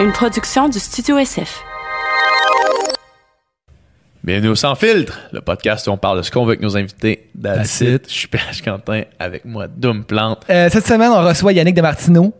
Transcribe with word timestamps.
une 0.00 0.12
production 0.12 0.68
du 0.68 0.78
Studio 0.78 1.18
SF. 1.18 1.62
Bienvenue 4.22 4.48
au 4.48 4.54
Sans 4.54 4.74
Filtre, 4.74 5.18
le 5.32 5.40
podcast 5.40 5.86
où 5.86 5.90
on 5.90 5.96
parle 5.96 6.18
de 6.18 6.22
ce 6.22 6.30
qu'on 6.30 6.44
veut 6.44 6.50
avec 6.50 6.60
nos 6.60 6.76
invités. 6.76 7.28
That's 7.40 7.56
That's 7.56 7.80
it. 7.80 7.88
it. 8.04 8.08
Je 8.08 8.14
suis 8.14 8.28
PH 8.28 8.62
Quentin 8.62 9.02
avec 9.18 9.44
moi, 9.44 9.66
Doom 9.68 10.04
Plante. 10.04 10.44
Euh, 10.50 10.68
cette 10.70 10.86
semaine, 10.86 11.10
on 11.10 11.24
reçoit 11.24 11.52
Yannick 11.52 11.74
Demartino, 11.74 12.34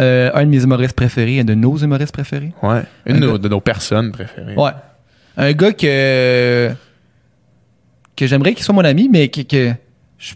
euh, 0.00 0.30
un 0.34 0.44
de 0.44 0.50
mes 0.50 0.62
humoristes 0.62 0.94
préférés, 0.94 1.40
un 1.40 1.44
de 1.44 1.54
nos 1.54 1.76
humoristes 1.76 2.12
préférés. 2.12 2.52
Ouais. 2.62 2.82
Une 3.06 3.16
Un 3.16 3.20
de 3.20 3.26
nos, 3.26 3.32
gars- 3.32 3.38
de 3.38 3.48
nos 3.48 3.60
personnes 3.60 4.12
préférées. 4.12 4.54
Ouais. 4.54 4.70
Un 5.36 5.52
gars 5.52 5.72
que 5.72 6.70
que 8.14 8.26
j'aimerais 8.26 8.54
qu'il 8.54 8.64
soit 8.64 8.74
mon 8.74 8.84
ami, 8.84 9.10
mais 9.12 9.28
que, 9.28 9.42
que 9.42 9.74
je, 10.16 10.32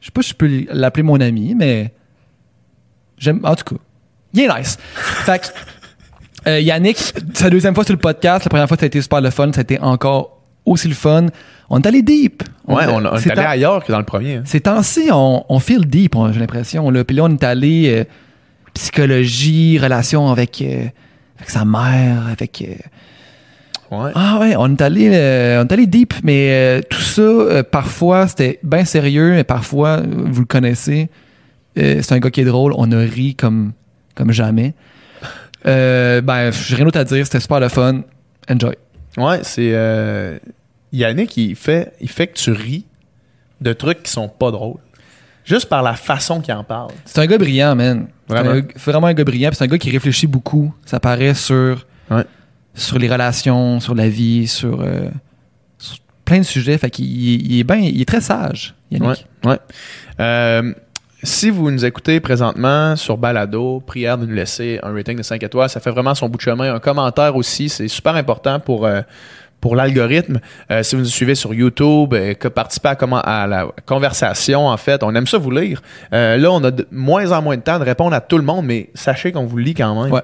je 0.00 0.06
sais 0.06 0.10
pas 0.10 0.22
si 0.22 0.30
je 0.30 0.34
peux 0.34 0.64
l'appeler 0.70 1.02
mon 1.02 1.20
ami, 1.20 1.54
mais 1.54 1.92
j'aime 3.18 3.40
en 3.44 3.54
tout 3.54 3.74
cas. 3.74 3.80
Il 4.32 4.40
est 4.40 4.48
nice. 4.58 4.78
fait 4.94 5.38
que, 5.40 5.46
euh, 6.46 6.60
Yannick, 6.60 6.96
c'est 7.34 7.44
la 7.44 7.50
deuxième 7.50 7.74
fois 7.74 7.84
sur 7.84 7.94
le 7.94 7.98
podcast. 8.00 8.44
La 8.44 8.48
première 8.48 8.68
fois, 8.68 8.76
ça 8.78 8.84
a 8.84 8.86
été 8.86 9.00
super 9.02 9.20
le 9.20 9.30
fun. 9.30 9.50
Ça 9.52 9.60
a 9.60 9.62
été 9.62 9.78
encore 9.80 10.40
aussi 10.64 10.88
le 10.88 10.94
fun. 10.94 11.26
On 11.68 11.80
est 11.80 11.86
allé 11.86 12.02
deep. 12.02 12.42
Ouais, 12.66 12.84
on, 12.88 13.04
on 13.04 13.16
est 13.16 13.30
allé 13.30 13.42
ailleurs 13.42 13.84
que 13.84 13.92
dans 13.92 13.98
le 13.98 14.04
premier. 14.04 14.36
hein. 14.36 14.42
Ces 14.44 14.60
temps-ci, 14.60 15.08
on, 15.12 15.44
on 15.48 15.58
feel 15.60 15.86
deep, 15.86 16.14
j'ai 16.32 16.40
l'impression. 16.40 16.90
Là. 16.90 17.04
Puis 17.04 17.16
là, 17.16 17.24
on 17.24 17.30
est 17.32 17.44
allé 17.44 17.88
euh, 17.88 18.04
psychologie, 18.74 19.78
relation 19.78 20.30
avec, 20.30 20.62
euh, 20.62 20.84
avec 21.38 21.50
sa 21.50 21.64
mère, 21.64 22.26
avec. 22.30 22.62
euh, 22.66 22.74
Ouais. 23.92 24.12
ah 24.14 24.38
ouais, 24.40 24.54
on 24.56 24.68
est 24.76 24.80
allé, 24.82 25.10
euh, 25.12 25.60
on 25.60 25.66
est 25.66 25.72
allé 25.72 25.88
deep, 25.88 26.14
mais 26.22 26.50
euh, 26.52 26.80
tout 26.88 27.00
ça, 27.00 27.22
euh, 27.22 27.62
parfois, 27.64 28.28
c'était 28.28 28.60
bien 28.62 28.84
sérieux, 28.84 29.32
mais 29.32 29.42
parfois, 29.42 29.98
euh, 29.98 30.04
vous 30.26 30.42
le 30.42 30.46
connaissez, 30.46 31.08
euh, 31.76 31.98
c'est 32.00 32.14
un 32.14 32.20
gars 32.20 32.30
qui 32.30 32.40
est 32.40 32.44
drôle, 32.44 32.72
on 32.76 32.92
a 32.92 32.98
ri 33.00 33.34
comme, 33.34 33.72
comme 34.14 34.30
jamais. 34.30 34.74
Euh, 35.66 36.20
ben, 36.20 36.50
j'ai 36.50 36.76
rien 36.76 36.84
d'autre 36.84 36.98
à 37.00 37.04
dire, 37.04 37.24
c'était 37.24 37.40
super 37.40 37.60
le 37.60 37.68
fun. 37.68 38.02
Enjoy. 38.48 38.76
Ouais, 39.16 39.40
c'est. 39.42 39.70
euh, 39.74 40.38
Yannick, 40.92 41.36
il 41.36 41.54
fait, 41.56 41.92
il 42.00 42.08
fait 42.08 42.26
que 42.28 42.34
tu 42.38 42.50
ris 42.52 42.84
de 43.60 43.72
trucs 43.72 44.02
qui 44.02 44.10
sont 44.10 44.28
pas 44.28 44.50
drôles. 44.50 44.78
Juste 45.44 45.68
par 45.68 45.82
la 45.82 45.94
façon 45.94 46.40
qu'il 46.40 46.54
en 46.54 46.64
parle. 46.64 46.90
C'est 47.04 47.20
un 47.20 47.26
gars 47.26 47.38
brillant, 47.38 47.74
man. 47.74 48.08
C'est 48.28 48.34
Vraiment. 48.34 48.50
un- 48.50 48.80
vraiment 48.80 49.06
un 49.08 49.14
gars 49.14 49.24
brillant, 49.24 49.48
puis 49.50 49.56
c'est 49.56 49.64
un 49.64 49.68
gars 49.68 49.78
qui 49.78 49.90
réfléchit 49.90 50.26
beaucoup. 50.26 50.74
Ça 50.84 51.00
paraît 51.00 51.34
sur, 51.34 51.86
Ouais. 52.10 52.24
sur 52.74 52.98
les 52.98 53.08
relations, 53.08 53.80
sur 53.80 53.94
la 53.94 54.08
vie, 54.08 54.46
sur, 54.46 54.80
euh, 54.80 55.08
sur 55.78 55.98
plein 56.24 56.38
de 56.38 56.44
sujets. 56.44 56.76
Fait 56.78 56.90
qu'il 56.90 57.06
il 57.06 57.58
est, 57.60 57.64
ben, 57.64 57.76
il 57.76 58.00
est 58.00 58.04
très 58.04 58.20
sage, 58.20 58.74
Yannick. 58.90 59.26
Ouais. 59.44 59.50
ouais. 59.50 59.58
Euh, 60.20 60.72
si 61.22 61.50
vous 61.50 61.70
nous 61.70 61.84
écoutez 61.84 62.20
présentement 62.20 62.96
sur 62.96 63.16
Balado, 63.16 63.80
prière 63.80 64.16
de 64.18 64.26
nous 64.26 64.34
laisser 64.34 64.78
un 64.82 64.92
rating 64.92 65.18
de 65.18 65.22
5 65.22 65.42
étoiles. 65.42 65.68
Ça 65.68 65.80
fait 65.80 65.90
vraiment 65.90 66.14
son 66.14 66.28
bout 66.28 66.38
de 66.38 66.42
chemin. 66.42 66.74
Un 66.74 66.78
commentaire 66.78 67.36
aussi, 67.36 67.68
c'est 67.68 67.88
super 67.88 68.14
important 68.14 68.60
pour, 68.60 68.86
euh, 68.86 69.02
pour 69.60 69.76
l'algorithme. 69.76 70.40
Euh, 70.70 70.82
si 70.82 70.96
vous 70.96 71.02
nous 71.02 71.08
suivez 71.08 71.34
sur 71.34 71.52
YouTube, 71.52 72.14
euh, 72.14 72.34
que 72.34 72.48
participez 72.48 72.88
à, 72.88 72.94
comment, 72.94 73.20
à 73.20 73.46
la 73.46 73.66
conversation, 73.86 74.68
en 74.68 74.76
fait, 74.76 75.02
on 75.02 75.14
aime 75.14 75.26
ça 75.26 75.38
vous 75.38 75.50
lire. 75.50 75.82
Euh, 76.12 76.36
là, 76.36 76.50
on 76.50 76.64
a 76.64 76.70
de 76.70 76.86
moins 76.90 77.30
en 77.32 77.42
moins 77.42 77.56
de 77.56 77.62
temps 77.62 77.78
de 77.78 77.84
répondre 77.84 78.14
à 78.14 78.20
tout 78.20 78.38
le 78.38 78.44
monde, 78.44 78.64
mais 78.64 78.90
sachez 78.94 79.32
qu'on 79.32 79.44
vous 79.44 79.58
lit 79.58 79.74
quand 79.74 80.02
même. 80.02 80.12
Ouais. 80.12 80.22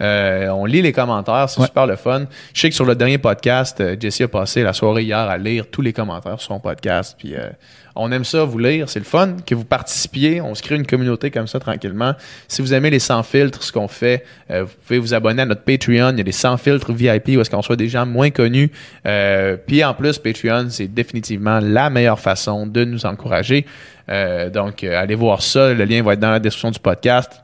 Euh, 0.00 0.48
on 0.48 0.64
lit 0.66 0.82
les 0.82 0.92
commentaires, 0.92 1.48
c'est 1.48 1.60
Ouais. 1.60 1.66
super 1.66 1.86
le 1.86 1.96
fun. 1.96 2.26
Je 2.52 2.60
sais 2.60 2.68
que 2.68 2.74
sur 2.74 2.84
le 2.84 2.94
dernier 2.94 3.18
podcast, 3.18 3.80
euh, 3.80 3.96
Jessie 3.98 4.24
a 4.24 4.28
passé 4.28 4.62
la 4.62 4.72
soirée 4.72 5.02
hier 5.04 5.18
à 5.18 5.38
lire 5.38 5.66
tous 5.70 5.80
les 5.82 5.92
commentaires 5.92 6.38
sur 6.40 6.48
son 6.54 6.60
podcast. 6.60 7.14
Puis 7.18 7.34
euh, 7.34 7.48
on 7.94 8.12
aime 8.12 8.24
ça 8.24 8.44
vous 8.44 8.58
lire, 8.58 8.90
c'est 8.90 8.98
le 8.98 9.06
fun 9.06 9.36
que 9.46 9.54
vous 9.54 9.64
participiez. 9.64 10.42
On 10.42 10.54
se 10.54 10.62
crée 10.62 10.74
une 10.76 10.86
communauté 10.86 11.30
comme 11.30 11.46
ça 11.46 11.58
tranquillement. 11.60 12.12
Si 12.46 12.60
vous 12.60 12.74
aimez 12.74 12.90
les 12.90 12.98
sans 12.98 13.22
filtres, 13.22 13.62
ce 13.62 13.72
qu'on 13.72 13.88
fait, 13.88 14.22
euh, 14.50 14.64
vous 14.64 14.72
pouvez 14.86 14.98
vous 14.98 15.14
abonner 15.14 15.40
à 15.42 15.46
notre 15.46 15.62
Patreon. 15.62 16.10
Il 16.10 16.18
y 16.18 16.20
a 16.20 16.24
des 16.24 16.32
sans 16.32 16.58
filtres 16.58 16.92
VIP 16.92 17.28
où 17.36 17.40
est-ce 17.40 17.48
qu'on 17.48 17.62
soit 17.62 17.76
des 17.76 17.88
gens 17.88 18.04
moins 18.04 18.28
connus. 18.28 18.70
Euh, 19.06 19.56
puis 19.56 19.82
en 19.82 19.94
plus, 19.94 20.18
Patreon, 20.18 20.66
c'est 20.68 20.88
définitivement 20.88 21.58
la 21.62 21.88
meilleure 21.88 22.20
façon 22.20 22.66
de 22.66 22.84
nous 22.84 23.06
encourager. 23.06 23.64
Euh, 24.10 24.50
donc 24.50 24.84
euh, 24.84 25.00
allez 25.00 25.14
voir 25.14 25.40
ça. 25.40 25.72
Le 25.72 25.84
lien 25.86 26.02
va 26.02 26.12
être 26.12 26.20
dans 26.20 26.30
la 26.30 26.38
description 26.38 26.70
du 26.70 26.78
podcast. 26.80 27.40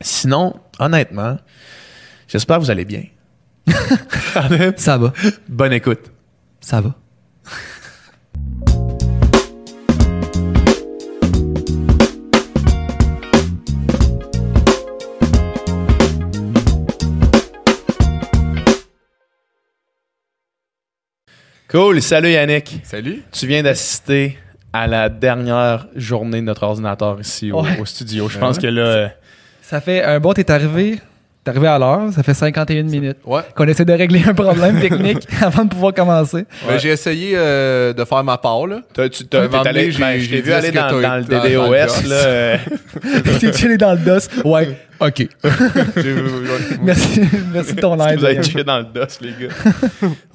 Sinon, 0.00 0.54
honnêtement, 0.78 1.38
j'espère 2.28 2.58
que 2.58 2.62
vous 2.62 2.70
allez 2.70 2.84
bien. 2.84 3.04
Ça 4.76 4.96
va. 4.98 5.12
Bonne 5.48 5.72
écoute. 5.72 6.12
Ça 6.60 6.80
va. 6.80 6.94
Cool. 21.68 22.00
Salut 22.00 22.30
Yannick. 22.30 22.80
Salut. 22.84 23.22
Tu 23.32 23.46
viens 23.46 23.62
d'assister 23.62 24.38
à 24.72 24.86
la 24.86 25.08
dernière 25.08 25.86
journée 25.94 26.40
de 26.40 26.46
notre 26.46 26.62
ordinateur 26.62 27.20
ici 27.20 27.52
au, 27.52 27.62
Ouais. 27.62 27.78
au 27.80 27.84
studio. 27.84 28.28
Je 28.28 28.34
Ouais. 28.34 28.40
pense 28.40 28.58
que 28.58 28.66
là, 28.66 28.82
euh, 28.82 29.08
Ça 29.62 29.80
fait 29.82 30.02
un 30.02 30.18
bon, 30.18 30.32
t'es 30.32 30.50
arrivé. 30.50 30.98
T'es 31.48 31.56
arrivé 31.56 31.68
à 31.68 31.78
l'heure. 31.78 32.12
Ça 32.14 32.22
fait 32.22 32.34
51 32.34 32.82
minutes. 32.82 33.16
Ouais. 33.24 33.40
Qu'on 33.54 33.66
essaie 33.66 33.86
de 33.86 33.92
régler 33.94 34.22
un 34.26 34.34
problème 34.34 34.80
technique 34.80 35.26
avant 35.40 35.64
de 35.64 35.70
pouvoir 35.70 35.94
commencer. 35.94 36.44
Ben, 36.66 36.78
j'ai 36.78 36.90
essayé 36.90 37.32
euh, 37.36 37.94
de 37.94 38.04
faire 38.04 38.22
ma 38.22 38.36
part, 38.36 38.66
là. 38.66 38.80
t'as- 38.92 39.08
tu 39.08 39.24
t'as, 39.26 39.48
j'ai- 40.20 40.40
vu 40.42 40.52
aller 40.52 40.70
dans, 40.72 40.90
le 40.90 41.02
dans- 41.02 41.08
dans 41.08 41.16
le 41.16 41.22
DDoS. 41.24 42.02
DOS? 42.02 42.08
là, 42.08 42.14
euh, 42.16 42.56
T'es 43.40 43.52
chillé 43.54 43.78
dans 43.78 43.92
le 43.92 43.98
DOS? 43.98 44.28
Ouais. 44.44 44.68
OK. 45.00 45.28
Merci, 46.82 47.20
merci 47.52 47.74
de 47.74 47.80
ton 47.80 48.04
aide. 48.04 48.18
vous 48.18 48.24
avez 48.24 48.42
checké 48.42 48.64
dans 48.64 48.78
le 48.78 48.84
DOS, 48.84 49.20
les 49.20 49.32
gars. 49.32 49.54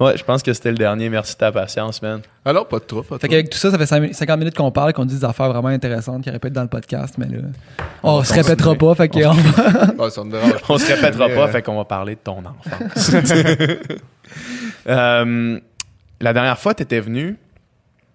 ouais, 0.00 0.16
je 0.16 0.24
pense 0.24 0.42
que 0.42 0.52
c'était 0.52 0.70
le 0.70 0.78
dernier. 0.78 1.08
Merci 1.10 1.34
de 1.34 1.38
ta 1.38 1.52
patience, 1.52 2.00
man. 2.00 2.20
Alors, 2.44 2.66
pas 2.66 2.78
de 2.78 2.84
trop, 2.84 3.02
pas 3.02 3.16
de 3.16 3.20
Fait 3.20 3.28
qu'avec 3.28 3.50
tout 3.50 3.58
ça, 3.58 3.70
ça 3.70 3.78
fait 3.78 3.86
5 3.86 4.14
50 4.14 4.38
minutes 4.38 4.56
qu'on 4.56 4.70
parle, 4.70 4.92
qu'on 4.92 5.04
dit 5.04 5.16
des 5.16 5.24
affaires 5.24 5.50
vraiment 5.50 5.68
intéressantes 5.68 6.22
qui 6.22 6.30
répètent 6.30 6.52
dans 6.54 6.62
le 6.62 6.68
podcast, 6.68 7.16
mais 7.18 7.26
là, 7.26 7.38
on, 8.02 8.22
se 8.24 8.32
répétera 8.32 8.74
continuer. 8.74 8.94
pas, 8.94 8.94
fait 8.94 9.08
qu'on. 9.08 10.72
On 10.74 10.78
se 10.78 10.86
répétera 10.86 11.28
pas, 11.28 11.48
fait 11.48 11.62
qu'on 11.62 11.76
va 11.76 11.84
parler 11.84 12.14
de 12.14 12.20
ton 12.20 12.38
enfance. 12.38 13.12
Euh, 14.86 15.58
la 16.20 16.32
dernière 16.32 16.58
fois, 16.58 16.74
tu 16.74 16.82
étais 16.82 17.00
venu, 17.00 17.38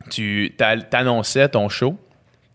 tu 0.09 0.53
t'a- 0.57 0.77
t'annonçais 0.77 1.49
ton 1.49 1.69
show 1.69 1.97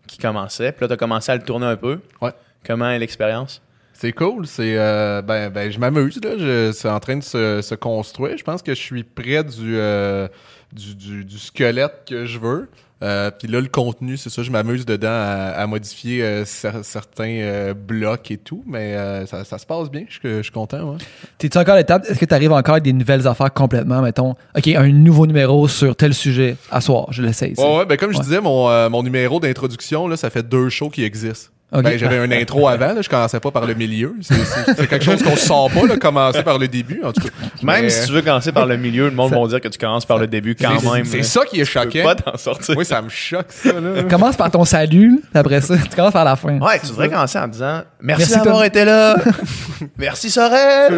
qui 0.07 0.17
commençait, 0.17 0.71
puis 0.71 0.83
là, 0.83 0.87
tu 0.87 0.93
as 0.93 0.97
commencé 0.97 1.31
à 1.31 1.35
le 1.35 1.41
tourner 1.41 1.65
un 1.65 1.75
peu. 1.75 1.99
Ouais. 2.21 2.31
Comment 2.65 2.89
est 2.89 2.99
l'expérience? 2.99 3.61
C'est 3.97 4.11
cool, 4.11 4.45
c'est 4.45 4.75
euh, 4.77 5.21
ben, 5.21 5.49
ben 5.49 5.71
je 5.71 5.79
m'amuse 5.79 6.19
là, 6.21 6.31
je- 6.37 6.71
c'est 6.73 6.89
en 6.89 6.99
train 6.99 7.15
de 7.15 7.23
se, 7.23 7.61
se 7.61 7.75
construire. 7.75 8.37
Je 8.37 8.43
pense 8.43 8.61
que 8.61 8.73
je 8.75 8.79
suis 8.79 9.03
près 9.03 9.43
du, 9.43 9.77
euh, 9.77 10.27
du, 10.73 10.95
du, 10.95 11.23
du 11.25 11.37
squelette 11.39 12.03
que 12.07 12.25
je 12.25 12.37
veux. 12.37 12.69
Euh, 13.03 13.29
Puis 13.29 13.47
là, 13.49 13.59
le 13.61 13.67
contenu, 13.67 14.15
c'est 14.17 14.29
ça, 14.29 14.41
je 14.41 14.51
m'amuse 14.51 14.85
dedans 14.85 15.07
à, 15.09 15.51
à 15.55 15.67
modifier 15.67 16.23
euh, 16.23 16.43
cer- 16.45 16.81
certains 16.83 17.39
euh, 17.41 17.73
blocs 17.73 18.31
et 18.31 18.37
tout, 18.37 18.63
mais 18.67 18.95
ça, 19.27 19.43
ça 19.43 19.57
se 19.57 19.65
passe 19.65 19.89
bien, 19.91 20.03
je, 20.09 20.13
suis- 20.13 20.37
je 20.37 20.41
suis 20.43 20.51
content. 20.51 20.91
Ouais. 20.91 20.97
T'es-tu 21.37 21.57
encore 21.57 21.75
à 21.75 21.77
l'étape? 21.77 22.05
Est-ce 22.09 22.19
que 22.19 22.25
t'arrives 22.25 22.53
encore 22.53 22.73
avec 22.75 22.83
des 22.85 22.93
nouvelles 22.93 23.27
affaires 23.27 23.53
complètement, 23.53 24.01
mettons? 24.01 24.35
OK, 24.57 24.67
un 24.67 24.87
nouveau 24.89 25.25
numéro 25.27 25.67
sur 25.67 25.95
tel 25.95 26.13
sujet 26.13 26.55
à 26.71 26.79
soir, 26.81 27.07
je 27.11 27.21
l'essaye. 27.21 27.53
Ouais, 27.57 27.77
ouais, 27.79 27.85
ben 27.85 27.97
comme 27.97 28.13
je 28.13 28.19
disais, 28.19 28.39
mon, 28.41 28.89
mon 28.89 29.03
numéro 29.03 29.39
d'introduction, 29.41 30.07
là, 30.07 30.15
ça 30.17 30.29
fait 30.29 30.43
deux 30.47 30.69
shows 30.69 30.89
qui 30.89 31.03
existent. 31.03 31.51
Ben, 31.71 31.97
j'avais 31.97 32.17
un 32.19 32.31
intro 32.31 32.67
avant, 32.67 32.93
là, 32.93 33.01
je 33.01 33.09
commençais 33.09 33.39
pas 33.39 33.51
par 33.51 33.65
le 33.65 33.73
milieu. 33.73 34.13
C'est- 34.21 34.87
quelque 34.87 35.03
chose 35.03 35.21
qu'on 35.21 35.35
sort 35.35 35.69
pas, 35.71 35.85
là, 35.87 35.97
commencer 35.97 36.43
par 36.43 36.57
le 36.57 36.67
début, 36.67 37.01
en 37.03 37.11
tout 37.11 37.21
cas. 37.21 37.29
Même 37.63 37.83
Mais, 37.83 37.89
si 37.89 38.05
tu 38.07 38.13
veux 38.13 38.21
commencer 38.21 38.51
par 38.51 38.65
le 38.65 38.77
milieu, 38.77 39.05
le 39.09 39.15
monde 39.15 39.33
va 39.33 39.47
dire 39.47 39.59
que 39.59 39.67
tu 39.67 39.77
commences 39.77 40.05
par 40.05 40.17
le 40.17 40.27
début 40.27 40.55
quand 40.55 40.81
même. 40.93 41.03
C'est 41.05 41.23
ça 41.23 41.41
qui 41.43 41.59
est 41.59 41.65
Tu 41.65 41.73
peux 41.73 41.81
choquant. 41.81 42.03
pas 42.03 42.15
t'en 42.15 42.37
sortir. 42.37 42.77
Oui, 42.77 42.85
ça 42.85 43.01
me 43.01 43.09
choque, 43.09 43.47
ça, 43.49 43.73
là. 43.73 44.03
Commence 44.09 44.35
par 44.37 44.51
ton 44.51 44.63
salut, 44.63 45.19
après 45.33 45.59
ça, 45.61 45.75
tu 45.77 45.95
commences 45.95 46.13
par 46.13 46.23
la 46.25 46.35
fin. 46.35 46.59
Ouais, 46.59 46.79
tu 46.79 46.87
devrais 46.87 47.09
commencer 47.09 47.39
en 47.39 47.47
disant 47.47 47.81
Merci, 47.99 48.31
Merci, 48.31 48.45
d'avoir 48.45 48.63
été 48.63 48.85
là. 48.85 49.15
Merci 49.97 50.29
Sorel. 50.29 50.93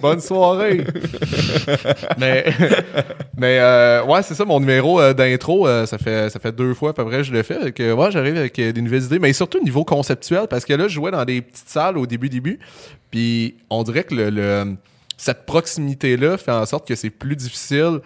Bonne 0.00 0.20
soirée. 0.20 0.84
mais 2.18 2.44
mais 3.36 3.58
euh, 3.60 4.02
ouais, 4.04 4.22
c'est 4.22 4.34
ça, 4.34 4.44
mon 4.44 4.58
numéro 4.60 5.00
euh, 5.00 5.12
d'intro, 5.12 5.66
euh, 5.68 5.86
ça, 5.86 5.98
fait, 5.98 6.30
ça 6.30 6.40
fait 6.40 6.52
deux 6.52 6.74
fois 6.74 6.90
à 6.90 6.92
peu 6.92 7.04
près 7.04 7.18
que 7.18 7.22
je 7.22 7.32
le 7.32 7.42
fais. 7.42 7.70
Que, 7.72 7.92
ouais, 7.92 8.10
j'arrive 8.10 8.36
avec 8.36 8.58
euh, 8.58 8.72
des 8.72 8.80
nouvelles 8.82 9.04
idées, 9.04 9.18
mais 9.18 9.32
surtout 9.32 9.58
au 9.58 9.64
niveau 9.64 9.84
conceptuel, 9.98 10.46
parce 10.48 10.64
que 10.64 10.72
là, 10.74 10.84
je 10.88 10.94
jouais 10.94 11.10
dans 11.10 11.24
des 11.24 11.42
petites 11.42 11.68
salles 11.68 11.98
au 11.98 12.06
début, 12.06 12.28
début, 12.28 12.58
puis 13.10 13.56
on 13.70 13.82
dirait 13.82 14.04
que 14.04 14.14
le, 14.14 14.30
le- 14.30 14.76
cette 15.16 15.44
proximité-là 15.46 16.38
fait 16.38 16.52
en 16.52 16.64
sorte 16.66 16.86
que 16.86 16.94
c'est 16.94 17.10
plus 17.10 17.34
difficile 17.36 18.00
de 18.00 18.02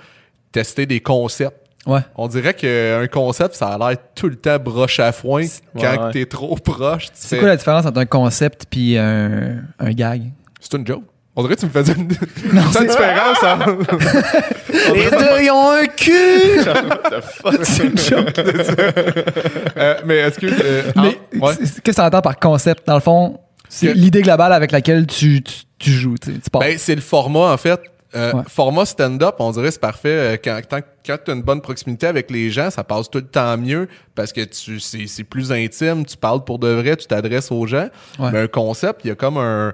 tester 0.52 0.86
des 0.86 1.00
concepts. 1.00 1.58
Ouais. 1.84 2.00
On 2.16 2.28
dirait 2.28 2.54
qu'un 2.54 3.06
concept, 3.08 3.54
ça 3.56 3.68
a 3.74 3.78
l'air 3.78 3.98
tout 4.14 4.28
le 4.28 4.36
temps 4.36 4.58
broche 4.58 5.00
à 5.00 5.10
foin. 5.12 5.44
Quand 5.78 6.06
ouais. 6.06 6.12
t'es 6.12 6.26
trop 6.26 6.54
proche, 6.56 7.08
C'est 7.12 7.38
quoi 7.38 7.48
la 7.48 7.56
différence 7.56 7.84
entre 7.86 7.98
un 7.98 8.06
concept 8.06 8.66
puis 8.70 8.96
un, 8.96 9.62
un 9.78 9.90
gag? 9.90 10.30
C'est 10.60 10.74
une 10.76 10.86
joke. 10.86 11.02
On 11.34 11.42
dirait 11.42 11.54
que 11.54 11.60
tu 11.60 11.66
me 11.66 11.70
faisais 11.70 11.94
une, 11.94 12.08
Non, 12.52 12.62
c'est 12.72 12.80
une 12.82 12.88
différence. 12.88 13.42
hein? 13.42 13.58
Les 14.94 15.10
deux, 15.10 15.42
ils 15.44 15.50
ont 15.50 15.70
un 15.70 15.86
cul. 15.86 16.60
C'est 17.62 17.84
une 17.84 17.96
joke. 17.98 18.38
Euh, 19.76 19.94
mais 20.04 20.16
est-ce 20.18 20.38
que. 20.38 20.46
euh, 20.46 20.82
Mais 20.96 21.18
ah, 21.40 21.44
ouais. 21.46 21.54
c'est- 21.54 21.80
qu'est-ce 21.80 21.96
que 21.96 22.00
tu 22.02 22.06
entends 22.06 22.20
par 22.22 22.38
concept? 22.38 22.86
Dans 22.86 22.94
le 22.94 23.00
fond, 23.00 23.40
c'est 23.68 23.88
Que- 23.88 23.92
l'idée 23.92 24.22
globale 24.22 24.52
avec 24.52 24.72
laquelle 24.72 25.06
tu, 25.06 25.42
tu, 25.42 25.54
tu 25.78 25.90
joues, 25.90 26.16
tu. 26.22 26.32
Ben, 26.52 26.76
c'est 26.78 26.94
le 26.94 27.00
format, 27.00 27.52
en 27.52 27.56
fait. 27.56 27.80
Euh, 28.14 28.32
Ouais. 28.34 28.42
Format 28.46 28.84
stand-up, 28.84 29.36
on 29.38 29.52
dirait 29.52 29.70
c'est 29.70 29.80
parfait. 29.80 30.38
Quand, 30.44 30.60
quand, 30.68 30.80
quand 31.06 31.16
tu 31.24 31.30
as 31.30 31.34
une 31.34 31.40
bonne 31.40 31.62
proximité 31.62 32.06
avec 32.06 32.30
les 32.30 32.50
gens, 32.50 32.68
ça 32.70 32.84
passe 32.84 33.08
tout 33.08 33.16
le 33.20 33.24
temps 33.24 33.56
mieux 33.56 33.88
parce 34.14 34.34
que 34.34 34.42
tu 34.42 34.80
c'est 34.80 35.06
c'est 35.06 35.24
plus 35.24 35.50
intime, 35.50 36.04
tu 36.04 36.18
parles 36.18 36.44
pour 36.44 36.58
de 36.58 36.68
vrai, 36.68 36.94
tu 36.96 37.06
t'adresses 37.06 37.50
aux 37.50 37.66
gens. 37.66 37.88
Ouais. 38.18 38.28
Mais 38.30 38.40
un 38.40 38.48
concept, 38.48 39.00
il 39.04 39.08
y 39.08 39.10
a 39.10 39.14
comme 39.14 39.38
un, 39.38 39.72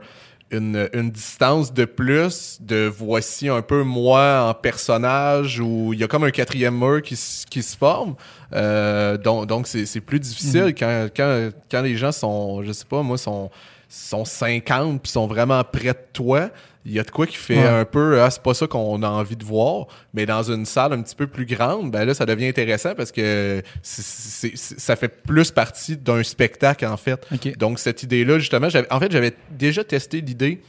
une, 0.50 0.88
une 0.92 1.10
distance 1.10 1.72
de 1.72 1.84
plus 1.84 2.58
de 2.60 2.86
voici 2.86 3.48
un 3.48 3.62
peu 3.62 3.82
moi 3.82 4.48
en 4.48 4.54
personnage 4.54 5.60
où 5.60 5.92
il 5.92 5.98
y 6.00 6.04
a 6.04 6.08
comme 6.08 6.24
un 6.24 6.30
quatrième 6.30 6.78
mur 6.78 7.02
qui, 7.02 7.18
qui 7.50 7.62
se 7.62 7.76
forme. 7.76 8.14
Euh, 8.54 9.16
donc 9.18 9.46
donc 9.46 9.66
c'est 9.66 9.84
c'est 9.86 10.00
plus 10.00 10.20
difficile 10.20 10.64
Mhm. 10.64 10.74
quand, 10.74 11.08
quand, 11.14 11.50
quand 11.70 11.82
les 11.82 11.96
gens 11.96 12.12
sont, 12.12 12.62
je 12.62 12.72
sais 12.72 12.86
pas, 12.86 13.02
moi, 13.02 13.18
sont 13.18 13.50
sont 13.90 14.24
50 14.24 15.02
puis 15.02 15.10
sont 15.10 15.26
vraiment 15.26 15.62
près 15.64 15.88
de 15.94 15.98
toi, 16.12 16.50
il 16.88 16.94
y 16.94 16.98
a 16.98 17.02
de 17.04 17.10
quoi 17.10 17.26
qui 17.26 17.36
fait 17.36 17.56
Ouais. 17.58 17.66
un 17.66 17.84
peu 17.84 18.20
ah 18.20 18.30
c'est 18.30 18.42
pas 18.42 18.54
ça 18.54 18.66
qu'on 18.66 19.02
a 19.02 19.08
envie 19.08 19.36
de 19.36 19.44
voir, 19.44 19.86
mais 20.14 20.26
dans 20.26 20.42
une 20.42 20.64
salle 20.64 20.92
un 20.94 21.02
petit 21.02 21.14
peu 21.14 21.26
plus 21.26 21.44
grande, 21.46 21.90
ben 21.90 22.04
là 22.04 22.14
ça 22.14 22.24
devient 22.26 22.46
intéressant 22.48 22.94
parce 22.96 23.12
que 23.12 23.62
ça 23.82 24.96
fait 24.96 25.08
plus 25.08 25.50
partie 25.50 25.96
d'un 25.96 26.22
spectacle 26.22 26.86
en 26.86 26.96
fait. 26.96 27.26
Donc 27.58 27.78
cette 27.78 28.02
idée 28.02 28.24
là 28.24 28.38
justement, 28.38 28.68
j'avais 28.68 28.90
en 28.92 28.98
fait 29.00 29.12
j'avais 29.12 29.34
déjà 29.50 29.84
testé 29.84 30.20
l'idée 30.20 30.60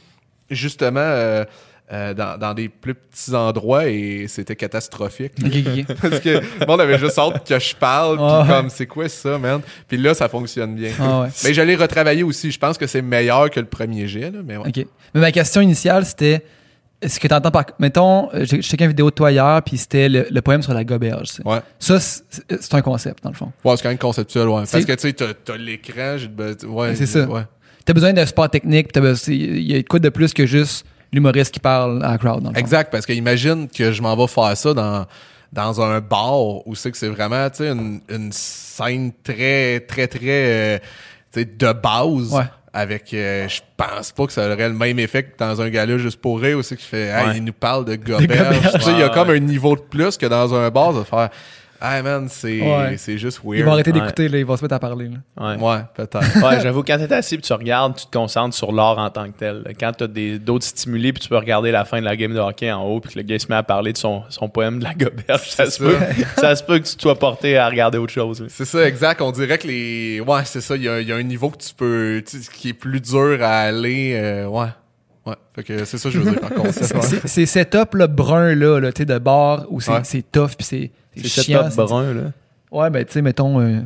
justement 0.50 1.00
euh, 1.00 1.44
euh, 1.92 2.14
dans, 2.14 2.38
dans 2.38 2.54
des 2.54 2.68
plus 2.68 2.94
petits 2.94 3.34
endroits 3.34 3.86
et 3.88 4.26
c'était 4.28 4.54
catastrophique. 4.54 5.32
Parce 6.00 6.20
que 6.20 6.40
le 6.60 6.66
monde 6.66 6.80
avait 6.80 6.98
juste 6.98 7.18
hâte 7.18 7.46
que 7.46 7.58
je 7.58 7.74
parle, 7.74 8.16
puis 8.16 8.26
Ah 8.28 8.44
comme, 8.48 8.70
c'est 8.70 8.86
quoi 8.86 9.08
ça, 9.08 9.38
man? 9.38 9.60
Puis 9.88 9.96
là, 9.96 10.14
ça 10.14 10.28
fonctionne 10.28 10.76
bien. 10.76 10.92
Ah 11.00 11.22
ouais. 11.22 11.28
Mais 11.44 11.52
j'allais 11.52 11.74
retravailler 11.74 12.22
aussi. 12.22 12.52
Je 12.52 12.58
pense 12.58 12.78
que 12.78 12.86
c'est 12.86 13.02
meilleur 13.02 13.50
que 13.50 13.58
le 13.58 13.66
premier 13.66 14.06
jet, 14.06 14.30
là, 14.30 14.38
mais 14.44 14.56
ouais. 14.56 14.68
OK. 14.68 14.86
Mais 15.14 15.20
ma 15.20 15.32
question 15.32 15.60
initiale, 15.60 16.04
c'était 16.06 16.44
est-ce 17.02 17.18
que 17.18 17.26
tu 17.26 17.34
entends 17.34 17.50
par. 17.50 17.64
Mettons, 17.78 18.28
euh, 18.34 18.44
j'ai 18.44 18.62
checké 18.62 18.84
une 18.84 18.90
vidéo 18.90 19.10
de 19.10 19.14
toi 19.14 19.32
hier, 19.32 19.60
puis 19.64 19.78
c'était 19.78 20.08
le, 20.08 20.26
le 20.30 20.42
poème 20.42 20.62
sur 20.62 20.74
la 20.74 20.84
goberge. 20.84 21.30
Ouais. 21.44 21.60
Ça, 21.78 21.98
c'est 21.98 22.74
un 22.74 22.82
concept, 22.82 23.24
dans 23.24 23.30
le 23.30 23.36
fond. 23.36 23.50
Ouais, 23.64 23.76
c'est 23.76 23.82
quand 23.82 23.88
même 23.88 23.98
conceptuel, 23.98 24.48
ouais. 24.48 24.62
Parce 24.70 24.84
que, 24.84 24.92
tu 24.92 25.00
sais, 25.00 25.12
t'as, 25.12 25.32
t'as 25.32 25.56
l'écran, 25.56 26.18
j'ai, 26.18 26.28
ben, 26.28 26.54
ouais. 26.68 26.94
C'est 26.94 27.06
ça. 27.06 27.24
Ouais. 27.26 27.42
Tu 27.84 27.90
as 27.90 27.94
besoin 27.94 28.12
d'un 28.12 28.26
support 28.26 28.50
technique, 28.50 28.92
t'as 28.92 29.00
il 29.28 29.62
y 29.62 29.74
a 29.74 29.82
quoi 29.82 29.98
de 29.98 30.08
plus 30.10 30.34
que 30.34 30.44
juste 30.46 30.84
l'humoriste 31.12 31.52
qui 31.52 31.60
parle 31.60 32.04
à 32.04 32.12
la 32.12 32.18
crowd, 32.18 32.42
dans 32.42 32.50
le 32.50 32.54
fond. 32.54 32.60
Exact, 32.60 32.90
parce 32.90 33.06
que 33.06 33.12
imagine 33.12 33.68
que 33.68 33.92
je 33.92 34.00
m'en 34.02 34.16
vais 34.16 34.26
faire 34.26 34.56
ça 34.56 34.74
dans, 34.74 35.06
dans 35.52 35.80
un 35.80 36.00
bar 36.00 36.66
où 36.66 36.74
c'est 36.74 36.90
que 36.90 36.96
c'est 36.96 37.08
vraiment, 37.08 37.48
tu 37.50 37.58
sais, 37.58 37.68
une, 37.70 38.00
une 38.08 38.30
scène 38.32 39.12
très, 39.24 39.80
très, 39.80 40.06
très, 40.06 40.20
euh, 40.76 40.78
tu 41.32 41.40
sais, 41.40 41.44
de 41.44 41.72
base. 41.72 42.32
Ouais. 42.32 42.44
Avec, 42.72 43.12
euh, 43.14 43.48
je 43.48 43.60
pense 43.76 44.12
pas 44.12 44.26
que 44.26 44.32
ça 44.32 44.46
aurait 44.46 44.68
le 44.68 44.74
même 44.76 44.96
effet 45.00 45.24
que 45.24 45.36
dans 45.36 45.60
un 45.60 45.68
gala 45.70 45.98
juste 45.98 46.20
pour 46.20 46.38
rire 46.40 46.56
aussi 46.58 46.76
qui 46.76 46.84
fait, 46.84 47.08
hey, 47.08 47.26
Ouais. 47.26 47.36
il 47.38 47.42
nous 47.44 47.52
parle 47.52 47.84
de 47.84 47.96
goberge. 47.96 48.28
goberges. 48.28 48.72
Tu 48.74 48.80
sais, 48.82 48.92
il 48.92 48.98
y 49.00 49.02
a 49.02 49.08
comme 49.08 49.30
un 49.30 49.40
niveau 49.40 49.74
de 49.74 49.80
plus 49.80 50.16
que 50.16 50.26
dans 50.26 50.54
un 50.54 50.70
bar 50.70 50.92
de 50.94 51.02
faire, 51.02 51.30
hey 51.82 52.02
man, 52.02 52.26
c'est, 52.28 52.60
Ouais. 52.60 52.96
c'est 52.98 53.18
juste 53.18 53.40
weird. 53.44 53.58
Ils 53.58 53.64
vont 53.64 53.72
arrêter 53.72 53.92
Ouais. 53.92 54.00
d'écouter, 54.00 54.28
là, 54.28 54.38
ils 54.38 54.44
vont 54.46 54.56
se 54.56 54.62
mettre 54.62 54.74
à 54.74 54.78
parler. 54.78 55.08
là. 55.08 55.56
Ouais. 55.56 55.56
Ouais, 55.62 55.78
peut-être. 55.94 56.20
Ouais, 56.44 56.60
j'avoue, 56.60 56.82
quand 56.82 56.98
t'es 56.98 57.12
assis 57.12 57.36
et 57.36 57.38
tu 57.40 57.52
regardes, 57.52 57.96
tu 57.96 58.06
te 58.06 58.10
concentres 58.16 58.54
sur 58.56 58.72
l'art 58.72 58.98
en 58.98 59.10
tant 59.10 59.26
que 59.30 59.38
tel. 59.38 59.64
Quand 59.78 59.92
t'as 59.96 60.06
des- 60.06 60.38
d'autres 60.38 60.64
stimuli 60.66 61.12
puis 61.12 61.22
tu 61.22 61.28
peux 61.28 61.36
regarder 61.36 61.70
la 61.70 61.84
fin 61.84 62.00
de 62.00 62.04
la 62.04 62.16
game 62.16 62.32
de 62.34 62.38
hockey 62.38 62.70
en 62.70 62.82
haut 62.84 63.00
puis 63.00 63.12
que 63.14 63.18
le 63.18 63.24
gars 63.24 63.38
se 63.38 63.46
met 63.48 63.56
à 63.56 63.62
parler 63.62 63.92
de 63.92 63.98
son, 63.98 64.22
son 64.28 64.48
poème 64.48 64.78
de 64.78 64.84
la 64.84 64.94
goberge, 64.94 65.48
ça 65.50 65.70
se, 65.70 65.78
peut, 65.82 65.96
ça. 66.36 66.54
se 66.56 66.62
peut 66.62 66.78
que 66.78 66.86
tu 66.88 66.96
te 66.96 67.02
sois 67.02 67.18
porté 67.18 67.56
à 67.56 67.68
regarder 67.68 67.98
autre 67.98 68.12
chose. 68.12 68.44
C'est 68.48 68.64
ça, 68.64 68.86
exact. 68.86 69.20
On 69.22 69.30
dirait 69.32 69.58
que 69.58 69.66
les. 69.66 70.20
Ouais, 70.20 70.42
c'est 70.44 70.60
ça. 70.60 70.76
Il 70.76 70.82
y 70.82 70.88
a, 70.88 71.00
il 71.00 71.08
y 71.08 71.12
a 71.12 71.16
un 71.16 71.22
niveau 71.22 71.50
que 71.50 71.58
tu 71.58 71.74
peux. 71.74 72.22
qui 72.54 72.68
est 72.70 72.74
plus 72.74 73.00
dur 73.00 73.38
à 73.42 73.60
aller. 73.60 74.12
euh, 74.16 74.46
ouais. 74.46 74.66
Ouais. 75.26 75.34
Fait 75.54 75.62
que 75.62 75.84
c'est 75.84 75.98
ça 75.98 76.08
que 76.08 76.14
je 76.14 76.18
veux 76.20 76.30
dire 76.30 76.40
par 76.40 76.50
contre. 76.50 76.72
C'est- 76.72 77.00
c'est- 77.02 77.28
Ces 77.28 77.46
setups 77.46 77.94
là, 77.96 78.06
bruns 78.06 78.54
là, 78.54 78.78
là, 78.80 78.92
tu 78.92 79.02
sais, 79.02 79.04
de 79.06 79.18
bar 79.18 79.66
où 79.70 79.80
c'est 79.80 79.92
Ouais. 79.92 80.22
tough 80.32 80.50
puis 80.56 80.64
c'est 80.66 80.90
c'est 81.16 81.28
chiant. 81.42 81.62
top 81.64 81.70
c'est- 81.72 81.76
brun, 81.82 82.14
là. 82.14 82.22
Ouais, 82.72 82.88
ben 82.90 83.04
tu 83.04 83.12
sais, 83.12 83.22
mettons 83.22 83.60
euh, 83.60 83.80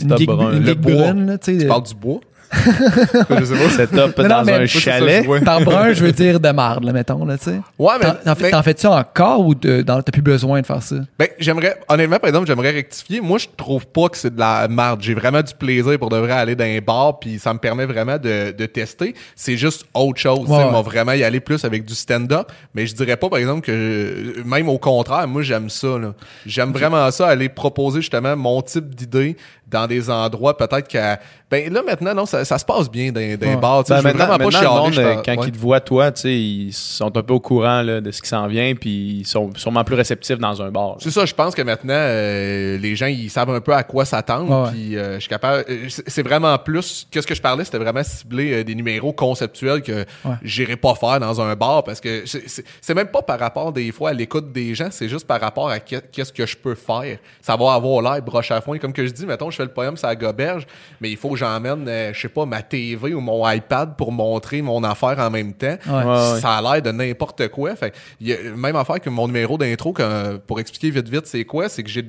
une 0.00 0.08
Setup 0.08 0.18
gig, 0.18 0.26
brun. 0.28 0.52
une 0.54 0.60
Le 0.60 0.66
gig 0.72 0.78
bois. 0.80 0.92
brune, 0.94 1.26
là, 1.26 1.38
tu 1.38 1.52
sais. 1.54 1.58
Tu 1.62 1.66
parles 1.68 1.82
du 1.84 1.94
bois? 1.94 2.20
je 3.30 3.44
sais 3.44 3.54
pas. 3.54 3.70
C'est 3.70 3.86
top 3.90 4.18
Non, 4.18 4.28
dans 4.28 4.44
mais 4.44 4.52
un 4.54 4.66
chalet. 4.66 5.26
Par 5.44 5.60
brun, 5.60 5.92
je 5.92 6.04
veux 6.04 6.12
dire 6.12 6.40
de 6.40 6.50
marde, 6.50 6.84
là, 6.84 6.92
mettons, 6.92 7.24
là, 7.24 7.36
tu 7.38 7.44
sais. 7.44 7.60
Ouais, 7.78 7.94
mais. 8.00 8.06
T'en- 8.06 8.34
mais- 8.40 8.62
fais-tu 8.62 8.86
encore 8.86 9.40
ou 9.46 9.54
de- 9.54 9.82
dans- 9.82 10.00
t'as 10.02 10.12
plus 10.12 10.22
besoin 10.22 10.60
de 10.60 10.66
faire 10.66 10.82
ça? 10.82 10.96
Ben, 11.18 11.28
j'aimerais, 11.38 11.78
honnêtement, 11.88 12.18
par 12.18 12.28
exemple, 12.28 12.46
j'aimerais 12.46 12.70
rectifier. 12.70 13.20
Moi, 13.20 13.38
je 13.38 13.46
trouve 13.56 13.86
pas 13.86 14.08
que 14.08 14.16
c'est 14.16 14.34
de 14.34 14.38
la 14.40 14.68
marde. 14.68 15.00
J'ai 15.02 15.14
vraiment 15.14 15.42
du 15.42 15.54
plaisir 15.54 15.98
pour 15.98 16.08
de 16.08 16.16
vrai 16.18 16.32
aller 16.32 16.54
dans 16.54 16.64
un 16.64 16.78
bar, 16.78 17.18
puis 17.18 17.38
ça 17.38 17.52
me 17.52 17.58
permet 17.58 17.86
vraiment 17.86 18.18
de, 18.18 18.52
de 18.52 18.66
tester. 18.66 19.14
C'est 19.34 19.56
juste 19.56 19.84
autre 19.94 20.18
chose. 20.20 20.40
tu 20.40 20.46
sais. 20.46 20.52
Ouais, 20.52 20.64
ouais. 20.64 20.70
Moi, 20.70 20.82
vraiment 20.82 21.12
y 21.12 21.24
aller 21.24 21.40
plus 21.40 21.64
avec 21.64 21.84
du 21.84 21.94
stand-up. 21.94 22.50
Mais 22.74 22.86
je 22.86 22.94
dirais 22.94 23.16
pas, 23.16 23.28
par 23.28 23.38
exemple, 23.38 23.60
que 23.62 24.42
même 24.44 24.68
au 24.68 24.78
contraire, 24.78 25.26
moi, 25.28 25.42
j'aime 25.42 25.70
ça. 25.70 25.98
là. 25.98 26.14
J'aime 26.46 26.72
vraiment 26.72 27.10
ça, 27.10 27.28
aller 27.28 27.48
proposer 27.48 28.00
justement 28.00 28.36
mon 28.36 28.62
type 28.62 28.94
d'idée 28.94 29.36
dans 29.68 29.86
des 29.86 30.10
endroits 30.10 30.56
peut-être 30.56 30.86
qu'à. 30.86 31.18
Ben 31.50 31.72
là, 31.72 31.82
maintenant, 31.84 32.14
non, 32.14 32.26
ça, 32.26 32.35
ça 32.44 32.58
se 32.58 32.64
passe 32.64 32.90
bien 32.90 33.12
dans, 33.12 33.20
dans 33.38 33.46
les 33.50 33.56
bars. 33.56 33.84
Ben, 33.84 34.02
maintenant, 34.02 34.26
vraiment 34.26 34.38
pas 34.38 34.44
maintenant, 34.44 34.46
le 34.46 34.52
chialer. 34.66 34.80
monde, 34.80 34.92
je 34.92 35.00
euh, 35.00 35.14
quand 35.24 35.36
ouais. 35.36 35.46
ils 35.48 35.52
te 35.52 35.58
voient, 35.58 35.80
toi, 35.80 36.12
tu 36.12 36.20
sais, 36.22 36.34
ils 36.34 36.72
sont 36.72 37.16
un 37.16 37.22
peu 37.22 37.34
au 37.34 37.40
courant 37.40 37.82
là, 37.82 38.00
de 38.00 38.10
ce 38.10 38.22
qui 38.22 38.28
s'en 38.28 38.46
vient, 38.46 38.74
puis 38.74 39.18
ils 39.20 39.26
sont 39.26 39.50
sûrement 39.56 39.84
plus 39.84 39.94
réceptifs 39.96 40.38
dans 40.38 40.60
un 40.62 40.70
bar. 40.70 40.96
C'est 41.00 41.10
ça, 41.10 41.24
je 41.26 41.34
pense 41.34 41.54
que 41.54 41.62
maintenant, 41.62 41.94
euh, 41.94 42.78
les 42.78 42.96
gens, 42.96 43.06
ils 43.06 43.30
savent 43.30 43.50
un 43.50 43.60
peu 43.60 43.72
à 43.74 43.82
quoi 43.82 44.04
s'attendre. 44.04 44.70
Puis 44.72 44.96
euh, 44.96 45.14
je 45.16 45.20
suis 45.20 45.28
capable. 45.28 45.64
c'est 45.88 46.22
vraiment 46.22 46.56
plus. 46.58 47.06
Qu'est-ce 47.10 47.26
que 47.26 47.34
je 47.34 47.42
parlais, 47.42 47.64
c'était 47.64 47.78
vraiment 47.78 48.02
cibler 48.02 48.52
euh, 48.52 48.64
des 48.64 48.74
numéros 48.74 49.12
conceptuels 49.12 49.82
que 49.82 50.04
Ouais. 50.24 50.34
j'irais 50.42 50.76
pas 50.76 50.94
faire 50.94 51.20
dans 51.20 51.40
un 51.40 51.54
bar 51.56 51.84
parce 51.84 52.00
que 52.00 52.24
c'est- 52.26 52.94
même 52.94 53.08
pas 53.08 53.22
par 53.22 53.38
rapport 53.38 53.72
des 53.72 53.92
fois 53.92 54.10
à 54.10 54.12
l'écoute 54.12 54.50
des 54.52 54.74
gens, 54.74 54.88
c'est 54.90 55.08
juste 55.08 55.26
par 55.26 55.40
rapport 55.40 55.68
à 55.68 55.78
qu'est- 55.80 56.10
qu'est-ce 56.10 56.32
que 56.32 56.46
je 56.46 56.56
peux 56.56 56.74
faire. 56.74 57.18
Ça 57.42 57.56
va 57.56 57.74
avoir 57.74 58.00
l'air 58.02 58.22
broche 58.22 58.50
à 58.50 58.60
foin. 58.60 58.78
Comme 58.78 58.92
que 58.92 59.06
je 59.06 59.12
dis, 59.12 59.26
mettons, 59.26 59.50
je 59.50 59.56
fais 59.56 59.64
le 59.64 59.70
poème 59.70 59.94
la 60.02 60.14
goberge, 60.14 60.66
mais 61.00 61.10
il 61.10 61.16
faut 61.16 61.30
que 61.30 61.36
j'emmène, 61.36 61.84
euh, 61.88 62.10
je 62.14 62.25
sais 62.26 62.32
pas, 62.32 62.46
ma 62.46 62.62
TV 62.62 63.14
ou 63.14 63.20
mon 63.20 63.48
iPad 63.50 63.96
pour 63.96 64.12
montrer 64.12 64.62
mon 64.62 64.82
affaire 64.84 65.18
en 65.18 65.30
même 65.30 65.52
temps. 65.54 65.76
Ouais. 65.86 66.40
Ça 66.40 66.56
a 66.58 66.62
l'air 66.62 66.82
de 66.82 66.90
n'importe 66.90 67.48
quoi. 67.48 67.74
Fait 67.76 67.94
il 68.20 68.28
y 68.28 68.32
a 68.32 68.36
même 68.56 68.76
affaire 68.76 69.00
que 69.00 69.10
mon 69.10 69.26
numéro 69.26 69.58
d'intro 69.58 69.92
que- 69.92 70.36
pour 70.38 70.60
expliquer 70.60 70.90
vite 70.90 71.08
vite 71.08 71.26
c'est 71.26 71.44
quoi, 71.44 71.68
c'est 71.68 71.82
que 71.82 71.90
j'ai 71.90 72.04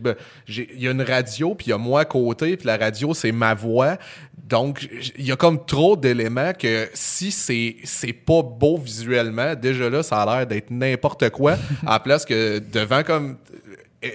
il 0.47 0.81
y 0.81 0.87
a 0.87 0.91
une 0.91 1.01
radio 1.01 1.55
puis 1.55 1.67
il 1.67 1.69
y 1.69 1.73
a 1.73 1.77
moi 1.77 2.01
à 2.01 2.05
côté 2.05 2.57
puis 2.57 2.67
la 2.67 2.77
radio 2.77 3.13
c'est 3.13 3.31
ma 3.31 3.53
voix. 3.53 3.97
Donc 4.37 4.87
il 5.17 5.25
y 5.25 5.31
a 5.31 5.35
comme 5.35 5.65
trop 5.65 5.97
d'éléments 5.97 6.53
que 6.53 6.87
si 6.93 7.31
c'est 7.31 7.75
c'est 7.83 8.13
pas 8.13 8.41
beau 8.41 8.77
visuellement, 8.77 9.55
déjà 9.55 9.89
là 9.89 10.03
ça 10.03 10.21
a 10.21 10.25
l'air 10.37 10.47
d'être 10.47 10.71
n'importe 10.71 11.29
quoi 11.31 11.53
à 11.85 11.93
la 11.93 11.99
place 11.99 12.25
que 12.25 12.59
devant 12.59 13.03
comme 13.03 13.37
euh, 14.05 14.09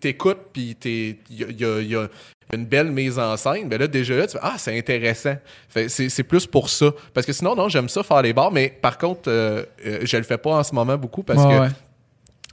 t'écoutes 0.00 0.38
puis 0.52 0.76
t'es 0.76 1.18
il 1.28 1.40
y 1.40 1.44
a, 1.44 1.46
il 1.50 1.60
y 1.60 1.64
a- 1.64 1.80
il 1.80 1.88
y 1.88 1.96
a 1.96 2.08
une 2.52 2.66
belle 2.66 2.90
mise 2.90 3.18
en 3.18 3.36
scène, 3.36 3.68
ben 3.68 3.78
là, 3.80 3.86
déjà 3.86 4.14
là, 4.16 4.26
tu 4.26 4.32
fais 4.32 4.38
Ah, 4.42 4.54
c'est 4.58 4.76
intéressant. 4.76 5.36
Fait, 5.68 5.88
c'est, 5.88 6.08
c'est 6.08 6.22
plus 6.22 6.46
pour 6.46 6.68
ça. 6.68 6.90
Parce 7.12 7.26
que 7.26 7.32
sinon, 7.32 7.56
non, 7.56 7.68
j'aime 7.68 7.88
ça 7.88 8.02
faire 8.02 8.22
les 8.22 8.32
bars, 8.32 8.52
mais 8.52 8.68
par 8.68 8.98
contre, 8.98 9.22
euh, 9.28 9.64
euh, 9.86 10.00
je 10.02 10.16
le 10.16 10.22
fais 10.24 10.38
pas 10.38 10.50
en 10.50 10.62
ce 10.62 10.74
moment 10.74 10.96
beaucoup 10.96 11.22
parce 11.22 11.42
Ouais, 11.44 11.54
que 11.56 11.60
ouais. 11.60 11.68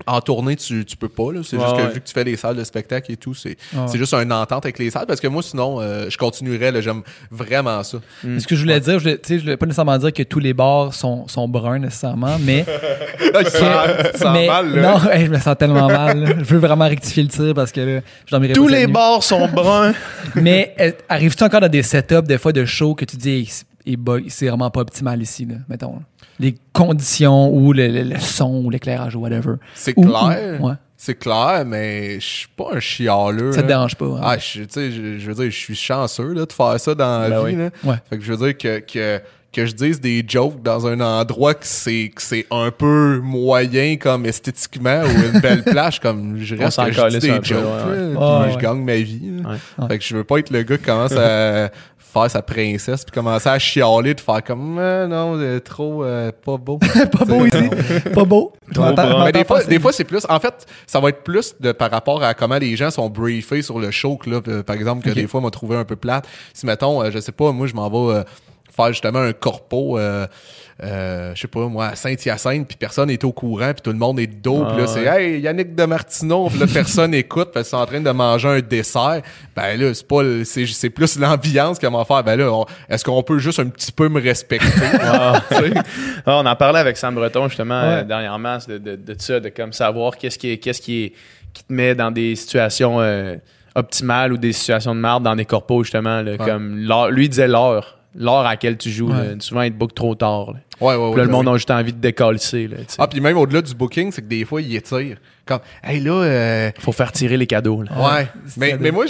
En 0.07 0.21
tournée, 0.21 0.55
tu, 0.55 0.85
tu 0.85 0.97
peux 0.97 1.09
pas. 1.09 1.31
Là. 1.33 1.41
C'est 1.43 1.57
Ouais, 1.57 1.63
juste 1.63 1.75
que 1.77 1.81
ouais. 1.81 1.93
vu 1.93 2.01
que 2.01 2.07
tu 2.07 2.13
fais 2.13 2.23
des 2.23 2.35
salles 2.35 2.55
de 2.55 2.63
spectacle 2.63 3.11
et 3.11 3.17
tout, 3.17 3.33
c'est, 3.33 3.57
Ouais. 3.73 3.97
juste 3.97 4.13
une 4.13 4.31
entente 4.33 4.65
avec 4.65 4.79
les 4.79 4.89
salles. 4.89 5.05
Parce 5.05 5.19
que 5.19 5.27
moi, 5.27 5.41
sinon, 5.43 5.79
euh, 5.81 6.09
je 6.09 6.17
continuerais. 6.17 6.71
Là, 6.71 6.81
j'aime 6.81 7.01
vraiment 7.29 7.83
ça. 7.83 7.97
Ce 8.23 8.45
que 8.47 8.55
je 8.55 8.61
voulais 8.61 8.79
dire, 8.79 8.99
je 8.99 9.03
voulais, 9.09 9.19
je 9.27 9.35
voulais 9.37 9.57
pas 9.57 9.65
nécessairement 9.65 9.97
dire 9.97 10.13
que 10.13 10.23
tous 10.23 10.39
les 10.39 10.53
bars 10.53 10.93
sont, 10.93 11.27
sont 11.27 11.47
bruns 11.47 11.79
nécessairement, 11.79 12.37
mais. 12.39 12.65
tu 13.19 13.43
te 13.43 14.17
sens 14.17 14.33
mais- 14.33 14.47
mal, 14.47 14.75
là. 14.75 14.81
non, 14.81 15.11
hey, 15.11 15.25
je 15.25 15.31
me 15.31 15.39
sens 15.39 15.55
tellement 15.57 15.87
mal. 15.87 16.19
là. 16.19 16.29
Je 16.39 16.43
veux 16.45 16.59
vraiment 16.59 16.87
rectifier 16.87 17.23
le 17.23 17.29
tir 17.29 17.53
parce 17.53 17.71
que 17.71 17.81
là, 17.81 18.01
je 18.25 18.31
dormirai 18.31 18.53
Tous 18.53 18.67
les 18.67 18.87
bars 18.87 19.23
sont 19.23 19.47
bruns. 19.47 19.93
Mais 20.35 20.75
arrives-tu 21.09 21.43
encore 21.43 21.61
dans 21.61 21.69
des 21.69 21.83
setups, 21.83 22.23
des 22.23 22.37
fois, 22.37 22.51
de 22.51 22.65
show 22.65 22.95
que 22.95 23.05
tu 23.05 23.17
dis, 23.17 23.29
hey, 23.29 23.49
c'est- 23.83 23.89
hey, 23.89 23.97
boy, 23.97 24.25
c'est 24.29 24.47
vraiment 24.47 24.69
pas 24.69 24.81
optimal 24.81 25.21
ici, 25.21 25.45
là, 25.45 25.55
mettons. 25.69 25.93
là. 25.93 25.99
Les 26.39 26.55
conditions 26.73 27.49
ou 27.53 27.71
le, 27.73 27.87
le- 27.87 28.03
le 28.03 28.19
son 28.19 28.63
ou 28.65 28.69
l'éclairage 28.69 29.15
ou 29.15 29.19
whatever. 29.19 29.55
C'est 29.75 29.93
Ou- 29.97 30.05
clair. 30.05 30.59
ou- 30.61 30.67
ouais. 30.67 30.73
C'est 30.97 31.15
clair, 31.15 31.63
mais 31.65 32.19
je 32.19 32.25
suis 32.25 32.47
pas 32.55 32.69
un 32.75 32.79
chialeux. 32.79 33.51
Ça 33.53 33.57
te 33.57 33.61
là. 33.63 33.67
dérange 33.69 33.95
pas. 33.95 34.05
hein? 34.05 34.19
Ah, 34.21 34.37
je, 34.37 34.61
tu 34.61 34.67
sais, 34.69 34.91
je, 34.91 35.17
je 35.17 35.27
veux 35.27 35.33
dire, 35.33 35.45
je 35.51 35.57
suis 35.57 35.75
chanceux 35.75 36.33
là, 36.33 36.45
de 36.45 36.51
faire 36.53 36.79
ça 36.79 36.93
dans 36.93 37.21
la 37.23 37.29
Ben 37.29 37.37
vie. 37.39 37.55
oui. 37.55 37.55
Là. 37.55 37.69
Ouais. 37.83 37.95
Fait 38.07 38.17
que 38.19 38.23
je 38.23 38.33
veux 38.33 38.45
dire 38.45 38.55
que, 38.57 38.79
que, 38.79 39.19
que 39.51 39.65
je 39.65 39.73
dise 39.73 39.99
des 39.99 40.23
jokes 40.27 40.61
dans 40.61 40.85
un 40.85 40.99
endroit 41.01 41.55
que 41.55 41.65
c'est, 41.65 42.11
que 42.15 42.21
c'est 42.21 42.45
un 42.51 42.69
peu 42.69 43.19
moyen 43.19 43.97
comme 43.97 44.27
esthétiquement 44.27 45.01
ou 45.01 45.33
une 45.33 45.39
belle 45.41 45.63
plage, 45.65 45.99
comme 45.99 46.37
je 46.37 46.55
reste 46.55 46.73
s'en 46.73 46.85
que 46.85 46.91
je 46.91 46.97
dis 46.97 47.01
calisse 47.01 47.19
des 47.23 47.29
un 47.31 47.37
peu, 47.39 47.45
jokes, 47.45 47.63
ouais, 47.63 47.95
là, 47.95 48.03
ouais. 48.03 48.13
puis 48.15 48.17
Ouais, 48.47 48.51
je 48.53 48.57
gagne 48.59 48.83
ma 48.83 48.95
vie. 48.97 49.31
là. 49.41 49.49
Ouais. 49.49 49.55
Ouais. 49.79 49.87
Fait 49.87 49.97
que 49.97 50.03
je 50.05 50.15
veux 50.15 50.23
pas 50.23 50.37
être 50.37 50.51
le 50.51 50.61
gars 50.61 50.77
qui 50.77 50.83
commence 50.83 51.13
à 51.13 51.71
faire 52.11 52.29
sa 52.29 52.41
princesse 52.41 53.03
puis 53.05 53.11
commencer 53.11 53.49
à 53.49 53.57
chialer 53.57 54.13
de 54.13 54.19
faire 54.19 54.43
comme 54.43 54.77
Ah, 54.77 55.07
non 55.07 55.39
c'est 55.39 55.61
trop 55.61 56.03
euh, 56.03 56.31
pas 56.43 56.57
beau 56.57 56.77
pas 57.17 57.25
beau 57.25 57.45
ici. 57.45 57.69
pas 58.13 58.25
beau. 58.25 58.53
Mais 58.77 59.31
des 59.31 59.43
fois, 59.43 59.63
des 59.63 59.79
fois 59.79 59.91
c'est 59.91 60.03
plus. 60.03 60.25
En 60.29 60.39
fait, 60.39 60.65
ça 60.85 60.99
va 60.99 61.09
être 61.09 61.23
plus 61.23 61.55
de 61.59 61.71
par 61.71 61.89
rapport 61.89 62.23
à 62.23 62.33
comment 62.33 62.57
les 62.57 62.75
gens 62.75 62.91
sont 62.91 63.09
briefés 63.09 63.61
sur 63.61 63.79
le 63.79 63.91
show. 63.91 64.17
que 64.17 64.29
Là, 64.29 64.41
Euh, 64.51 64.63
par 64.63 64.75
exemple, 64.75 65.03
que 65.03 65.13
des 65.13 65.27
fois, 65.27 65.41
m'a 65.41 65.49
trouvé 65.49 65.75
un 65.75 65.85
peu 65.85 65.95
plate. 65.95 66.27
Si 66.53 66.65
mettons, 66.65 67.01
euh, 67.01 67.11
je 67.11 67.19
sais 67.19 67.31
pas, 67.31 67.51
moi, 67.51 67.67
je 67.67 67.73
m'en 67.73 67.89
vais. 67.89 68.23
Faire 68.75 68.87
justement 68.89 69.19
un 69.19 69.33
corpo, 69.33 69.97
euh, 69.99 70.25
euh, 70.83 71.31
je 71.35 71.41
sais 71.41 71.47
pas 71.47 71.59
moi, 71.67 71.87
à 71.87 71.95
Saint-Hyacinthe, 71.95 72.67
puis 72.67 72.77
personne 72.77 73.09
est 73.09 73.23
au 73.23 73.31
courant, 73.31 73.71
puis 73.73 73.81
tout 73.83 73.91
le 73.91 73.97
monde 73.97 74.19
est 74.19 74.27
de 74.27 74.35
dos, 74.41 74.65
puis 74.65 74.77
là, 74.77 74.83
Ah, 74.83 74.87
c'est 74.87 75.09
ouais. 75.09 75.23
Hey, 75.33 75.39
Yannick 75.41 75.75
de 75.75 75.83
Martineau, 75.83 76.49
puis 76.49 76.59
là, 76.59 76.65
personne 76.73 77.13
écoute, 77.13 77.49
parce 77.53 77.67
qu'ils 77.69 77.77
sont 77.77 77.83
en 77.83 77.85
train 77.85 78.01
de 78.01 78.09
manger 78.11 78.47
un 78.47 78.59
dessert. 78.61 79.21
Ben 79.55 79.79
là, 79.79 79.93
c'est 79.93 80.07
pas 80.07 80.21
c'est 80.43 80.65
c'est 80.65 80.89
plus 80.89 81.19
l'ambiance 81.19 81.77
qui 81.77 81.85
va 81.85 82.05
faire. 82.05 82.23
Ben 82.23 82.35
là, 82.35 82.65
est-ce 82.89 83.03
qu'on 83.05 83.21
peut 83.23 83.37
juste 83.39 83.59
un 83.59 83.67
petit 83.67 83.91
peu 83.91 84.09
me 84.09 84.21
respecter? 84.21 84.65
Sais? 85.49 85.73
Ah, 86.25 86.37
on 86.41 86.45
en 86.45 86.55
parlait 86.55 86.79
avec 86.79 86.97
Sam 86.97 87.13
Breton 87.15 87.47
justement 87.47 87.81
Ouais. 87.81 87.87
euh, 87.99 88.03
dernièrement 88.03 88.57
de, 88.67 88.77
de, 88.77 88.95
de 88.95 89.15
ça, 89.19 89.39
de 89.39 89.49
comme 89.49 89.73
savoir 89.73 90.17
qu'est-ce 90.17 90.39
qui 90.39 90.51
est, 90.51 90.57
qu'est-ce 90.57 90.81
qui 90.81 91.03
est 91.03 91.13
qui 91.53 91.63
te 91.65 91.73
met 91.73 91.93
dans 91.95 92.11
des 92.11 92.35
situations 92.37 93.01
euh, 93.01 93.35
optimales 93.75 94.31
ou 94.33 94.37
des 94.37 94.53
situations 94.53 94.95
de 94.95 94.99
merde 95.01 95.23
dans 95.23 95.35
des 95.35 95.45
corpos 95.45 95.83
justement 95.83 96.21
là, 96.21 96.37
comme 96.37 96.77
lui 97.11 97.27
disait 97.29 97.47
l'heure 97.47 97.97
l'heure 98.15 98.39
à 98.39 98.51
laquelle 98.51 98.77
tu 98.77 98.89
joues 98.89 99.09
Ouais. 99.11 99.17
là. 99.27 99.33
souvent 99.39 99.61
il 99.61 99.71
te 99.71 99.77
book 99.77 99.93
trop 99.93 100.15
tard 100.15 100.53
là. 100.53 100.59
Ouais, 100.79 100.95
ouais, 100.95 101.03
ouais. 101.03 101.11
Puis 101.11 101.17
là, 101.19 101.25
le 101.25 101.31
monde 101.31 101.47
a 101.47 101.53
juste 101.53 101.69
envie 101.69 101.93
de 101.93 101.99
décoller 101.99 102.39
là, 102.39 102.77
tu 102.79 102.85
sais. 102.87 102.95
Ah, 102.97 103.05
puis 103.07 103.21
même 103.21 103.37
au-delà 103.37 103.61
du 103.61 103.75
booking, 103.75 104.11
c'est 104.11 104.23
que 104.23 104.27
des 104.27 104.43
fois, 104.45 104.63
ils 104.63 104.75
étirent. 104.75 105.17
Comme, 105.45 105.59
hey 105.83 105.99
là, 105.99 106.11
euh, 106.23 106.71
faut 106.79 106.91
faire 106.91 107.11
tirer 107.11 107.37
les 107.37 107.45
cadeaux 107.45 107.83
là. 107.83 107.91
Ouais. 107.95 108.27
Mais, 108.57 108.75
mais 108.79 108.89
moi, 108.89 109.05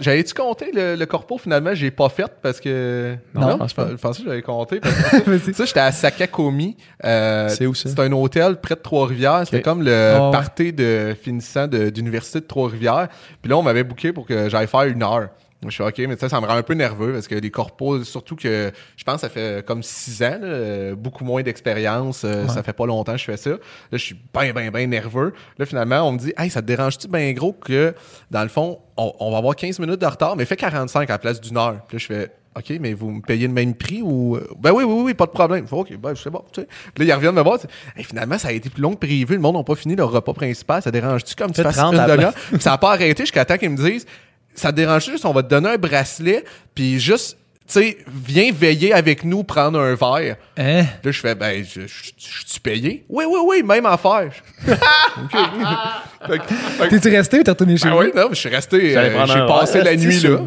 j'avais-tu 0.00 0.34
compté 0.34 0.72
le, 0.74 0.96
le 0.96 1.06
corpo 1.06 1.38
finalement? 1.38 1.74
J'ai 1.74 1.92
pas 1.92 2.08
fait 2.08 2.26
parce 2.42 2.58
que. 2.58 3.14
Non, 3.36 3.52
je 3.52 3.56
pense 3.56 3.70
je 3.70 3.74
pas. 3.76 3.88
je 3.90 3.94
pensais 3.96 4.22
que 4.24 4.28
j'avais 4.28 4.42
compté. 4.42 4.80
Parce 4.80 4.94
que, 5.24 5.30
Vas-y. 5.30 5.54
ça, 5.54 5.64
j'étais 5.64 5.78
à 5.80 5.92
Sakakomi. 5.92 6.76
Euh, 7.04 7.48
C'est 7.50 7.66
où 7.66 7.74
ça? 7.74 7.88
C'est 7.88 8.00
un 8.00 8.10
hôtel 8.10 8.56
près 8.56 8.74
de 8.74 8.80
Trois-Rivières. 8.80 9.42
C'était 9.44 9.62
comme 9.62 9.82
le 9.84 9.90
ouais. 9.92 10.30
party 10.32 10.72
de 10.72 11.14
finissant 11.22 11.68
de- 11.68 11.90
d'université 11.90 12.40
de 12.40 12.46
Trois-Rivières. 12.46 13.06
Puis 13.40 13.48
là, 13.48 13.56
on 13.58 13.62
m'avait 13.62 13.84
booké 13.84 14.12
pour 14.12 14.26
que 14.26 14.48
j'aille 14.48 14.66
faire 14.66 14.82
une 14.84 15.02
heure. 15.04 15.28
Je 15.64 15.70
suis 15.70 15.82
OK, 15.82 15.98
mais 16.08 16.16
ça, 16.16 16.28
ça 16.28 16.40
me 16.40 16.46
rend 16.46 16.54
un 16.56 16.62
peu 16.62 16.74
nerveux 16.74 17.12
parce 17.12 17.28
que 17.28 17.36
les 17.36 17.50
corpos, 17.50 18.02
surtout 18.04 18.34
que 18.34 18.72
je 18.96 19.04
pense 19.04 19.16
que 19.16 19.20
ça 19.20 19.28
fait 19.28 19.64
comme 19.64 19.82
six 19.82 20.22
ans, 20.22 20.38
là, 20.40 20.46
euh, 20.46 20.94
beaucoup 20.96 21.24
moins 21.24 21.42
d'expérience. 21.42 22.22
euh, 22.24 22.48
Ça 22.48 22.62
fait 22.64 22.72
pas 22.72 22.86
longtemps 22.86 23.12
que 23.12 23.18
je 23.18 23.24
fais 23.24 23.36
ça. 23.36 23.50
Là, 23.50 23.58
je 23.92 23.98
suis 23.98 24.16
bien, 24.34 24.52
bien, 24.52 24.70
bien 24.72 24.86
nerveux. 24.88 25.32
Là, 25.58 25.66
finalement, 25.66 26.02
on 26.08 26.12
me 26.12 26.18
dit 26.18 26.32
Hey, 26.36 26.50
ça 26.50 26.62
te 26.62 26.66
dérange-tu 26.66 27.06
bien 27.08 27.32
gros 27.32 27.52
que, 27.52 27.94
dans 28.30 28.42
le 28.42 28.48
fond, 28.48 28.80
on, 28.96 29.12
on 29.20 29.30
va 29.30 29.38
avoir 29.38 29.54
15 29.54 29.78
minutes 29.78 30.00
de 30.00 30.06
retard, 30.06 30.34
mais 30.36 30.44
fais 30.44 30.56
45 30.56 31.08
à 31.08 31.12
la 31.14 31.18
place 31.18 31.40
d'une 31.40 31.56
heure. 31.56 31.76
Puis 31.86 31.96
là, 31.96 31.98
je 31.98 32.06
fais 32.06 32.30
OK, 32.54 32.78
mais 32.80 32.92
vous 32.92 33.10
me 33.12 33.20
payez 33.22 33.46
le 33.46 33.52
même 33.54 33.74
prix 33.74 34.02
ou. 34.02 34.38
Ben 34.58 34.72
oui, 34.72 34.84
oui, 34.84 35.02
oui, 35.04 35.14
pas 35.14 35.26
de 35.26 35.30
problème. 35.30 35.64
OK, 35.70 35.96
ben 35.96 36.12
c'est 36.16 36.28
bon. 36.28 36.42
Tu 36.52 36.60
sais. 36.62 36.68
Puis 36.94 37.06
là, 37.06 37.14
ils 37.14 37.16
reviennent 37.16 37.34
me 37.34 37.40
voir. 37.42 37.58
Hey, 37.96 38.02
finalement, 38.04 38.36
ça 38.36 38.48
a 38.48 38.52
été 38.52 38.68
plus 38.68 38.82
long 38.82 38.94
que 38.94 39.06
prévu. 39.06 39.34
Le 39.34 39.40
monde 39.40 39.56
n'a 39.56 39.62
pas 39.62 39.74
fini 39.76 39.94
leur 39.96 40.10
repas 40.10 40.34
principal. 40.34 40.82
Ça 40.82 40.90
dérange-tu 40.90 41.34
comme 41.36 41.52
tu 41.52 41.62
fasses 41.62 41.76
30 41.76 41.94
une 41.94 42.00
à 42.00 42.06
la 42.08 42.14
demi-heure? 42.16 42.34
Puis 42.50 42.60
ça 42.60 42.70
n'a 42.70 42.78
pas 42.78 42.90
arrêté 42.92 43.22
jusqu'à 43.22 43.44
temps 43.44 43.56
qu'ils 43.56 43.70
me 43.70 43.76
disent 43.76 44.06
ça 44.54 44.72
dérange 44.72 45.06
juste, 45.06 45.24
on 45.24 45.32
va 45.32 45.42
te 45.42 45.48
donner 45.48 45.70
un 45.70 45.78
bracelet, 45.78 46.44
puis 46.74 47.00
juste, 47.00 47.36
tu 47.66 47.80
sais, 47.80 47.98
viens 48.26 48.50
veiller 48.52 48.92
avec 48.92 49.24
nous 49.24 49.44
prendre 49.44 49.78
un 49.78 49.94
verre. 49.94 50.36
Hein? 50.58 50.84
Là, 51.02 51.10
je 51.10 51.20
fais, 51.20 51.34
ben, 51.34 51.64
je, 51.64 51.80
suis 51.86 52.60
payé? 52.60 53.04
Oui, 53.08 53.24
oui, 53.28 53.38
oui, 53.46 53.62
même 53.62 53.86
affaire. 53.86 54.30
OK. 54.68 55.32
Fait 56.26 56.38
que- 56.38 56.44
fait 56.54 56.84
que- 56.84 56.90
T'es-tu 56.90 57.08
resté 57.16 57.40
ou 57.40 57.42
t'es 57.42 57.50
retourné 57.50 57.76
chez 57.76 57.88
ben 57.88 57.96
oui, 57.96 58.12
non, 58.14 58.28
je 58.30 58.36
suis 58.36 58.48
resté, 58.48 58.96
euh, 58.96 59.26
j'ai 59.26 59.46
passé 59.46 59.82
la 59.82 59.96
nuit 59.96 60.20
là. 60.20 60.38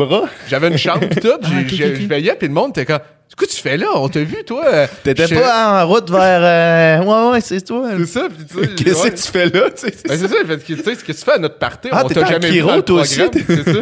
J'avais 0.47 0.69
une 0.69 0.77
chambre 0.77 1.05
pis 1.09 1.19
tout, 1.19 1.27
Ah, 1.43 1.47
je 1.67 2.07
veillais, 2.07 2.35
puis 2.35 2.47
le 2.47 2.53
monde 2.53 2.69
était 2.69 2.85
comme, 2.85 2.99
qu'est-ce 2.99 3.35
que 3.35 3.55
tu 3.57 3.61
fais 3.61 3.75
là? 3.75 3.87
On 3.95 4.07
t'a 4.07 4.21
vu, 4.23 4.37
toi? 4.45 4.87
T'étais 5.03 5.27
pas 5.27 5.81
en 5.83 5.87
route 5.87 6.09
vers 6.09 7.01
euh, 7.01 7.03
ouais 7.03 7.31
ouais 7.33 7.41
c'est 7.41 7.59
toi 7.59 7.89
C'est 7.97 8.05
ça, 8.05 8.27
pis 8.29 8.45
tu 8.45 8.57
sais. 8.63 8.75
qu'est-ce 8.83 9.03
ouais. 9.03 9.11
que 9.11 9.15
tu 9.17 9.31
fais 9.31 9.45
là 9.49 9.69
tu 9.71 9.81
sais? 9.87 9.93
Ben, 10.07 10.17
c'est 10.17 10.27
ça, 10.29 10.35
tu 10.65 10.75
sais, 10.77 10.95
ce 10.95 11.03
que 11.03 11.11
tu 11.11 11.17
fais 11.25 11.31
à 11.33 11.39
notre 11.39 11.57
party, 11.57 11.89
Ah, 11.91 12.03
on 12.05 12.07
t'a 12.07 12.25
jamais 12.25 12.51
vu 12.51 12.61
toi 12.85 13.01
aussi, 13.01 13.21
c'est 13.45 13.63
ça. 13.65 13.79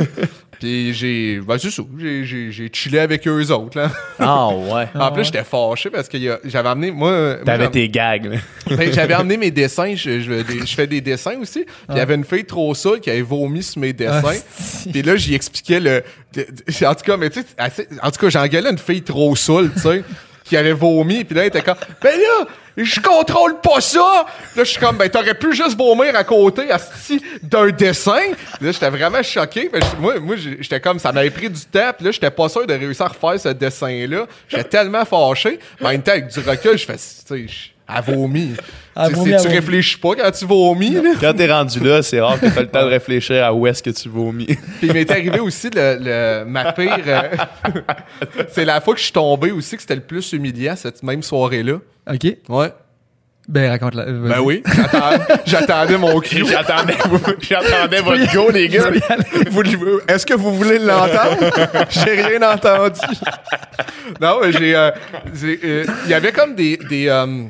Puis 0.64 0.94
j'ai, 0.94 1.42
ben 1.46 1.58
c'est 1.58 1.72
ça, 1.72 1.84
j'ai, 2.00 2.24
j'ai, 2.24 2.70
chillé 2.72 3.00
avec 3.00 3.28
eux 3.28 3.52
autres, 3.52 3.78
là. 3.78 3.92
ah 4.18 4.48
ouais 4.48 4.88
en 4.96 5.12
plus, 5.12 5.26
j'étais 5.26 5.44
fâché 5.44 5.90
parce 5.90 6.08
que 6.08 6.16
a- 6.16 6.40
j'avais 6.46 6.70
amené, 6.70 6.90
moi, 6.90 7.36
t'avais 7.44 7.70
tes 7.70 7.90
gags 7.90 8.28
là. 8.28 8.38
ben, 8.78 8.94
j'avais 8.94 9.14
amené 9.14 9.36
mes 9.36 9.52
dessins, 9.52 9.94
je, 9.94 10.22
je, 10.22 10.74
fais 10.74 10.88
des 10.88 11.02
dessins 11.02 11.38
aussi. 11.42 11.66
Puis 11.66 11.76
il 11.90 11.98
y 11.98 12.00
avait 12.00 12.16
une 12.16 12.24
fille 12.24 12.46
trop 12.46 12.74
saoule 12.74 13.02
qui 13.02 13.10
avait 13.10 13.22
vomi 13.22 13.62
sur 13.62 13.82
mes 13.82 13.92
dessins. 13.92 14.22
Ah, 14.26 14.90
Puis 14.90 15.02
là, 15.02 15.18
j'y 15.18 15.36
expliquais 15.36 15.82
le. 15.82 16.02
en 16.38 16.96
tout 16.96 17.04
cas, 17.04 17.18
mais 17.18 17.30
tu 17.30 17.42
sais, 17.42 17.46
assez- 17.58 17.88
en 18.02 18.10
tout 18.10 18.22
cas, 18.22 18.30
j'engueulais 18.30 18.70
une 18.72 18.78
fille 18.78 19.02
trop 19.04 19.36
saoule, 19.36 19.70
tu 19.74 19.82
sais, 19.82 20.02
qui 20.46 20.56
avait 20.56 20.72
vomi. 20.72 21.26
Puis 21.26 21.36
là, 21.36 21.42
elle 21.42 21.48
était 21.50 21.62
comme, 21.62 21.76
ben 22.02 22.18
là, 22.18 22.48
je 22.78 23.00
contrôle 23.00 23.60
pas 23.62 23.82
ça. 23.82 24.26
Là, 24.56 24.64
je 24.64 24.70
suis 24.70 24.80
comme, 24.80 24.98
ben 24.98 25.10
t'aurais 25.10 25.34
pu 25.36 25.54
juste 25.56 25.78
vomir 25.78 26.16
à 26.16 26.24
côté, 26.24 26.72
asti, 26.72 27.22
d'un 27.42 27.70
dessin. 27.70 28.20
Là, 28.62 28.72
j'étais 28.72 28.90
vraiment 28.90 29.22
choqué. 29.24 29.70
Je- 29.74 30.02
moi, 30.02 30.20
moi, 30.20 30.36
j'étais 30.38 30.80
comme, 30.80 31.00
ça 31.00 31.12
m'avait 31.12 31.30
pris 31.30 31.50
du 31.50 31.62
temps. 31.62 31.92
Puis 31.96 32.06
là, 32.06 32.12
j'étais 32.12 32.32
pas 32.32 32.50
sûr 32.50 32.66
de 32.66 32.74
réussir 32.74 33.06
à 33.06 33.10
refaire 33.10 33.40
ce 33.40 33.50
dessin-là. 33.50 34.26
J'étais 34.48 34.64
tellement 34.64 35.06
fâché. 35.06 35.60
Mais 35.82 35.88
en 35.88 35.90
même 35.92 36.02
temps, 36.04 36.12
avec 36.14 36.28
du 36.28 36.40
recul, 36.40 36.78
je 36.78 36.86
fais, 36.86 36.98
tu 36.98 37.00
sais, 37.48 37.73
vomit. 38.02 38.54
Elle 38.96 39.04
Tu 39.08 39.10
sais, 39.10 39.16
vomit, 39.16 39.30
c'est- 39.30 39.36
elle 39.36 39.42
tu 39.42 39.44
vomit. 39.48 39.56
réfléchis 39.60 39.98
pas 39.98 40.10
quand 40.16 40.32
tu 40.32 40.46
vomis, 40.46 40.90
là? 40.92 41.02
quand 41.20 41.34
t'es 41.34 41.52
rendu 41.52 41.80
là 41.80 42.04
c'est 42.04 42.20
rare 42.22 42.40
que 42.40 42.46
t'as 42.48 42.62
le 42.62 42.68
temps 42.68 42.84
de 42.84 42.90
réfléchir 42.90 43.44
à 43.44 43.54
où 43.54 43.66
est-ce 43.68 43.82
que 43.82 43.90
tu 43.90 44.08
vomis 44.10 44.46
Puis 44.46 44.58
il 44.84 44.94
m'est 44.94 45.10
arrivé 45.10 45.40
aussi 45.40 45.70
le, 45.74 45.98
le- 46.00 46.46
ma 46.46 46.72
pire. 46.74 46.98
euh, 47.08 47.22
c'est 48.52 48.66
la 48.66 48.82
fois 48.82 48.94
que 48.94 49.00
je 49.00 49.06
suis 49.06 49.14
tombé 49.14 49.52
aussi 49.52 49.76
que 49.76 49.82
c'était 49.82 49.96
le 49.96 50.02
plus 50.02 50.32
humiliant 50.34 50.76
cette 50.76 51.02
même 51.04 51.24
soirée-là. 51.24 51.78
OK. 52.12 52.38
Ouais. 52.50 52.72
Ben, 53.46 53.70
raconte-la. 53.72 54.06
Ben 54.06 54.40
oui. 54.40 54.64
J'attendais 55.46 55.98
mon 55.98 56.18
cue. 56.22 56.46
j'attendais 56.46 56.94
j'attendais 57.42 58.00
votre 58.00 58.34
go 58.34 58.50
les 58.52 58.70
gars 58.70 58.90
Vous- 59.52 59.64
Est-ce 60.08 60.26
que 60.26 60.34
vous 60.34 60.54
voulez 60.56 60.80
l'entendre? 60.80 61.52
j'ai 61.90 62.22
rien 62.22 62.42
entendu. 62.54 63.02
non, 64.22 64.40
mais 64.42 64.52
j'ai. 64.54 64.74
euh, 64.76 64.92
j'ai, 65.34 65.60
euh, 65.62 65.86
Il 66.06 66.12
y 66.12 66.14
avait 66.14 66.32
comme 66.32 66.56
des. 66.56 66.78
des 66.78 67.10
euh, 67.10 67.44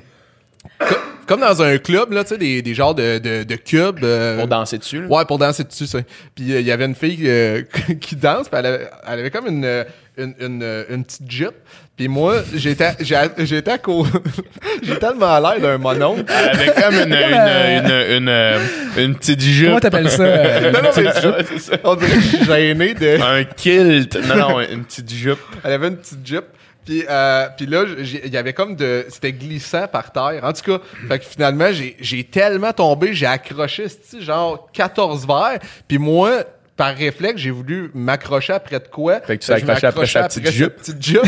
comme 1.25 1.39
dans 1.39 1.61
un 1.61 1.77
club, 1.77 2.11
là, 2.11 2.23
tu 2.23 2.29
sais, 2.29 2.37
des, 2.37 2.61
des 2.61 2.73
genres 2.73 2.95
de, 2.95 3.17
de, 3.17 3.43
de 3.43 3.55
cubes. 3.55 4.03
euh, 4.03 4.39
pour 4.39 4.47
danser 4.47 4.77
dessus 4.77 5.01
là. 5.01 5.07
Ouais, 5.07 5.25
pour 5.25 5.37
danser 5.37 5.63
dessus, 5.63 5.87
ça. 5.87 5.99
Puis 6.35 6.53
euh, 6.53 6.59
il 6.59 6.65
y 6.65 6.71
avait 6.71 6.85
une 6.85 6.95
fille 6.95 7.19
euh, 7.25 7.61
qui 8.01 8.15
danse, 8.15 8.49
puis 8.49 8.59
elle 8.59 8.65
avait, 8.65 8.89
elle 9.07 9.19
avait 9.19 9.31
comme 9.31 9.47
une, 9.47 9.85
une, 10.17 10.35
une, 10.39 10.85
une 10.89 11.03
petite 11.05 11.31
jupe. 11.31 11.55
Puis 11.95 12.07
moi, 12.07 12.37
j'étais 12.55 12.89
j'étais 12.99 13.71
à 13.71 13.77
côté... 13.77 14.09
J'ai 14.83 14.97
tellement 14.97 15.39
l'air 15.39 15.61
d'un 15.61 15.77
mononcle. 15.77 16.25
Elle 16.27 16.59
avait 16.59 16.81
comme 16.81 16.95
une, 16.95 17.13
une, 17.13 17.91
une, 18.17 18.29
une, 18.29 19.03
une 19.03 19.15
petite 19.15 19.39
jupe. 19.41 19.67
Comment 19.67 19.79
t'appelles 19.79 20.09
ça? 20.09 20.23
euh, 20.23 20.71
Non, 20.73 20.81
non, 20.81 20.89
mais 20.97 21.59
ça. 21.59 21.77
on 21.83 21.95
dirait 21.95 22.15
que 22.15 22.19
je 22.21 22.27
suis 22.37 22.45
gêné 22.45 22.93
de... 22.95 23.21
Un 23.21 23.43
kilt. 23.43 24.15
Non, 24.27 24.35
non, 24.35 24.59
une 24.61 24.83
petite 24.85 25.13
jupe. 25.13 25.37
Elle 25.63 25.71
avait 25.73 25.87
une 25.89 25.97
petite 25.97 26.25
jupe. 26.27 26.45
Puis, 26.85 27.03
euh, 27.09 27.47
puis 27.55 27.65
là, 27.65 27.85
il 27.97 28.33
y 28.33 28.37
avait 28.37 28.53
comme 28.53 28.75
de... 28.75 29.05
C'était 29.09 29.33
glissant 29.33 29.87
par 29.87 30.11
terre. 30.11 30.41
En 30.43 30.53
tout 30.53 30.63
cas, 30.63 30.83
fait 31.07 31.19
que 31.19 31.25
finalement, 31.25 31.69
j'ai 31.71 32.23
tellement 32.25 32.73
tombé, 32.73 33.13
j'ai 33.13 33.25
accroché, 33.25 33.87
genre 34.19 34.69
14 34.71 35.25
verres. 35.27 35.59
Puis 35.87 35.97
moi... 35.97 36.43
Par 36.75 36.95
réflexe, 36.95 37.39
j'ai 37.39 37.51
voulu 37.51 37.91
m'accrocher 37.93 38.53
après 38.53 38.79
de 38.79 38.87
quoi? 38.87 39.19
Fait 39.21 39.37
que 39.37 39.43
tu 39.43 39.47
t'es 39.51 39.59
je 39.59 39.63
accroché 39.63 39.85
après 39.87 40.05
sa 40.07 40.23
petite 40.23 40.49
jupe. 40.51 40.75
petite 40.77 41.05
jupe. 41.05 41.21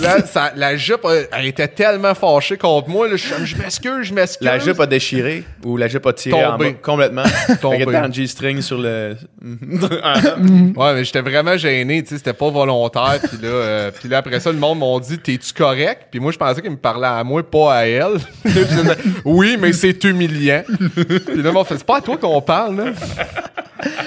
là, 0.00 0.24
ça- 0.24 0.52
la 0.54 0.76
jupe, 0.76 1.00
euh, 1.04 1.24
elle 1.36 1.46
était 1.46 1.66
tellement 1.66 2.14
fâchée 2.14 2.56
contre 2.56 2.88
moi. 2.88 3.08
Là, 3.08 3.16
je 3.16 3.44
je 3.44 3.56
m'excuse, 3.56 4.02
je 4.06 4.14
m'excuse. 4.14 4.46
La 4.46 4.60
jupe 4.60 4.78
a 4.78 4.86
déchiré 4.86 5.42
ou 5.64 5.76
la 5.76 5.88
jupe 5.88 6.06
a 6.06 6.12
tiré 6.12 6.44
en 6.44 6.52
Tombé. 6.52 6.70
bas 6.70 6.76
complètement. 6.80 7.22
Tombé. 7.60 7.84
Fait 7.86 7.96
un 7.96 8.12
G-string 8.12 8.60
sur 8.62 8.78
le. 8.78 9.16
Ouais, 10.76 10.94
mais 10.94 11.04
j'étais 11.04 11.20
vraiment 11.22 11.56
gêné, 11.56 12.02
tu 12.02 12.10
sais, 12.10 12.18
c'était 12.18 12.32
pas 12.32 12.50
volontaire. 12.50 13.18
Puis 13.20 13.38
là, 13.42 13.48
euh, 13.48 13.90
puis 13.90 14.08
là, 14.08 14.18
après 14.18 14.38
ça, 14.40 14.52
le 14.52 14.58
monde 14.58 14.78
m'ont 14.78 15.00
dit, 15.00 15.18
t'es-tu 15.18 15.52
correct? 15.52 16.06
Puis 16.10 16.20
moi, 16.20 16.30
je 16.30 16.38
pensais 16.38 16.60
qu'il 16.62 16.70
me 16.70 16.76
parlait 16.76 17.06
à 17.08 17.24
moi, 17.24 17.42
pas 17.48 17.74
à 17.74 17.82
elle. 17.86 18.18
Oui, 19.24 19.56
mais 19.60 19.72
c'est 19.72 20.02
humiliant. 20.04 20.62
puis 20.68 21.42
là, 21.42 21.48
ils 21.48 21.52
m'ont 21.52 21.64
fait, 21.64 21.78
c'est 21.78 21.84
pas 21.86 21.96
à 21.98 22.00
toi 22.00 22.16
qu'on 22.16 22.40
parle, 22.40 22.76
là. 22.76 22.84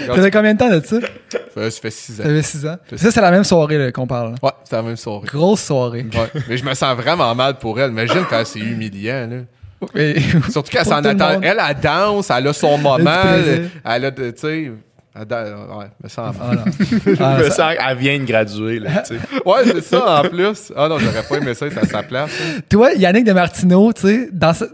Ça 0.07 0.13
faisait 0.15 0.31
combien 0.31 0.53
de 0.53 0.59
temps 0.59 0.69
de 0.69 0.79
ça? 0.85 0.97
Ça, 1.53 1.71
ça 1.71 1.81
fait 1.81 1.91
six 1.91 2.19
ans. 2.19 2.23
Ça 2.23 2.29
fait 2.29 2.41
6 2.41 2.65
ans. 2.65 2.77
Ça, 2.95 3.11
c'est 3.11 3.21
la 3.21 3.31
même 3.31 3.43
soirée 3.43 3.77
là, 3.77 3.91
qu'on 3.91 4.07
parle. 4.07 4.31
là. 4.31 4.35
Ouais, 4.43 4.51
c'était 4.63 4.75
la 4.77 4.81
même 4.83 4.95
soirée. 4.97 5.27
Grosse 5.27 5.61
soirée. 5.61 6.05
Ouais. 6.13 6.41
Mais 6.49 6.57
je 6.57 6.65
me 6.65 6.73
sens 6.73 6.95
vraiment 6.97 7.33
mal 7.35 7.55
pour 7.57 7.79
elle. 7.79 7.91
Imagine 7.91 8.25
quand 8.29 8.41
c'est 8.45 8.59
humiliant, 8.59 9.27
là. 9.29 9.37
Et- 9.95 10.19
Surtout 10.49 10.69
qu'elle 10.71 10.85
s'en 10.85 11.03
attend. 11.03 11.33
monde. 11.33 11.43
Elle, 11.43 11.57
elle 11.67 11.75
danse, 11.81 12.29
elle 12.29 12.47
a 12.47 12.53
son 12.53 12.77
moment. 12.79 13.09
Elle, 13.25 13.69
elle 13.83 14.05
a, 14.05 14.11
de- 14.11 14.29
tu 14.31 14.39
sais, 14.39 14.71
elle 15.15 15.21
ouais, 15.21 15.27
me 16.03 16.15
mal. 16.21 16.35
Ah. 16.39 16.63
Ah, 17.19 17.37
Je 17.39 17.43
me 17.43 17.49
ça- 17.49 17.55
sens 17.55 17.75
qu'elle 17.77 17.97
vient 17.97 18.19
de 18.19 18.25
graduer, 18.25 18.79
là, 18.79 19.01
tu 19.05 19.15
sais. 19.15 19.21
Ouais, 19.45 19.63
c'est 19.65 19.81
ça, 19.81 20.21
en 20.21 20.29
plus. 20.29 20.71
Ah 20.75 20.87
non, 20.87 20.99
j'aurais 20.99 21.23
pas 21.27 21.37
aimé 21.37 21.53
ça 21.53 21.65
être 21.67 21.77
à 21.79 21.85
sa 21.85 22.03
place. 22.03 22.29
hein. 22.41 22.59
Toi, 22.69 22.93
Yannick 22.93 23.25
de 23.25 23.33
Martineau, 23.33 23.91
tu 23.93 24.01
sais, 24.01 24.29
dans 24.31 24.53
ce. 24.53 24.65
Tu 24.65 24.71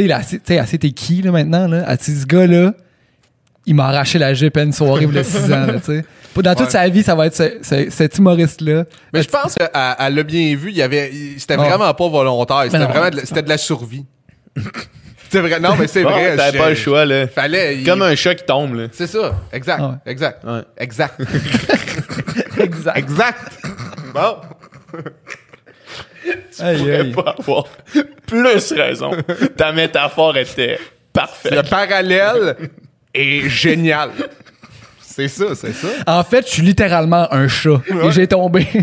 sais, 0.00 0.04
il 0.04 0.12
a 0.12 0.16
assez, 0.16 0.38
tu 0.38 0.44
sais, 0.46 0.58
assez 0.58 0.78
t'es 0.78 0.90
qui, 0.90 1.22
là, 1.22 1.30
maintenant, 1.30 1.68
là? 1.68 1.84
À 1.86 1.96
ce 1.96 2.26
gars-là, 2.26 2.72
il 3.66 3.74
m'a 3.74 3.86
arraché 3.86 4.18
la 4.18 4.34
jupe 4.34 4.56
à 4.56 4.62
une 4.62 4.72
soirée 4.72 5.08
a 5.16 5.24
6 5.24 5.52
ans, 5.52 5.66
là, 5.66 5.74
tu 5.74 5.84
sais. 5.86 6.04
Dans 6.34 6.54
toute 6.54 6.70
sa 6.70 6.88
vie, 6.88 7.02
ça 7.02 7.14
va 7.14 7.26
être 7.26 7.36
ce- 7.36 7.58
ce- 7.62 7.90
cet 7.90 8.16
humoriste-là. 8.18 8.84
Mais 9.12 9.22
je 9.22 9.28
pense 9.28 9.54
qu'elle 9.54 9.68
elle 9.98 10.14
l'a 10.14 10.22
bien 10.22 10.56
vu. 10.56 10.70
Il 10.70 10.76
y 10.76 10.82
avait, 10.82 11.12
c'était 11.36 11.54
Ah. 11.58 11.62
vraiment 11.68 11.92
pas 11.92 12.08
volontaire. 12.08 12.62
C'était 12.64 12.78
vraiment 12.78 13.10
de, 13.10 13.16
la- 13.16 13.26
c'était 13.26 13.42
de 13.42 13.48
la 13.50 13.58
survie. 13.58 14.06
c'était 15.24 15.40
vrai. 15.40 15.60
Non, 15.60 15.76
mais 15.78 15.86
c'est 15.86 16.02
Bon, 16.02 16.10
vrai. 16.10 16.34
T'avais 16.36 16.56
pas 16.58 16.70
le 16.70 16.74
choix, 16.74 17.04
là. 17.04 17.26
Fallait. 17.28 17.76
il- 17.78 17.84
Comme 17.84 18.00
un 18.02 18.14
chat 18.14 18.34
qui 18.34 18.44
tombe, 18.44 18.74
là. 18.74 18.86
C'est 18.92 19.06
ça. 19.06 19.34
Exact. 19.52 19.78
Ah 19.82 19.88
ouais. 19.90 20.12
Exact. 20.12 20.42
Ouais. 20.44 20.60
Exact. 20.78 21.20
Exact. 22.58 22.96
exact. 22.96 23.52
Bon. 24.14 24.36
Aïe, 26.60 26.76
pourrais 26.78 26.96
aïe. 27.00 27.12
pas 27.12 27.34
avoir 27.38 27.64
plus 28.26 28.72
raison. 28.72 29.10
Ta 29.56 29.72
métaphore 29.72 30.36
était 30.36 30.78
parfaite. 31.12 31.52
Le 31.52 31.62
parallèle 31.62 32.56
est 33.14 33.48
génial. 33.48 34.10
C'est 35.00 35.28
ça, 35.28 35.54
c'est 35.54 35.72
ça. 35.72 35.88
En 36.06 36.24
fait, 36.24 36.46
je 36.46 36.52
suis 36.52 36.62
littéralement 36.62 37.32
un 37.32 37.46
chat 37.48 37.80
et 37.88 38.10
j'ai 38.10 38.26
tombé. 38.26 38.66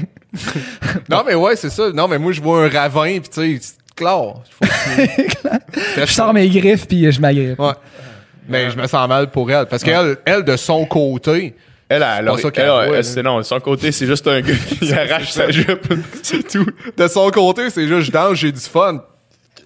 Non, 1.10 1.24
mais 1.26 1.34
ouais, 1.34 1.56
c'est 1.56 1.72
ça. 1.72 1.90
Non, 1.92 2.08
mais 2.08 2.20
moi, 2.20 2.32
je 2.32 2.40
vois 2.40 2.66
un 2.66 2.70
ravin, 2.70 3.20
puis 3.20 3.30
tu 3.30 3.58
sais, 3.58 3.60
c'est 3.60 3.96
clair. 3.96 4.36
Je 5.98 6.06
sors 6.06 6.34
mes 6.34 6.48
griffes 6.48 6.88
puis 6.88 7.12
je 7.12 7.20
m'agrippe. 7.20 7.60
Ouais. 7.60 7.74
Mais 8.48 8.70
je 8.70 8.78
me 8.78 8.88
sens 8.88 9.08
mal 9.08 9.30
pour 9.32 9.50
elle. 9.52 9.66
Parce 9.66 9.84
qu'elle, 9.84 10.18
elle, 10.26 10.44
de 10.44 10.56
son 10.56 10.86
côté, 10.86 11.56
Elle, 11.90 12.02
pas 12.02 12.18
elle, 12.20 12.40
ça 12.40 12.50
elle, 12.56 12.96
elle, 12.96 13.04
c'est 13.04 13.24
non, 13.24 13.40
de 13.40 13.44
son 13.44 13.60
côté, 13.60 13.92
c'est 13.92 14.06
juste 14.06 14.28
un 14.28 14.42
gars 14.42 14.54
qui 14.54 14.94
arrache 14.94 15.32
sa 15.32 15.50
jupe. 15.50 15.94
C'est 16.22 16.48
tout. 16.48 16.68
de 16.96 17.08
son 17.08 17.30
côté, 17.32 17.70
c'est 17.70 17.88
juste, 17.88 18.08
je 18.08 18.12
danse, 18.12 18.36
j'ai 18.38 18.52
du 18.52 18.60
fun. 18.60 19.04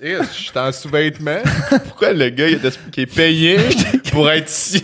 Je 0.04 0.24
suis 0.34 0.52
en 0.60 0.72
sous-vêtements. 0.72 1.42
Pourquoi 1.86 2.12
le 2.14 2.30
gars 2.30 2.50
il 2.50 2.66
est, 2.66 2.92
qui 2.92 3.02
est 3.02 3.06
payé 3.16 3.58
pour 4.12 4.30
être 4.30 4.50
ici, 4.50 4.84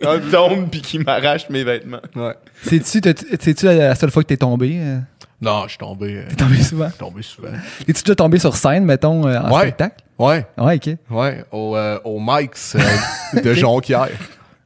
il 0.00 0.30
tombe 0.30 0.68
puis 0.70 0.80
qui 0.82 0.98
m'arrache 0.98 1.48
mes 1.48 1.62
vêtements? 1.64 2.00
Ouais. 2.16 2.34
C'est-tu 2.62 3.00
c'est-tu 3.40 3.66
la 3.66 3.94
seule 3.94 4.10
fois 4.10 4.22
que 4.22 4.28
t'es 4.28 4.36
tombé? 4.36 4.76
euh? 4.80 4.98
Non, 5.40 5.64
je 5.64 5.70
suis 5.70 5.78
tombé, 5.78 6.16
euh, 6.16 6.22
T'es 6.30 6.36
tombé 6.36 6.62
souvent? 6.62 6.90
tombé 6.98 7.22
souvent. 7.22 7.48
Es-tu 7.86 8.02
déjà 8.02 8.14
tombé 8.16 8.38
sur 8.38 8.56
scène, 8.56 8.84
mettons, 8.86 9.26
euh, 9.28 9.38
en 9.38 9.52
Ouais. 9.52 9.60
spectacle? 9.62 9.96
Ouais, 10.18 10.46
Ouais, 10.56 10.76
ok. 10.76 10.96
ouais, 11.10 11.44
au, 11.52 11.76
euh, 11.76 11.98
au 12.04 12.18
Mike's 12.18 12.74
euh, 12.76 13.40
de 13.42 13.52
Jonquière. 13.54 14.08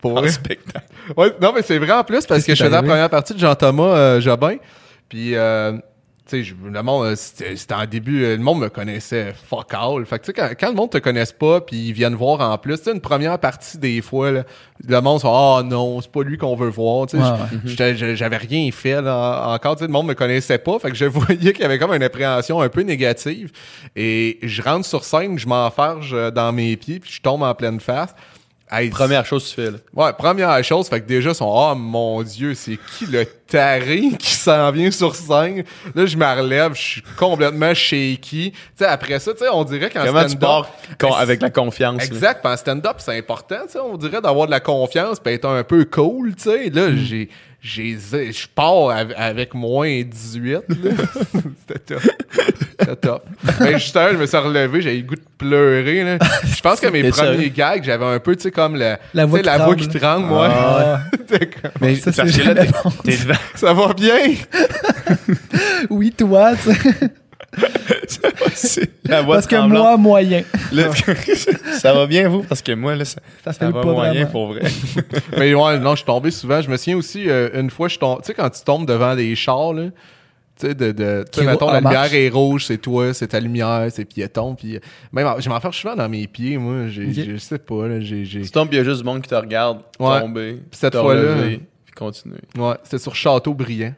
Pour 0.00 0.16
En 0.16 0.26
spectacle. 0.28 0.86
Ouais, 1.16 1.32
non, 1.42 1.52
mais 1.54 1.62
c'est 1.62 1.76
vrai 1.78 1.92
en 1.92 2.04
plus 2.04 2.24
parce 2.24 2.44
que 2.44 2.54
je 2.54 2.62
faisais 2.64 2.70
la 2.74 2.82
première 2.82 3.10
partie 3.10 3.34
de 3.34 3.38
Jean-Thomas 3.40 3.82
euh, 3.82 4.20
Jobin. 4.20 4.56
Puis, 5.08 5.34
euh, 5.34 5.72
tu 5.72 5.80
sais, 6.30 6.54
le 6.64 6.82
monde, 6.82 7.06
euh, 7.06 7.14
c'était 7.16 7.74
en 7.74 7.86
début, 7.86 8.24
euh, 8.24 8.36
le 8.36 8.42
monde 8.42 8.60
me 8.60 8.68
connaissait 8.68 9.34
fuck 9.48 9.72
all. 9.74 10.04
Fait 10.06 10.18
que, 10.18 10.24
tu 10.24 10.26
sais, 10.26 10.32
quand, 10.32 10.48
quand 10.58 10.68
le 10.68 10.74
monde 10.74 10.90
te 10.90 10.98
connaisse 10.98 11.32
pas, 11.32 11.60
puis 11.60 11.88
ils 11.88 11.92
viennent 11.92 12.14
voir 12.14 12.40
en 12.40 12.56
plus, 12.58 12.78
tu 12.78 12.84
sais, 12.84 12.92
une 12.92 13.00
première 13.00 13.38
partie, 13.38 13.78
des 13.78 14.00
fois, 14.02 14.30
là, 14.30 14.44
le 14.86 15.00
monde 15.00 15.18
se 15.20 15.26
dit, 15.26 15.32
ah 15.34 15.62
non, 15.64 16.00
c'est 16.00 16.10
pas 16.10 16.22
lui 16.22 16.38
qu'on 16.38 16.56
veut 16.56 16.68
voir. 16.70 17.06
Tu 17.06 17.18
sais, 17.18 17.96
j'avais 18.16 18.36
rien 18.36 18.70
fait, 18.72 19.00
là, 19.02 19.44
en- 19.46 19.54
encore, 19.54 19.76
tu 19.76 19.80
sais, 19.80 19.86
le 19.86 19.92
monde 19.92 20.06
me 20.06 20.14
connaissait 20.14 20.58
pas. 20.58 20.78
Fait 20.78 20.90
que 20.90 20.96
je 20.96 21.04
voyais 21.06 21.52
qu'il 21.52 21.62
y 21.62 21.64
avait 21.64 21.78
comme 21.78 21.92
une 21.92 22.02
appréhension 22.02 22.60
un 22.60 22.68
peu 22.68 22.82
négative. 22.82 23.52
Et 23.96 24.38
je 24.42 24.62
rentre 24.62 24.86
sur 24.86 25.04
scène, 25.04 25.38
je 25.38 25.46
m'enfarge 25.46 26.12
euh, 26.14 26.30
dans 26.30 26.52
mes 26.52 26.76
pieds, 26.76 27.00
puis 27.00 27.10
je 27.12 27.20
tombe 27.20 27.42
en 27.42 27.54
pleine 27.54 27.80
face. 27.80 28.14
Hey, 28.72 28.88
Première 28.90 29.26
chose 29.26 29.42
que 29.44 29.48
tu 29.48 29.54
fais, 29.56 29.70
là. 29.72 29.78
Ouais, 29.94 30.12
première 30.12 30.62
chose, 30.62 30.88
fait 30.88 31.00
que 31.00 31.06
déjà, 31.06 31.30
ils 31.30 31.34
sont 31.34 31.52
Oh 31.52 31.74
mon 31.74 32.22
Dieu, 32.22 32.54
c'est 32.54 32.78
qui 32.98 33.06
le 33.06 33.24
taré 33.26 34.10
qui 34.18 34.30
s'en 34.32 34.70
vient 34.70 34.90
sur 34.92 35.14
scène? 35.16 35.64
Là, 35.94 36.06
je 36.06 36.16
me 36.16 36.24
relève, 36.40 36.74
je 36.74 36.80
suis 36.80 37.02
complètement 37.16 37.74
shaky. 37.74 38.52
Tu 38.52 38.58
sais, 38.76 38.84
après 38.86 39.18
ça, 39.18 39.32
tu 39.32 39.40
sais, 39.40 39.48
on 39.52 39.64
dirait 39.64 39.90
qu'en 39.90 40.04
Comment 40.04 40.22
tu 40.22 40.30
stand-up. 40.30 40.40
pars 40.40 40.70
con- 41.00 41.14
avec 41.14 41.42
la 41.42 41.50
confiance? 41.50 42.04
Exact, 42.04 42.46
en 42.46 42.56
stand-up, 42.56 42.96
c'est 42.98 43.18
important, 43.18 43.62
tu 43.66 43.72
sais, 43.72 43.78
on 43.80 43.96
dirait 43.96 44.20
d'avoir 44.20 44.46
de 44.46 44.52
la 44.52 44.60
confiance, 44.60 45.18
puis 45.18 45.34
être 45.34 45.46
un 45.48 45.64
peu 45.64 45.84
cool, 45.84 46.36
tu 46.36 46.44
sais. 46.44 46.70
Là, 46.70 46.90
j'ai. 46.94 47.04
j'ai 47.04 47.28
Je 47.62 48.46
pars 48.54 48.88
av- 48.90 49.14
avec 49.16 49.52
moins 49.54 50.02
18. 50.02 50.52
là. 50.52 50.60
C'était 51.68 51.78
top. 51.94 52.02
C'était 52.78 52.96
top. 52.96 53.24
Mais 53.60 53.72
justement, 53.78 54.08
je 54.12 54.16
me 54.16 54.26
suis 54.26 54.36
relevé, 54.36 54.80
j'avais 54.80 54.96
le 54.96 55.02
goût 55.02 55.14
de 55.14 55.20
pleurer. 55.36 56.04
là. 56.04 56.18
Je 56.44 56.60
pense 56.60 56.80
que 56.80 56.86
mes 56.88 57.02
premiers 57.10 57.12
sérieux? 57.34 57.48
gags, 57.54 57.84
j'avais 57.84 58.04
un 58.06 58.18
peu, 58.18 58.34
tu 58.34 58.42
sais, 58.44 58.50
comme 58.50 58.76
la, 58.76 58.98
La 59.14 59.26
voix 59.26 59.38
tu 59.40 59.44
sais, 59.44 59.50
qui 59.52 59.58
la 59.58 59.64
voix 59.64 59.76
tremble. 59.76 59.92
qui 59.92 59.98
tremble, 59.98 60.26
moi. 60.26 60.48
Ah. 60.50 61.00
Comme, 61.30 61.70
Mais 61.80 61.94
Ça, 61.96 62.10
là, 62.24 63.34
ça 63.54 63.72
va 63.74 63.92
bien? 63.94 64.16
Oui, 65.90 66.12
toi, 66.12 66.52
tu 66.56 66.72
sais. 66.74 67.10
C'est 68.54 68.90
la 69.08 69.22
voix 69.22 69.36
Parce 69.36 69.46
que 69.46 69.56
tremblante. 69.56 69.82
moi, 69.82 69.96
moyen. 69.96 70.42
Là, 70.72 70.90
ça 71.78 71.92
va 71.92 72.06
bien, 72.06 72.28
vous? 72.28 72.42
Parce 72.42 72.62
que 72.62 72.72
moi, 72.72 72.94
là, 72.94 73.04
ça, 73.04 73.20
Ça 73.44 73.70
va 73.70 73.80
pas 73.82 73.84
moyen 73.92 74.12
vraiment. 74.12 74.30
pour 74.30 74.46
vrai. 74.48 74.62
Mais 75.38 75.54
ouais, 75.54 75.78
non, 75.78 75.92
je 75.92 75.96
suis 75.96 76.06
tombé 76.06 76.30
souvent. 76.30 76.60
Je 76.60 76.70
me 76.70 76.76
souviens 76.76 76.96
aussi, 76.96 77.28
euh, 77.28 77.48
une 77.54 77.70
fois, 77.70 77.88
je 77.88 77.98
tombe, 77.98 78.20
tu 78.20 78.26
sais, 78.26 78.34
quand 78.34 78.50
tu 78.50 78.62
tombes 78.62 78.86
devant 78.86 79.14
les 79.14 79.34
chars, 79.34 79.72
là, 79.72 79.84
tu 80.58 80.66
sais, 80.68 80.74
de, 80.74 80.92
de, 80.92 81.24
tu 81.32 81.40
sais, 81.40 81.46
mettons, 81.46 81.68
la 81.70 81.80
lumière 81.80 82.00
marche. 82.00 82.12
est 82.12 82.28
rouge, 82.28 82.66
c'est 82.66 82.78
toi, 82.78 83.14
c'est 83.14 83.28
ta 83.28 83.40
lumière, 83.40 83.86
c'est 83.90 84.04
piéton, 84.04 84.54
puis 84.54 84.76
euh, 84.76 84.80
même, 85.12 85.26
je 85.38 85.48
m'en 85.48 85.58
fais 85.58 85.72
souvent 85.72 85.96
dans 85.96 86.08
mes 86.08 86.26
pieds, 86.26 86.58
moi, 86.58 86.88
je 86.88 87.36
sais 87.38 87.58
pas, 87.58 87.88
là, 87.88 88.00
j'ai, 88.00 88.24
Tu 88.24 88.50
tombes, 88.50 88.68
il 88.72 88.76
y 88.76 88.80
a 88.80 88.84
juste 88.84 88.98
du 88.98 89.04
monde 89.04 89.22
qui 89.22 89.28
te 89.30 89.34
regarde 89.34 89.78
Ouais. 89.98 90.20
tomber. 90.20 90.52
Puis 90.70 90.78
cette 90.78 90.92
te 90.92 90.98
fois-là, 91.00 91.34
puis 91.46 91.60
continuer. 91.96 92.38
ouais, 92.58 92.74
c'était 92.84 92.98
sur 92.98 93.14
Châteaubriand, 93.14 93.94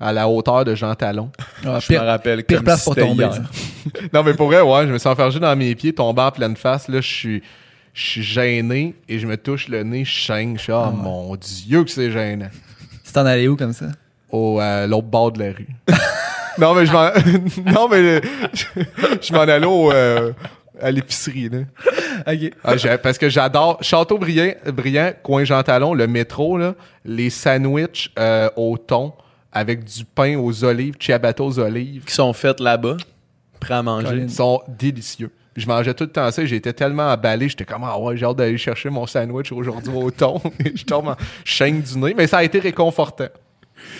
à 0.00 0.12
la 0.12 0.28
hauteur 0.28 0.64
de 0.64 0.74
Jean 0.74 0.94
Talon. 0.94 1.30
Ah, 1.66 1.78
Je 1.80 1.86
pire, 1.88 2.02
me 2.02 2.06
rappelle 2.06 2.42
pire 2.44 2.58
comme 2.58 2.64
place 2.64 2.78
si 2.80 2.84
pour 2.84 2.94
c'était 2.94 3.06
tomber. 3.06 3.28
non, 4.12 4.22
mais 4.22 4.34
pour 4.34 4.46
vrai, 4.46 4.60
ouais, 4.62 4.86
je 4.86 4.92
me 4.92 4.98
suis 4.98 5.08
enfergé 5.08 5.38
dans 5.38 5.54
mes 5.56 5.74
pieds, 5.74 5.92
tombé 5.92 6.22
en 6.22 6.30
pleine 6.30 6.56
face, 6.56 6.88
là, 6.88 7.00
je 7.00 7.06
suis, 7.06 7.42
je 7.92 8.02
suis 8.02 8.22
gêné, 8.22 8.94
et 9.08 9.18
je 9.18 9.26
me 9.26 9.36
touche 9.36 9.68
le 9.68 9.82
nez, 9.82 10.04
je 10.04 10.10
chaîne, 10.10 10.56
je 10.56 10.62
suis, 10.62 10.72
oh 10.72 10.90
mon 10.90 11.36
Dieu 11.36 11.84
que 11.84 11.90
c'est 11.90 12.10
gênant. 12.10 12.48
Tu 13.04 13.12
t'en 13.12 13.26
allais 13.26 13.46
où 13.48 13.56
comme 13.56 13.72
ça? 13.72 13.86
au 14.32 14.60
à 14.60 14.86
l'autre 14.86 15.08
bord 15.08 15.32
de 15.32 15.40
la 15.42 15.46
rue. 15.52 15.66
non 16.58 16.72
mais 16.74 16.86
je 16.86 16.92
m'en 16.92 17.06
non 17.72 17.88
mais 17.88 17.96
euh, 17.96 18.20
je, 18.52 18.64
je 19.20 19.32
m'en 19.32 19.40
allais 19.40 19.66
au, 19.66 19.90
euh, 19.90 20.32
à 20.80 20.90
l'épicerie 20.92 21.48
là. 21.48 21.58
Ok. 22.32 22.52
Ah, 22.62 22.76
j'ai- 22.76 22.96
parce 22.98 23.18
que 23.18 23.28
j'adore 23.28 23.78
Châteaubriand, 23.82 24.52
Briand, 24.72 25.10
coin 25.24 25.42
Jean 25.42 25.64
Talon, 25.64 25.94
le 25.94 26.06
métro 26.06 26.58
là, 26.58 26.74
les 27.04 27.28
sandwichs 27.28 28.12
euh, 28.20 28.48
au 28.56 28.78
thon 28.78 29.12
avec 29.52 29.84
du 29.84 30.04
pain 30.04 30.36
aux 30.38 30.64
olives, 30.64 30.94
ciabatta 31.00 31.42
aux 31.42 31.58
olives, 31.58 32.04
Qui 32.04 32.14
sont 32.14 32.32
faites 32.32 32.60
là-bas, 32.60 32.96
prêts 33.58 33.74
à 33.74 33.82
manger. 33.82 34.06
Colin. 34.06 34.28
sont 34.28 34.62
délicieux. 34.68 35.30
Je 35.56 35.66
mangeais 35.66 35.92
tout 35.94 36.04
le 36.04 36.10
temps 36.10 36.30
ça, 36.30 36.44
j'étais 36.44 36.72
tellement 36.72 37.10
emballé, 37.12 37.48
j'étais 37.48 37.64
comme 37.64 37.82
ah 37.84 37.98
ouais, 37.98 38.16
j'ai 38.16 38.24
hâte 38.24 38.36
d'aller 38.36 38.56
chercher 38.56 38.88
mon 38.88 39.06
sandwich 39.06 39.50
aujourd'hui 39.52 39.92
au 39.94 40.10
thon. 40.10 40.40
Et 40.64 40.76
je 40.76 40.84
tombe 40.84 41.08
en 41.08 41.16
chaîne 41.44 41.80
du 41.82 41.98
nez, 41.98 42.14
mais 42.16 42.26
ça 42.28 42.38
a 42.38 42.44
été 42.44 42.60
réconfortant. 42.60 43.26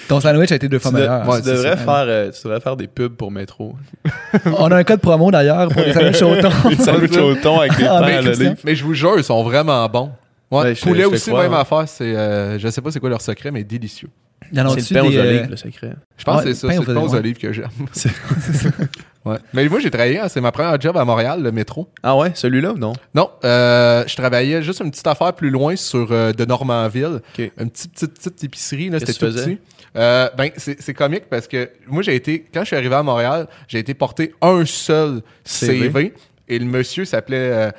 Ton 0.08 0.20
sandwich 0.20 0.52
a 0.52 0.56
été 0.56 0.68
deux 0.68 0.78
fois 0.78 0.90
Tu, 0.92 0.96
de- 0.98 1.00
meilleur. 1.02 1.22
tu 1.36 1.42
devrais 1.48 1.70
ça. 1.70 1.76
faire, 1.78 2.04
euh, 2.06 2.30
tu 2.30 2.42
devrais 2.44 2.60
faire 2.60 2.76
des 2.76 2.86
pubs 2.86 3.16
pour 3.16 3.30
métro. 3.32 3.74
On 4.58 4.70
a 4.70 4.76
un 4.76 4.84
code 4.84 5.00
promo 5.00 5.30
d'ailleurs 5.30 5.68
pour 5.70 5.80
les 5.82 5.92
sandwichs 5.92 6.22
au 6.22 6.36
thon. 6.40 6.50
Des 6.68 6.76
sandwichs 6.76 7.16
au 7.16 7.34
thon 7.34 7.58
avec 7.60 7.76
des 7.76 7.84
Ah, 7.86 7.98
pains 8.00 8.06
mais 8.06 8.16
à 8.16 8.20
Christian. 8.22 8.44
l'olive. 8.44 8.60
Mais 8.64 8.74
je 8.76 8.84
vous 8.84 8.94
jure, 8.94 9.14
ils 9.16 9.24
sont 9.24 9.42
vraiment 9.42 9.88
bons. 9.88 10.12
Ouais, 10.50 10.60
Ouais, 10.62 10.74
je- 10.74 10.82
poulet 10.82 11.04
aussi, 11.06 11.30
crois, 11.30 11.42
même 11.44 11.52
ouais. 11.52 11.58
affaire. 11.58 11.84
C'est, 11.88 12.14
euh, 12.14 12.58
je 12.58 12.68
sais 12.68 12.80
pas 12.82 12.90
c'est 12.90 13.00
quoi 13.00 13.08
leur 13.08 13.20
secret, 13.22 13.50
mais 13.50 13.64
délicieux. 13.64 14.10
Il 14.52 14.58
y 14.58 14.60
en 14.60 14.66
a 14.66 14.78
C'est 14.80 14.94
le 14.94 15.00
pain 15.00 15.06
aux 15.06 15.10
des, 15.10 15.16
euh, 15.18 15.28
olives, 15.38 15.50
le 15.50 15.56
secret. 15.56 15.92
Je 16.16 16.24
pense 16.24 16.42
que 16.42 16.52
c'est 16.52 16.54
ça, 16.54 16.72
c'est 16.72 16.78
aux 16.78 16.82
le 16.82 16.94
pain 16.94 17.00
aux 17.00 17.02
olives, 17.02 17.12
ouais. 17.12 17.18
olives 17.18 17.38
que 17.38 17.52
j'aime. 17.52 17.68
ouais. 19.24 19.36
Mais 19.52 19.68
moi, 19.68 19.80
j'ai 19.80 19.90
travaillé, 19.90 20.18
hein, 20.18 20.28
c'est 20.28 20.40
ma 20.40 20.50
première 20.52 20.80
job 20.80 20.96
à 20.96 21.04
Montréal, 21.04 21.42
le 21.42 21.52
métro. 21.52 21.88
Ah 22.02 22.16
ouais, 22.16 22.32
celui-là 22.34 22.72
ou 22.72 22.78
non? 22.78 22.92
Non, 23.14 23.30
euh, 23.44 24.04
je 24.06 24.16
travaillais 24.16 24.62
juste 24.62 24.80
une 24.80 24.90
petite 24.90 25.06
affaire 25.06 25.32
plus 25.34 25.50
loin 25.50 25.76
sur 25.76 26.08
euh, 26.10 26.32
de 26.32 26.44
Normanville. 26.44 27.20
Ok. 27.38 27.50
Une 27.60 27.70
petite, 27.70 27.92
petite, 27.92 28.14
petite 28.14 28.44
épicerie, 28.44 28.88
là, 28.90 28.98
Qu'est-ce 28.98 29.12
c'était 29.12 29.26
que 29.26 29.30
tout 29.30 29.36
tu 29.36 29.38
faisais? 29.44 29.56
petit. 29.56 29.62
Euh, 29.96 30.28
ben, 30.36 30.50
c'est 30.56 30.80
c'est 30.80 30.94
comique 30.94 31.24
parce 31.28 31.48
que 31.48 31.68
moi, 31.88 32.02
j'ai 32.02 32.14
été, 32.14 32.44
quand 32.52 32.60
je 32.60 32.66
suis 32.66 32.76
arrivé 32.76 32.94
à 32.94 33.02
Montréal, 33.02 33.46
j'ai 33.68 33.78
été 33.80 33.92
porté 33.94 34.34
un 34.40 34.64
seul 34.64 35.20
CV, 35.44 35.80
CV. 35.90 36.14
et 36.48 36.58
le 36.58 36.64
monsieur 36.64 37.04
s'appelait 37.04 37.50
euh, 37.52 37.70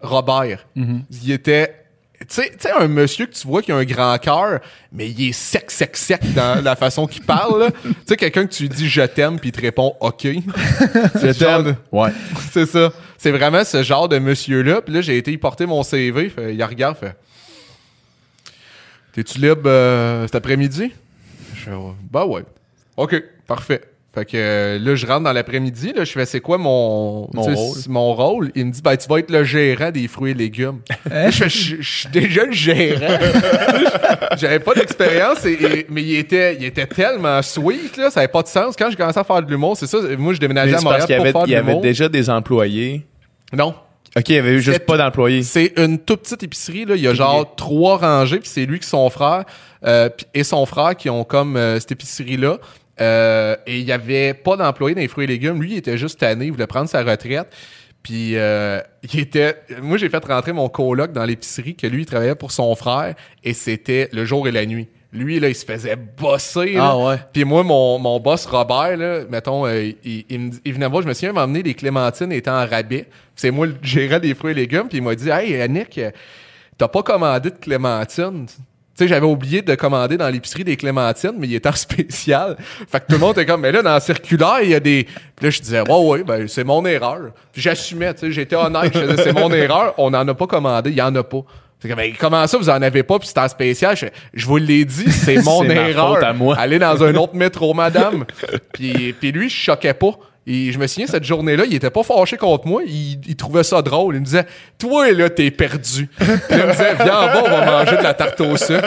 Robert. 0.00 0.66
Mhm. 0.76 1.02
Il 1.24 1.32
était. 1.32 1.74
Tu 2.20 2.26
sais, 2.28 2.52
un 2.78 2.88
monsieur 2.88 3.26
que 3.26 3.34
tu 3.34 3.46
vois 3.46 3.60
qui 3.62 3.72
a 3.72 3.76
un 3.76 3.84
grand 3.84 4.16
cœur, 4.18 4.60
mais 4.90 5.10
il 5.10 5.28
est 5.28 5.32
sec, 5.32 5.70
sec, 5.70 5.96
sec 5.96 6.20
dans 6.34 6.64
la 6.64 6.74
façon 6.74 7.06
qu'il 7.06 7.22
parle. 7.22 7.70
Tu 7.82 7.90
sais, 8.06 8.16
quelqu'un 8.16 8.46
que 8.46 8.52
tu 8.52 8.62
lui 8.64 8.68
dis 8.70 8.88
je 8.88 9.02
t'aime, 9.02 9.38
puis 9.38 9.50
il 9.50 9.52
te 9.52 9.60
répond 9.60 9.94
OK. 10.00 10.22
je 10.24 11.38
t'aime. 11.38 11.76
Ouais. 11.92 12.10
c'est 12.52 12.66
ça. 12.66 12.92
C'est 13.18 13.30
vraiment 13.30 13.64
ce 13.64 13.82
genre 13.82 14.08
de 14.08 14.18
monsieur-là. 14.18 14.80
Puis 14.82 14.94
là, 14.94 15.00
j'ai 15.02 15.18
été 15.18 15.32
y 15.32 15.38
porter 15.38 15.66
mon 15.66 15.82
CV. 15.82 16.30
Fait, 16.30 16.54
il 16.54 16.64
regarde, 16.64 16.96
fait 16.96 17.16
T'es-tu 19.12 19.38
libre 19.38 19.62
euh, 19.66 20.26
cet 20.26 20.34
après-midi? 20.34 20.92
Je 21.54 21.60
fais. 21.60 21.70
Bah 22.10 22.26
ouais. 22.26 22.44
OK, 22.96 23.14
parfait. 23.46 23.82
Fait 24.16 24.24
que 24.24 24.36
euh, 24.36 24.78
là, 24.78 24.94
je 24.94 25.06
rentre 25.06 25.24
dans 25.24 25.32
l'après-midi. 25.34 25.92
Là, 25.94 26.04
je 26.04 26.12
fais 26.12 26.24
c'est 26.24 26.40
quoi 26.40 26.56
mon, 26.56 27.26
rôle? 27.26 27.76
mon 27.88 28.14
rôle? 28.14 28.50
Il 28.54 28.64
me 28.64 28.70
dit 28.72 28.80
ben, 28.80 28.96
tu 28.96 29.06
vas 29.08 29.18
être 29.18 29.30
le 29.30 29.44
gérant 29.44 29.90
des 29.90 30.08
fruits 30.08 30.30
et 30.30 30.34
légumes. 30.34 30.78
Là, 31.10 31.28
je 31.28 31.44
fais 31.44 31.48
je 31.50 31.76
je 31.80 31.98
suis 31.98 32.08
déjà 32.08 32.46
le 32.46 32.52
gérant. 32.52 33.00
J'avais 34.38 34.58
pas 34.60 34.74
d'expérience, 34.74 35.44
et- 35.44 35.52
et- 35.52 35.86
mais 35.90 36.02
il 36.02 36.16
était, 36.16 36.56
il 36.56 36.64
était 36.64 36.86
tellement 36.86 37.42
sweet, 37.42 37.96
là, 37.96 38.10
ça 38.10 38.20
avait 38.20 38.28
pas 38.28 38.42
de 38.42 38.48
sens. 38.48 38.74
Quand 38.76 38.88
j'ai 38.90 38.96
commencé 38.96 39.18
à 39.18 39.24
faire 39.24 39.42
de 39.42 39.50
l'humour, 39.50 39.76
c'est 39.76 39.86
ça, 39.86 39.98
moi 40.18 40.32
je 40.34 40.40
déménageais 40.40 40.74
à 40.76 40.80
Montréal 40.80 40.98
parce 41.00 41.06
qu'il 41.06 41.14
y 41.14 41.18
pour 41.18 41.24
avait, 41.24 41.32
faire 41.32 41.42
de 41.42 41.48
il 41.48 41.52
y 41.52 41.56
avait 41.56 41.80
déjà 41.80 42.08
des 42.08 42.30
employés. 42.30 43.06
Non, 43.52 43.74
Ok, 44.16 44.30
il 44.30 44.36
y 44.36 44.38
avait 44.38 44.52
eu 44.54 44.62
juste 44.62 44.78
pas 44.86 44.96
d'employés. 44.96 45.42
c'est 45.42 45.74
une 45.76 45.98
toute 45.98 46.22
petite 46.22 46.42
épicerie, 46.42 46.86
là. 46.86 46.94
Il 46.96 47.02
y 47.02 47.06
a 47.08 47.12
genre 47.12 47.54
trois 47.54 47.98
rangées, 47.98 48.38
puis 48.38 48.48
c'est 48.48 48.64
lui 48.64 48.78
qui 48.80 48.88
son 48.88 49.10
frère 49.10 49.44
euh, 49.84 50.08
et 50.32 50.42
son 50.42 50.64
frère 50.64 50.96
qui 50.96 51.10
ont 51.10 51.22
comme 51.24 51.56
euh, 51.58 51.78
cette 51.78 51.92
épicerie-là. 51.92 52.56
Euh, 53.00 53.56
et 53.66 53.78
il 53.78 53.84
y 53.84 53.92
avait 53.92 54.32
pas 54.34 54.56
d'employés 54.56 54.94
dans 54.94 55.00
les 55.00 55.08
fruits 55.08 55.24
et 55.24 55.28
légumes. 55.28 55.60
Lui, 55.60 55.72
il 55.72 55.76
était 55.78 55.98
juste 55.98 56.20
tanné, 56.20 56.46
il 56.46 56.52
voulait 56.52 56.66
prendre 56.66 56.88
sa 56.88 57.02
retraite. 57.02 57.48
Puis 58.02 58.36
euh, 58.36 58.80
il 59.12 59.20
était. 59.20 59.56
Moi, 59.82 59.98
j'ai 59.98 60.08
fait 60.08 60.24
rentrer 60.24 60.52
mon 60.52 60.68
coloc 60.68 61.12
dans 61.12 61.24
l'épicerie 61.24 61.74
que 61.74 61.86
lui, 61.86 62.02
il 62.02 62.06
travaillait 62.06 62.34
pour 62.36 62.52
son 62.52 62.74
frère 62.76 63.14
et 63.42 63.52
c'était 63.52 64.08
le 64.12 64.24
jour 64.24 64.46
et 64.48 64.52
la 64.52 64.64
nuit. 64.64 64.88
Lui, 65.12 65.40
là, 65.40 65.48
il 65.48 65.54
se 65.54 65.64
faisait 65.64 65.96
bosser. 65.96 66.74
là. 66.74 66.90
Ah 66.90 66.98
ouais. 66.98 67.16
Puis 67.32 67.44
moi, 67.44 67.62
mon, 67.62 67.98
mon 67.98 68.20
boss 68.20 68.44
Robert, 68.46 68.96
là, 68.96 69.20
mettons, 69.30 69.66
euh, 69.66 69.90
il, 70.04 70.24
il, 70.28 70.38
me- 70.40 70.50
il 70.64 70.74
venait 70.74 70.88
voir, 70.88 71.02
je 71.02 71.08
me 71.08 71.14
souviens, 71.14 71.30
il 71.30 71.34
m'a 71.34 71.44
emmené 71.44 71.62
les 71.62 71.74
clémentines 71.74 72.32
étant 72.32 72.60
en 72.62 72.66
rabais. 72.66 73.06
C'est 73.34 73.50
moi 73.50 73.66
le 73.66 73.76
gérant 73.82 74.18
des 74.18 74.34
fruits 74.34 74.52
et 74.52 74.54
légumes, 74.54 74.88
puis 74.88 74.98
il 74.98 75.02
m'a 75.04 75.14
dit 75.14 75.28
Hey, 75.30 75.52
Yannick, 75.52 75.96
euh, 75.98 76.10
t'as 76.76 76.88
pas 76.88 77.02
commandé 77.02 77.50
de 77.50 77.56
clémentines. 77.56 78.46
Tu 78.96 79.04
sais, 79.04 79.08
j'avais 79.08 79.26
oublié 79.26 79.60
de 79.60 79.74
commander 79.74 80.16
dans 80.16 80.28
l'épicerie 80.30 80.64
des 80.64 80.76
clémentines, 80.76 81.34
mais 81.36 81.46
il 81.46 81.54
était 81.54 81.68
en 81.68 81.72
spécial. 81.74 82.56
Fait 82.58 83.00
que 83.00 83.06
tout 83.06 83.12
le 83.12 83.18
monde 83.18 83.32
était 83.32 83.44
comme, 83.44 83.60
mais 83.60 83.70
là, 83.70 83.82
dans 83.82 83.94
le 83.94 84.00
circulaire, 84.00 84.60
il 84.62 84.70
y 84.70 84.74
a 84.74 84.80
des... 84.80 85.04
Puis 85.04 85.44
là, 85.44 85.50
je 85.50 85.60
disais, 85.60 85.80
ouais, 85.82 86.06
ouais, 86.06 86.22
ben, 86.24 86.48
c'est 86.48 86.64
mon 86.64 86.82
erreur. 86.86 87.32
Puis 87.52 87.60
j'assumais, 87.60 88.14
tu 88.14 88.20
sais, 88.20 88.32
j'étais 88.32 88.56
honnête, 88.56 88.92
je 88.94 89.00
faisais, 89.00 89.22
c'est 89.24 89.32
mon 89.34 89.50
erreur, 89.52 89.92
on 89.98 90.10
n'en 90.10 90.26
a 90.26 90.34
pas 90.34 90.46
commandé, 90.46 90.90
il 90.90 90.96
y 90.96 91.02
en 91.02 91.14
a 91.14 91.22
pas. 91.22 91.42
C'est 91.78 91.88
comme, 91.90 91.98
mais 91.98 92.12
comment 92.12 92.46
ça, 92.46 92.56
vous 92.56 92.70
en 92.70 92.80
avez 92.80 93.02
pas, 93.02 93.18
puis 93.18 93.28
c'est 93.28 93.38
en 93.38 93.48
spécial? 93.48 93.94
Je, 93.94 94.06
je 94.32 94.46
vous 94.46 94.56
l'ai 94.56 94.86
dit, 94.86 95.12
c'est 95.12 95.36
mon 95.44 95.62
ma 95.62 95.74
erreur. 95.74 96.14
faute 96.14 96.22
à 96.22 96.32
moi. 96.32 96.56
Allez 96.58 96.78
dans 96.78 97.02
un 97.04 97.14
autre 97.16 97.34
métro, 97.34 97.74
madame. 97.74 98.24
puis, 98.72 99.12
puis 99.12 99.30
lui, 99.30 99.50
je 99.50 99.56
choquais 99.56 99.92
pas. 99.92 100.12
Et 100.48 100.70
je 100.70 100.78
me 100.78 100.86
souviens, 100.86 101.08
cette 101.08 101.24
journée-là, 101.24 101.64
il 101.66 101.74
était 101.74 101.90
pas 101.90 102.04
fâché 102.04 102.36
contre 102.36 102.68
moi. 102.68 102.82
Il, 102.86 103.18
il 103.26 103.34
trouvait 103.34 103.64
ça 103.64 103.82
drôle. 103.82 104.14
Il 104.14 104.20
me 104.20 104.24
disait, 104.24 104.46
toi, 104.78 105.10
là, 105.10 105.28
t'es 105.28 105.50
perdu. 105.50 106.08
Puis 106.16 106.28
il 106.50 106.56
me 106.56 106.70
disait, 106.70 106.94
viens 107.02 107.18
en 107.18 107.26
bas, 107.26 107.42
on 107.44 107.50
va 107.50 107.66
manger 107.66 107.96
de 107.96 108.02
la 108.02 108.14
tarte 108.14 108.40
au 108.40 108.56
sucre. 108.56 108.80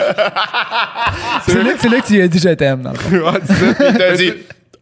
C'est 1.46 1.62
là, 1.62 1.70
c'est 1.78 1.88
là 1.88 2.00
que 2.00 2.06
tu 2.06 2.14
lui 2.14 2.22
as 2.22 2.28
dit 2.28 2.38
je 2.38 2.48
t'aime. 2.50 2.90
Ouais. 3.10 3.40
Il 3.90 3.98
t'a 3.98 4.12
dit, 4.16 4.32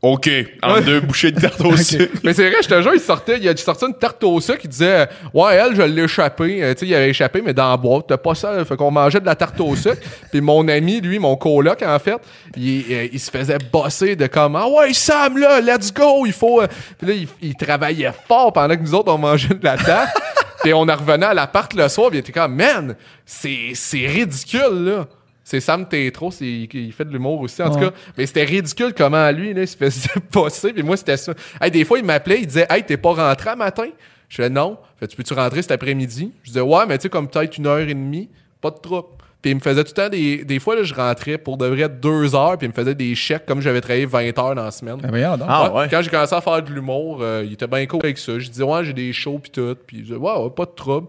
OK, 0.00 0.30
en 0.62 0.80
deux 0.80 1.00
bouchées 1.00 1.32
de 1.32 1.40
tarte 1.40 1.60
au 1.60 1.76
sucre. 1.76 2.14
Mais 2.22 2.32
c'est 2.32 2.48
vrai, 2.48 2.58
je 2.62 2.68
te 2.68 2.80
jure, 2.82 2.94
il 2.94 3.00
sortait, 3.00 3.38
il 3.40 3.48
a 3.48 3.56
sorti 3.56 3.84
une 3.84 3.94
tarte 3.94 4.22
au 4.22 4.40
sucre, 4.40 4.60
il 4.62 4.70
disait 4.70 5.08
Ouais, 5.34 5.56
elle, 5.56 5.74
je 5.74 5.82
l'ai 5.82 6.04
échappé. 6.04 6.62
Euh, 6.62 6.72
tu 6.72 6.80
sais, 6.80 6.86
il 6.86 6.94
avait 6.94 7.10
échappé, 7.10 7.42
mais 7.44 7.52
dans 7.52 7.68
la 7.70 7.76
boîte. 7.76 8.04
T'as 8.08 8.16
pas 8.16 8.36
ça. 8.36 8.64
Fait 8.64 8.76
qu'on 8.76 8.92
mangeait 8.92 9.18
de 9.18 9.26
la 9.26 9.34
tarte 9.34 9.60
au 9.60 9.74
sucre. 9.74 9.98
Puis 10.30 10.40
mon 10.40 10.68
ami, 10.68 11.00
lui, 11.00 11.18
mon 11.18 11.34
coloc, 11.34 11.82
en 11.82 11.98
fait, 11.98 12.16
il, 12.56 12.84
euh, 12.90 13.08
il 13.12 13.18
se 13.18 13.28
faisait 13.30 13.58
bosser 13.72 14.14
de 14.14 14.28
comment 14.28 14.72
Ouais, 14.78 14.92
Sam, 14.94 15.36
là, 15.36 15.60
let's 15.60 15.92
go, 15.92 16.24
il 16.26 16.32
faut. 16.32 16.60
euh. 16.62 16.68
Puis 16.96 17.08
là, 17.08 17.14
il, 17.14 17.28
il 17.42 17.54
travaillait 17.56 18.12
fort 18.28 18.52
pendant 18.52 18.76
que 18.76 18.82
nous 18.82 18.94
autres, 18.94 19.12
on 19.12 19.18
mangeait 19.18 19.54
de 19.54 19.64
la 19.64 19.76
tarte. 19.76 20.16
Puis 20.62 20.72
on 20.74 20.88
en 20.88 20.96
revenait 20.96 21.26
à 21.26 21.34
l'appart 21.34 21.72
le 21.72 21.88
soir, 21.88 22.10
puis 22.10 22.18
il 22.18 22.20
était 22.20 22.32
comme 22.32 22.56
Man, 22.56 22.96
c'est 23.24 23.70
c'est 23.74 24.06
ridicule, 24.08 24.84
là. 24.84 25.06
C'est 25.48 25.60
Sam 25.60 25.88
Tétro, 25.88 26.30
c'est, 26.30 26.44
il, 26.44 26.68
il 26.74 26.92
fait 26.92 27.06
de 27.06 27.10
l'humour 27.10 27.40
aussi, 27.40 27.62
en 27.62 27.70
tout 27.70 27.80
cas. 27.80 27.90
Mais 28.18 28.26
c'était 28.26 28.44
ridicule 28.44 28.92
comment 28.94 29.30
lui, 29.30 29.54
là, 29.54 29.62
il 29.62 29.66
se 29.66 29.78
faisait 29.78 30.10
passer. 30.30 30.74
Puis 30.74 30.82
moi, 30.82 30.94
c'était 30.98 31.16
ça. 31.16 31.32
Hey, 31.58 31.70
des 31.70 31.86
fois, 31.86 31.98
il 31.98 32.04
m'appelait, 32.04 32.40
il 32.40 32.46
disait 32.46 32.66
Hey, 32.68 32.82
t'es 32.84 32.98
pas 32.98 33.14
rentré 33.14 33.48
à 33.48 33.56
matin 33.56 33.86
Je 34.28 34.42
disais 34.42 34.50
Non. 34.50 34.76
Fait, 35.00 35.06
tu 35.06 35.16
peux-tu 35.16 35.32
rentrer 35.32 35.62
cet 35.62 35.70
après-midi 35.70 36.32
Je 36.42 36.48
disais 36.48 36.60
Ouais, 36.60 36.84
mais 36.86 36.98
tu 36.98 37.04
sais, 37.04 37.08
comme 37.08 37.28
peut-être 37.28 37.56
une 37.56 37.66
heure 37.66 37.78
et 37.78 37.86
demie, 37.86 38.28
pas 38.60 38.70
de 38.70 38.76
trouble. 38.76 39.08
Puis 39.40 39.52
il 39.52 39.54
me 39.54 39.60
faisait 39.60 39.82
tout 39.84 39.92
le 39.96 40.02
temps 40.02 40.08
des. 40.10 40.44
Des 40.44 40.58
fois, 40.58 40.76
là, 40.76 40.82
je 40.82 40.92
rentrais 40.92 41.38
pour 41.38 41.56
de 41.56 41.64
vrai 41.64 41.88
deux 41.88 42.34
heures, 42.34 42.58
puis 42.58 42.66
il 42.66 42.70
me 42.70 42.74
faisait 42.74 42.94
des 42.94 43.14
chèques 43.14 43.46
comme 43.46 43.62
j'avais 43.62 43.80
travaillé 43.80 44.04
20 44.04 44.38
heures 44.38 44.54
dans 44.54 44.64
la 44.64 44.70
semaine. 44.70 44.98
Donc. 44.98 45.46
Ah 45.48 45.72
ouais. 45.72 45.88
Quand 45.90 46.02
j'ai 46.02 46.10
commencé 46.10 46.34
à 46.34 46.42
faire 46.42 46.62
de 46.62 46.70
l'humour, 46.70 47.20
euh, 47.22 47.42
il 47.46 47.54
était 47.54 47.66
bien 47.66 47.86
cool 47.86 48.00
avec 48.02 48.18
ça. 48.18 48.38
Je 48.38 48.50
disais, 48.50 48.64
ouais, 48.64 48.84
j'ai 48.84 48.92
des 48.92 49.14
shows 49.14 49.38
pis 49.38 49.50
tout. 49.50 49.74
Puis 49.86 49.98
il 49.98 50.02
disait, 50.02 50.16
ouais, 50.16 50.32
ouais, 50.34 50.50
pas 50.50 50.66
de 50.66 50.72
trouble. 50.76 51.06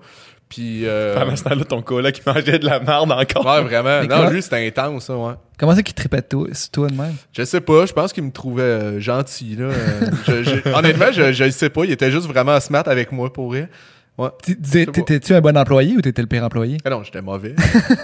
Puis, 0.50 0.82
euh, 0.86 1.16
Pendant 1.16 1.36
ce 1.36 1.44
temps-là, 1.44 1.64
ton 1.64 1.82
coloc 1.84 2.12
qui 2.12 2.22
mangeait 2.26 2.58
de 2.58 2.66
la 2.66 2.80
merde 2.80 3.12
encore. 3.12 3.46
ouais, 3.46 3.62
vraiment. 3.62 4.02
Mais 4.02 4.08
Non, 4.08 4.30
lui, 4.32 4.42
c'était 4.42 4.66
intense, 4.68 5.06
ça, 5.06 5.16
ouais. 5.16 5.34
Comment 5.60 5.76
ça 5.76 5.84
qu'il 5.84 5.94
tripait 5.94 6.22
de 6.22 6.26
toi, 6.72 6.88
de 6.88 6.96
même? 6.96 7.14
Je 7.38 7.44
sais 7.44 7.62
pas, 7.62 7.86
je 7.86 7.94
pense 7.94 8.12
qu'il 8.14 8.24
me 8.24 8.32
trouvait 8.32 8.64
euh, 8.64 9.00
gentil, 9.00 9.56
là. 9.58 9.66
Euh, 9.66 10.02
je- 10.28 10.44
je- 10.44 10.70
honnêtement, 10.76 11.12
je, 11.12 11.32
je 11.34 11.44
le 11.44 11.52
sais 11.52 11.70
pas. 11.70 11.86
Il 11.86 11.92
était 11.92 12.10
juste 12.10 12.26
vraiment 12.28 12.60
smart 12.60 12.84
avec 12.88 13.12
moi, 13.12 13.32
pour 13.32 13.50
vrai. 13.50 13.70
Ouais. 14.18 14.30
T'étais-tu 14.44 15.34
un 15.34 15.40
bon 15.42 15.56
employé 15.56 15.96
ou 15.96 16.02
t'étais 16.02 16.22
le 16.24 16.28
pire 16.28 16.44
employé? 16.44 16.78
Ah 16.84 16.90
non, 16.90 17.04
j'étais 17.04 17.22
mauvais. 17.22 17.56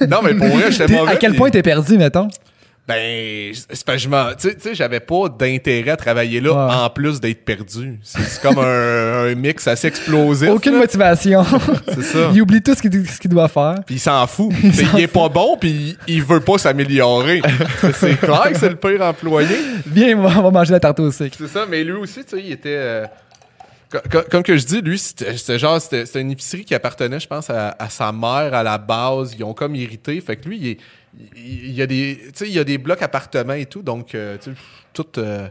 non, 0.08 0.20
mais 0.24 0.34
pour 0.36 0.48
vrai, 0.48 0.72
j'étais 0.72 0.94
mauvais. 0.94 1.12
à 1.12 1.16
quel 1.18 1.32
puis- 1.32 1.40
point 1.40 1.50
t'es 1.50 1.64
perdu, 1.64 1.98
mettons? 1.98 2.28
Ben, 2.88 3.52
c'est 3.72 3.84
que 3.84 3.98
je 3.98 4.08
m'en- 4.08 4.36
tu 4.36 4.52
sais- 4.60 4.76
j'avais 4.76 5.00
pas 5.00 5.28
d'intérêt 5.28 5.90
à 5.92 5.98
travailler 5.98 6.40
là 6.40 6.84
en 6.86 6.90
plus 6.92 7.20
d'être 7.20 7.44
perdu. 7.44 8.00
C'est 8.04 8.40
comme 8.44 8.60
un, 8.60 9.26
un 9.32 9.34
mix 9.34 9.68
assez 9.68 9.88
explosif. 9.88 10.50
Aucune 10.50 10.74
là. 10.74 10.80
motivation. 10.82 11.44
C'est 11.88 12.04
ça. 12.04 12.30
il 12.32 12.42
oublie 12.44 12.62
tout 12.62 12.76
ce 12.76 12.82
qu'il 13.20 13.32
doit 13.32 13.48
faire. 13.48 13.78
Puis 13.88 13.96
il 13.96 14.00
s'en 14.00 14.28
fout. 14.28 14.54
T'sais, 14.72 14.86
il 14.94 15.00
est 15.00 15.08
pas 15.08 15.30
bon, 15.30 15.58
puis 15.60 15.98
il, 16.08 16.16
il 16.18 16.24
veut 16.24 16.42
pas 16.42 16.60
s'améliorer. 16.60 17.42
c'est 17.96 18.20
clair 18.20 18.52
que 18.52 18.60
c'est 18.60 18.70
le 18.70 18.76
pire 18.76 19.02
employé. 19.02 19.58
Viens, 19.88 20.16
on 20.20 20.28
va, 20.42 20.52
manger 20.52 20.74
la 20.74 20.80
tarte 20.80 21.00
au 21.00 21.12
sucre. 21.12 21.38
C'est 21.40 21.48
ça, 21.48 21.66
mais 21.68 21.84
lui 21.84 21.94
aussi, 21.94 22.24
tu 22.24 22.38
sais, 22.38 22.44
il 22.46 22.52
était. 22.52 22.70
euh, 22.78 23.06
co- 23.92 23.98
co- 24.12 24.26
comme 24.30 24.44
que 24.44 24.56
je 24.58 24.64
dis, 24.66 24.82
lui, 24.82 25.00
c'était 25.00 25.58
genre, 25.58 25.82
c'était 25.82 26.06
c'était 26.06 26.22
une 26.22 26.30
épicerie 26.30 26.64
qui 26.66 26.76
appartenait, 26.76 27.20
je 27.20 27.28
pense, 27.28 27.50
à, 27.50 27.76
à 27.80 27.90
sa 27.90 28.12
mère 28.12 28.54
à 28.54 28.62
la 28.62 28.78
base. 28.78 29.36
Ils 29.36 29.44
ont 29.44 29.56
comme 29.56 29.74
irrité. 29.74 30.22
Fait 30.22 30.36
que 30.36 30.48
lui, 30.48 30.58
il, 30.60 30.68
est- 30.68 30.78
il- 31.36 31.72
y 31.72 31.82
a 31.82 31.88
des, 31.88 32.20
tu 32.26 32.30
sais, 32.36 32.48
il 32.48 32.54
y 32.54 32.60
a 32.60 32.64
des 32.64 32.78
blocs 32.78 33.02
appartements 33.02 33.54
et 33.54 33.66
tout, 33.66 33.82
donc, 33.82 34.16
euh, 34.16 34.38
tout. 34.94 35.06
euh, 35.20 35.48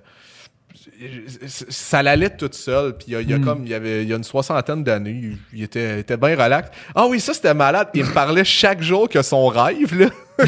ça 1.49 2.03
l'allait 2.03 2.31
tout 2.31 2.49
seul. 2.53 2.95
Puis 2.97 3.07
il 3.09 3.13
y 3.13 3.17
a, 3.17 3.21
il 3.21 3.31
y 3.31 3.33
a 3.33 3.39
Mm. 3.39 3.45
comme, 3.45 3.63
il 3.65 3.71
y 3.71 3.75
avait, 3.75 4.03
il 4.03 4.09
y 4.09 4.13
a 4.13 4.17
une 4.17 4.25
soixantaine 4.25 4.85
d'années, 4.85 5.33
il, 5.53 5.63
était, 5.63 5.95
il 5.97 5.99
était 6.01 6.17
bien 6.17 6.31
relax. 6.37 6.71
Ah 6.95 7.07
oui, 7.07 7.21
ça 7.21 7.33
c'était 7.35 7.55
malade. 7.55 7.89
Il 7.95 8.05
me 8.05 8.13
parlait 8.13 8.45
chaque 8.45 8.83
jour 8.83 9.09
que 9.09 9.23
son 9.23 9.47
rêve, 9.47 9.99
là. 9.99 10.09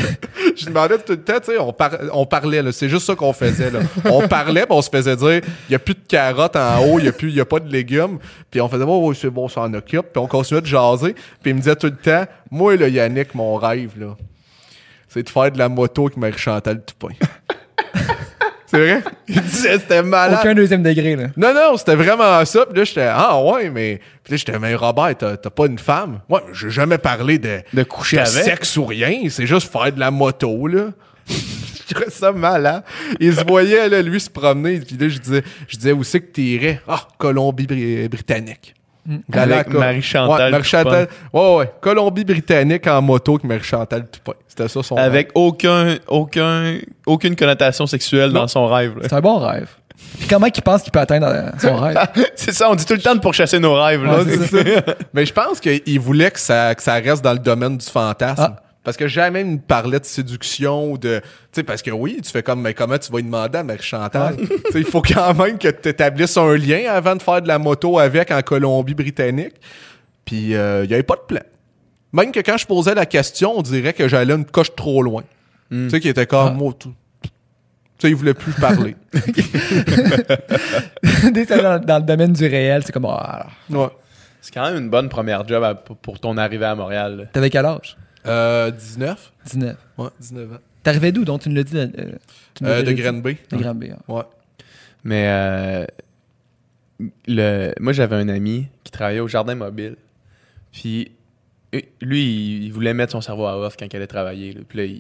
je 0.57 0.67
demandais 0.67 0.99
tout 0.99 1.13
le 1.13 1.23
temps, 1.23 1.39
tu 1.39 1.53
sais, 1.53 1.59
on, 1.59 1.73
par- 1.73 1.97
on 2.13 2.27
parlait, 2.27 2.61
là. 2.63 2.73
C'est 2.73 2.89
juste 2.89 3.07
ça 3.07 3.15
qu'on 3.15 3.33
faisait, 3.33 3.71
là. 3.71 3.81
On 4.05 4.27
parlait, 4.29 4.63
puis 4.67 4.73
on 4.77 4.83
se 4.83 4.91
faisait 4.91 5.17
dire, 5.17 5.41
il 5.69 5.73
y 5.73 5.75
a 5.75 5.79
plus 5.79 5.95
de 5.95 6.01
carottes 6.07 6.57
en 6.57 6.81
haut, 6.85 6.99
il 6.99 7.05
y 7.07 7.09
a 7.09 7.13
plus, 7.13 7.29
il 7.29 7.37
y 7.37 7.41
a 7.41 7.45
pas 7.45 7.61
de 7.61 7.71
légumes. 7.71 8.19
Puis 8.51 8.61
on 8.61 8.69
faisait, 8.69 8.85
oh, 8.87 9.09
oui, 9.09 9.17
c'est 9.19 9.31
bon, 9.31 9.45
on 9.45 9.49
s'en 9.49 9.73
occupe. 9.75 10.07
Puis 10.13 10.19
on 10.21 10.27
continuait 10.27 10.61
de 10.61 10.67
jaser. 10.67 11.15
Puis 11.15 11.51
il 11.51 11.55
me 11.55 11.61
disait 11.61 11.77
tout 11.77 11.87
le 11.87 11.97
temps, 11.97 12.25
moi, 12.51 12.77
là, 12.77 12.89
Yannick, 12.89 13.35
mon 13.35 13.55
rêve, 13.55 13.93
là, 13.99 14.17
c'est 15.17 15.23
de 15.23 15.31
faire 15.31 15.51
de 15.51 15.59
la 15.59 15.69
moto 15.69 16.05
avec 16.07 16.17
Marie-Chantal 16.19 16.85
Toupin. 16.85 17.15
c'est 18.67 18.79
vrai? 18.79 19.03
Il 19.29 19.41
disait, 19.41 19.79
c'était 19.79 20.03
malade. 20.03 20.41
Aucun 20.41 20.55
deuxième 20.55 20.83
degré, 20.83 21.17
là. 21.17 21.29
Non, 21.37 21.55
non, 21.55 21.77
c'était 21.79 21.95
vraiment 21.95 22.45
ça. 22.45 22.67
Puis 22.67 22.79
là, 22.79 22.85
j'étais, 22.85 23.09
ah 23.11 23.41
ouais, 23.43 23.71
mais. 23.71 24.01
Puis 24.23 24.33
là, 24.33 24.37
j'étais, 24.37 24.59
mais 24.59 24.75
Robert, 24.75 25.17
t'as 25.17 25.37
t'as 25.39 25.51
pas 25.51 25.67
une 25.67 25.79
femme? 25.79 26.21
Ouais, 26.29 26.41
j'ai 26.53 26.71
jamais 26.71 26.99
parlé 26.99 27.39
de, 27.39 27.61
De 27.73 27.83
coucher 27.83 28.19
de 28.19 28.23
avec. 28.23 28.45
sexe 28.45 28.77
ou 28.77 28.85
rien. 28.85 29.23
C'est 29.31 29.47
juste 29.47 29.73
faire 29.73 29.91
de 29.91 30.01
la 30.01 30.11
moto, 30.11 30.67
là. 30.67 30.91
je 31.29 31.95
trouvais 31.95 32.11
ça 32.11 32.31
malade. 32.33 32.85
Il 33.19 33.35
se 33.35 33.45
voyait, 33.45 33.89
là, 33.89 34.03
lui, 34.03 34.21
se 34.21 34.29
promener. 34.31 34.81
Puis 34.81 34.97
là, 34.99 35.09
je 35.09 35.19
disais, 35.19 35.43
je 35.67 35.77
disais, 35.77 35.93
où 35.93 36.05
c'est 36.05 36.21
que 36.21 36.33
t'irais? 36.33 36.83
Ah, 36.87 37.09
Colombie-Britannique. 37.19 38.75
Avec 39.33 39.69
Marie-Chantal 39.69 40.51
Marie-Chantal. 40.51 41.09
Ouais, 41.33 41.57
ouais. 41.57 41.73
Colombie-Britannique 41.81 42.87
en 42.87 43.03
moto 43.03 43.35
avec 43.35 43.45
Marie-Chantal 43.45 44.07
Toupin. 44.09 44.33
C'était 44.49 44.69
ça 44.69 44.83
son 44.83 44.97
Avec 44.97 45.31
aucun, 45.35 45.97
aucun, 46.09 46.79
aucune 47.07 47.37
connotation 47.37 47.87
sexuelle 47.87 48.31
Non. 48.31 48.41
dans 48.41 48.49
son 48.49 48.67
rêve. 48.67 48.95
C'est 49.03 49.13
un 49.13 49.21
bon 49.21 49.39
rêve. 49.39 49.69
Puis 50.19 50.29
comment 50.29 50.49
qu'il 50.51 50.63
pense 50.63 50.83
qu'il 50.83 50.93
peut 50.93 51.01
atteindre 51.01 51.27
euh, 51.27 51.51
son 51.59 51.77
rêve? 51.77 51.97
c'est 52.35 52.53
ça, 52.53 52.71
on 52.71 52.75
dit 52.75 52.85
tout 52.85 52.95
le 52.95 53.01
temps 53.01 53.15
de 53.15 53.21
pourchasser 53.21 53.59
nos 53.59 53.75
rêves. 53.75 54.05
là. 54.05 54.19
Ouais, 54.19 54.25
c'est 54.49 54.65
ça. 54.65 54.83
Mais 55.15 55.25
je 55.27 55.33
pense 55.33 55.61
qu'il 55.61 56.01
voulait 56.01 56.31
que 56.31 56.39
ça, 56.41 56.75
que 56.75 56.83
ça 56.83 56.95
reste 56.95 57.23
dans 57.25 57.33
le 57.33 57.39
domaine 57.39 57.77
du 57.77 57.87
fantasme. 57.87 58.55
Ah. 58.57 58.63
Parce 58.87 58.97
que 58.97 59.09
jamais 59.09 59.41
il 59.41 59.47
me 59.49 59.59
parlait 59.59 59.99
de 59.99 60.05
séduction 60.05 60.93
ou 60.93 60.97
de. 60.97 61.19
Tu 61.21 61.27
sais, 61.53 61.63
parce 61.65 61.83
que 61.83 61.91
oui, 61.91 62.21
tu 62.23 62.31
fais 62.31 62.45
comme, 62.45 62.63
mais 62.63 62.73
comment 62.73 62.97
tu 62.97 63.11
vas 63.11 63.19
lui 63.19 63.25
demander 63.25 63.59
à 63.59 63.65
Marie-Chantal? 63.65 64.37
Tu 64.39 64.47
sais, 64.47 64.79
il 64.79 64.85
faut 64.85 65.03
quand 65.03 65.35
même 65.35 65.59
que 65.59 65.67
tu 65.69 65.89
établisses 65.89 66.37
un 66.37 66.57
lien 66.57 66.85
avant 66.89 67.17
de 67.17 67.21
faire 67.23 67.43
de 67.43 67.49
la 67.49 67.59
moto 67.59 67.99
avec 67.99 68.31
en 68.31 68.41
Colombie-Britannique. 68.43 69.55
Puis 70.25 70.55
euh, 70.55 70.85
il 70.85 70.89
n'y 70.89 70.95
avait 70.95 71.03
pas 71.03 71.17
de 71.17 71.23
plan. 71.27 71.41
Même 72.13 72.31
que 72.31 72.39
quand 72.39 72.57
je 72.57 72.65
posais 72.67 72.95
la 72.95 73.07
question, 73.07 73.59
on 73.59 73.63
dirait 73.63 73.93
que 73.93 74.07
j'allais 74.07 74.35
une 74.35 74.45
coche 74.47 74.73
trop 74.77 75.03
loin. 75.03 75.25
Tu 75.69 75.91
sais, 75.91 75.99
qu'il 75.99 76.11
était 76.11 76.27
comme, 76.27 76.49
Ah. 76.53 76.57
moi, 76.57 76.73
tout. 76.79 76.95
Tu 77.23 77.29
sais, 77.99 78.09
il 78.11 78.15
voulait 78.15 78.35
plus 78.35 78.53
parler. 78.53 78.95
Dès 81.33 81.47
que 81.47 81.61
dans, 81.63 81.79
dans 81.85 81.97
le 81.99 82.03
domaine 82.05 82.33
du 82.33 82.47
réel, 82.47 82.83
c'est 82.85 82.93
comme, 82.93 83.07
ah, 83.07 83.47
ouais. 83.71 83.89
C'est 84.41 84.55
quand 84.55 84.71
même 84.71 84.81
une 84.85 84.91
bonne 84.91 85.09
première 85.09 85.47
job 85.47 85.65
à- 85.65 85.75
pour, 85.75 86.21
ton 86.21 86.37
arrivée 86.37 86.67
à 86.67 86.75
Montréal. 86.77 87.29
t'avais 87.33 87.51
quel 87.51 87.67
âge? 87.67 87.97
Euh, 88.27 88.71
19? 88.71 89.33
19. 89.47 89.77
Ouais, 89.99 90.09
19 90.21 90.53
ans. 90.53 90.59
T'arrivais 90.83 91.13
d'où? 91.13 91.25
Donc 91.25 91.43
tu 91.43 91.49
nous 91.49 91.55
l'as 91.57 91.65
dit. 91.65 91.77
euh, 91.77 91.87
tu 92.55 92.63
nous 92.65 92.69
Euh, 92.71 92.77
l'as 92.77 92.83
de 92.83 92.93
dit. 92.93 93.03
Granby. 93.03 93.37
De 93.51 93.57
Granby. 93.57 93.91
hein. 93.91 93.99
Ouais. 94.09 94.23
Mais 95.05 95.27
euh, 95.29 95.87
le, 97.27 97.73
moi, 97.81 97.93
j'avais 97.93 98.17
un 98.17 98.29
ami 98.29 98.67
qui 98.85 98.93
travaillait 98.93 99.21
au 99.21 99.29
jardin 99.29 99.55
mobile. 99.55 99.97
Puis 100.73 101.13
lui, 102.01 102.23
il, 102.25 102.65
il 102.65 102.73
voulait 102.73 102.95
mettre 102.95 103.13
son 103.13 103.21
cerveau 103.21 103.47
à 103.47 103.59
off 103.59 103.77
quand 103.79 103.87
il 103.91 103.97
allait 103.97 104.07
travailler. 104.07 104.53
là. 104.53 104.61
Puis 104.69 104.79
là, 104.79 104.85
il, 104.85 104.93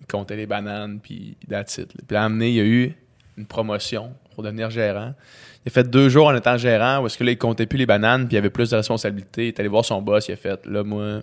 il 0.00 0.06
comptait 0.08 0.36
les 0.36 0.46
bananes, 0.46 1.00
puis 1.02 1.36
that's 1.48 1.78
it, 1.78 1.92
là. 1.94 2.00
Puis 2.06 2.14
là, 2.14 2.24
à 2.24 2.28
il 2.28 2.52
y 2.54 2.60
a 2.60 2.64
eu 2.64 2.94
une 3.36 3.46
promotion 3.46 4.12
pour 4.34 4.42
devenir 4.44 4.70
gérant. 4.70 5.14
Il 5.64 5.68
a 5.68 5.70
fait 5.72 5.88
deux 5.88 6.08
jours 6.08 6.26
en 6.28 6.34
étant 6.34 6.56
gérant 6.56 7.00
où 7.02 7.06
est-ce 7.06 7.16
que 7.18 7.24
là, 7.24 7.30
il 7.32 7.38
comptait 7.38 7.66
plus 7.66 7.78
les 7.78 7.86
bananes, 7.86 8.26
puis 8.26 8.36
il 8.36 8.38
avait 8.38 8.50
plus 8.50 8.70
de 8.70 8.76
responsabilités. 8.76 9.44
Il 9.44 9.48
est 9.48 9.60
allé 9.60 9.68
voir 9.68 9.84
son 9.84 10.00
boss, 10.02 10.28
il 10.28 10.32
a 10.32 10.36
fait, 10.36 10.64
là, 10.66 10.82
moi, 10.84 11.20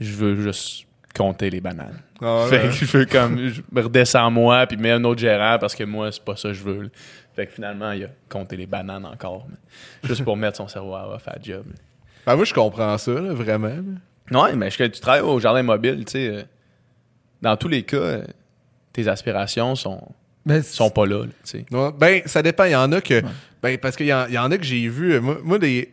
je 0.00 0.12
veux 0.12 0.40
juste 0.42 0.86
compter 1.14 1.50
les 1.50 1.60
bananes. 1.60 2.00
Ah, 2.20 2.46
Fait 2.48 2.62
que 2.62 2.70
je 2.70 2.98
veux 2.98 3.06
comme, 3.06 3.48
je 3.48 3.60
me 3.70 3.82
redescends 3.82 4.30
moi, 4.30 4.66
puis 4.66 4.76
mets 4.76 4.92
un 4.92 5.04
autre 5.04 5.20
gérant 5.20 5.58
parce 5.58 5.74
que 5.74 5.84
moi, 5.84 6.10
c'est 6.10 6.24
pas 6.24 6.36
ça 6.36 6.48
que 6.48 6.54
je 6.54 6.62
veux. 6.62 6.82
là. 6.82 6.88
Fait 7.34 7.46
que 7.46 7.52
finalement, 7.52 7.92
il 7.92 8.04
a 8.04 8.08
compté 8.28 8.56
les 8.56 8.66
bananes 8.66 9.04
encore. 9.04 9.46
mais 9.48 9.56
juste 10.08 10.24
pour 10.24 10.36
mettre 10.36 10.56
son 10.56 10.68
cerveau 10.68 10.94
à 10.94 11.08
off 11.14 11.26
à 11.28 11.36
job. 11.42 11.64
Ben, 12.26 12.36
moi, 12.36 12.44
je 12.44 12.54
comprends 12.54 12.96
ça, 12.98 13.12
là, 13.12 13.32
vraiment. 13.34 13.70
Ouais, 14.30 14.54
mais 14.56 14.70
je- 14.70 14.84
tu 14.84 15.00
travailles 15.00 15.20
au 15.22 15.38
jardin 15.40 15.62
mobile, 15.62 16.04
tu 16.06 16.12
sais. 16.12 16.28
euh, 16.28 16.42
dans 17.42 17.56
tous 17.56 17.68
les 17.68 17.82
cas, 17.82 17.96
euh, 17.96 18.24
tes 18.92 19.06
aspirations 19.08 19.74
sont, 19.74 20.00
Mais 20.46 20.62
sont 20.62 20.90
pas 20.90 21.06
là. 21.06 21.18
là, 21.20 21.26
tu 21.44 21.58
sais. 21.58 21.66
Ouais, 21.70 21.90
Ben, 21.98 22.22
ça 22.26 22.40
dépend. 22.42 22.64
Il 22.64 22.70
y 22.72 22.76
en 22.76 22.90
a 22.92 23.00
que. 23.00 23.20
Ben, 23.62 23.76
parce 23.78 23.96
qu'il 23.96 24.06
y, 24.06 24.10
y 24.10 24.38
en 24.38 24.50
a 24.50 24.56
que 24.58 24.64
j'ai 24.64 24.88
vu. 24.88 25.14
euh, 25.14 25.20
Moi, 25.20 25.38
moi, 25.42 25.58
les. 25.58 25.92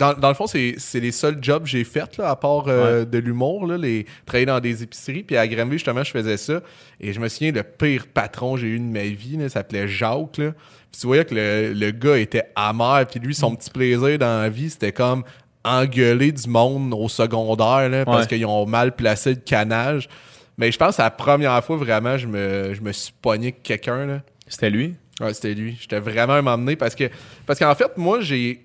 Dans, 0.00 0.14
dans 0.14 0.28
le 0.28 0.34
fond, 0.34 0.46
c'est 0.48 0.74
les 0.94 1.12
seuls 1.12 1.38
jobs 1.40 1.62
que 1.64 1.68
j'ai 1.68 1.84
faits, 1.84 2.18
à 2.18 2.34
part 2.34 2.64
euh, 2.68 3.04
de 3.04 3.18
l'humour, 3.18 3.66
les 3.66 4.06
travailler 4.26 4.46
dans 4.46 4.58
des 4.58 4.82
épiceries. 4.82 5.22
Puis 5.22 5.36
à 5.36 5.46
Granby, 5.46 5.74
justement, 5.74 6.02
je 6.02 6.10
faisais 6.10 6.36
ça. 6.38 6.60
Et 6.98 7.12
je 7.12 7.20
me 7.20 7.28
souviens, 7.28 7.52
le 7.52 7.62
pire 7.62 8.06
patron 8.12 8.54
que 8.54 8.60
j'ai 8.62 8.68
eu 8.68 8.78
de 8.78 8.84
ma 8.84 9.02
vie, 9.04 9.36
là, 9.36 9.48
s'appelait 9.48 9.86
Jacques. 9.86 10.38
Là. 10.38 10.52
Puis 10.90 11.00
tu 11.02 11.06
voyais 11.06 11.24
que 11.24 11.34
le, 11.34 11.72
le 11.74 11.90
gars 11.92 12.16
était 12.16 12.44
amer. 12.56 13.04
Puis 13.08 13.20
lui, 13.20 13.34
son 13.34 13.54
petit 13.54 13.70
plaisir 13.70 14.18
dans 14.18 14.40
la 14.42 14.48
vie, 14.48 14.70
c'était 14.70 14.92
comme 14.92 15.22
engueuler 15.64 16.32
du 16.32 16.48
monde 16.48 16.94
au 16.94 17.08
secondaire 17.08 17.88
là, 17.90 18.04
parce 18.06 18.22
Ouais. 18.22 18.26
qu'ils 18.28 18.46
ont 18.46 18.64
mal 18.66 18.96
placé 18.96 19.30
le 19.34 19.36
canage. 19.40 20.08
Mais 20.56 20.72
je 20.72 20.78
pense 20.78 20.96
que 20.96 21.02
la 21.02 21.10
première 21.10 21.62
fois 21.64 21.76
vraiment 21.76 22.16
je 22.16 22.26
me, 22.26 22.72
je 22.74 22.80
me 22.80 22.92
suis 22.92 23.12
pogné 23.20 23.52
quelqu'un. 23.52 24.22
C'était 24.48 24.70
lui? 24.70 24.94
Ouais, 25.20 25.34
c'était 25.34 25.52
lui. 25.54 25.76
J'étais 25.80 26.00
vraiment 26.00 26.42
donné 26.56 26.76
parce 26.76 26.94
que 26.94 27.04
parce 27.46 27.58
qu'en 27.58 27.74
fait, 27.74 27.96
moi, 27.98 28.20
j'ai. 28.22 28.64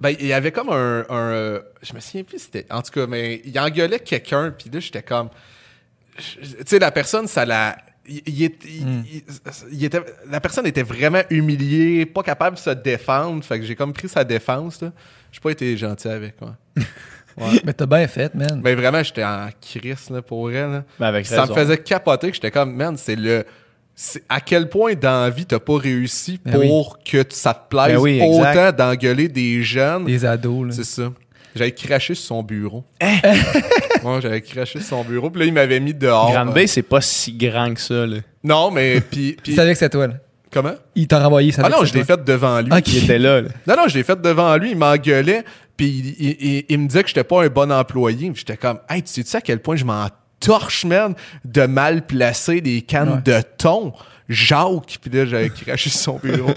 Ben, 0.00 0.10
il 0.20 0.26
y 0.26 0.32
avait 0.32 0.52
comme 0.52 0.68
un. 0.70 1.04
un, 1.08 1.30
euh, 1.32 1.60
je 1.82 1.92
me 1.92 2.00
souviens 2.00 2.22
plus, 2.24 2.38
c'était. 2.38 2.66
En 2.70 2.82
tout 2.82 2.92
cas, 2.92 3.06
mais 3.06 3.40
il 3.44 3.58
engueulait 3.58 3.98
quelqu'un, 4.00 4.50
puis 4.56 4.70
là, 4.70 4.78
j'étais 4.80 5.02
comme. 5.02 5.28
Tu 6.16 6.46
sais, 6.66 6.78
la 6.78 6.90
personne, 6.90 7.26
ça 7.26 7.44
la. 7.44 7.76
Il, 8.06 8.22
il 8.26 8.52
il- 9.70 9.84
était, 9.84 10.00
la 10.30 10.40
personne 10.40 10.66
était 10.66 10.82
vraiment 10.82 11.20
humiliée, 11.30 12.06
pas 12.06 12.22
capable 12.22 12.56
de 12.56 12.60
se 12.60 12.70
défendre. 12.70 13.44
Fait 13.44 13.58
que 13.60 13.66
j'ai 13.66 13.74
comme 13.76 13.92
pris 13.92 14.08
sa 14.08 14.24
défense. 14.24 14.80
là. 14.80 14.92
J'ai 15.30 15.40
pas 15.40 15.50
été 15.50 15.76
gentil 15.76 16.08
avec. 16.08 16.40
moi. 16.40 16.56
mais 17.64 17.72
t'as 17.74 17.86
bien 17.86 18.08
fait, 18.08 18.34
man. 18.34 18.60
Mais 18.64 18.74
vraiment, 18.74 19.02
j'étais 19.02 19.24
en 19.24 19.48
crise 19.60 20.08
là, 20.10 20.22
pour 20.22 20.50
elle. 20.50 20.70
là. 20.70 20.84
Ben, 20.98 21.06
avec 21.06 21.26
ça 21.26 21.42
raison. 21.42 21.54
me 21.54 21.58
faisait 21.60 21.78
capoter 21.78 22.28
que 22.28 22.34
j'étais 22.34 22.50
comme, 22.50 22.74
man, 22.74 22.96
c'est 22.96 23.16
le. 23.16 23.44
C'est 24.00 24.22
à 24.28 24.40
quel 24.40 24.68
point 24.68 24.94
dans 24.94 25.22
la 25.24 25.30
vie 25.30 25.44
t'as 25.44 25.58
pas 25.58 25.76
réussi 25.76 26.38
Ben 26.44 26.52
pour 26.60 27.00
que 27.02 27.24
ça 27.30 27.52
te 27.52 27.68
plaise 27.68 27.96
Ben 27.96 27.98
oui, 27.98 28.20
autant 28.22 28.70
d'engueuler 28.70 29.26
des 29.28 29.60
jeunes? 29.64 30.04
Des 30.04 30.24
ados, 30.24 30.68
là. 30.68 30.72
C'est 30.72 30.84
ça. 30.84 31.12
J'avais 31.56 31.72
craché 31.72 32.14
sur 32.14 32.24
son 32.26 32.42
bureau. 32.44 32.84
Hein? 33.00 33.18
Moi, 34.04 34.20
j'avais 34.20 34.40
craché 34.40 34.78
sur 34.78 34.88
son 34.88 35.02
bureau. 35.04 35.30
Puis 35.30 35.40
là, 35.40 35.46
il 35.46 35.52
m'avait 35.52 35.80
mis 35.80 35.92
dehors. 35.94 36.30
Grande 36.30 36.54
Bay, 36.54 36.68
c'est 36.68 36.82
pas 36.82 37.00
si 37.00 37.32
grand 37.32 37.74
que 37.74 37.80
ça. 37.80 38.06
Là. 38.06 38.18
Non, 38.44 38.70
mais 38.70 39.00
puis. 39.00 39.36
puis 39.42 39.52
Il 39.52 39.56
savait 39.56 39.72
que 39.72 39.78
c'était 39.78 39.90
toi, 39.90 40.06
là. 40.06 40.14
comment? 40.52 40.74
Il 40.94 41.08
t'a 41.08 41.18
renvoyé, 41.18 41.50
ça 41.50 41.62
Ah 41.64 41.68
non, 41.68 41.84
je 41.84 41.92
l'ai 41.94 42.04
fait 42.04 42.22
devant 42.22 42.60
lui. 42.60 42.70
Ok. 42.72 42.86
Il 42.86 43.02
était 43.04 43.18
là. 43.18 43.40
là. 43.40 43.48
Non, 43.66 43.74
non, 43.76 43.88
je 43.88 43.94
l'ai 43.98 44.04
fait 44.04 44.20
devant 44.20 44.56
lui. 44.56 44.70
Il 44.70 44.76
m'engueulait. 44.78 45.42
Puis 45.76 45.88
il, 45.88 46.06
il- 46.28 46.36
il- 46.40 46.64
il 46.68 46.78
me 46.78 46.86
disait 46.86 47.02
que 47.02 47.08
j'étais 47.08 47.24
pas 47.24 47.42
un 47.42 47.48
bon 47.48 47.72
employé. 47.72 48.30
Puis 48.30 48.44
J'étais 48.46 48.56
comme, 48.56 48.78
hey, 48.88 49.02
tu 49.02 49.10
sais-tu 49.12 49.36
à 49.36 49.40
quel 49.40 49.58
point 49.60 49.74
je 49.74 49.84
m'en 49.84 50.06
torche, 50.40 50.84
man, 50.84 51.14
de 51.44 51.66
mal 51.66 52.02
placer 52.06 52.60
des 52.60 52.82
cannes 52.82 53.14
Ouais. 53.26 53.40
de 53.40 53.42
thon? 53.58 53.92
Jacques. 54.28 54.98
Puis 55.00 55.10
là, 55.10 55.24
j'avais 55.24 55.48
craché 55.48 55.88
sur 55.90 56.00
son 56.00 56.18
bureau. 56.22 56.52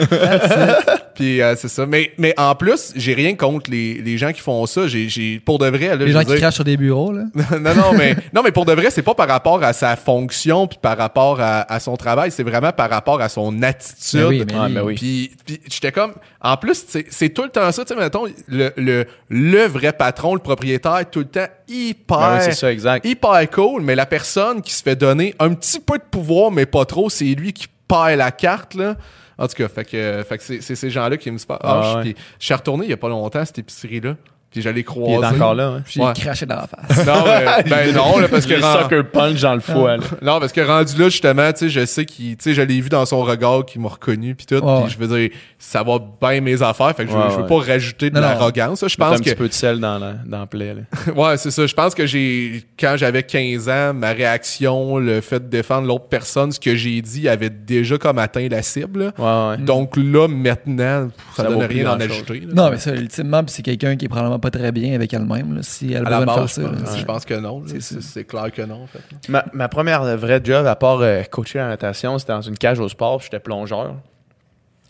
Puis 1.21 1.41
euh, 1.41 1.55
c'est 1.55 1.67
ça. 1.67 1.85
Mais, 1.85 2.11
mais 2.17 2.33
en 2.37 2.55
plus, 2.55 2.91
j'ai 2.95 3.13
rien 3.13 3.35
contre 3.35 3.69
les, 3.69 4.01
les 4.01 4.17
gens 4.17 4.31
qui 4.31 4.41
font 4.41 4.65
ça. 4.65 4.87
J'ai, 4.87 5.07
j'ai, 5.09 5.39
pour 5.39 5.59
de 5.59 5.67
vrai, 5.67 5.89
là, 5.89 5.95
Les 5.97 6.07
je 6.07 6.11
gens 6.13 6.19
veux 6.19 6.25
qui 6.25 6.31
dire- 6.31 6.39
crachent 6.39 6.55
sur 6.55 6.63
des 6.63 6.77
bureaux, 6.77 7.11
là. 7.11 7.23
non, 7.59 7.75
non, 7.75 7.93
mais, 7.97 8.15
non, 8.33 8.41
mais 8.43 8.51
pour 8.51 8.65
de 8.65 8.73
vrai, 8.73 8.89
c'est 8.89 9.01
pas 9.03 9.13
par 9.13 9.27
rapport 9.27 9.63
à 9.63 9.73
sa 9.73 9.95
fonction 9.95 10.65
puis 10.67 10.79
par 10.81 10.97
rapport 10.97 11.39
à, 11.39 11.71
à 11.71 11.79
son 11.79 11.95
travail, 11.95 12.31
c'est 12.31 12.43
vraiment 12.43 12.71
par 12.71 12.89
rapport 12.89 13.21
à 13.21 13.29
son 13.29 13.61
attitude. 13.61 14.19
Ben 14.21 14.27
oui, 14.27 14.43
mais 14.47 14.53
Ah, 14.55 14.65
oui. 14.67 14.73
ben 14.73 14.81
oui. 14.83 14.95
Puis, 14.95 15.31
puis 15.45 15.61
j'étais 15.69 15.91
comme, 15.91 16.13
en 16.41 16.57
plus, 16.57 16.83
c'est- 17.09 17.29
tout 17.29 17.43
le 17.43 17.49
temps 17.49 17.71
ça, 17.71 17.85
tu 17.85 17.93
sais, 17.93 17.99
mettons, 17.99 18.25
le, 18.47 18.71
le, 18.77 19.05
le 19.29 19.65
vrai 19.67 19.93
patron, 19.93 20.33
le 20.33 20.39
propriétaire, 20.41 21.01
tout 21.11 21.19
le 21.19 21.25
temps 21.25 21.47
hyper, 21.67 22.17
Ben 22.39 22.47
oui, 22.47 22.53
ça, 22.55 22.71
exact. 22.71 23.05
hyper 23.05 23.49
cool, 23.51 23.81
mais 23.83 23.95
la 23.95 24.05
personne 24.05 24.61
qui 24.61 24.73
se 24.73 24.81
fait 24.81 24.95
donner 24.95 25.35
un 25.39 25.53
petit 25.53 25.79
peu 25.79 25.97
de 25.97 26.03
pouvoir, 26.03 26.51
mais 26.51 26.65
pas 26.65 26.85
trop, 26.85 27.09
c'est 27.09 27.25
lui 27.25 27.53
qui 27.53 27.67
perd 27.87 28.17
la 28.17 28.31
carte, 28.31 28.73
là. 28.73 28.95
En 29.41 29.47
tout 29.47 29.55
cas, 29.55 29.67
fait 29.67 29.85
que, 29.85 30.23
fait 30.23 30.37
que 30.37 30.43
c'est 30.43 30.61
c'est 30.61 30.75
ces 30.75 30.91
gens-là 30.91 31.17
qui 31.17 31.31
me 31.31 31.39
se 31.39 31.47
fâchent. 31.47 31.59
Ah, 31.63 31.95
ouais. 31.95 32.01
Puis 32.03 32.15
je 32.39 32.45
suis 32.45 32.53
retourné 32.53 32.85
il 32.85 32.89
y 32.91 32.93
a 32.93 32.97
pas 32.97 33.09
longtemps 33.09 33.39
à 33.39 33.45
cette 33.45 33.57
épicerie-là. 33.57 34.15
Puis 34.51 34.61
j'allais 34.61 34.83
Puis 34.83 34.93
il 34.97 35.01
est 35.01 35.15
croiser. 35.17 35.35
encore 35.37 35.55
là. 35.55 35.67
hein. 35.67 35.83
J'ai 35.87 36.01
Ouais. 36.01 36.11
craché 36.13 36.45
dans 36.45 36.55
la 36.57 36.67
face. 36.67 37.05
Non, 37.07 37.23
mais, 37.25 37.63
ben 37.69 37.95
non, 37.95 38.19
là, 38.19 38.27
parce 38.27 38.45
que 38.45 38.53
Les 38.55 38.59
ren- 38.61 38.81
sucker 38.83 39.03
punch 39.03 39.39
dans 39.41 39.53
le 39.53 39.61
foie. 39.61 39.95
là. 39.97 40.03
non, 40.21 40.39
parce 40.41 40.51
que 40.51 40.59
rendu 40.61 40.97
là, 40.99 41.05
justement, 41.09 41.51
tu 41.53 41.59
sais, 41.59 41.69
je 41.69 41.85
sais 41.85 42.03
qu'il, 42.05 42.35
tu 42.35 42.43
sais, 42.43 42.53
je 42.53 42.61
l'ai 42.61 42.81
vu 42.81 42.89
dans 42.89 43.05
son 43.05 43.21
regard 43.21 43.65
qu'il 43.65 43.79
m'a 43.79 43.87
reconnu, 43.87 44.35
puis 44.35 44.45
tout, 44.45 44.59
puis 44.59 44.89
je 44.91 44.97
veux 44.97 45.07
dire, 45.17 45.29
ça 45.57 45.83
va 45.83 45.99
bien 46.21 46.41
mes 46.41 46.61
affaires, 46.61 46.93
fait 46.95 47.05
que 47.05 47.11
je, 47.11 47.15
Ouais, 47.15 47.23
je 47.29 47.35
veux 47.37 47.41
ouais. 47.43 47.47
pas 47.47 47.71
rajouter 47.71 48.09
de 48.09 48.19
l'arrogance. 48.19 48.81
là. 48.81 48.87
Je 48.89 48.95
pense 48.97 49.15
un 49.15 49.19
petit 49.19 49.31
que, 49.31 49.35
peu 49.37 49.47
de 49.47 49.53
sel 49.53 49.79
dans 49.79 49.97
la, 49.97 50.13
dans 50.25 50.39
la 50.39 50.47
plaie. 50.47 50.73
là. 50.73 51.13
ouais, 51.15 51.37
c'est 51.37 51.51
ça. 51.51 51.65
Je 51.65 51.73
pense 51.73 51.95
que 51.95 52.05
j'ai, 52.05 52.63
quand 52.77 52.95
j'avais 52.97 53.23
15 53.23 53.69
ans, 53.69 53.93
ma 53.93 54.11
réaction, 54.11 54.97
le 54.97 55.21
fait 55.21 55.39
de 55.39 55.47
défendre 55.49 55.87
l'autre 55.87 56.07
personne, 56.09 56.51
ce 56.51 56.59
que 56.59 56.75
j'ai 56.75 57.01
dit 57.01 57.29
avait 57.29 57.49
déjà 57.49 57.97
comme 57.97 58.17
atteint 58.17 58.47
la 58.49 58.61
cible. 58.63 59.11
là. 59.17 59.51
Ouais, 59.51 59.57
ouais. 59.57 59.63
Donc 59.63 59.95
là, 59.95 60.27
maintenant, 60.27 61.09
ça, 61.35 61.43
Ça 61.43 61.49
donne 61.49 61.63
rien 61.63 61.85
d'en 61.85 61.99
ajouter. 61.99 62.41
là. 62.41 62.53
Non, 62.53 62.69
mais 62.69 62.77
ça, 62.77 62.93
ultimement, 62.93 63.43
pis 63.45 63.53
c'est 63.53 63.61
quelqu'un 63.61 63.95
qui 63.95 64.05
est 64.05 64.09
probablement 64.09 64.39
pas 64.41 64.51
très 64.51 64.71
bien 64.73 64.93
avec 64.93 65.13
elle-même, 65.13 65.55
là, 65.55 65.63
si 65.63 65.93
elle 65.93 66.03
de 66.03 66.09
faire 66.09 66.49
ça. 66.49 66.61
je 66.95 66.99
je 66.99 67.05
pense 67.05 67.23
que 67.25 67.35
non. 67.35 67.63
C'est 67.67 67.79
C'est, 67.81 67.95
ça. 67.95 68.01
c'est 68.01 68.23
clair 68.25 68.51
que 68.51 68.61
non, 68.63 68.83
en 68.83 68.87
fait. 68.87 68.99
Ma, 69.29 69.45
ma 69.53 69.69
première 69.69 70.03
vraie 70.17 70.41
job, 70.43 70.65
à 70.67 70.75
part 70.75 70.99
euh, 71.01 71.23
coacher 71.23 71.59
la 71.59 71.69
natation, 71.69 72.19
c'était 72.19 72.33
dans 72.33 72.41
une 72.41 72.57
cage 72.57 72.79
au 72.79 72.89
sport, 72.89 73.17
puis 73.19 73.25
j'étais 73.31 73.39
plongeur. 73.39 73.95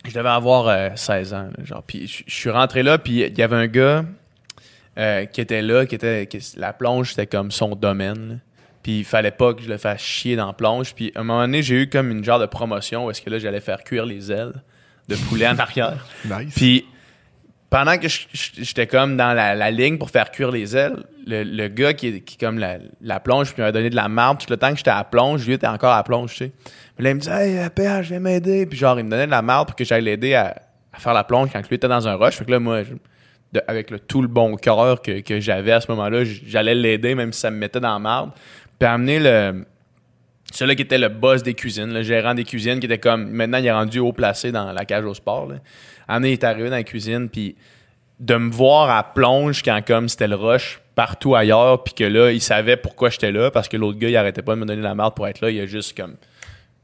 Je 0.07 0.13
devais 0.13 0.29
avoir 0.29 0.67
euh, 0.67 0.89
16 0.95 1.33
ans. 1.35 1.49
là, 1.55 1.63
genre, 1.63 1.83
puis 1.83 2.07
je 2.07 2.23
je 2.25 2.33
suis 2.33 2.49
rentré 2.49 2.81
là, 2.81 2.97
puis 2.97 3.21
il 3.21 3.37
y 3.37 3.43
avait 3.43 3.55
un 3.57 3.67
gars 3.67 4.03
euh, 4.97 5.25
qui 5.25 5.41
était 5.41 5.61
là, 5.61 5.85
qui 5.85 5.95
était. 5.95 6.25
qui- 6.27 6.53
la 6.57 6.73
plonge, 6.73 7.09
c'était 7.11 7.27
comme 7.27 7.51
son 7.51 7.75
domaine. 7.75 8.29
là. 8.29 8.35
Puis 8.83 8.99
il 8.99 9.05
fallait 9.05 9.29
pas 9.31 9.53
que 9.53 9.61
je 9.61 9.69
le 9.69 9.77
fasse 9.77 10.01
chier 10.01 10.35
dans 10.35 10.47
la 10.47 10.53
plonge. 10.53 10.95
Puis 10.95 11.11
à 11.15 11.19
un 11.19 11.23
moment 11.23 11.41
donné, 11.41 11.61
j'ai 11.61 11.83
eu 11.83 11.87
comme 11.89 12.09
une 12.09 12.23
genre 12.23 12.39
de 12.39 12.47
promotion 12.47 13.05
où 13.05 13.11
est-ce 13.11 13.21
que 13.21 13.29
là, 13.29 13.37
j'allais 13.37 13.59
faire 13.61 13.83
cuire 13.83 14.07
les 14.07 14.31
ailes 14.31 14.53
de 15.07 15.15
poulet 15.15 15.47
en 15.47 15.59
arrière. 15.59 16.07
Nice. 16.25 16.53
Puis 16.55 16.85
pendant 17.71 17.97
que 17.97 18.07
j'étais 18.33 18.85
comme 18.85 19.15
dans 19.15 19.33
la, 19.33 19.71
ligne 19.71 19.97
pour 19.97 20.09
faire 20.09 20.29
cuire 20.29 20.51
les 20.51 20.75
ailes, 20.75 21.05
le, 21.25 21.67
gars 21.69 21.93
qui 21.93 22.07
est 22.07 22.39
comme 22.39 22.59
la, 22.59 23.19
plonge 23.21 23.55
qui 23.55 23.61
m'a 23.61 23.71
donné 23.71 23.89
de 23.89 23.95
la 23.95 24.09
marde 24.09 24.39
tout 24.39 24.47
le 24.49 24.57
temps 24.57 24.71
que 24.71 24.77
j'étais 24.77 24.91
à 24.91 25.05
plonge, 25.05 25.47
lui 25.47 25.53
était 25.53 25.67
encore 25.67 25.93
à 25.93 26.03
plonge, 26.03 26.31
tu 26.31 26.37
sais. 26.37 26.51
Mais 26.97 27.05
là, 27.05 27.09
il 27.11 27.15
me 27.15 27.19
dit 27.21 27.29
Hey, 27.29 27.57
euh, 27.57 27.69
PH, 27.69 28.09
viens 28.09 28.19
m'aider. 28.19 28.65
Puis 28.65 28.77
genre, 28.77 28.99
il 28.99 29.05
me 29.05 29.09
donnait 29.09 29.25
de 29.25 29.31
la 29.31 29.41
marde 29.41 29.69
pour 29.69 29.77
que 29.77 29.85
j'aille 29.85 30.03
l'aider 30.03 30.35
à, 30.35 30.53
faire 30.97 31.13
la 31.13 31.23
plonge 31.23 31.49
quand 31.53 31.65
lui 31.65 31.75
était 31.77 31.87
dans 31.87 32.05
un 32.09 32.15
rush. 32.15 32.35
Fait 32.35 32.43
que 32.43 32.51
là, 32.51 32.59
moi, 32.59 32.81
avec 33.67 33.89
le, 33.89 33.99
tout 33.99 34.21
le 34.21 34.27
bon 34.27 34.57
cœur 34.57 35.01
que, 35.01 35.21
que 35.21 35.39
j'avais 35.39 35.71
à 35.71 35.79
ce 35.79 35.89
moment-là, 35.91 36.25
j'allais 36.25 36.75
l'aider, 36.75 37.15
même 37.15 37.31
si 37.31 37.39
ça 37.39 37.51
me 37.51 37.55
mettait 37.55 37.79
dans 37.79 37.93
la 37.93 37.99
marde. 37.99 38.31
Puis 38.77 38.87
amener 38.87 39.19
le. 39.19 39.65
Celui-là 40.51 40.75
qui 40.75 40.81
était 40.81 40.97
le 40.97 41.07
boss 41.07 41.41
des 41.41 41.53
cuisines, 41.53 41.93
le 41.93 42.03
gérant 42.03 42.33
des 42.33 42.43
cuisines, 42.43 42.81
qui 42.81 42.85
était 42.85 42.97
comme. 42.97 43.29
Maintenant, 43.29 43.59
il 43.59 43.65
est 43.65 43.71
rendu 43.71 43.99
haut 43.99 44.11
placé 44.11 44.51
dans 44.51 44.73
la 44.73 44.83
cage 44.83 45.05
au 45.05 45.13
sport. 45.13 45.47
Là. 45.47 45.55
Il 46.19 46.25
est 46.25 46.43
arrivé 46.43 46.69
dans 46.69 46.75
la 46.75 46.83
cuisine, 46.83 47.29
puis 47.29 47.55
de 48.19 48.35
me 48.35 48.51
voir 48.51 48.89
à 48.89 49.13
plonge 49.13 49.63
quand 49.63 49.81
comme 49.85 50.07
c'était 50.07 50.27
le 50.27 50.35
rush 50.35 50.79
partout 50.95 51.35
ailleurs, 51.35 51.83
puis 51.83 51.93
que 51.93 52.03
là, 52.03 52.31
il 52.31 52.41
savait 52.41 52.77
pourquoi 52.77 53.09
j'étais 53.09 53.31
là, 53.31 53.49
parce 53.49 53.67
que 53.67 53.77
l'autre 53.77 53.97
gars, 53.97 54.09
il 54.09 54.17
arrêtait 54.17 54.41
pas 54.41 54.55
de 54.55 54.59
me 54.59 54.65
donner 54.65 54.81
la 54.81 54.93
merde 54.93 55.15
pour 55.15 55.27
être 55.27 55.41
là. 55.41 55.49
Il 55.49 55.59
a 55.59 55.65
juste 55.65 55.97
comme 55.97 56.15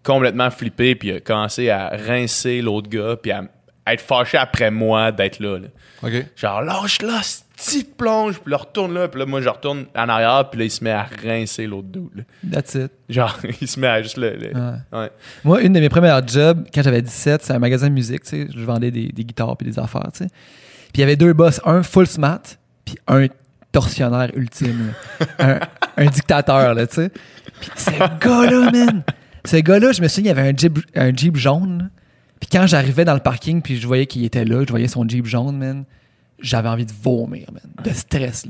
complètement 0.04 0.50
flippé, 0.50 0.96
puis 0.96 1.10
il 1.10 1.16
a 1.18 1.20
commencé 1.20 1.70
à 1.70 1.90
rincer 1.90 2.62
l'autre 2.62 2.90
gars, 2.90 3.16
puis 3.22 3.32
à, 3.32 3.44
être 3.88 4.02
fâché 4.02 4.38
après 4.38 4.72
moi 4.72 5.12
d'être 5.12 5.40
là. 5.40 5.60
là. 5.60 5.68
OK. 6.04 6.26
Genre, 6.36 6.62
lâche 6.62 7.02
là, 7.02 7.22
petite 7.58 7.98
plonge, 7.98 8.40
puis 8.40 8.52
là, 8.52 8.58
retourne 8.58 8.94
là, 8.94 9.08
puis 9.10 9.20
là, 9.20 9.26
moi, 9.26 9.42
je 9.42 9.50
retourne 9.50 9.86
en 9.96 10.08
arrière, 10.10 10.50
puis 10.50 10.60
là, 10.60 10.66
il 10.66 10.72
se 10.72 10.84
met 10.84 10.92
à 10.92 11.08
rincer 11.24 11.66
l'autre 11.68 11.88
là. 12.16 12.24
That's 12.52 12.76
it. 12.76 12.92
Genre, 13.10 13.38
il 13.62 13.68
se 13.68 13.80
met 13.80 13.88
à 13.88 14.02
juste 14.02 14.18
le. 14.18 14.36
le- 14.38 14.54
Ouais. 14.54 15.00
ouais. 15.00 15.10
Moi, 15.44 15.62
une 15.64 15.74
de 15.74 15.80
mes 15.80 15.90
premières 15.90 16.26
jobs, 16.26 16.66
quand 16.74 16.82
j'avais 16.84 17.02
17, 17.02 17.44
c'est 17.44 17.54
un 17.54 17.60
magasin 17.60 17.88
de 17.90 17.94
musique, 17.94 18.24
tu 18.24 18.30
sais. 18.30 18.48
Je 18.56 18.64
vendais 18.64 18.92
des, 18.92 19.08
des 19.08 19.24
guitares 19.26 19.58
puis 19.58 19.68
des 19.70 19.78
affaires, 19.80 20.10
tu 20.14 20.20
sais. 20.24 20.28
Puis 20.28 20.92
il 20.96 21.00
y 21.02 21.04
avait 21.04 21.16
deux 21.18 21.34
boss, 21.34 21.60
un 21.66 21.84
full 21.84 22.08
smart, 22.08 22.42
puis 22.86 22.96
un 23.08 23.26
tortionnaire 23.72 24.30
ultime. 24.36 24.94
un, 25.40 25.60
un 25.98 26.06
dictateur, 26.06 26.74
là, 26.74 26.88
tu 26.88 26.96
sais. 26.96 27.10
Puis 27.60 27.70
ce 27.76 27.92
gars-là, 27.92 28.72
man, 28.72 29.04
ce 29.46 29.58
gars-là, 29.58 29.92
je 29.92 30.02
me 30.02 30.08
souviens, 30.08 30.32
il 30.32 30.36
y 30.38 30.40
avait 30.40 30.50
un 30.50 30.56
Jeep, 30.56 30.80
un 30.96 31.14
Jeep 31.16 31.36
jaune. 31.38 31.90
Puis 32.40 32.50
quand 32.52 32.68
j'arrivais 32.68 33.04
dans 33.04 33.16
le 33.16 33.20
parking, 33.20 33.62
puis 33.64 33.78
je 33.80 33.88
voyais 33.88 34.06
qu'il 34.06 34.24
était 34.24 34.46
là, 34.46 34.64
je 34.64 34.70
voyais 34.70 34.88
son 34.88 35.08
Jeep 35.08 35.26
jaune, 35.26 35.58
man, 35.58 35.86
j'avais 36.40 36.70
envie 36.70 36.86
de 36.86 36.92
vomir, 37.02 37.48
man, 37.52 37.62
de 37.84 37.90
stress. 37.92 38.46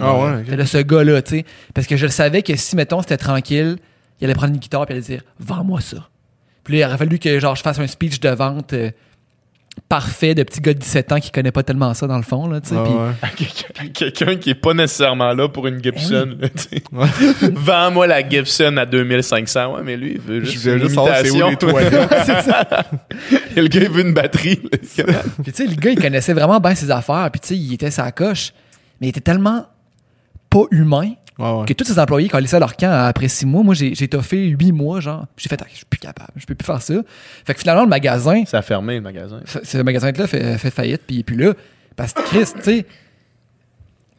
Ah 0.00 0.18
ouais. 0.18 0.42
C'était 0.44 0.56
de 0.56 0.64
ce 0.64 0.78
gars-là, 0.78 1.22
tu 1.22 1.38
sais. 1.38 1.44
Parce 1.74 1.86
que 1.86 1.96
je 1.96 2.06
savais 2.06 2.42
que 2.42 2.56
si, 2.56 2.76
mettons, 2.76 3.02
c'était 3.02 3.16
tranquille, 3.16 3.76
il 4.20 4.24
allait 4.24 4.34
prendre 4.34 4.52
une 4.54 4.60
guitare 4.60 4.82
et 4.82 4.86
il 4.90 4.92
allait 4.92 5.02
dire 5.02 5.22
Vends-moi 5.38 5.80
ça. 5.80 6.08
Puis 6.64 6.74
là, 6.74 6.80
il 6.80 6.88
aurait 6.88 6.98
fallu 6.98 7.18
que 7.18 7.38
genre, 7.40 7.56
je 7.56 7.62
fasse 7.62 7.78
un 7.78 7.86
speech 7.86 8.20
de 8.20 8.28
vente 8.30 8.72
euh, 8.72 8.90
parfait 9.90 10.36
de 10.36 10.44
petit 10.44 10.60
gars 10.60 10.72
de 10.72 10.78
17 10.78 11.10
ans 11.12 11.18
qui 11.18 11.32
connaît 11.32 11.50
pas 11.50 11.64
tellement 11.64 11.92
ça 11.94 12.06
dans 12.06 12.16
le 12.16 12.22
fond, 12.22 12.46
là, 12.46 12.60
tu 12.60 12.68
sais. 12.68 12.76
Ah 12.78 12.84
ouais. 12.84 13.90
Quelqu'un- 13.92 14.36
qui 14.36 14.50
est 14.50 14.54
pas 14.54 14.72
nécessairement 14.72 15.32
là 15.34 15.48
pour 15.48 15.66
une 15.66 15.82
Gibson. 15.82 16.36
Eh 16.38 16.42
là, 16.42 16.48
tu 16.48 16.62
sais. 17.42 17.50
Vends-moi 17.52 18.06
la 18.06 18.26
Gibson 18.26 18.76
à 18.76 18.86
2500. 18.86 19.74
Ouais, 19.74 19.82
mais 19.84 19.96
lui, 19.96 20.12
il 20.12 20.20
veut 20.20 20.44
juste 20.44 20.64
une 20.64 20.78
juste 20.78 20.94
savoir 20.94 21.16
c'est 21.16 21.30
où 21.32 21.36
imitation. 21.36 21.78
Et 23.56 23.60
le 23.60 23.66
gars, 23.66 23.80
il 23.82 23.90
veut 23.90 24.06
une 24.06 24.14
batterie. 24.14 24.56
Puis 24.56 24.78
tu 24.80 25.52
sais, 25.52 25.66
le 25.66 25.74
gars, 25.74 25.90
il 25.90 26.00
connaissait 26.00 26.34
vraiment 26.34 26.60
bien 26.60 26.76
ses 26.76 26.90
affaires. 26.92 27.28
Puis 27.32 27.40
tu 27.40 27.48
sais, 27.48 27.56
il 27.56 27.74
était 27.74 27.90
sa 27.90 28.12
coche. 28.12 28.52
Mais 29.00 29.08
il 29.08 29.10
était 29.10 29.20
tellement 29.20 29.66
pas 30.50 30.64
humain 30.70 31.14
Ouais, 31.40 31.60
ouais. 31.60 31.66
Que 31.66 31.72
tous 31.72 31.84
ces 31.84 31.98
employés, 31.98 32.28
quand 32.28 32.38
ils 32.38 32.42
laissaient 32.42 32.60
leur 32.60 32.76
camp 32.76 32.92
après 32.92 33.28
six 33.28 33.46
mois, 33.46 33.62
moi, 33.62 33.74
j'ai 33.74 33.94
j'ai 33.94 34.08
toffé 34.08 34.48
huit 34.48 34.72
mois, 34.72 35.00
genre. 35.00 35.26
J'ai 35.36 35.48
fait, 35.48 35.60
Ah, 35.62 35.66
je 35.70 35.76
suis 35.76 35.84
plus 35.86 35.98
capable, 35.98 36.32
je 36.36 36.44
peux 36.46 36.54
plus 36.54 36.66
faire 36.66 36.82
ça. 36.82 36.94
Fait 37.44 37.54
que 37.54 37.60
finalement, 37.60 37.82
le 37.84 37.88
magasin, 37.88 38.44
Ça 38.46 38.58
a 38.58 38.62
fermé 38.62 38.96
le 38.96 39.00
magasin. 39.00 39.40
ce 39.46 39.78
magasin-là 39.78 40.26
fait, 40.26 40.58
fait 40.58 40.70
faillite, 40.70 41.02
puis 41.06 41.16
il 41.16 41.20
est 41.20 41.24
plus 41.24 41.36
là. 41.36 41.54
Parce 41.96 42.12
que, 42.12 42.22
Chris, 42.22 42.44
tu 42.56 42.62
sais, 42.62 42.86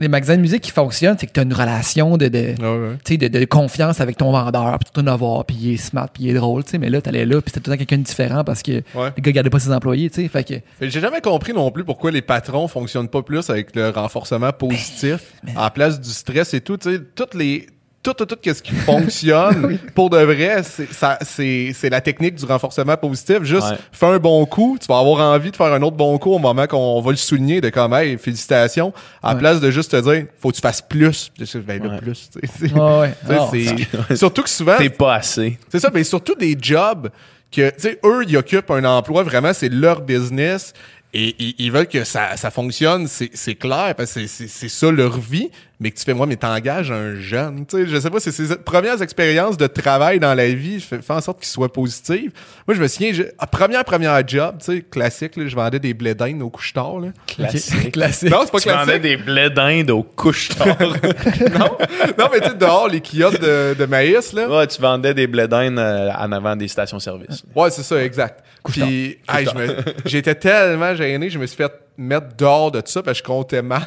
les 0.02 0.08
magasins 0.10 0.36
de 0.36 0.42
musique 0.42 0.62
qui 0.62 0.72
fonctionnent, 0.72 1.16
c'est 1.20 1.28
que 1.28 1.32
tu 1.32 1.40
as 1.40 1.44
une 1.44 1.54
relation 1.54 2.18
de, 2.18 2.28
de, 2.28 2.40
Ouais, 2.40 2.88
ouais. 2.90 2.98
tu 3.06 3.14
sais, 3.14 3.18
de, 3.18 3.28
de 3.40 3.46
confiance 3.46 4.02
avec 4.02 4.18
ton 4.18 4.32
vendeur, 4.32 4.78
puis 4.80 4.86
tu 4.88 4.92
tournes 4.92 5.08
à 5.08 5.16
voir, 5.16 5.46
puis 5.46 5.56
il 5.60 5.74
est 5.74 5.78
smart, 5.78 6.10
puis 6.14 6.24
il 6.24 6.30
est 6.32 6.34
drôle, 6.34 6.64
tu 6.64 6.72
sais. 6.72 6.78
Mais 6.78 6.90
là, 6.90 7.02
t'allais 7.02 7.26
là, 7.26 7.42
puis 7.42 7.52
c'était 7.54 7.60
tout 7.62 7.70
le 7.72 7.76
temps 7.78 7.80
quelqu'un 7.80 7.98
de 8.00 8.04
différent 8.04 8.44
parce 8.44 8.62
que 8.64 8.72
Ouais. 8.96 9.12
le 9.16 9.22
gars 9.22 9.32
gardait 9.32 9.50
pas 9.50 9.60
ses 9.60 9.72
employés, 9.72 10.10
tu 10.10 10.22
sais. 10.22 10.28
Fait 10.28 10.44
que, 10.44 10.56
J'ai 10.82 11.00
jamais 11.00 11.22
compris 11.22 11.54
non 11.54 11.72
plus 11.72 11.84
pourquoi 11.84 12.12
les 12.12 12.22
patrons 12.22 12.68
fonctionnent 12.68 13.08
pas 13.10 13.22
plus 13.22 13.50
avec 13.50 13.76
le 13.76 13.90
renforcement 13.90 14.52
positif 14.52 15.34
à 15.56 15.64
la 15.64 15.70
place 15.70 16.00
du 16.02 16.10
stress 16.10 16.54
et 16.54 16.62
tout. 16.62 16.78
Tu 16.78 16.92
sais, 16.96 17.02
toutes 17.16 17.34
les 17.36 17.68
tout, 18.04 18.14
tout, 18.14 18.26
tout, 18.26 18.36
qu'est-ce 18.42 18.64
qui 18.64 18.74
fonctionne 18.74 19.78
pour 19.96 20.10
de 20.10 20.18
vrai, 20.18 20.64
c'est 20.64 20.92
ça- 20.92 21.20
c'est 21.22 21.72
c'est 21.76 21.90
la 21.90 22.02
technique 22.02 22.36
du 22.36 22.46
renforcement 22.46 22.98
positif. 22.98 23.44
Juste 23.44 23.68
Ouais. 23.72 23.78
fais 23.92 24.06
un 24.08 24.18
bon 24.18 24.46
coup, 24.46 24.78
tu 24.80 24.88
vas 24.88 24.98
avoir 25.00 25.20
envie 25.34 25.52
de 25.52 25.56
faire 25.56 25.72
un 25.74 25.82
autre 25.84 25.96
bon 25.98 26.18
coup 26.18 26.32
au 26.34 26.40
moment 26.40 26.66
qu'on 26.68 27.00
va 27.02 27.12
le 27.12 27.18
souligner 27.18 27.62
de 27.62 27.70
comme 27.70 27.94
hey, 27.94 28.18
félicitations, 28.18 28.92
à 29.22 29.34
Ouais. 29.34 29.40
place 29.40 29.60
de 29.60 29.70
juste 29.70 29.92
te 29.92 29.98
dire 30.02 30.26
faut 30.40 30.50
que 30.50 30.56
tu 30.56 30.62
fasses 30.62 30.82
plus. 30.82 31.32
Ben, 31.66 31.82
Ouais. 31.86 31.98
plus. 32.00 32.30
tu 32.34 32.48
sais, 32.48 32.54
c'est- 32.70 32.74
ouais, 32.74 32.80
ouais. 32.80 33.14
tu 33.52 33.66
sais, 33.68 33.76
Non, 33.76 34.04
c'est- 34.08 34.16
surtout 34.16 34.42
que 34.44 34.50
souvent, 34.50 34.78
T'es 34.78 34.90
pas 34.90 35.16
assez. 35.16 35.60
c'est 35.70 35.80
ça, 35.80 35.92
mais 35.94 36.04
surtout 36.04 36.36
des 36.36 36.58
jobs 36.60 37.10
que, 37.52 37.70
tu 37.70 37.76
sais, 37.80 38.00
eux, 38.04 38.24
ils 38.28 38.38
occupent 38.38 38.72
un 38.72 38.84
emploi, 38.86 39.24
vraiment, 39.24 39.54
c'est 39.54 39.70
leur 39.70 40.02
business. 40.02 40.74
Et 41.14 41.36
ils, 41.60 41.70
veulent 41.74 41.88
que 41.90 42.06
ça, 42.06 42.38
ça 42.38 42.50
fonctionne, 42.52 43.06
c'est 43.06 43.56
clair, 43.56 43.94
parce 43.98 44.14
que 44.14 44.26
c'est 44.28 44.70
ça 44.70 44.90
leur 44.90 45.20
vie, 45.20 45.50
mais 45.82 45.90
que 45.92 45.98
tu 45.98 46.06
fais, 46.06 46.14
moi, 46.14 46.28
mais 46.28 46.36
t'engages 46.36 46.92
un 46.92 47.16
jeune, 47.16 47.66
tu 47.66 47.76
sais, 47.76 47.88
je 47.88 48.00
sais 48.00 48.10
pas, 48.12 48.20
c'est 48.20 48.32
ses 48.32 48.56
premières 48.58 49.02
expériences 49.02 49.58
de 49.58 49.66
travail 49.66 50.20
dans 50.20 50.36
la 50.36 50.48
vie, 50.50 50.80
fait, 50.80 51.02
fait 51.02 51.12
en 51.14 51.20
sorte 51.22 51.40
qu'ils 51.40 51.48
soient 51.48 51.74
positives. 51.74 52.32
Moi, 52.68 52.76
je 52.76 52.82
me 52.82 52.88
souviens, 52.88 53.12
je- 53.14 53.24
à 53.40 53.48
première, 53.48 53.84
première 53.84 54.26
job, 54.28 54.58
tu 54.60 54.66
sais, 54.76 54.82
classique, 54.84 55.36
là, 55.38 55.48
je 55.48 55.56
vendais 55.56 55.80
des 55.80 55.96
blé 55.96 56.14
d'Inde 56.14 56.44
au 56.44 56.50
couche-tard, 56.52 57.00
là. 57.00 57.08
Ok. 57.08 57.48
Classique. 57.92 58.30
Non, 58.32 58.42
c'est 58.46 58.52
pas 58.52 58.60
Tu 58.60 58.70
vendais 58.70 59.00
classique. 59.00 59.02
des 59.02 59.18
blés 59.18 59.50
d'Inde 59.50 59.90
au 59.90 60.04
couche-tard. 60.04 60.78
non, 61.60 61.78
non, 62.20 62.30
mais 62.32 62.40
tu 62.42 62.50
sais, 62.50 62.56
dehors, 62.56 62.88
les 62.88 63.02
kiosques 63.02 63.42
de, 63.42 63.74
de 63.74 63.86
maïs, 63.86 64.34
là. 64.34 64.48
ouais, 64.48 64.68
tu 64.68 64.80
vendais 64.80 65.16
des 65.16 65.26
blés 65.26 65.48
d'Inde 65.48 65.80
euh, 65.80 66.12
en 66.12 66.32
avant 66.32 66.56
des 66.56 66.68
stations-service. 66.68 67.44
Ouais, 67.56 67.72
c'est 67.72 67.82
ça, 67.84 68.04
exact. 68.04 68.44
Puis, 68.66 69.18
hey, 69.34 69.48
je 69.52 69.58
me- 69.58 69.76
j'étais 70.06 70.36
tellement 70.36 70.94
gêné, 70.96 71.32
je 71.32 71.40
me 71.40 71.48
suis 71.48 71.58
fait 71.58 71.72
mettre 71.98 72.36
dehors 72.38 72.72
de 72.72 72.82
tout 72.82 72.92
ça 72.92 73.02
parce 73.02 73.20
que 73.20 73.28
je 73.28 73.34
comptais 73.34 73.64
mal. 73.64 73.82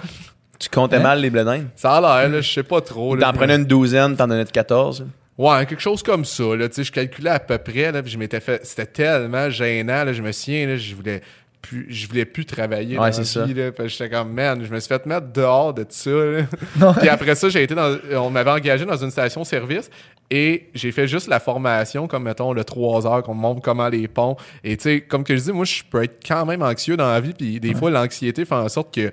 Tu 0.58 0.68
comptais 0.68 0.96
Hein? 0.96 1.00
mal 1.00 1.20
les 1.20 1.30
blés 1.30 1.44
d'Inde? 1.44 1.66
Ça 1.76 1.96
a 1.96 2.00
l'air, 2.00 2.30
là, 2.30 2.40
je 2.40 2.52
sais 2.52 2.62
pas 2.62 2.80
trop. 2.80 3.16
T'en 3.16 3.32
prenais 3.32 3.56
une 3.56 3.64
douzaine, 3.64 4.16
t'en 4.16 4.26
donnais 4.28 4.44
de 4.44 4.50
14. 4.50 5.06
Ouais, 5.36 5.66
quelque 5.66 5.82
chose 5.82 6.02
comme 6.02 6.24
ça. 6.24 6.44
Là, 6.56 6.68
je 6.76 6.90
calculais 6.92 7.30
à 7.30 7.40
peu 7.40 7.58
près, 7.58 7.90
là, 7.90 8.02
puis 8.02 8.12
je 8.12 8.18
m'étais 8.18 8.40
fait. 8.40 8.64
C'était 8.64 8.86
tellement 8.86 9.50
gênant, 9.50 10.04
là, 10.04 10.12
je 10.12 10.22
me 10.22 10.30
souviens, 10.30 10.66
là, 10.68 10.76
je 10.76 10.94
voulais 10.94 11.22
plus, 11.60 11.86
je 11.88 12.06
voulais 12.06 12.24
plus 12.26 12.44
travailler 12.44 12.90
Ouais, 12.98 13.10
dans 13.10 13.16
la 13.18 13.24
c'est 13.24 13.44
vie, 13.46 13.54
là, 13.54 13.72
parce 13.72 13.88
que 13.88 13.92
j'étais 14.04 14.10
comme, 14.10 14.32
man, 14.32 14.62
je 14.64 14.70
me 14.72 14.78
suis 14.78 14.86
fait 14.88 15.04
mettre 15.06 15.32
dehors 15.32 15.72
de 15.74 15.84
ça. 15.88 16.10
là. 16.10 16.92
Puis 17.00 17.08
après 17.08 17.34
ça, 17.34 17.48
j'ai 17.48 17.62
été 17.62 17.74
dans, 17.74 17.96
on 18.16 18.30
m'avait 18.30 18.50
engagé 18.50 18.84
dans 18.84 18.96
une 18.96 19.10
station-service 19.10 19.90
et 20.30 20.68
j'ai 20.74 20.92
fait 20.92 21.08
juste 21.08 21.26
la 21.26 21.40
formation, 21.40 22.06
comme 22.06 22.24
mettons 22.24 22.52
le 22.52 22.62
3 22.64 23.06
heures, 23.06 23.22
qu'on 23.22 23.34
me 23.34 23.40
montre 23.40 23.60
comment 23.62 23.88
les 23.88 24.06
ponts. 24.08 24.36
Et 24.62 24.76
tu 24.76 24.82
sais, 24.84 25.00
comme 25.00 25.24
que 25.24 25.34
je 25.36 25.42
dis, 25.42 25.52
moi, 25.52 25.64
je 25.64 25.82
peux 25.90 26.04
être 26.04 26.20
quand 26.26 26.44
même 26.46 26.62
anxieux 26.62 26.96
dans 26.98 27.10
la 27.10 27.20
vie, 27.20 27.32
puis 27.32 27.58
des 27.60 27.74
fois, 27.74 27.90
l'anxiété 27.90 28.44
fait 28.44 28.54
en 28.54 28.68
sorte 28.68 28.94
que 28.94 29.10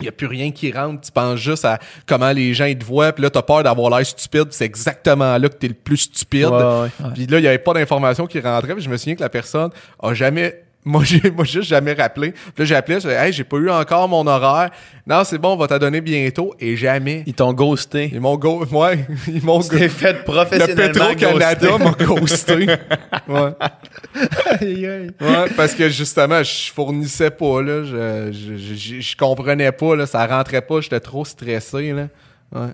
il 0.00 0.04
n'y 0.04 0.08
a 0.08 0.12
plus 0.12 0.26
rien 0.26 0.50
qui 0.50 0.72
rentre, 0.72 1.02
tu 1.02 1.12
penses 1.12 1.38
juste 1.38 1.64
à 1.64 1.78
comment 2.06 2.32
les 2.32 2.52
gens 2.52 2.64
ils 2.64 2.78
te 2.78 2.84
voient, 2.84 3.12
puis 3.12 3.22
là, 3.22 3.30
t'as 3.30 3.42
peur 3.42 3.62
d'avoir 3.62 3.96
l'air 3.96 4.04
stupide, 4.04 4.48
c'est 4.50 4.64
exactement 4.64 5.38
là 5.38 5.48
que 5.48 5.54
t'es 5.54 5.68
le 5.68 5.74
plus 5.74 5.98
stupide. 5.98 6.46
Ouais, 6.46 6.80
ouais. 6.82 7.10
Puis 7.14 7.26
là, 7.26 7.38
il 7.38 7.42
n'y 7.42 7.48
avait 7.48 7.58
pas 7.58 7.74
d'informations 7.74 8.26
qui 8.26 8.40
rentraient, 8.40 8.74
puis 8.74 8.82
je 8.82 8.90
me 8.90 8.96
souviens 8.96 9.14
que 9.14 9.22
la 9.22 9.28
personne 9.28 9.70
a 10.02 10.14
jamais. 10.14 10.63
Moi, 10.84 11.02
j'ai 11.04 11.30
moi, 11.36 11.44
juste 11.44 11.68
jamais 11.68 11.92
rappelé. 11.94 12.32
Puis 12.32 12.52
là, 12.58 12.64
j'ai 12.64 12.74
appelé, 12.74 12.96
je 13.00 13.08
disais, 13.08 13.14
hey, 13.26 13.32
j'ai 13.32 13.44
pas 13.44 13.56
eu 13.56 13.70
encore 13.70 14.08
mon 14.08 14.26
horaire. 14.26 14.70
Non, 15.06 15.22
c'est 15.24 15.38
bon, 15.38 15.52
on 15.52 15.56
va 15.56 15.66
t'en 15.66 15.78
donner 15.78 16.00
bientôt. 16.00 16.54
Et 16.60 16.76
jamais. 16.76 17.22
Ils 17.26 17.34
t'ont 17.34 17.52
ghosté. 17.52 18.10
Ils 18.12 18.20
m'ont 18.20 18.36
go... 18.36 18.64
Ouais, 18.70 19.06
ils 19.28 19.42
m'ont. 19.44 19.60
T'es 19.60 19.88
fait 19.88 20.12
Le 20.12 20.22
professionnellement 20.24 20.92
Petro-Canada 21.14 21.68
ghosté. 21.68 21.84
m'a 21.84 22.06
ghosté. 22.06 22.66
ouais. 23.28 25.08
Ouais, 25.20 25.50
parce 25.56 25.74
que 25.74 25.88
justement, 25.88 26.42
je 26.42 26.72
fournissais 26.72 27.30
pas, 27.30 27.62
là. 27.62 27.84
Je, 27.84 28.32
je, 28.32 28.74
je, 28.74 29.00
je 29.00 29.16
comprenais 29.16 29.72
pas, 29.72 29.96
là. 29.96 30.06
Ça 30.06 30.26
rentrait 30.26 30.62
pas. 30.62 30.80
J'étais 30.80 31.00
trop 31.00 31.24
stressé, 31.24 31.92
là. 31.92 32.08
Ouais. 32.54 32.68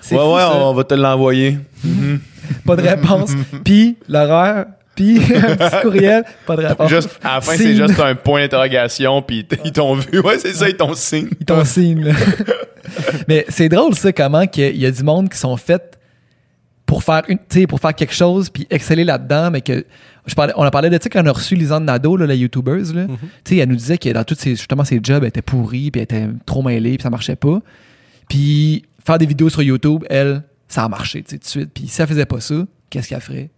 C'est 0.00 0.14
Ouais, 0.14 0.20
fou, 0.22 0.34
ouais, 0.34 0.40
ça. 0.40 0.56
on 0.56 0.72
va 0.74 0.84
te 0.84 0.94
l'envoyer. 0.94 1.58
Pas 2.64 2.76
de 2.76 2.82
réponse. 2.82 3.32
Puis, 3.64 3.96
l'horaire, 4.08 4.66
puis 5.00 5.16
un 5.34 5.56
petit 5.56 5.80
courriel, 5.82 6.24
pas 6.46 6.56
de 6.56 6.66
réponse. 6.66 6.90
Juste, 6.90 7.18
à 7.22 7.36
la 7.36 7.40
fin, 7.40 7.56
c'est 7.56 7.74
juste 7.74 7.98
un 7.98 8.14
point 8.14 8.42
d'interrogation, 8.42 9.22
puis 9.22 9.46
ils 9.64 9.72
t'ont 9.72 9.94
vu. 9.94 10.20
Ouais, 10.20 10.38
c'est 10.38 10.52
ça, 10.52 10.68
ils 10.68 10.76
t'ont 10.76 10.94
signe. 10.94 11.30
Ils 11.40 11.46
t'ont 11.46 11.64
signe, 11.64 12.04
là. 12.04 12.12
Mais 13.28 13.46
c'est 13.48 13.68
drôle, 13.70 13.94
ça, 13.94 14.12
comment 14.12 14.46
qu'il 14.46 14.76
y 14.76 14.84
a 14.84 14.90
du 14.90 15.02
monde 15.02 15.30
qui 15.30 15.38
sont 15.38 15.56
faits 15.56 15.98
pour 16.84 17.02
faire 17.02 17.22
une, 17.28 17.38
tu 17.38 17.60
sais, 17.60 17.66
pour 17.66 17.80
faire 17.80 17.94
quelque 17.94 18.12
chose 18.12 18.50
puis 18.50 18.66
exceller 18.68 19.04
là-dedans, 19.04 19.52
mais 19.52 19.60
que 19.60 19.86
je 20.26 20.34
parlais, 20.34 20.52
on 20.56 20.64
a 20.64 20.72
parlé 20.72 20.90
de 20.90 20.98
ça 21.00 21.08
quand 21.08 21.22
on 21.22 21.26
a 21.26 21.32
reçu 21.32 21.54
Lisanne 21.54 21.84
Nadeau, 21.84 22.16
là, 22.16 22.26
la 22.26 22.34
YouTubeuse, 22.34 22.92
là. 22.92 23.06
Tu 23.44 23.54
sais, 23.54 23.56
elle 23.58 23.68
nous 23.68 23.76
disait 23.76 23.96
que 23.96 24.08
dans 24.08 24.24
tous 24.24 24.34
ses, 24.34 24.50
justement, 24.50 24.84
ses 24.84 24.98
jobs, 25.00 25.22
elle 25.22 25.28
était 25.28 25.40
pourrie 25.40 25.92
puis 25.92 26.00
elle 26.00 26.02
était 26.02 26.26
trop 26.44 26.62
mêlée 26.62 26.96
puis 26.96 27.02
ça 27.04 27.10
marchait 27.10 27.36
pas. 27.36 27.60
Puis 28.28 28.84
faire 29.06 29.18
des 29.18 29.26
vidéos 29.26 29.50
sur 29.50 29.62
YouTube, 29.62 30.04
elle, 30.10 30.42
ça 30.66 30.82
a 30.82 30.88
marché, 30.88 31.22
tu 31.22 31.30
sais, 31.30 31.38
tout 31.38 31.44
de 31.44 31.48
suite. 31.48 31.70
Puis 31.72 31.86
si 31.86 32.02
elle 32.02 32.08
faisait 32.08 32.26
pas 32.26 32.40
ça, 32.40 32.56
qu'est-ce 32.90 33.08
qu'elle 33.08 33.20
ferait? 33.20 33.50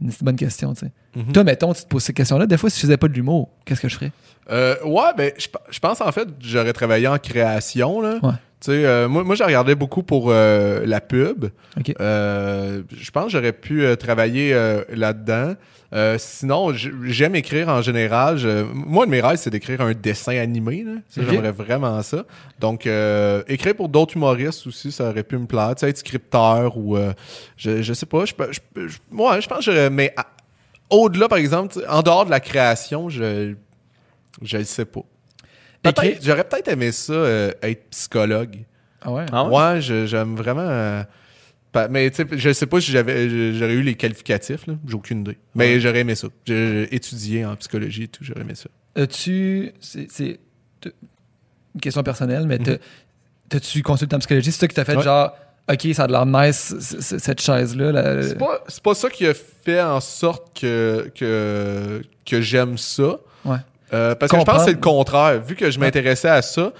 C'est 0.00 0.20
une 0.20 0.24
bonne 0.24 0.36
question, 0.36 0.74
tu 0.74 0.86
sais. 0.86 0.92
Mhm. 1.16 1.32
Toi, 1.32 1.44
mettons, 1.44 1.72
tu 1.72 1.82
te 1.82 1.88
poses 1.88 2.04
cette 2.04 2.16
question-là. 2.16 2.46
Des 2.46 2.56
fois, 2.56 2.70
si 2.70 2.76
je 2.76 2.82
faisais 2.82 2.96
pas 2.96 3.08
de 3.08 3.14
l'humour, 3.14 3.48
qu'est-ce 3.64 3.80
que 3.80 3.88
je 3.88 3.94
ferais? 3.96 4.12
Euh, 4.50 4.76
ouais, 4.84 5.12
ben, 5.16 5.32
je 5.36 5.48
je 5.70 5.78
pense 5.78 6.00
en 6.00 6.10
fait 6.10 6.28
j'aurais 6.40 6.72
travaillé 6.72 7.06
en 7.08 7.18
création, 7.18 8.00
là. 8.00 8.18
Ouais. 8.22 8.32
Tu 8.60 8.72
sais, 8.72 8.84
euh, 8.84 9.08
moi, 9.08 9.22
moi 9.22 9.36
j'ai 9.36 9.44
regardé 9.44 9.74
beaucoup 9.76 10.02
pour 10.02 10.30
euh, 10.30 10.84
la 10.84 11.00
pub. 11.00 11.46
Euh, 12.00 12.82
je 12.90 13.10
pense 13.12 13.26
que 13.26 13.30
j'aurais 13.30 13.52
pu 13.52 13.84
travailler 13.98 14.52
là-dedans. 14.92 15.54
Sinon, 16.18 16.72
j'aime 17.04 17.34
écrire 17.36 17.68
en 17.68 17.82
général. 17.82 18.36
Je- 18.36 18.64
moi, 18.72 19.06
de 19.06 19.10
mes 19.12 19.20
rêves, 19.20 19.36
c'est 19.36 19.50
d'écrire 19.50 19.80
un 19.80 19.92
dessin 19.92 20.36
animé. 20.36 20.84
J'aimerais 21.16 21.52
vraiment 21.52 22.02
ça. 22.02 22.24
Donc, 22.58 22.86
écrire 23.46 23.74
pour 23.76 23.88
d'autres 23.88 24.16
humoristes 24.16 24.66
aussi, 24.66 24.90
ça 24.90 25.08
aurait 25.10 25.22
pu 25.22 25.38
me 25.38 25.46
plaire. 25.46 25.74
Tu 25.76 25.80
sais, 25.80 25.90
être 25.90 25.98
scripteur 25.98 26.76
ou... 26.76 26.98
je, 27.56 27.80
je 27.82 27.92
sais 27.94 28.06
pas. 28.06 28.24
Je, 28.24 28.34
peux- 28.34 28.50
je, 28.52 28.98
pense 29.48 29.58
que 29.58 29.62
j'aurais... 29.72 29.88
Mais 29.90 30.14
au-delà, 30.90 31.28
par 31.28 31.38
exemple, 31.38 31.76
en 31.88 32.02
dehors 32.02 32.24
de 32.26 32.30
la 32.30 32.40
création, 32.40 33.08
je... 33.08 33.54
Je 34.42 34.56
le 34.58 34.64
sais 34.64 34.84
pas. 34.84 35.00
Peut-être- 35.82 36.24
J'aurais 36.24 36.44
peut-être 36.44 36.68
aimé 36.68 36.92
ça, 36.92 37.12
euh, 37.12 37.52
être 37.62 37.88
psychologue. 37.90 38.56
Ah 39.02 39.12
ouais? 39.12 39.26
Ah 39.32 39.44
ouais? 39.44 39.56
Ouais, 39.74 39.80
je- 39.80 40.06
j'aime 40.06 40.34
vraiment. 40.36 40.60
euh, 40.66 41.02
mais 41.90 42.10
tu 42.10 42.16
sais, 42.16 42.26
je 42.32 42.52
sais 42.52 42.66
pas 42.66 42.80
si 42.80 42.90
j'avais, 42.90 43.54
j'aurais 43.54 43.74
eu 43.74 43.82
les 43.82 43.94
qualificatifs, 43.94 44.66
là. 44.66 44.74
J'ai 44.86 44.94
aucune 44.94 45.20
idée. 45.20 45.38
Mais 45.54 45.78
j'aurais 45.80 46.00
aimé 46.00 46.14
ça. 46.16 46.26
J'ai 46.46 46.92
étudié 46.94 47.44
en 47.46 47.54
psychologie 47.56 48.04
et 48.04 48.08
tout, 48.08 48.24
j'aurais 48.24 48.40
aimé 48.40 48.54
ça. 48.56 48.68
As-tu. 48.96 49.72
C'est 49.80 50.40
une 50.84 51.80
question 51.80 52.02
personnelle, 52.02 52.46
mais 52.46 52.58
Mhm. 52.58 52.64
t'as- 52.64 52.78
t'as-tu 53.50 53.82
consulté 53.82 54.16
en 54.16 54.18
psychologie? 54.18 54.50
C'est 54.50 54.60
ça 54.60 54.68
qui 54.68 54.74
t'a 54.74 54.84
fait 54.84 54.96
Ouais. 54.96 55.02
genre, 55.04 55.36
OK, 55.70 55.86
ça 55.92 56.04
a 56.04 56.06
de 56.06 56.12
l'air 56.12 56.26
nice, 56.26 56.74
cette 56.80 57.40
chaise-là. 57.40 57.92
là. 57.92 58.22
C'est 58.22 58.38
pas, 58.38 58.64
c'est 58.66 58.82
pas 58.82 58.94
ça 58.94 59.10
qui 59.10 59.26
a 59.26 59.34
fait 59.34 59.80
en 59.82 60.00
sorte 60.00 60.58
que, 60.58 61.12
que, 61.14 62.02
que 62.26 62.40
j'aime 62.40 62.78
ça. 62.78 63.18
Ouais. 63.44 63.58
Euh, 63.92 64.14
parce 64.14 64.30
que 64.30 64.36
je 64.38 64.44
pense 64.44 64.58
que 64.58 64.64
c'est 64.70 64.74
le 64.76 64.80
contraire. 64.80 65.40
Vu 65.40 65.54
que 65.56 65.70
je 65.70 65.78
m'intéressais 65.80 66.28
à 66.28 66.42
ça, 66.42 66.72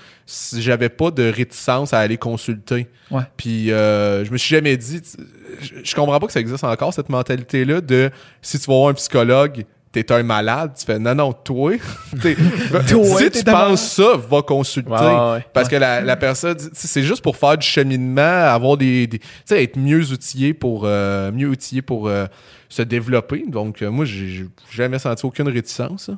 j'avais 0.57 0.89
pas 0.91 1.11
de 1.11 1.31
réticence 1.31 1.95
à 1.95 2.01
aller 2.01 2.19
consulter. 2.19 2.89
Ouais. 3.11 3.23
Puis 3.37 3.73
euh, 3.73 4.25
je 4.25 4.31
me 4.33 4.37
suis 4.37 4.55
jamais 4.55 4.77
dit, 4.77 5.01
tu- 5.01 5.17
je, 5.61 5.75
je 5.85 5.95
comprends 5.95 6.19
pas 6.21 6.27
que 6.27 6.33
ça 6.33 6.41
existe 6.41 6.65
encore 6.65 6.93
cette 6.93 7.09
mentalité-là 7.09 7.81
de 7.81 8.11
si 8.43 8.59
tu 8.59 8.67
vas 8.67 8.75
voir 8.77 8.89
un 8.91 8.95
psychologue, 8.95 9.65
t'es 9.91 10.13
un 10.13 10.23
malade. 10.23 10.73
Tu 10.79 10.85
fais 10.85 10.99
non 10.99 11.15
non 11.15 11.33
toi, 11.33 11.73
si 12.13 12.19
t'es 12.21 13.31
tu 13.31 13.45
penses 13.69 13.93
ça, 13.93 14.17
va 14.29 14.43
consulter. 14.43 14.91
Ouais, 14.91 14.99
ouais, 15.01 15.33
ouais. 15.33 15.47
Parce 15.55 15.69
que 15.71 15.77
la, 15.77 16.03
la 16.03 16.17
personne, 16.17 16.57
tu 16.59 16.65
sais, 16.75 16.87
c'est 16.89 17.03
juste 17.03 17.23
pour 17.23 17.37
faire 17.39 17.57
du 17.57 17.67
cheminement, 17.67 18.21
avoir 18.21 18.77
des, 18.77 19.07
des- 19.07 19.19
tu 19.21 19.27
sais, 19.47 19.63
être 19.65 19.79
mieux 19.79 20.13
outillé 20.13 20.53
pour 20.53 20.83
euh, 20.85 21.33
mieux 21.33 21.49
outillé 21.49 21.81
pour 21.81 22.09
euh, 22.09 22.27
se 22.69 22.83
développer. 22.83 23.45
Donc 23.49 23.81
euh, 23.81 23.91
moi, 23.91 24.05
j'ai 24.05 24.45
jamais 24.71 24.99
senti 24.99 25.25
aucune 25.25 25.49
réticence. 25.49 26.11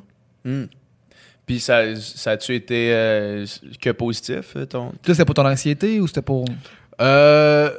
Puis 1.45 1.59
ça, 1.59 1.95
ça 1.95 2.31
a-tu 2.31 2.55
été 2.55 2.93
euh, 2.93 3.45
que 3.81 3.89
positif, 3.89 4.53
euh, 4.55 4.65
ton... 4.65 4.91
C'était 5.05 5.25
pour 5.25 5.35
ton 5.35 5.45
anxiété 5.45 5.99
ou 5.99 6.07
c'était 6.07 6.21
pour. 6.21 6.45
Euh, 7.01 7.69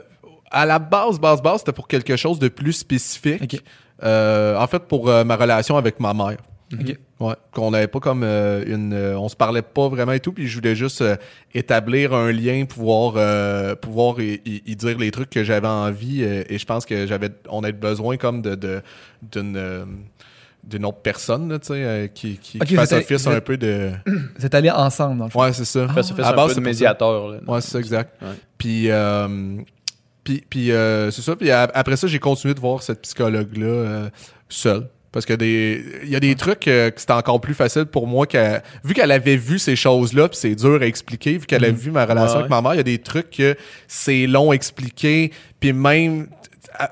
à 0.50 0.66
la 0.66 0.78
base, 0.78 1.18
base, 1.18 1.40
base, 1.40 1.60
c'était 1.60 1.72
pour 1.72 1.88
quelque 1.88 2.16
chose 2.16 2.38
de 2.38 2.48
plus 2.48 2.72
spécifique. 2.74 3.62
Euh, 4.02 4.56
en 4.58 4.66
fait, 4.66 4.80
pour 4.80 5.06
ma 5.06 5.36
relation 5.36 5.76
avec 5.76 6.00
ma 6.00 6.12
mère. 6.12 6.38
Ok. 6.72 6.96
Ouais, 7.20 7.34
qu'on 7.52 7.70
n'avait 7.70 7.86
pas 7.86 8.00
comme 8.00 8.22
euh, 8.24 8.64
une, 8.66 8.94
euh, 8.94 9.16
on 9.18 9.28
se 9.28 9.36
parlait 9.36 9.62
pas 9.62 9.88
vraiment 9.88 10.12
et 10.12 10.18
tout, 10.20 10.32
puis 10.32 10.48
je 10.48 10.56
voulais 10.58 10.74
juste 10.74 11.02
euh, 11.02 11.16
établir 11.54 12.14
un 12.14 12.32
lien, 12.32 12.64
pouvoir, 12.64 13.76
pouvoir 13.76 14.20
y, 14.20 14.40
y- 14.44 14.62
y 14.66 14.74
dire 14.74 14.98
les 14.98 15.10
trucs 15.12 15.30
que 15.30 15.44
j'avais 15.44 15.68
envie, 15.68 16.22
et 16.24 16.58
je 16.58 16.64
pense 16.64 16.84
que 16.86 17.06
j'avais, 17.06 17.28
on 17.48 17.62
avait 17.62 17.72
besoin 17.74 18.16
comme 18.16 18.40
de, 18.42 18.82
d'une, 19.22 19.86
d'une 20.64 20.84
autre 20.84 20.98
personne, 21.02 21.48
là, 21.48 21.58
tu 21.58 21.68
sais, 21.68 21.74
euh, 21.74 22.06
qui, 22.06 22.38
qui, 22.38 22.58
Ok, 22.58 22.66
qui 22.68 22.74
fasse 22.76 22.92
office 22.92 23.26
un 23.26 23.40
peu 23.40 23.56
de, 23.56 23.90
Vous 24.06 24.46
êtes 24.46 24.54
allés 24.54 24.70
ensemble, 24.70 25.18
dans 25.18 25.24
le 25.24 25.30
fond. 25.30 25.42
ouais, 25.42 25.52
c'est 25.52 25.64
ça. 25.64 25.88
Fait, 25.88 26.02
ça 26.02 26.14
fait 26.14 26.22
À 26.22 26.28
un 26.30 26.36
base, 26.36 26.48
peu 26.48 26.54
c'est 26.54 26.60
de 26.60 26.64
médiateur. 26.64 27.28
Là, 27.28 27.38
Ouais, 27.46 27.60
c'est 27.60 27.70
ça, 27.70 27.78
exact. 27.80 28.22
Ouais. 28.22 28.28
Puis, 28.58 28.90
euh, 28.90 29.56
puis, 30.24 30.44
puis 30.48 30.70
euh, 30.70 31.10
c'est 31.10 31.22
ça. 31.22 31.34
Puis 31.36 31.50
après 31.50 31.96
ça, 31.96 32.06
j'ai 32.06 32.18
continué 32.18 32.54
de 32.54 32.60
voir 32.60 32.82
cette 32.82 33.00
psychologue-là 33.02 33.66
euh, 33.66 34.10
seule. 34.48 34.88
Parce 35.10 35.26
que 35.26 35.34
des, 35.34 35.84
il 36.04 36.08
y 36.08 36.16
a 36.16 36.20
des 36.20 36.34
trucs 36.36 36.66
euh, 36.68 36.90
que 36.90 36.98
c'était 36.98 37.12
encore 37.12 37.38
plus 37.40 37.52
facile 37.52 37.84
pour 37.84 38.06
moi 38.06 38.26
qu'elle, 38.26 38.62
vu 38.82 38.94
qu'elle 38.94 39.10
avait 39.10 39.36
vu 39.36 39.58
ces 39.58 39.76
choses-là, 39.76 40.28
puis 40.28 40.38
c'est 40.38 40.54
dur 40.54 40.80
à 40.80 40.86
expliquer, 40.86 41.36
vu 41.36 41.44
qu'elle 41.44 41.66
a 41.66 41.70
vu 41.70 41.90
ma 41.90 42.06
relation 42.06 42.36
Ouais, 42.36 42.44
avec 42.44 42.50
ma 42.50 42.62
mère, 42.62 42.72
il 42.72 42.78
y 42.78 42.80
a 42.80 42.84
des 42.84 42.98
trucs 42.98 43.28
que 43.28 43.54
c'est 43.86 44.26
long 44.26 44.52
à 44.52 44.54
expliquer, 44.54 45.30
puis 45.60 45.74
même, 45.74 46.28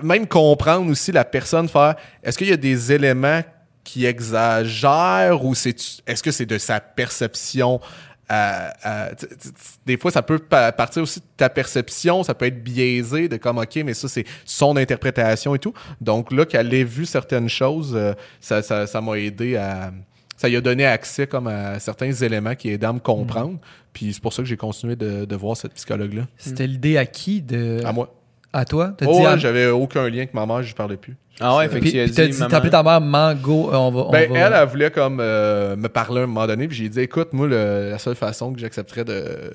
même 0.02 0.26
comprendre 0.26 0.90
aussi 0.90 1.12
la 1.12 1.24
personne 1.24 1.66
faire, 1.66 1.94
est-ce 2.22 2.36
qu'il 2.36 2.48
y 2.48 2.52
a 2.52 2.58
des 2.58 2.92
éléments 2.92 3.40
qui 3.84 4.06
exagèrent 4.06 5.44
ou 5.44 5.54
c'est, 5.54 5.76
est-ce 6.06 6.22
que 6.22 6.30
c'est 6.30 6.46
de 6.46 6.58
sa 6.58 6.80
perception 6.80 7.80
t- 8.28 9.26
t- 9.26 9.36
t- 9.36 9.48
des 9.86 9.96
fois, 9.96 10.10
ça 10.12 10.22
peut 10.22 10.38
pa- 10.38 10.70
partir 10.70 11.02
aussi 11.02 11.18
de 11.20 11.24
ta 11.36 11.48
perception, 11.48 12.22
ça 12.22 12.32
peut 12.34 12.46
être 12.46 12.62
biaisé 12.62 13.28
de 13.28 13.36
comme, 13.36 13.58
OK, 13.58 13.76
mais 13.84 13.94
ça, 13.94 14.06
c'est 14.08 14.24
son 14.44 14.76
interprétation 14.76 15.54
et 15.54 15.58
tout. 15.58 15.74
Donc 16.00 16.30
là, 16.32 16.44
qu'elle 16.46 16.72
ait 16.72 16.84
vu 16.84 17.06
certaines 17.06 17.48
choses, 17.48 17.92
euh, 17.96 18.12
ça 18.40 19.00
m'a 19.00 19.14
aidé 19.18 19.56
à... 19.56 19.92
Ça 20.36 20.48
lui 20.48 20.56
a 20.56 20.60
donné 20.62 20.86
accès 20.86 21.26
comme 21.26 21.48
à 21.48 21.78
certains 21.80 22.12
éléments 22.12 22.54
qui 22.54 22.70
aidaient 22.70 22.86
à 22.86 22.94
me 22.94 22.98
comprendre. 22.98 23.58
Puis 23.92 24.14
c'est 24.14 24.22
pour 24.22 24.32
ça 24.32 24.42
que 24.42 24.48
j'ai 24.48 24.56
continué 24.56 24.96
de, 24.96 25.26
de 25.26 25.36
voir 25.36 25.54
cette 25.54 25.74
psychologue-là. 25.74 26.28
C'était 26.38 26.66
l'idée 26.66 26.96
à 26.96 27.04
qui 27.04 27.42
de. 27.42 27.82
À 27.84 27.92
moi. 27.92 28.14
À 28.52 28.64
toi 28.64 28.92
T'as 28.96 29.06
Oh, 29.06 29.12
dit 29.14 29.20
ouais, 29.20 29.26
à- 29.26 29.36
j'avais 29.36 29.66
aucun 29.68 30.08
lien 30.08 30.18
avec 30.18 30.34
ma 30.34 30.44
mère, 30.46 30.62
je 30.62 30.74
parlais 30.74 30.96
plus. 30.96 31.16
Ah 31.42 31.56
ouais, 31.56 31.68
fait 31.68 31.80
que 31.80 31.88
tu 31.88 32.00
as 32.00 32.06
dit, 32.28 32.38
t'as 32.38 32.56
appelé 32.56 32.70
ta 32.70 32.82
mère 32.82 33.00
Mango, 33.00 33.70
euh, 33.72 33.76
on 33.76 33.90
va. 33.90 34.00
on 34.06 34.10
Ben, 34.10 34.30
va- 34.30 34.38
elle, 34.38 34.52
elle 34.54 34.68
voulait 34.68 34.90
comme 34.90 35.18
euh, 35.20 35.74
me 35.76 35.88
parler 35.88 36.20
à 36.20 36.24
un 36.24 36.26
moment 36.26 36.46
donné, 36.46 36.68
puis 36.68 36.76
j'ai 36.76 36.88
dit, 36.88 37.00
écoute, 37.00 37.32
moi, 37.32 37.46
le- 37.46 37.90
la 37.90 37.98
seule 37.98 38.16
façon 38.16 38.52
que 38.52 38.58
j'accepterais 38.60 39.04
de, 39.04 39.52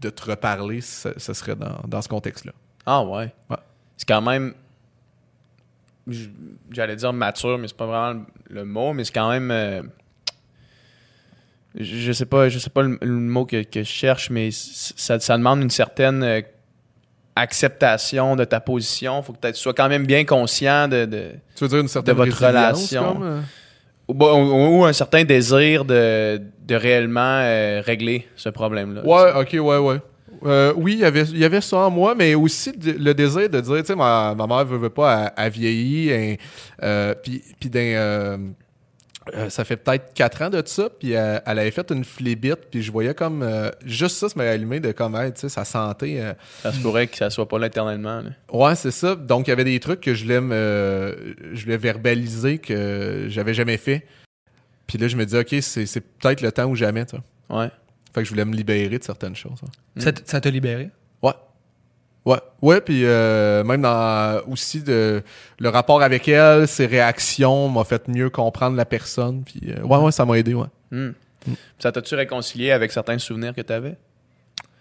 de 0.00 0.10
te 0.10 0.30
reparler, 0.30 0.80
ce, 0.80 1.08
ce 1.16 1.32
serait 1.32 1.56
dans, 1.56 1.80
dans 1.88 2.02
ce 2.02 2.08
contexte-là. 2.08 2.52
Ah 2.86 3.02
ouais? 3.02 3.32
Ouais. 3.50 3.56
C'est 3.96 4.06
quand 4.06 4.20
même. 4.22 4.54
J'allais 6.70 6.96
dire 6.96 7.12
mature, 7.14 7.56
mais 7.58 7.66
c'est 7.68 7.76
pas 7.76 7.86
vraiment 7.86 8.20
le 8.48 8.54
le 8.54 8.64
mot, 8.64 8.92
mais 8.92 9.04
c'est 9.04 9.12
quand 9.14 9.30
même. 9.30 9.50
euh, 9.50 9.82
je 11.74 11.82
je 11.96 12.12
sais 12.12 12.26
pas, 12.26 12.48
je 12.50 12.58
sais 12.58 12.70
pas 12.70 12.82
le, 12.82 12.98
le 13.00 13.10
mot 13.10 13.46
que, 13.46 13.62
que 13.62 13.80
je 13.80 13.88
cherche, 13.88 14.30
mais 14.30 14.50
ça 14.52 15.18
demande 15.18 15.62
une 15.62 15.70
certaine 15.70 16.22
euh, 16.22 16.42
acceptation 17.36 18.36
de 18.36 18.44
ta 18.44 18.60
position. 18.60 19.22
Faut 19.22 19.32
que 19.32 19.46
tu 19.48 19.54
sois 19.54 19.74
quand 19.74 19.88
même 19.88 20.06
bien 20.06 20.24
conscient 20.24 20.88
de, 20.88 21.04
de- 21.04 21.30
Tu 21.56 21.64
veux 21.64 21.68
dire 21.68 21.80
une 21.80 21.88
certaine 21.88 22.14
De 22.14 22.18
votre 22.18 22.44
relation. 22.46 23.14
comme, 23.14 23.22
euh? 23.22 23.40
ou, 24.08 24.14
bon, 24.14 24.44
ou- 24.44 24.80
ou 24.80 24.84
un 24.84 24.92
certain 24.92 25.24
désir 25.24 25.84
de, 25.84 26.40
de 26.66 26.74
réellement 26.74 27.40
euh, 27.42 27.82
régler 27.84 28.28
ce 28.36 28.48
problème-là. 28.48 29.04
Ouais, 29.04 29.32
ok, 29.40 29.52
ouais, 29.64 29.78
ouais. 29.78 30.00
Euh, 30.46 30.72
oui, 30.76 30.94
il 30.94 30.98
y 30.98 31.04
avait- 31.04 31.22
il 31.22 31.38
y 31.38 31.44
avait 31.44 31.60
ça 31.60 31.78
en 31.78 31.90
moi, 31.90 32.14
mais 32.14 32.34
aussi 32.34 32.72
le 32.82 33.12
désir 33.14 33.48
de 33.48 33.60
dire, 33.60 33.76
tu 33.78 33.84
sais, 33.86 33.94
ma, 33.96 34.34
ma 34.36 34.46
mère 34.46 34.64
veut, 34.66 34.76
veut 34.76 34.90
pas, 34.90 35.32
elle 35.36 35.50
vieillit, 35.50 36.12
hein, 36.12 36.34
euh, 36.82 37.14
puis 37.22 37.42
puis 37.58 37.70
d'un, 37.70 37.80
euh, 39.32 39.46
euh, 39.46 39.48
ça 39.50 39.64
fait 39.64 39.76
peut-être 39.76 40.12
quatre 40.14 40.42
ans 40.42 40.50
de 40.50 40.62
ça, 40.66 40.88
puis 40.90 41.12
elle, 41.12 41.42
elle 41.46 41.58
avait 41.58 41.70
fait 41.70 41.90
une 41.90 42.04
flébite, 42.04 42.68
puis 42.70 42.82
je 42.82 42.92
voyais 42.92 43.14
comme, 43.14 43.42
euh, 43.42 43.70
juste 43.86 44.16
ça, 44.16 44.28
ça 44.28 44.34
m'a 44.36 44.44
allumé 44.50 44.80
de 44.80 44.92
comme, 44.92 45.14
hey, 45.16 45.32
tu 45.32 45.40
sais, 45.40 45.48
sa 45.48 45.64
santé, 45.64 46.20
euh, 46.22 46.34
Ça 46.62 46.72
se 46.72 46.80
pourrait 46.80 47.06
que 47.06 47.16
ça 47.16 47.30
soit 47.30 47.48
pas 47.48 47.58
là 47.58 47.66
éternellement. 47.68 48.20
là. 48.22 48.30
Ouais, 48.52 48.74
c'est 48.74 48.90
ça. 48.90 49.14
Donc, 49.14 49.46
il 49.46 49.50
y 49.50 49.52
avait 49.52 49.64
des 49.64 49.80
trucs 49.80 50.00
que 50.00 50.14
je 50.14 50.24
voulais, 50.24 50.40
me, 50.40 51.34
je 51.52 51.62
voulais 51.64 51.76
verbaliser 51.78 52.58
que 52.58 53.26
j'avais 53.28 53.54
jamais 53.54 53.76
fait. 53.78 54.06
Puis 54.86 54.98
là, 54.98 55.08
je 55.08 55.16
me 55.16 55.24
dis, 55.24 55.36
OK, 55.36 55.54
c'est 55.62 55.86
c'est 55.86 56.00
peut-être 56.02 56.42
le 56.42 56.52
temps 56.52 56.66
ou 56.66 56.74
jamais, 56.76 57.06
tu 57.06 57.16
vois. 57.48 57.62
Ouais. 57.62 57.70
Fait 58.14 58.20
que 58.20 58.24
je 58.26 58.30
voulais 58.30 58.44
me 58.44 58.54
libérer 58.54 58.98
de 58.98 59.02
certaines 59.04 59.34
choses. 59.34 59.58
hein. 59.64 59.70
Ça 60.00 60.12
t- 60.12 60.22
ça 60.26 60.40
t'a 60.40 60.50
libéré? 60.50 60.90
Ouais. 62.24 62.38
Ouais. 62.62 62.80
Puis 62.80 63.04
euh, 63.04 63.62
même 63.64 63.82
dans 63.82 64.40
aussi 64.50 64.82
de 64.82 65.22
le 65.58 65.68
rapport 65.68 66.02
avec 66.02 66.26
elle, 66.28 66.66
ses 66.66 66.86
réactions 66.86 67.68
m'a 67.68 67.84
fait 67.84 68.08
mieux 68.08 68.30
comprendre 68.30 68.76
la 68.76 68.84
personne. 68.84 69.42
Puis 69.44 69.60
euh, 69.68 69.82
ouais, 69.82 69.98
ouais, 69.98 70.12
ça 70.12 70.24
m'a 70.24 70.38
aidé, 70.38 70.54
ouais. 70.54 70.68
Hmm. 70.90 71.10
Ça 71.78 71.92
t'a-tu 71.92 72.14
réconcilié 72.14 72.70
avec 72.72 72.90
certains 72.92 73.18
souvenirs 73.18 73.54
que 73.54 73.60
tu 73.60 73.72
avais? 73.72 73.96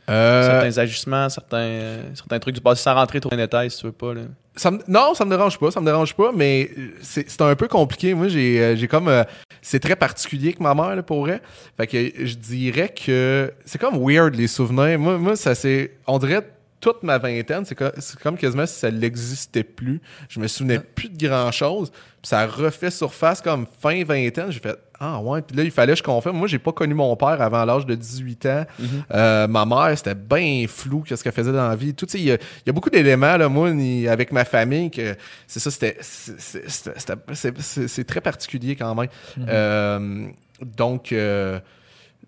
Euh, 0.09 0.43
certains 0.43 0.81
agissements, 0.81 1.29
certains, 1.29 1.57
euh, 1.57 2.03
certains 2.13 2.39
trucs 2.39 2.55
du 2.55 2.61
passé 2.61 2.83
sans 2.83 2.93
rentrer 2.93 3.21
trop 3.21 3.29
dans 3.29 3.37
les 3.37 3.43
détails 3.43 3.71
si 3.71 3.77
tu 3.79 3.85
veux 3.85 3.93
pas. 3.93 4.13
Là. 4.13 4.21
Ça 4.55 4.69
me- 4.69 4.79
non, 4.87 5.13
ça 5.13 5.23
me 5.23 5.29
dérange 5.29 5.57
pas, 5.57 5.71
ça 5.71 5.79
me 5.79 5.85
dérange 5.85 6.13
pas, 6.13 6.31
mais 6.35 6.69
euh, 6.77 6.89
c'est 7.01 7.29
c'est 7.29 7.41
un 7.41 7.55
peu 7.55 7.67
compliqué. 7.69 8.13
Moi, 8.13 8.27
j'ai 8.27 8.61
euh, 8.61 8.75
j'ai 8.75 8.87
comme 8.89 9.07
euh, 9.07 9.23
c'est 9.61 9.79
très 9.79 9.95
particulier 9.95 10.49
avec 10.49 10.59
ma 10.59 10.73
mère 10.75 10.95
là, 10.95 11.03
pour 11.03 11.21
vrai. 11.21 11.41
Fait 11.77 11.87
que 11.87 12.25
je 12.25 12.35
dirais 12.35 12.89
que 12.89 13.53
c'est 13.65 13.79
comme 13.79 13.95
weird 13.97 14.35
les 14.35 14.47
souvenirs. 14.47 14.99
Moi, 14.99 15.17
moi 15.17 15.35
ça 15.37 15.55
c'est 15.55 15.93
on 16.05 16.19
dirait 16.19 16.45
toute 16.84 17.01
ma 17.01 17.17
vingtaine, 17.17 17.63
c'est 17.63 17.75
co- 17.75 17.93
c'est 17.97 18.19
comme 18.19 18.38
quasiment 18.38 18.65
si 18.65 18.77
ça 18.77 18.91
n'existait 18.91 19.63
plus. 19.63 20.01
Je 20.27 20.38
me 20.41 20.47
souvenais 20.49 20.79
plus 20.79 21.07
de 21.07 21.27
grand 21.29 21.49
chose. 21.49 21.91
Puis 21.91 22.27
ça 22.29 22.45
refait 22.45 22.91
surface 22.91 23.39
comme 23.41 23.65
fin 23.81 24.03
vingtaine. 24.03 24.51
J'ai 24.51 24.59
fait 24.59 24.77
ah 24.99 25.21
ouais. 25.21 25.41
Puis 25.41 25.55
là 25.55 25.63
il 25.63 25.71
fallait 25.71 25.93
que 25.93 25.99
je 25.99 26.03
confirme. 26.03 26.36
Moi 26.38 26.47
j'ai 26.49 26.59
pas 26.59 26.73
connu 26.73 26.93
mon 26.93 27.15
père 27.15 27.41
avant 27.41 27.63
l'âge 27.63 27.86
de 27.86 27.95
18 27.95 28.45
ans. 28.47 28.65
Euh, 29.13 29.47
ma 29.47 29.65
mère 29.65 29.97
c'était 29.97 30.13
bien 30.15 30.65
flou 30.67 31.03
qu'est-ce 31.07 31.23
qu'elle 31.23 31.31
faisait 31.34 31.53
dans 31.53 31.69
la 31.69 31.75
vie. 31.77 31.93
Tout 31.93 32.07
il 32.15 32.23
y, 32.23 32.31
a- 32.31 32.36
il 32.36 32.67
y 32.67 32.69
a 32.69 32.73
beaucoup 32.73 32.89
d'éléments 32.89 33.38
là 33.38 33.47
moi 33.47 33.69
avec 34.09 34.34
ma 34.34 34.43
famille 34.43 34.91
que 34.91 35.15
c'est 35.47 35.59
ça 35.61 35.71
c'était 35.71 35.97
c'est- 36.01 38.03
très 38.03 38.21
particulier 38.21 38.75
quand 38.75 38.93
même. 38.95 39.07
Euh, 39.47 40.27
donc 40.61 41.11
euh, 41.11 41.59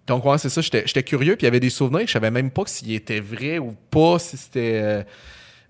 donc, 0.07 0.23
ouais, 0.25 0.37
c'est 0.37 0.49
ça. 0.49 0.61
J'étais 0.61 1.03
curieux, 1.03 1.35
puis 1.35 1.43
il 1.43 1.45
y 1.45 1.47
avait 1.47 1.59
des 1.59 1.69
souvenirs. 1.69 2.05
Je 2.07 2.11
savais 2.13 2.31
même 2.31 2.51
pas 2.51 2.63
s'ils 2.67 2.93
étaient 2.93 3.19
vrais 3.19 3.57
ou 3.57 3.75
pas, 3.89 4.19
si 4.19 4.37
c'était. 4.37 4.79
euh, 4.83 5.03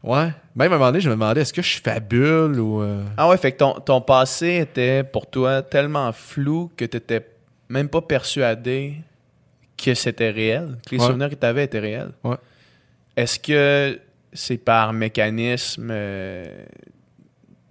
Ouais. 0.03 0.29
Même 0.55 0.71
à 0.71 0.75
un 0.75 0.77
moment 0.77 0.85
donné, 0.91 0.99
je 0.99 1.09
me 1.09 1.15
demandais 1.15 1.41
est-ce 1.41 1.51
que 1.53 1.63
je 1.63 1.79
fabule 1.81 2.59
ou. 2.59 2.81
euh, 2.81 3.03
Ah 3.17 3.27
ouais, 3.27 3.37
fait 3.37 3.53
que 3.53 3.57
ton, 3.57 3.73
ton 3.79 4.01
passé 4.01 4.57
était 4.57 5.03
pour 5.03 5.27
toi 5.27 5.63
tellement 5.63 6.11
flou 6.13 6.71
que 6.77 6.85
tu 6.85 6.97
n'étais 6.97 7.25
même 7.69 7.89
pas 7.89 8.01
persuadé 8.03 8.97
que 9.75 9.95
c'était 9.95 10.29
réel, 10.29 10.77
que 10.85 10.91
les 10.95 11.01
Ouais. 11.01 11.07
souvenirs 11.07 11.29
que 11.31 11.35
tu 11.35 11.45
avais 11.45 11.63
étaient 11.63 11.79
réels. 11.79 12.11
Ouais. 12.23 12.35
Est-ce 13.17 13.39
que 13.39 13.99
c'est 14.31 14.57
par 14.57 14.93
mécanisme 14.93 15.87
euh, 15.91 16.45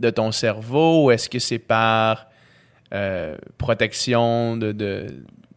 de 0.00 0.10
ton 0.10 0.32
cerveau 0.32 1.04
ou 1.04 1.10
est-ce 1.12 1.28
que 1.28 1.38
c'est 1.38 1.58
par 1.60 2.26
euh, 2.92 3.36
protection 3.58 4.56
de, 4.56 4.72
de, 4.72 5.06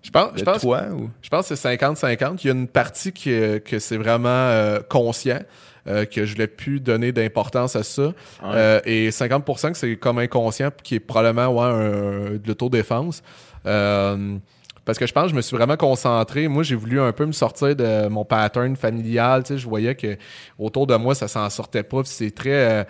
Je 0.07 0.11
pense, 0.11 0.29
je 0.37 0.43
pense, 0.43 0.61
toi? 0.61 0.83
Ou... 0.93 1.09
je 1.21 1.29
pense 1.29 1.49
que 1.49 1.55
c'est 1.55 1.75
50-50. 1.75 2.39
Il 2.43 2.47
y 2.47 2.49
a 2.49 2.53
une 2.53 2.67
partie 2.67 3.11
que, 3.11 3.57
que 3.57 3.77
c'est 3.79 3.97
vraiment 3.97 4.29
euh, 4.29 4.79
conscient, 4.87 5.39
euh, 5.87 6.05
que 6.05 6.25
je 6.25 6.35
l'ai 6.37 6.47
pu 6.47 6.79
donner 6.79 7.11
d'importance 7.11 7.75
à 7.75 7.83
ça. 7.83 8.13
Euh, 8.43 8.79
et 8.85 9.09
50% 9.09 9.71
que 9.73 9.77
c'est 9.77 9.95
comme 9.97 10.19
inconscient, 10.19 10.71
qui 10.81 10.95
est 10.95 10.99
probablement 11.01 11.47
ouais, 11.47 11.65
un- 11.65 12.31
de 12.37 12.41
l'autodéfense. 12.47 13.21
Euh, 13.65 14.37
parce 14.85 14.97
que 14.97 15.05
je 15.05 15.11
pense 15.11 15.23
que 15.25 15.29
je 15.31 15.35
me 15.35 15.41
suis 15.41 15.57
vraiment 15.57 15.75
concentré. 15.75 16.47
Moi, 16.47 16.63
j'ai 16.63 16.75
voulu 16.75 17.01
un 17.01 17.11
peu 17.11 17.25
me 17.25 17.33
sortir 17.33 17.75
de 17.75 18.07
mon 18.07 18.23
pattern 18.23 18.77
familial. 18.77 19.43
Tu 19.43 19.53
sais, 19.53 19.57
je 19.59 19.67
voyais 19.67 19.95
que 19.95 20.15
autour 20.57 20.87
de 20.87 20.95
moi, 20.95 21.13
ça 21.15 21.27
s'en 21.27 21.49
sortait 21.49 21.83
pas. 21.83 22.01
C'est 22.05 22.31
très. 22.31 22.51
euh, 22.53 22.83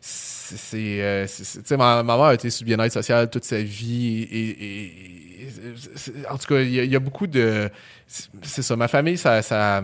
c'est, 0.00 1.02
euh, 1.02 1.26
ma, 1.72 2.02
ma 2.02 2.16
mère 2.16 2.24
a 2.26 2.34
été 2.34 2.48
sous 2.50 2.64
bien-être 2.64 2.92
social 2.92 3.28
toute 3.28 3.44
sa 3.44 3.60
vie. 3.60 4.22
Et, 4.30 4.48
et- 4.48 5.25
en 6.30 6.36
tout 6.38 6.46
cas, 6.46 6.60
il 6.60 6.70
y, 6.70 6.80
a- 6.80 6.84
il 6.84 6.90
y 6.90 6.96
a 6.96 7.00
beaucoup 7.00 7.26
de. 7.26 7.70
C'est, 8.06 8.62
ça. 8.62 8.76
Ma 8.76 8.88
famille, 8.88 9.16
ça. 9.18 9.42
ça 9.42 9.82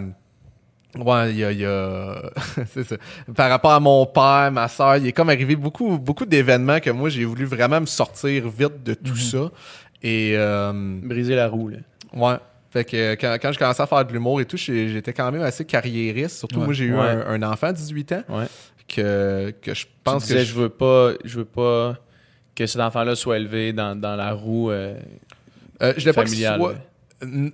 Ouais, 0.95 1.31
il 1.31 1.39
y 1.39 1.45
a, 1.45 1.53
il 1.53 1.59
y 1.61 1.65
a- 1.65 2.23
c'est 2.67 2.85
ça. 2.85 2.97
Par 3.35 3.49
rapport 3.49 3.73
à 3.73 3.81
mon 3.81 4.05
père, 4.05 4.51
ma 4.53 4.69
soeur, 4.69 4.97
il 4.99 5.07
est 5.07 5.13
comme 5.13 5.31
arrivé 5.31 5.57
beaucoup, 5.57 5.99
beaucoup 5.99 6.27
d'événements 6.27 6.81
que 6.81 6.91
moi 6.91 7.09
j'ai 7.09 7.25
voulu 7.25 7.47
vraiment 7.47 7.81
me 7.81 7.87
sortir 7.87 8.47
vite 8.51 8.83
de 8.85 8.93
tout 8.95 9.17
ça. 9.17 9.51
Et 10.03 10.33
euh, 10.37 10.73
Briser 11.03 11.35
la 11.35 11.49
roue, 11.49 11.69
là. 11.69 11.79
ouais. 12.13 12.37
Fait 12.71 12.85
que 12.85 13.15
quand, 13.15 13.37
quand 13.41 13.53
je 13.53 13.59
commençais 13.59 13.83
à 13.83 13.87
faire 13.87 14.05
de 14.05 14.13
l'humour 14.13 14.41
et 14.41 14.45
tout, 14.47 14.57
j'étais 14.57 15.13
quand 15.13 15.31
même 15.31 15.43
assez 15.43 15.65
carriériste. 15.65 16.39
Surtout 16.39 16.59
Ouais. 16.61 16.65
moi 16.65 16.75
j'ai 16.75 16.85
eu 16.87 16.95
Ouais. 16.95 17.01
un, 17.01 17.43
un 17.43 17.51
enfant 17.53 17.69
à 17.69 17.73
18 17.73 18.13
ans 18.13 18.23
Ouais. 18.31 18.47
que, 18.89 19.51
que 19.63 19.75
je 19.75 19.87
pense 20.05 20.23
tu 20.27 20.29
disais, 20.33 20.41
que 20.41 20.47
je 20.51 20.55
veux 20.55 20.69
pas, 20.71 21.13
je 21.25 21.39
veux 21.39 21.45
pas 21.45 21.97
que 22.55 22.67
cet 22.67 22.81
enfant-là 22.81 23.15
soit 23.15 23.37
élevé 23.39 23.73
dans, 23.73 23.95
dans 23.99 24.17
la 24.17 24.33
roue 24.33 24.71
euh, 24.71 24.99
euh, 25.83 25.93
je 25.97 26.01
voulais 26.01 26.13
pas 26.13 26.23
que 26.25 26.31
ce 26.31 26.37
soit- 26.57 26.75
euh, 27.25 27.51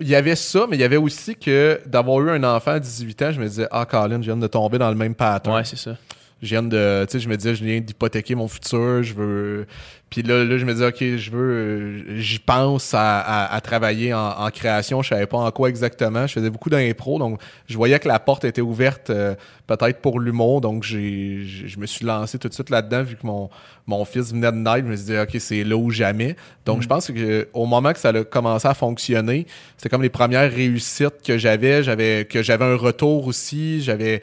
Il 0.00 0.08
y 0.08 0.14
avait 0.14 0.36
ça, 0.36 0.66
mais 0.68 0.76
il 0.76 0.80
y 0.80 0.84
avait 0.84 0.96
aussi 0.96 1.34
que 1.34 1.80
d'avoir 1.86 2.20
eu 2.20 2.30
un 2.30 2.44
enfant 2.44 2.72
à 2.72 2.80
18 2.80 3.22
ans, 3.22 3.32
je 3.32 3.40
me 3.40 3.46
disais, 3.48 3.66
ah, 3.70 3.84
Colin, 3.86 4.18
je 4.20 4.26
viens 4.26 4.36
de 4.36 4.46
tomber 4.46 4.78
dans 4.78 4.90
le 4.90 4.94
même 4.96 5.14
pattern. 5.14 5.56
Ouais, 5.56 5.64
c'est 5.64 5.76
ça. 5.78 5.96
Je 6.42 6.48
viens 6.48 6.62
de, 6.62 7.04
tu 7.06 7.12
sais, 7.12 7.20
je 7.20 7.28
me 7.28 7.36
disais, 7.36 7.54
je 7.54 7.64
viens 7.64 7.80
d'hypothéquer 7.80 8.34
mon 8.34 8.46
futur, 8.48 9.02
je 9.02 9.12
veux. 9.14 9.66
Puis 10.10 10.22
là, 10.22 10.42
là, 10.42 10.56
je 10.56 10.64
me 10.64 10.72
disais, 10.72 10.86
ok, 10.86 11.16
je 11.18 11.30
veux, 11.30 11.38
euh, 11.52 12.18
j'y 12.18 12.38
pense 12.38 12.94
à, 12.94 13.18
à, 13.20 13.54
à 13.54 13.60
travailler 13.60 14.14
en, 14.14 14.30
en 14.30 14.50
création. 14.50 15.02
Je 15.02 15.10
savais 15.10 15.26
pas 15.26 15.36
en 15.36 15.50
quoi 15.50 15.68
exactement. 15.68 16.26
Je 16.26 16.32
faisais 16.32 16.48
beaucoup 16.48 16.70
d'impro, 16.70 17.18
donc 17.18 17.40
je 17.66 17.76
voyais 17.76 17.98
que 17.98 18.08
la 18.08 18.18
porte 18.18 18.44
était 18.44 18.62
ouverte, 18.62 19.10
euh, 19.10 19.34
peut-être 19.66 20.00
pour 20.00 20.18
l'humour. 20.20 20.62
Donc 20.62 20.82
j'ai, 20.82 21.42
je 21.44 21.78
me 21.78 21.84
suis 21.84 22.06
lancé 22.06 22.38
tout 22.38 22.48
de 22.48 22.54
suite 22.54 22.70
là-dedans 22.70 23.02
vu 23.02 23.16
que 23.16 23.26
mon 23.26 23.50
mon 23.86 24.04
fils 24.06 24.32
venait 24.32 24.52
de 24.52 24.56
naître. 24.56 24.86
Je 24.86 24.90
me 24.92 24.96
suis 24.96 25.06
dit, 25.06 25.18
ok, 25.18 25.36
c'est 25.40 25.64
là 25.64 25.76
ou 25.76 25.90
jamais. 25.90 26.36
Donc 26.64 26.80
je 26.82 26.86
pense 26.88 27.08
que 27.08 27.48
au 27.52 27.66
moment 27.66 27.92
que 27.92 27.98
ça 27.98 28.08
a 28.10 28.24
commencé 28.24 28.66
à 28.68 28.72
fonctionner, 28.74 29.46
c'était 29.76 29.90
comme 29.90 30.02
les 30.02 30.08
premières 30.08 30.50
réussites 30.50 31.20
que 31.22 31.36
j'avais. 31.36 31.82
J'avais 31.82 32.24
que 32.24 32.42
j'avais 32.42 32.64
un 32.64 32.76
retour 32.76 33.26
aussi. 33.26 33.82
J'avais 33.82 34.22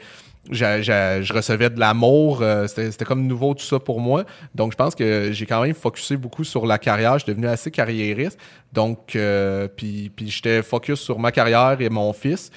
je 0.50 1.32
recevais 1.32 1.70
de 1.70 1.80
l'amour. 1.80 2.40
euh, 2.42 2.66
C'était 2.66 2.90
c'était 2.90 3.04
comme 3.04 3.26
nouveau 3.26 3.54
tout 3.54 3.64
ça 3.64 3.78
pour 3.78 4.00
moi. 4.00 4.24
Donc, 4.54 4.72
je 4.72 4.76
pense 4.76 4.94
que 4.94 5.30
j'ai 5.32 5.46
quand 5.46 5.62
même 5.62 5.74
focusé 5.74 6.16
beaucoup 6.16 6.44
sur 6.44 6.66
la 6.66 6.78
carrière. 6.78 7.14
Je 7.18 7.24
suis 7.24 7.32
devenu 7.32 7.46
assez 7.48 7.70
carriériste. 7.70 8.38
Donc, 8.72 9.16
euh, 9.16 9.68
puis, 9.68 10.10
puis 10.14 10.28
j'étais 10.30 10.62
focus 10.62 11.00
sur 11.00 11.18
ma 11.18 11.32
carrière 11.32 11.76
et 11.80 11.88
mon 11.88 12.12
fils. 12.12 12.50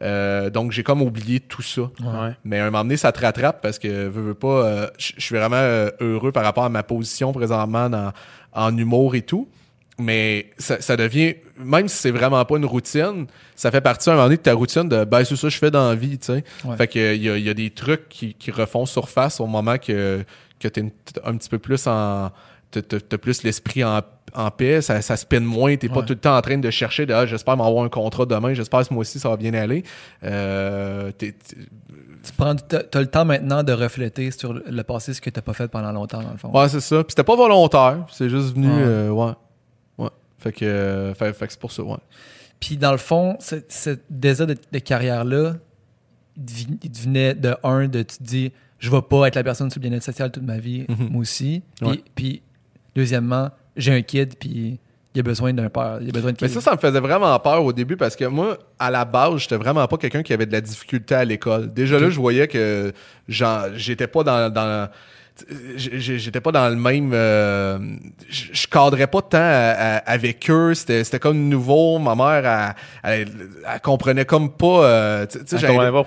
Euh, 0.00 0.50
donc, 0.50 0.72
j'ai 0.72 0.82
comme 0.82 1.02
oublié 1.02 1.38
tout 1.40 1.62
ça. 1.62 1.82
Ouais. 1.82 2.32
Mais 2.44 2.58
à 2.58 2.62
un 2.66 2.70
moment 2.70 2.82
donné, 2.84 2.96
ça 2.96 3.12
te 3.12 3.20
rattrape 3.20 3.60
parce 3.62 3.78
que, 3.78 4.08
veux, 4.08 4.22
veux 4.22 4.34
pas, 4.34 4.48
euh, 4.48 4.86
je 4.98 5.12
je 5.16 5.20
suis 5.22 5.36
vraiment 5.36 5.56
euh, 5.56 5.90
heureux 6.00 6.32
par 6.32 6.44
rapport 6.44 6.64
à 6.64 6.68
ma 6.68 6.82
position 6.82 7.32
présentement 7.32 7.88
dans, 7.88 8.12
en 8.52 8.76
humour 8.76 9.14
et 9.14 9.22
tout. 9.22 9.48
Mais 9.98 10.50
ça, 10.58 10.80
ça 10.80 10.96
devient, 10.96 11.34
même 11.58 11.86
si 11.86 11.96
c'est 11.96 12.10
vraiment 12.10 12.42
pas 12.44 12.56
une 12.56 12.64
routine, 12.64 13.26
ça 13.54 13.70
fait 13.70 13.82
partie 13.82 14.08
à 14.08 14.12
un 14.12 14.16
moment 14.16 14.26
donné 14.26 14.38
de 14.38 14.42
ta 14.42 14.54
routine 14.54 14.88
de, 14.88 15.04
ben, 15.04 15.22
c'est 15.24 15.36
ça 15.36 15.42
que 15.48 15.52
je 15.52 15.58
fais 15.58 15.70
dans 15.70 15.88
la 15.90 15.94
vie, 15.94 16.18
tu 16.18 16.26
sais. 16.26 16.44
Ouais. 16.64 16.76
Fait 16.76 16.88
que, 16.88 17.14
il 17.14 17.22
y 17.22 17.28
a, 17.28 17.36
il 17.36 17.44
y 17.44 17.50
a 17.50 17.54
des 17.54 17.70
trucs 17.70 18.08
qui, 18.08 18.34
qui 18.34 18.50
refont 18.50 18.86
surface 18.86 19.38
au 19.38 19.46
moment 19.46 19.76
que, 19.78 20.24
que 20.58 20.68
t'es 20.68 20.82
un 21.24 21.36
petit 21.36 21.48
peu 21.50 21.58
plus 21.58 21.86
en, 21.86 22.30
t'as- 22.70 23.18
plus 23.18 23.42
l'esprit 23.42 23.84
en, 23.84 24.00
en 24.34 24.50
paix, 24.50 24.80
ça, 24.80 25.02
ça 25.02 25.16
spinne 25.16 25.44
moins, 25.44 25.76
t'es 25.76 25.88
pas 25.90 26.00
tout 26.02 26.14
le 26.14 26.18
temps 26.18 26.36
en 26.38 26.40
train 26.40 26.56
de 26.56 26.70
chercher 26.70 27.04
de, 27.04 27.12
ah, 27.12 27.26
j'espère 27.26 27.56
m'avoir 27.58 27.84
un 27.84 27.90
contrat 27.90 28.24
demain, 28.24 28.54
j'espère 28.54 28.80
que 28.80 28.86
ce 28.86 28.94
mois-ci 28.94 29.20
ça 29.20 29.28
va 29.28 29.36
bien 29.36 29.52
aller. 29.52 29.82
Euh, 30.24 31.10
t'es- 31.12 31.32
t'es- 31.32 31.56
Tu 32.24 32.32
prends, 32.36 32.54
t'as, 32.54 32.84
t'as 32.84 33.00
le 33.00 33.08
temps 33.08 33.24
maintenant 33.24 33.62
de 33.64 33.72
refléter 33.72 34.30
sur 34.30 34.52
le 34.54 34.62
le 34.68 34.82
passé, 34.84 35.12
ce 35.12 35.20
que 35.20 35.28
t'as 35.28 35.42
pas 35.42 35.52
fait 35.54 35.66
pendant 35.68 35.90
longtemps, 35.92 36.22
dans 36.22 36.30
le 36.30 36.38
fond. 36.38 36.50
Ouais, 36.56 36.68
c'est 36.68 36.80
ça. 36.80 36.98
Puis 37.02 37.06
c'était 37.10 37.24
pas 37.24 37.34
volontaire. 37.34 38.06
C'est 38.12 38.30
juste 38.30 38.54
venu. 38.54 38.68
Ouais. 38.68 38.74
euh, 38.78 39.08
Ouais. 39.10 39.32
Ouais. 40.44 40.52
Fait 40.52 40.58
que, 40.60 40.64
euh, 40.64 41.14
fait, 41.14 41.32
fait 41.32 41.46
que 41.46 41.52
c'est 41.52 41.60
pour 41.60 41.72
ça, 41.72 41.82
ouais. 41.82 41.96
Puis 42.60 42.76
dans 42.76 42.92
le 42.92 42.98
fond, 42.98 43.36
ce, 43.40 43.56
ce 43.68 43.96
désir 44.10 44.46
de, 44.46 44.56
de 44.70 44.78
carrière-là, 44.78 45.54
il 46.36 46.90
devenait 46.90 47.34
de 47.34 47.54
un, 47.62 47.88
de 47.88 48.02
tu 48.02 48.16
te 48.18 48.22
dis, 48.22 48.52
je 48.78 48.90
vais 48.90 49.02
pas 49.02 49.26
être 49.28 49.34
la 49.34 49.44
personne 49.44 49.70
sur 49.70 49.80
le 49.80 49.88
bien-être 49.88 50.02
social 50.04 50.30
toute 50.30 50.42
ma 50.44 50.58
vie, 50.58 50.84
Mhm. 50.88 51.08
moi 51.10 51.20
aussi. 51.22 51.62
Puis, 51.80 51.86
Ouais. 51.88 52.04
puis, 52.14 52.42
deuxièmement, 52.96 53.50
j'ai 53.76 53.92
un 53.92 54.02
kid, 54.02 54.34
puis 54.38 54.78
il 55.14 55.18
a 55.20 55.22
besoin 55.22 55.52
d'un 55.52 55.68
père, 55.68 55.98
il 56.00 56.08
a 56.08 56.12
besoin 56.12 56.32
de 56.32 56.38
Mais 56.40 56.48
ça, 56.48 56.60
ça 56.60 56.72
me 56.72 56.78
faisait 56.78 57.00
vraiment 57.00 57.38
peur 57.38 57.62
au 57.64 57.72
début 57.72 57.96
parce 57.96 58.16
que 58.16 58.24
moi, 58.24 58.56
à 58.78 58.90
la 58.90 59.04
base, 59.04 59.38
j'étais 59.42 59.56
vraiment 59.56 59.86
pas 59.86 59.96
quelqu'un 59.98 60.22
qui 60.22 60.32
avait 60.32 60.46
de 60.46 60.52
la 60.52 60.60
difficulté 60.62 61.14
à 61.14 61.24
l'école. 61.24 61.72
Déjà 61.72 61.98
là, 61.98 62.08
je 62.10 62.18
voyais 62.18 62.48
que 62.48 62.92
j'étais 63.28 64.06
pas 64.06 64.22
dans. 64.24 64.50
dans 64.52 64.88
J'étais 65.76 66.40
pas 66.40 66.52
dans 66.52 66.68
le 66.68 66.76
même. 66.76 67.10
euh, 67.14 67.78
je 68.28 68.66
cadrais 68.66 69.06
pas 69.06 69.22
tant 69.22 69.38
à- 69.38 69.40
à- 69.96 69.96
avec 69.98 70.48
eux. 70.50 70.74
C'était 70.74 71.04
c'était 71.04 71.18
comme 71.18 71.48
nouveau. 71.48 71.98
Ma 71.98 72.14
mère, 72.14 72.74
elle, 73.02 73.12
elle, 73.28 73.28
elle 73.72 73.80
comprenait 73.80 74.24
comme 74.24 74.52
pas. 74.52 74.84
euh, 74.84 75.26
tu 75.26 75.38
sais, 75.46 75.56
comprenais 75.68 75.90
pas 75.92 76.04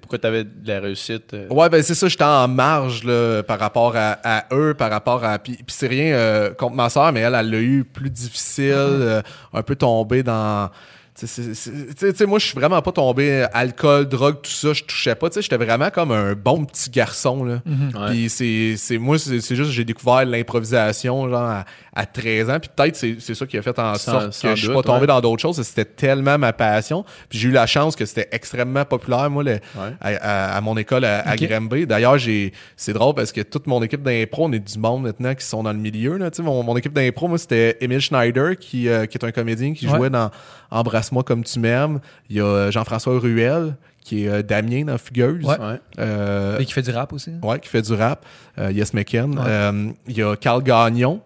pourquoi 0.00 0.18
t'avais 0.18 0.44
de 0.44 0.50
la 0.68 0.80
réussite. 0.80 1.34
euh. 1.34 1.48
Ouais, 1.50 1.68
ben 1.68 1.82
c'est 1.82 1.94
ça, 1.94 2.08
j'étais 2.08 2.24
en 2.24 2.48
marge 2.48 3.04
là, 3.04 3.42
par 3.42 3.58
rapport 3.58 3.94
à, 3.96 4.18
à 4.22 4.44
eux, 4.54 4.74
par 4.74 4.90
rapport 4.90 5.24
à. 5.24 5.38
Puis, 5.38 5.54
puis 5.56 5.64
c'est 5.76 5.88
rien 5.88 6.14
euh, 6.14 6.54
contre 6.54 6.74
ma 6.76 6.88
soeur, 6.90 7.12
mais 7.12 7.20
elle, 7.20 7.34
elle 7.34 7.50
l'a 7.50 7.58
eu 7.60 7.84
plus 7.84 8.10
difficile, 8.10 8.72
euh, 8.74 9.22
un 9.52 9.62
peu 9.62 9.74
tombé 9.76 10.22
dans. 10.22 10.70
Tu 11.18 11.26
sais, 11.26 12.26
moi, 12.26 12.38
je 12.38 12.46
suis 12.46 12.54
vraiment 12.54 12.80
pas 12.80 12.92
tombé 12.92 13.46
alcool, 13.52 14.06
drogue, 14.08 14.36
tout 14.42 14.50
ça, 14.50 14.72
je 14.72 14.84
touchais 14.84 15.14
pas. 15.14 15.28
Tu 15.30 15.34
sais, 15.34 15.42
j'étais 15.42 15.56
vraiment 15.56 15.90
comme 15.90 16.12
un 16.12 16.34
bon 16.34 16.64
petit 16.64 16.90
garçon. 16.90 17.44
Là. 17.44 17.60
Ouais. 17.66 18.10
Puis 18.10 18.28
c'est, 18.28 18.74
c'est 18.76 18.98
moi, 18.98 19.18
c'est, 19.18 19.40
juste 19.40 19.56
que 19.56 19.64
j'ai 19.64 19.84
découvert 19.84 20.24
l'improvisation 20.24 21.28
genre 21.28 21.40
à, 21.40 21.64
à 22.00 22.06
13 22.06 22.48
ans. 22.50 22.58
Puis 22.60 22.70
peut-être 22.74 22.94
c'est, 22.96 23.16
c'est 23.18 23.34
ça 23.34 23.44
qui 23.44 23.58
a 23.58 23.62
fait 23.62 23.76
en 23.78 23.94
Sans- 23.96 24.12
sorte 24.12 24.32
sans 24.32 24.48
que 24.50 24.54
je 24.54 24.60
suis 24.60 24.68
pas 24.68 24.74
doute, 24.76 24.84
tombé 24.86 25.00
ouais. 25.00 25.06
dans 25.08 25.20
d'autres 25.20 25.42
choses. 25.42 25.60
C'était 25.62 25.84
tellement 25.84 26.38
ma 26.38 26.52
passion. 26.52 27.04
Puis 27.28 27.38
j'ai 27.40 27.48
eu 27.48 27.52
la 27.52 27.66
chance 27.66 27.96
que 27.96 28.04
c'était 28.06 28.28
extrêmement 28.30 28.84
populaire, 28.84 29.28
moi, 29.30 29.42
le- 29.42 29.52
Ouais. 29.52 29.92
à, 30.00 30.08
à- 30.08 30.56
à 30.56 30.60
mon 30.60 30.76
école 30.76 31.04
à, 31.04 31.20
à 31.20 31.34
Ok. 31.34 31.42
Granby. 31.48 31.86
D'ailleurs, 31.86 32.16
j'ai, 32.18 32.52
c'est 32.76 32.92
drôle 32.92 33.14
parce 33.14 33.32
que 33.32 33.40
toute 33.40 33.66
mon 33.66 33.82
équipe 33.82 34.02
d'impro, 34.02 34.44
on 34.46 34.52
est 34.52 34.58
du 34.60 34.78
monde 34.78 35.02
maintenant 35.02 35.34
qui 35.34 35.44
sont 35.44 35.62
dans 35.64 35.72
le 35.72 35.78
milieu. 35.78 36.16
Là. 36.18 36.30
Tu 36.30 36.36
sais, 36.36 36.42
Mon, 36.42 36.62
mon 36.62 36.76
équipe 36.76 36.92
d'impro, 36.92 37.26
moi, 37.28 37.38
c'était 37.38 37.76
Emile 37.80 38.00
Schneider, 38.00 38.56
qui, 38.56 38.88
euh, 38.88 39.06
qui 39.06 39.18
est 39.18 39.24
un 39.24 39.32
comédien 39.32 39.74
qui 39.74 39.86
Ouais. 39.88 39.96
jouait 39.96 40.10
dans 40.10 40.30
Embrasse-moi 40.70 41.22
comme 41.24 41.42
tu 41.44 41.58
m'aimes. 41.58 41.98
Il 42.30 42.36
y 42.36 42.40
a 42.40 42.44
euh, 42.44 42.70
Jean-François 42.70 43.18
Ruel, 43.18 43.74
qui 44.04 44.24
est 44.24 44.28
euh, 44.28 44.42
Damien 44.42 44.84
dans 44.84 44.98
Fugueuse. 44.98 45.44
Ouais. 45.44 45.58
Ouais. 45.58 45.80
Euh, 45.98 46.58
Et 46.58 46.64
qui 46.64 46.72
fait 46.72 46.82
du 46.82 46.90
rap 46.90 47.12
aussi. 47.12 47.32
Ouais, 47.42 47.58
qui 47.58 47.68
fait 47.68 47.82
du 47.82 47.92
rap. 47.94 48.24
Euh, 48.58 48.70
Yes 48.70 48.94
McKen. 48.94 49.30
Ouais. 49.38 49.44
Euh, 49.46 49.90
Il 50.06 50.16
y 50.16 50.22
a 50.22 50.36
Carl 50.36 50.62
Gagnon, 50.62 51.20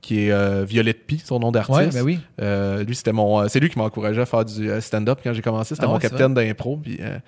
qui 0.00 0.26
est 0.26 0.30
euh, 0.32 0.64
Violette 0.66 1.06
Pie, 1.06 1.20
son 1.24 1.40
nom 1.40 1.50
d'artiste. 1.50 1.76
Ouais, 1.78 1.88
ben 1.92 2.02
oui. 2.02 2.20
Euh, 2.40 2.84
lui, 2.84 2.94
c'était 2.94 3.12
mon. 3.12 3.40
euh, 3.42 3.46
c'est 3.48 3.58
lui 3.60 3.68
qui 3.68 3.78
m'a 3.78 3.84
encouragé 3.84 4.20
à 4.20 4.26
faire 4.26 4.44
du 4.44 4.70
euh, 4.70 4.80
stand-up 4.80 5.18
quand 5.22 5.32
j'ai 5.32 5.42
commencé. 5.42 5.74
C'était 5.74 5.84
Ah 5.86 5.88
mon 5.88 5.94
ouais, 5.94 6.00
capitaine 6.00 6.34
d'impro. 6.34 6.76
Puis, 6.76 6.98
euh, 7.00 7.18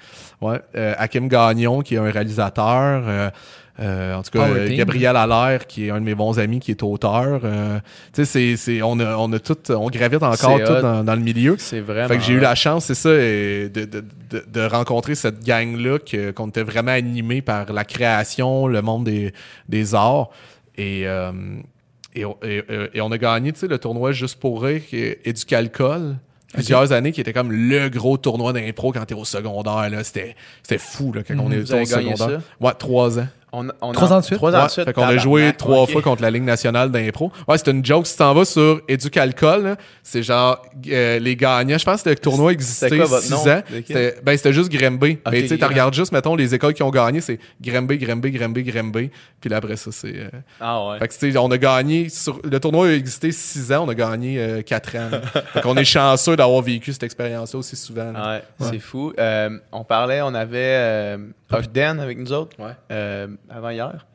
ouais. 0.41 0.61
Euh, 0.77 0.95
Hakim 0.97 1.29
Gagnon, 1.29 1.81
qui 1.83 1.97
est 1.97 1.99
un 1.99 2.11
réalisateur. 2.11 3.03
euh, 3.07 3.31
euh, 3.81 4.15
en 4.15 4.23
tout 4.23 4.31
cas. 4.39 4.47
Gabriel 4.69 5.17
Allaire, 5.17 5.67
qui 5.67 5.87
est 5.87 5.91
un 5.91 6.01
de 6.01 6.05
mes 6.05 6.15
bons 6.15 6.39
amis, 6.39 6.61
qui 6.61 6.71
est 6.71 6.83
auteur. 6.83 7.41
Euh, 7.45 7.79
tu 8.13 8.25
sais, 8.25 8.25
c'est, 8.27 8.57
c'est, 8.57 8.83
on 8.83 9.01
a, 9.01 9.17
on 9.17 9.33
a 9.33 9.39
tout, 9.39 9.57
on 9.73 9.89
gravite 9.89 10.23
encore 10.23 10.59
tout 10.63 10.83
dans, 10.83 11.03
dans 11.03 11.15
le 11.15 11.21
milieu. 11.23 11.57
C'est 11.59 11.81
vraiment. 11.81 12.09
Fait 12.09 12.19
que 12.19 12.23
j'ai 12.23 12.35
eu 12.35 12.41
la 12.41 12.55
chance, 12.55 12.85
c'est 12.85 12.95
ça, 12.95 13.09
de, 13.09 13.69
de, 13.69 14.05
de, 14.31 14.45
de 14.47 14.61
rencontrer 14.67 15.15
cette 15.15 15.43
gang-là, 15.43 15.99
que- 15.99 16.31
qu'on 16.31 16.49
était 16.49 16.63
vraiment 16.63 16.93
animé 16.93 17.41
par 17.41 17.73
la 17.73 17.85
création, 17.85 18.67
le 18.67 18.83
monde 18.83 19.05
des, 19.05 19.33
des 19.69 19.95
arts. 19.95 20.29
Et, 20.77 21.03
euh, 21.07 21.33
et, 22.15 22.25
et- 22.43 22.63
et 22.95 23.01
on 23.01 23.11
a 23.13 23.19
gagné, 23.19 23.53
tu 23.53 23.61
sais, 23.61 23.69
le 23.69 23.79
tournoi 23.79 24.13
Juste 24.13 24.39
pour 24.41 24.63
rire, 24.63 24.83
qui 24.87 24.97
est 24.99 25.21
Éducalcool. 25.25 26.17
Plusieurs 26.53 26.91
années, 26.91 27.13
qui 27.13 27.21
était 27.21 27.33
comme 27.33 27.53
le 27.53 27.89
gros 27.91 28.17
tournoi 28.17 28.53
d'impro 28.53 28.91
quand 28.91 29.05
t'es 29.07 29.15
au 29.15 29.25
secondaire. 29.25 29.89
Là. 29.89 30.03
C'était, 30.03 30.35
c'était 30.65 30.79
fou 30.79 31.13
là, 31.13 31.23
quand 31.23 31.39
on 31.39 31.45
Mhm. 31.49 31.53
est 31.53 31.61
Vous 31.61 31.73
avez 31.73 31.83
au 31.83 31.87
secondaire. 31.87 32.41
Ouais, 32.61 32.73
trois 32.77 33.21
ans. 33.21 33.29
On, 33.53 33.69
on 33.81 33.93
Trois 33.93 34.13
a- 34.13 34.17
ans 34.17 34.21
de 34.21 34.25
suite? 34.25 34.37
Trois 34.39 34.55
ans 34.55 34.59
Ouais, 34.61 34.67
de 34.67 34.71
suite. 34.71 34.85
fait 34.85 34.93
qu'on 34.93 35.03
a 35.03 35.17
joué 35.17 35.53
trois 35.57 35.87
fois 35.87 36.03
contre 36.03 36.23
la 36.23 36.31
Ligue 36.31 36.45
nationale 36.45 36.91
d'impro. 36.91 37.33
Ouais, 37.49 37.59
c'est 37.59 37.69
une 37.71 37.85
joke. 37.85 38.07
Si 38.07 38.17
t'en 38.17 38.33
vas 38.33 38.45
sur 38.45 38.81
Éducalcool, 38.87 39.77
c'est 40.03 40.23
genre 40.23 40.63
euh, 40.89 41.19
les 41.19 41.37
gagnants. 41.37 41.79
Je 41.79 41.85
pense 41.85 42.03
que 42.03 42.11
le 42.11 42.17
tournoi 42.17 42.53
existait 42.53 42.87
C'était 42.89 42.99
quoi 42.99 43.07
votre 43.07 43.23
6 43.23 43.31
nom? 43.33 43.39
ans. 43.49 43.63
C'était 43.69 44.15
ben, 44.23 44.37
c'était 44.37 44.53
juste 44.53 44.71
Grimby. 44.71 45.19
Mais 45.31 45.43
tu 45.43 45.49
sais, 45.57 45.65
regardes 45.65 45.95
juste, 45.95 46.13
mettons, 46.13 46.37
les 46.37 46.55
écoles 46.55 46.75
qui 46.75 46.83
ont 46.83 46.91
gagné, 46.91 47.21
c'est 47.21 47.39
Grimby, 47.61 47.99
Grimby, 47.99 48.31
Grimby, 48.31 48.63
Grimby. 48.63 49.11
Puis 49.41 49.51
là, 49.51 49.57
après 49.57 49.77
ça, 49.77 49.91
c'est... 49.93 50.15
euh, 50.15 50.29
Ah 50.61 50.87
ouais. 50.87 50.99
Fait 50.99 51.09
que, 51.09 51.15
tu 51.15 51.33
sais, 51.33 51.39
on 51.39 51.51
a 51.51 51.59
gagné... 51.59 52.09
Sur... 52.09 52.41
Le 52.45 52.61
tournoi 52.61 52.89
a 52.89 52.93
existé 52.93 53.33
6 53.33 53.73
ans, 53.73 53.85
on 53.87 53.89
a 53.89 53.95
gagné 53.95 54.63
4 54.65 54.97
ans. 54.97 55.09
là. 55.11 55.21
fait 55.53 55.61
qu'on 55.63 55.77
est 55.77 55.85
chanceux 55.85 56.37
d'avoir 56.37 56.63
vécu 56.63 56.93
cette 56.93 57.03
expérience-là 57.03 57.59
aussi 57.59 57.77
souvent. 57.77 58.13
là. 58.13 58.41
Ouais, 58.61 58.69
c'est 58.71 58.79
fou. 58.79 59.13
Euh, 59.19 59.51
on 59.73 59.83
parlait, 59.85 60.21
on 60.23 60.35
avait 60.35 60.59
euh, 60.77 61.19
Ogden 61.53 62.01
avec 62.01 62.19
nous 62.19 62.33
autres 62.33 62.59
Ouais. 62.59 62.73
euh, 62.91 63.27
avant 63.49 63.71
hier. 63.71 64.07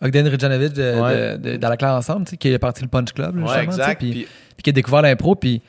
Ogden 0.00 0.26
Rijanovic 0.28 0.72
de, 0.72 1.00
Ouais. 1.00 1.38
de- 1.38 1.50
de- 1.52 1.56
dans 1.56 1.68
la 1.68 1.76
classe 1.76 2.08
ensemble, 2.08 2.24
tu 2.26 2.30
sais, 2.30 2.36
qui 2.36 2.48
est 2.48 2.58
parti 2.58 2.82
le 2.82 2.88
Punch 2.88 3.12
Club, 3.12 3.36
là, 3.38 3.46
Ouais, 3.46 3.64
exact. 3.64 3.98
Puis, 4.00 4.10
Puis- 4.10 4.26
puis 4.56 4.62
qui 4.64 4.70
a 4.70 4.72
découvert 4.72 5.02
l'impro, 5.02 5.34
puis 5.36 5.62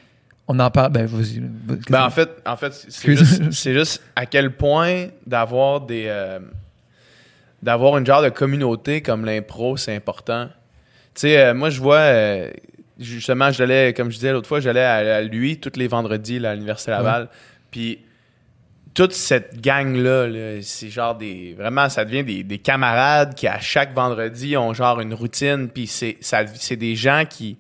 on 0.48 0.60
en 0.60 0.72
parle. 0.72 0.92
Ben, 0.92 1.06
vas-y. 1.06 1.40
vas- 1.40 1.76
Ben, 1.90 2.04
en 2.06 2.10
fait, 2.10 2.30
en 2.46 2.58
fait 2.58 2.74
c'est 2.74 2.88
Excuse. 2.88 3.20
juste, 3.20 3.52
c'est 3.52 3.74
juste 3.74 4.02
à 4.16 4.26
quel 4.26 4.52
point 4.52 5.08
d'avoir 5.28 5.82
des 5.82 6.06
euh, 6.08 6.40
d'avoir 7.62 7.98
une 7.98 8.06
genre 8.06 8.22
de 8.22 8.30
communauté 8.30 9.02
comme 9.02 9.24
l'impro, 9.26 9.78
c'est 9.78 9.96
important. 9.96 10.48
Tu 11.16 11.22
sais, 11.22 11.38
euh, 11.38 11.54
moi 11.54 11.70
je 11.70 11.80
vois 11.80 11.98
euh, 11.98 12.52
justement, 13.00 13.52
j'allais 13.52 13.94
comme 13.94 14.10
je 14.10 14.16
disais 14.16 14.32
l'autre 14.34 14.48
fois, 14.48 14.60
j'allais 14.60 14.84
à, 14.84 15.18
à 15.18 15.22
lui 15.22 15.60
tous 15.60 15.78
les 15.78 15.88
vendredis 15.88 16.40
là, 16.40 16.52
à 16.52 16.54
l'université 16.56 16.92
Laval. 16.92 17.30
Puis 17.72 18.00
toute 18.94 19.14
cette 19.14 19.60
gang 19.62 19.96
là, 19.96 20.28
c'est 20.62 20.90
genre 20.90 21.16
des 21.16 21.56
vraiment 21.58 21.90
ça 21.90 22.06
devient 22.06 22.24
des, 22.24 22.44
des 22.44 22.58
camarades 22.60 23.34
qui 23.36 23.48
à 23.48 23.60
chaque 23.60 23.94
vendredi 23.94 24.56
ont 24.58 24.74
genre 24.74 25.00
une 25.00 25.14
routine 25.14 25.68
puis 25.70 25.88
c'est 25.88 26.18
ça 26.22 26.46
c'est 26.56 26.76
des 26.76 26.96
gens 26.96 27.24
qui 27.30 27.58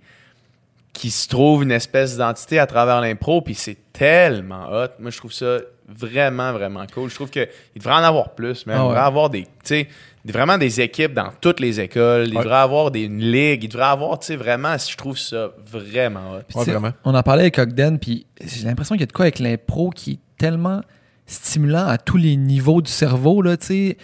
qui 0.93 1.09
se 1.09 1.27
trouvent 1.27 1.63
une 1.63 1.71
espèce 1.71 2.11
d'identité 2.11 2.59
à 2.59 2.67
travers 2.67 3.01
l'impro, 3.01 3.41
puis 3.41 3.55
c'est 3.55 3.77
tellement 3.93 4.67
hot. 4.71 4.89
Moi, 4.99 5.09
je 5.09 5.17
trouve 5.17 5.33
ça 5.33 5.57
vraiment, 5.89 6.53
vraiment 6.53 6.85
cool. 6.93 7.09
Je 7.09 7.15
trouve 7.15 7.31
qu'il 7.31 7.47
devrait 7.75 7.95
en 7.95 8.03
avoir 8.03 8.35
plus, 8.35 8.67
mais 8.67 8.73
Ah 8.73 8.77
il 8.77 8.83
devrait 8.89 8.99
avoir 8.99 9.29
des, 9.31 9.41
tu 9.41 9.49
sais, 9.63 9.87
vraiment 10.23 10.59
des 10.59 10.81
équipes 10.81 11.15
dans 11.15 11.31
toutes 11.41 11.59
les 11.61 11.79
écoles. 11.79 12.27
Il 12.27 12.37
Ouais. 12.37 12.43
devrait 12.43 12.57
avoir 12.59 12.91
des, 12.91 13.05
une 13.05 13.21
ligue. 13.21 13.63
Il 13.63 13.69
devrait 13.69 13.87
avoir, 13.87 14.19
tu 14.19 14.27
sais, 14.27 14.35
vraiment, 14.35 14.77
je 14.77 14.95
trouve 14.95 15.17
ça 15.17 15.49
vraiment 15.65 16.33
hot. 16.33 16.59
Ouais, 16.59 16.65
vraiment. 16.65 16.91
On 17.05 17.15
en 17.15 17.23
parlait 17.23 17.41
avec 17.41 17.57
Ogden, 17.57 17.97
puis 17.97 18.27
j'ai 18.45 18.63
l'impression 18.63 18.93
qu'il 18.93 19.01
y 19.01 19.05
a 19.05 19.07
de 19.07 19.13
quoi 19.13 19.25
avec 19.25 19.39
l'impro 19.39 19.89
qui 19.89 20.11
est 20.11 20.19
tellement 20.37 20.81
stimulant 21.25 21.87
à 21.87 21.97
tous 21.97 22.17
les 22.17 22.35
niveaux 22.35 22.81
du 22.81 22.91
cerveau. 22.91 23.41
Là, 23.41 23.57
tu 23.57 23.65
sais. 23.65 23.97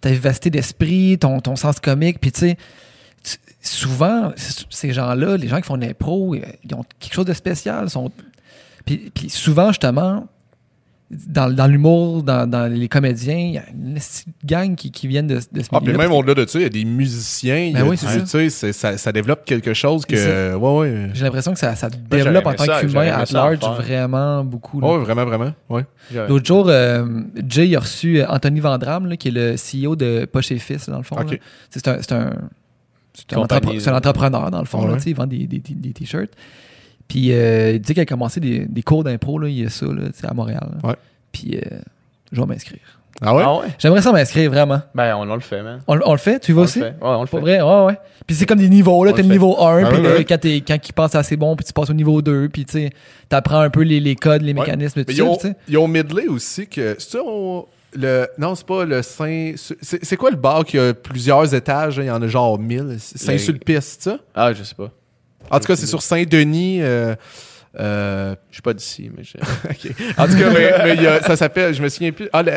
ta 0.00 0.10
vivacité 0.10 0.50
d'esprit, 0.50 1.18
ton, 1.18 1.40
ton 1.40 1.56
sens 1.56 1.80
comique. 1.80 2.20
Puis 2.20 2.32
tu 2.32 2.40
sais, 2.40 2.56
souvent, 3.62 4.32
ces 4.70 4.92
gens-là, 4.92 5.36
les 5.36 5.48
gens 5.48 5.56
qui 5.60 5.66
font 5.66 5.76
de 5.76 5.86
l'impro, 5.86 6.34
ils 6.34 6.74
ont 6.74 6.84
quelque 6.98 7.14
chose 7.14 7.26
de 7.26 7.34
spécial. 7.34 7.90
Sont... 7.90 8.10
Puis, 8.84 9.10
puis 9.14 9.30
souvent, 9.30 9.68
justement, 9.68 10.26
dans, 11.10 11.52
dans 11.52 11.66
l'humour, 11.66 12.22
dans, 12.22 12.48
dans 12.48 12.72
les 12.72 12.88
comédiens, 12.88 13.36
il 13.36 13.52
y 13.54 13.58
a 13.58 13.64
une 13.72 13.98
gang 14.44 14.76
qui, 14.76 14.92
qui 14.92 15.08
viennent 15.08 15.26
de, 15.26 15.40
de 15.52 15.60
ce 15.62 15.68
Ah, 15.72 15.80
même 15.80 16.12
au-delà 16.12 16.34
de 16.34 16.48
ça, 16.48 16.58
il 16.60 16.62
y 16.62 16.66
a 16.66 16.68
des 16.68 16.84
musiciens. 16.84 17.72
Ben 17.74 17.82
oui, 17.88 17.96
tu 17.98 18.06
sais, 18.50 18.72
ça, 18.72 18.96
ça 18.96 19.10
développe 19.12 19.44
quelque 19.44 19.74
chose 19.74 20.06
que. 20.06 20.16
C'est 20.16 20.54
Ouais, 20.54 20.78
ouais. 20.78 21.10
J'ai 21.14 21.24
l'impression 21.24 21.52
que 21.52 21.58
ça, 21.58 21.74
développe 22.10 22.46
en 22.46 22.54
tant 22.54 22.78
qu'humain 22.80 23.12
à 23.12 23.24
large 23.32 23.58
vraiment 23.78 24.44
beaucoup. 24.44 24.80
Ouais, 24.80 24.98
vraiment, 24.98 25.24
vraiment. 25.24 25.52
Ouais. 25.68 25.84
L'autre 26.28 26.46
jour, 26.46 26.66
euh, 26.68 27.04
Jay 27.48 27.74
a 27.74 27.80
reçu 27.80 28.20
euh, 28.20 28.26
Anthony 28.28 28.60
Vandram, 28.60 29.06
là, 29.06 29.16
qui 29.16 29.28
est 29.28 29.32
le 29.32 29.56
CEO 29.56 29.96
de 29.96 30.26
Poche 30.26 30.52
et 30.52 30.58
Fils, 30.58 30.88
dans 30.88 30.98
le 30.98 31.02
fond. 31.02 31.16
C'est 31.70 31.88
un, 31.88 31.96
c'est 32.00 32.12
un, 32.12 32.30
c'est 33.14 33.32
un 33.34 33.38
entrepre- 33.42 33.92
entrepreneur, 33.92 34.50
dans 34.50 34.60
le 34.60 34.64
fond. 34.66 34.86
là, 34.86 34.92
Ouais. 34.94 34.98
il 35.04 35.14
vend 35.14 35.26
des, 35.26 35.46
des, 35.46 35.58
des- 35.58 35.74
des 35.74 35.92
t-shirts. 35.92 36.30
Puis 37.10 37.32
euh, 37.32 37.72
il 37.72 37.80
dit 37.80 37.92
qu'il 37.92 38.02
a 38.02 38.06
commencé 38.06 38.38
des, 38.38 38.66
des 38.66 38.82
cours 38.82 39.02
d'impro, 39.02 39.36
là, 39.40 39.48
il 39.48 39.58
y 39.58 39.66
a 39.66 39.68
ça, 39.68 39.84
là, 39.86 40.06
tu 40.12 40.20
sais, 40.20 40.26
à 40.28 40.32
Montréal. 40.32 40.68
là. 40.82 40.88
Ouais. 40.90 40.96
Puis 41.32 41.56
euh, 41.56 41.78
je 42.30 42.40
vais 42.40 42.46
m'inscrire. 42.46 42.78
Ah 43.20 43.34
ouais? 43.34 43.42
Ah 43.44 43.56
ouais? 43.58 43.66
J'aimerais 43.78 44.00
ça 44.00 44.12
m'inscrire, 44.12 44.48
vraiment. 44.50 44.80
Ben, 44.94 45.14
on, 45.16 45.28
on 45.28 45.34
le 45.34 45.40
fait, 45.40 45.60
man. 45.62 45.80
On, 45.88 45.98
on 46.06 46.12
le 46.12 46.18
fait? 46.18 46.38
Tu 46.38 46.52
y 46.52 46.54
vas 46.54 46.60
On 46.62 46.64
aussi? 46.64 46.78
le 46.78 46.84
fait. 46.86 46.90
Ouais, 46.92 46.96
on 47.02 47.20
le 47.22 47.26
fait. 47.26 47.40
vrai? 47.40 47.60
Ouais, 47.60 47.84
ouais. 47.86 47.98
Puis 48.26 48.36
c'est 48.36 48.46
comme 48.46 48.58
des 48.60 48.68
niveaux, 48.68 49.04
là. 49.04 49.12
T'as 49.12 49.22
le 49.22 49.28
niveau 49.28 49.60
1, 49.60 49.84
Ah 49.84 49.88
puis 49.88 49.96
ouais, 49.98 50.02
là, 50.08 50.14
ouais. 50.18 50.24
quand, 50.24 50.38
t'es- 50.38 50.62
quand 50.66 50.76
il 50.88 50.92
pense 50.94 51.14
assez 51.16 51.36
bon, 51.36 51.56
puis 51.56 51.66
tu 51.66 51.72
passes 51.72 51.90
au 51.90 51.94
niveau 51.94 52.22
2, 52.22 52.48
puis 52.48 52.64
tu 52.64 52.72
sais, 52.72 52.90
t'apprends 53.28 53.60
un 53.60 53.68
peu 53.70 53.82
les, 53.82 53.98
les 54.00 54.14
codes, 54.14 54.40
les 54.42 54.54
Ouais. 54.54 54.60
mécanismes, 54.60 55.00
tout 55.00 55.06
Mais 55.08 55.14
ça, 55.14 55.22
ils, 55.22 55.26
ont, 55.28 55.36
tu 55.36 55.48
sais. 55.48 55.54
ils 55.68 55.76
ont 55.76 55.88
midlé 55.88 56.28
aussi 56.28 56.66
que. 56.66 56.94
C'est 56.98 57.10
ça, 57.10 57.18
on- 57.26 57.66
le, 57.92 58.28
non, 58.38 58.54
c'est 58.54 58.66
pas 58.66 58.84
le 58.84 59.02
Saint. 59.02 59.52
C'est 59.56 60.04
c'est 60.04 60.16
quoi 60.16 60.30
le 60.30 60.36
bar 60.36 60.64
qui 60.64 60.78
a 60.78 60.94
plusieurs 60.94 61.52
étages? 61.52 61.98
là? 61.98 62.04
Il 62.04 62.06
y 62.06 62.10
en 62.12 62.22
a 62.22 62.28
genre 62.28 62.56
1000. 62.56 62.96
Saint-Sulpice, 63.00 63.96
ça? 64.00 64.18
Ah, 64.34 64.52
je 64.52 64.62
sais 64.62 64.76
pas. 64.76 64.90
En 65.50 65.60
tout 65.60 65.66
cas, 65.66 65.76
c'est 65.76 65.86
sur 65.86 66.02
Saint-Denis. 66.02 66.80
euh, 66.82 67.14
euh, 67.78 68.34
Je 68.50 68.54
suis 68.56 68.62
pas 68.62 68.72
d'ici, 68.74 69.10
mais 69.16 69.22
je... 69.24 69.36
En 70.18 70.26
tout 70.26 70.36
cas, 70.38 70.50
mais, 70.84 70.96
y 70.96 71.06
a- 71.06 71.20
ça 71.22 71.36
s'appelle. 71.36 71.74
Je 71.74 71.82
me 71.82 71.88
souviens 71.88 72.12
plus. 72.12 72.28
Ah, 72.32 72.42
le. 72.42 72.52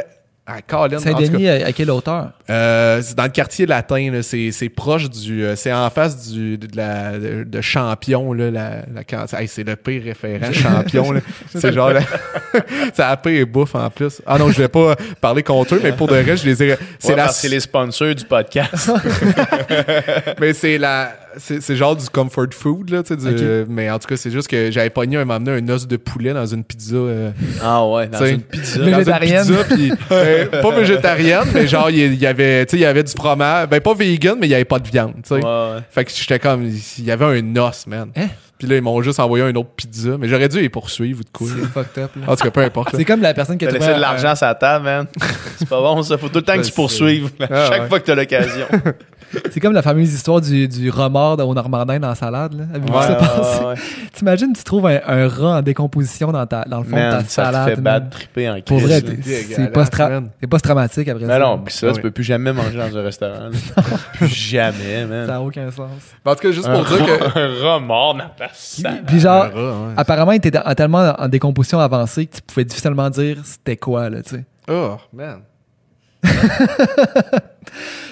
Ah, 0.46 0.62
cas. 0.62 0.90
Saint-Denis, 1.00 1.48
à, 1.48 1.68
à 1.68 1.72
quelle 1.72 1.90
hauteur? 1.90 2.32
Euh, 2.50 3.02
c'est 3.02 3.16
dans 3.16 3.24
le 3.24 3.30
quartier 3.30 3.66
latin, 3.66 4.12
là. 4.12 4.22
c'est, 4.22 4.52
c'est 4.52 4.68
proche 4.68 5.10
du. 5.10 5.42
euh, 5.42 5.56
c'est 5.56 5.72
en 5.72 5.90
face 5.90 6.32
du, 6.34 6.58
de, 6.58 6.68
la, 6.76 7.18
de, 7.18 7.44
de 7.46 7.62
Champion, 7.62 8.34
là, 8.34 8.52
la, 8.52 8.70
la 8.94 9.40
hey, 9.40 9.48
c'est 9.48 9.64
le 9.64 9.78
pire 9.78 10.04
référent, 10.04 10.52
Champion. 10.52 11.14
là. 11.14 11.22
c'est 11.56 11.72
genre. 11.72 11.92
la- 11.94 12.02
c'est 12.94 12.98
la 13.04 13.16
pire 13.16 13.48
bouffe 13.48 13.76
en 13.76 13.90
plus. 13.90 14.22
Ah 14.26 14.38
non, 14.38 14.52
je 14.52 14.58
vais 14.58 14.68
pas 14.68 14.98
parler 15.22 15.44
contre 15.44 15.76
eux, 15.76 15.80
mais 15.82 15.94
pour 15.94 16.08
de 16.10 16.16
vrai, 16.18 16.36
je 16.36 16.46
les 16.46 16.62
ai. 16.62 16.76
C'est 17.00 17.12
Ouais, 17.12 17.16
la. 17.16 17.24
parce 17.24 17.38
que 17.38 17.42
c'est 17.44 17.54
les 17.54 17.62
sponsors 17.62 18.14
du 18.14 18.26
podcast. 18.26 18.92
Mais 20.42 20.52
c'est 20.54 20.78
la. 20.78 21.16
C'est, 21.38 21.62
c'est 21.62 21.76
genre 21.76 21.96
du 21.96 22.08
comfort 22.10 22.48
food, 22.52 22.90
là, 22.90 23.04
tu 23.04 23.20
sais. 23.20 23.66
Mais 23.68 23.90
en 23.90 24.00
tout 24.00 24.08
cas, 24.08 24.18
c'est 24.18 24.32
juste 24.32 24.48
que 24.48 24.70
j'avais 24.72 24.90
pogné 24.90 25.18
un 25.18 25.26
moment 25.26 25.40
donné 25.40 25.58
un 25.72 25.74
os 25.74 25.88
de 25.88 25.98
poulet 25.98 26.34
dans 26.34 26.46
une 26.46 26.64
pizza. 26.64 26.96
euh, 26.96 27.32
ah 27.62 27.86
ouais, 27.88 28.08
dans 28.08 28.26
une 28.26 28.42
pizza. 28.42 28.80
Une 28.80 28.86
Végétarienne. 28.92 29.46
pizza, 29.46 29.64
puis, 29.64 29.92
euh, 30.12 30.46
pas 30.62 30.72
végétarienne, 30.76 31.48
mais 31.54 31.68
genre, 31.68 31.90
il 31.90 32.14
y- 32.16 32.26
avait, 32.26 32.66
tu 32.66 32.72
sais, 32.72 32.78
il 32.78 32.82
y 32.82 32.86
avait 32.86 33.04
du 33.04 33.12
fromage. 33.12 33.68
Ben, 33.70 33.82
pas 33.82 33.94
vegan, 33.94 34.38
mais 34.40 34.48
il 34.48 34.52
y 34.52 34.56
avait 34.56 34.66
pas 34.66 34.80
de 34.80 34.88
viande, 34.88 35.14
tu 35.24 35.30
sais. 35.30 35.34
Ouais, 35.36 35.42
ouais. 35.44 35.80
Fait 35.92 36.06
que 36.06 36.12
j'étais 36.14 36.40
comme, 36.40 36.64
il 36.66 37.04
y 37.04 37.12
avait 37.12 37.26
un 37.26 37.56
os, 37.58 37.88
man. 37.88 38.10
Hein? 38.16 38.28
Puis 38.60 38.68
là, 38.68 38.78
ils 38.78 38.82
m'ont 38.82 39.02
juste 39.02 39.20
envoyé 39.20 39.44
un 39.44 39.54
autre 39.56 39.72
pizza, 39.76 40.12
mais 40.18 40.30
j'aurais 40.30 40.48
dû 40.48 40.62
les 40.62 40.70
poursuivre 40.70 41.20
ou 41.20 41.24
de 41.24 41.30
quoi. 41.34 41.48
là. 41.50 41.68
fucked 41.74 42.04
up, 42.04 42.12
là. 42.16 42.32
En 42.32 42.36
tout 42.36 42.44
cas, 42.46 42.52
peu 42.52 42.62
importe. 42.62 42.96
C'est 42.96 43.04
comme 43.04 43.22
la 43.22 43.34
personne 43.34 43.58
qui 43.58 43.66
a 43.66 43.72
laissé 43.72 43.94
de 43.94 44.00
l'argent 44.00 44.36
sur 44.36 44.46
la 44.48 44.56
table, 44.56 44.86
man. 44.86 45.08
C'est 45.58 45.68
pas 45.68 45.82
bon, 45.82 46.02
ça. 46.04 46.18
Faut 46.18 46.30
tout 46.30 46.38
le 46.38 46.44
temps 46.44 46.56
que 46.56 46.62
tu 46.62 46.72
poursuives. 46.72 47.30
Ah, 47.42 47.68
Chaque 47.70 47.82
ouais. 47.82 47.88
fois 47.90 48.00
que 48.00 48.06
t'as 48.06 48.16
l'occasion. 48.16 48.66
C'est 49.52 49.60
comme 49.60 49.74
la 49.74 49.82
fameuse 49.82 50.14
histoire 50.14 50.42
du, 50.42 50.68
du 50.68 50.90
remords 50.90 51.40
au 51.40 51.54
Normandin 51.54 52.00
dans 52.00 52.10
la 52.10 52.16
salade. 52.16 52.54
Là. 52.54 52.64
Avez-vous 52.74 52.88
vu 52.88 52.94
Ouais, 52.94 53.02
ça 53.02 53.12
ouais, 53.14 53.18
passer? 53.20 53.64
ouais. 53.66 53.76
T'imagines, 54.14 54.54
tu 54.54 54.64
trouves 54.64 54.86
un, 54.88 55.00
un 55.08 55.28
rat 55.28 55.58
en 55.58 55.62
décomposition 55.62 56.32
dans, 56.32 56.46
ta, 56.46 56.66
dans 56.66 56.80
le 56.80 56.84
fond 56.84 56.96
de 56.96 57.02
ta 57.02 57.10
Man, 57.18 57.26
ça 57.28 57.46
salade. 57.46 57.66
te 57.70 57.76
fait 57.76 57.82
man. 57.82 57.84
bad 58.02 58.10
tripper 58.12 58.50
en 58.50 58.62
Pour 58.62 58.78
crise. 58.78 58.88
vrai, 58.90 59.02
là. 59.02 59.10
t'es- 59.16 59.22
c'est 59.24 59.56
c'est 59.56 60.48
post-traumatique 60.48 61.08
après 61.08 61.26
Mais 61.26 61.34
ça. 61.34 61.40
non, 61.40 61.60
pis 61.60 61.74
ça, 61.74 61.92
tu 61.92 62.02
peux 62.02 62.12
plus 62.12 62.24
jamais 62.24 62.54
manger 62.54 62.78
dans 62.78 62.98
un 62.98 63.02
restaurant. 63.02 63.50
plus 64.14 64.28
jamais, 64.28 65.02
Ça 65.02 65.08
man. 65.08 65.28
n'a 65.28 65.42
aucun 65.42 65.72
sens. 65.72 65.90
En 66.26 66.36
tout 66.36 66.42
cas, 66.42 66.52
juste 66.52 66.70
pour 66.70 66.86
dire 66.86 67.06
que. 67.06 67.40
Un 67.40 67.74
remords 67.76 68.16
dans 68.16 68.30
ta 68.38 68.48
Puis, 68.48 68.56
salade. 68.58 69.04
puis 69.08 69.20
genre, 69.20 69.44
rat, 69.54 69.76
apparemment, 69.98 70.32
il 70.34 70.38
était 70.38 70.58
en- 70.58 70.74
tellement 70.76 71.14
en 71.18 71.28
décomposition 71.28 71.80
avancée 71.80 72.26
que 72.28 72.36
tu 72.36 72.42
pouvais 72.44 72.66
difficilement 72.66 73.10
dire 73.10 73.38
c'était 73.44 73.78
quoi, 73.78 74.10
là, 74.10 74.22
tu 74.22 74.36
sais. 74.36 74.46
Oh, 74.70 74.98
man. 75.12 75.40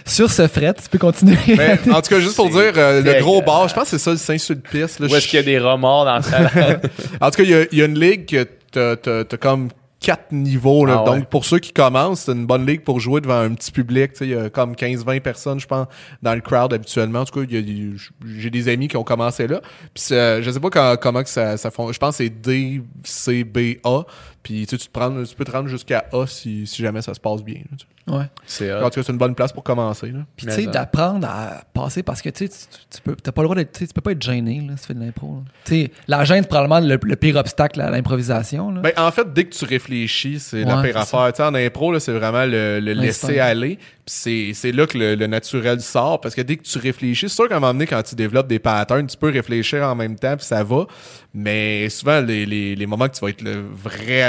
Sur 0.05 0.31
ce 0.31 0.47
fret, 0.47 0.73
tu 0.73 0.89
peux 0.89 0.97
continuer. 0.97 1.37
Mais 1.47 1.77
en 1.91 2.01
tout 2.01 2.09
cas, 2.09 2.19
juste 2.19 2.35
pour 2.35 2.49
dire, 2.51 2.73
euh, 2.77 3.01
le 3.01 3.19
gros 3.21 3.41
bar, 3.41 3.67
je 3.67 3.73
pense 3.73 3.83
que 3.85 3.89
c'est 3.91 3.99
ça 3.99 4.11
le 4.11 4.17
Saint-Sulpice. 4.17 4.99
Où 4.99 5.15
est-ce 5.15 5.27
qu'il 5.27 5.37
y 5.37 5.41
a 5.41 5.45
des 5.45 5.59
remords 5.59 6.05
dans 6.05 6.21
salade? 6.21 6.89
En 7.21 7.29
tout 7.31 7.37
cas, 7.37 7.43
il 7.43 7.49
y 7.49 7.53
a- 7.55 7.65
il 7.71 7.77
y, 7.77 7.81
a 7.81 7.85
une 7.85 7.99
ligue 7.99 8.25
que 8.71 8.95
t'as- 8.95 9.37
comme 9.37 9.69
quatre 9.99 10.31
niveaux. 10.31 10.83
Là. 10.87 10.95
Ah 10.97 11.03
ouais. 11.11 11.17
Donc, 11.19 11.29
pour 11.29 11.45
ceux 11.45 11.59
qui 11.59 11.71
commencent, 11.73 12.21
c'est 12.21 12.31
une 12.31 12.47
bonne 12.47 12.65
ligue 12.65 12.81
pour 12.81 12.99
jouer 12.99 13.21
devant 13.21 13.37
un 13.39 13.53
petit 13.53 13.71
public. 13.71 14.13
Il 14.21 14.29
y 14.29 14.35
a 14.35 14.49
comme 14.49 14.73
15-20 14.73 15.19
personnes, 15.21 15.59
je 15.59 15.67
pense, 15.67 15.85
dans 16.23 16.33
le 16.33 16.41
crowd 16.41 16.73
habituellement. 16.73 17.19
En 17.19 17.25
tout 17.25 17.39
cas, 17.39 17.45
j'ai 17.47 18.49
des 18.49 18.67
amis 18.67 18.87
qui 18.87 18.97
ont 18.97 19.03
commencé 19.03 19.45
là. 19.47 19.61
Puis 19.93 20.03
c'est- 20.03 20.41
je 20.41 20.49
sais 20.49 20.59
pas 20.59 20.69
quand- 20.71 20.95
comment 20.99 21.21
que 21.21 21.29
ça, 21.29 21.55
ça 21.57 21.69
fonctionne. 21.69 21.93
Je 21.93 21.99
pense 21.99 22.17
que 22.17 22.23
c'est 22.23 22.29
D, 22.31 22.81
C, 23.03 23.43
B, 23.43 23.75
A. 23.83 24.01
Puis 24.43 24.65
tu, 24.65 24.71
sais, 24.71 24.77
tu, 24.77 24.87
te 24.87 24.91
prends, 24.91 25.23
tu 25.23 25.35
peux 25.35 25.45
te 25.45 25.51
rendre 25.51 25.67
jusqu'à 25.69 26.05
A 26.13 26.25
si, 26.25 26.65
si 26.67 26.81
jamais 26.81 27.01
ça 27.01 27.13
se 27.13 27.19
passe 27.19 27.43
bien. 27.43 27.55
là, 27.55 27.77
tu 27.77 27.79
sais. 27.79 27.85
Ouais. 28.07 28.25
C'est 28.47 28.73
En 28.73 28.89
tout 28.89 28.99
cas, 28.99 29.03
c'est 29.05 29.11
une 29.11 29.19
bonne 29.19 29.35
place 29.35 29.53
pour 29.53 29.63
commencer. 29.63 30.07
Là. 30.07 30.21
Puis 30.35 30.47
tu 30.47 30.51
sais, 30.53 30.65
d'apprendre 30.65 31.27
à 31.29 31.61
passer 31.71 32.01
parce 32.01 32.19
que 32.23 32.29
tu 32.29 32.47
sais, 32.47 32.49
tu- 32.49 32.77
tu 32.97 33.01
peux, 33.03 33.15
t'as 33.15 33.31
pas 33.31 33.43
le 33.43 33.45
droit 33.45 33.55
d'être, 33.55 33.77
tu 33.77 33.85
peux 33.93 34.01
pas 34.01 34.13
être 34.13 34.21
gêné 34.23 34.59
là, 34.67 34.73
si 34.75 34.81
tu 34.81 34.87
fais 34.87 34.93
de 34.95 34.99
l'impro. 35.01 35.43
sais, 35.65 35.91
la 36.07 36.23
gêne 36.25 36.41
c'est 36.41 36.49
probablement 36.49 36.79
le, 36.79 36.97
le 37.01 37.15
pire 37.15 37.35
obstacle 37.35 37.79
à 37.79 37.91
l'improvisation. 37.91 38.71
là. 38.71 38.81
Ben, 38.81 38.91
en 38.97 39.11
fait, 39.11 39.31
dès 39.31 39.43
que 39.45 39.53
tu 39.55 39.65
réfléchis, 39.65 40.39
c'est 40.39 40.63
la 40.63 40.77
Ouais, 40.77 40.91
pire 40.91 40.93
c'est 41.05 41.15
affaire. 41.15 41.31
Tu 41.31 41.37
sais, 41.37 41.43
en 41.43 41.53
impro, 41.53 41.91
là, 41.91 41.99
c'est 41.99 42.11
vraiment 42.11 42.45
le, 42.45 42.79
laisser 42.79 43.37
aller. 43.39 43.75
Puis 43.77 43.99
c'est, 44.07 44.51
c'est 44.55 44.71
là 44.71 44.87
que 44.87 44.97
le, 44.97 45.13
le 45.13 45.27
naturel 45.27 45.79
sort. 45.79 46.19
Parce 46.21 46.33
que 46.33 46.41
dès 46.41 46.57
que 46.57 46.63
tu 46.63 46.79
réfléchis, 46.79 47.29
c'est 47.29 47.35
sûr 47.35 47.47
qu'à 47.47 47.57
un 47.57 47.59
moment 47.59 47.73
donné, 47.73 47.85
quand 47.85 48.01
tu 48.01 48.15
développes 48.15 48.47
des 48.47 48.59
patterns, 48.59 49.05
tu 49.05 49.15
peux 49.15 49.29
réfléchir 49.29 49.83
en 49.83 49.93
même 49.93 50.15
temps, 50.15 50.35
puis 50.35 50.45
ça 50.45 50.63
va. 50.63 50.87
Mais 51.35 51.87
souvent, 51.89 52.19
les, 52.19 52.45
les, 52.47 52.75
les 52.75 52.85
moments 52.87 53.07
que 53.07 53.15
tu 53.15 53.21
vas 53.21 53.29
être 53.29 53.41
le, 53.43 53.63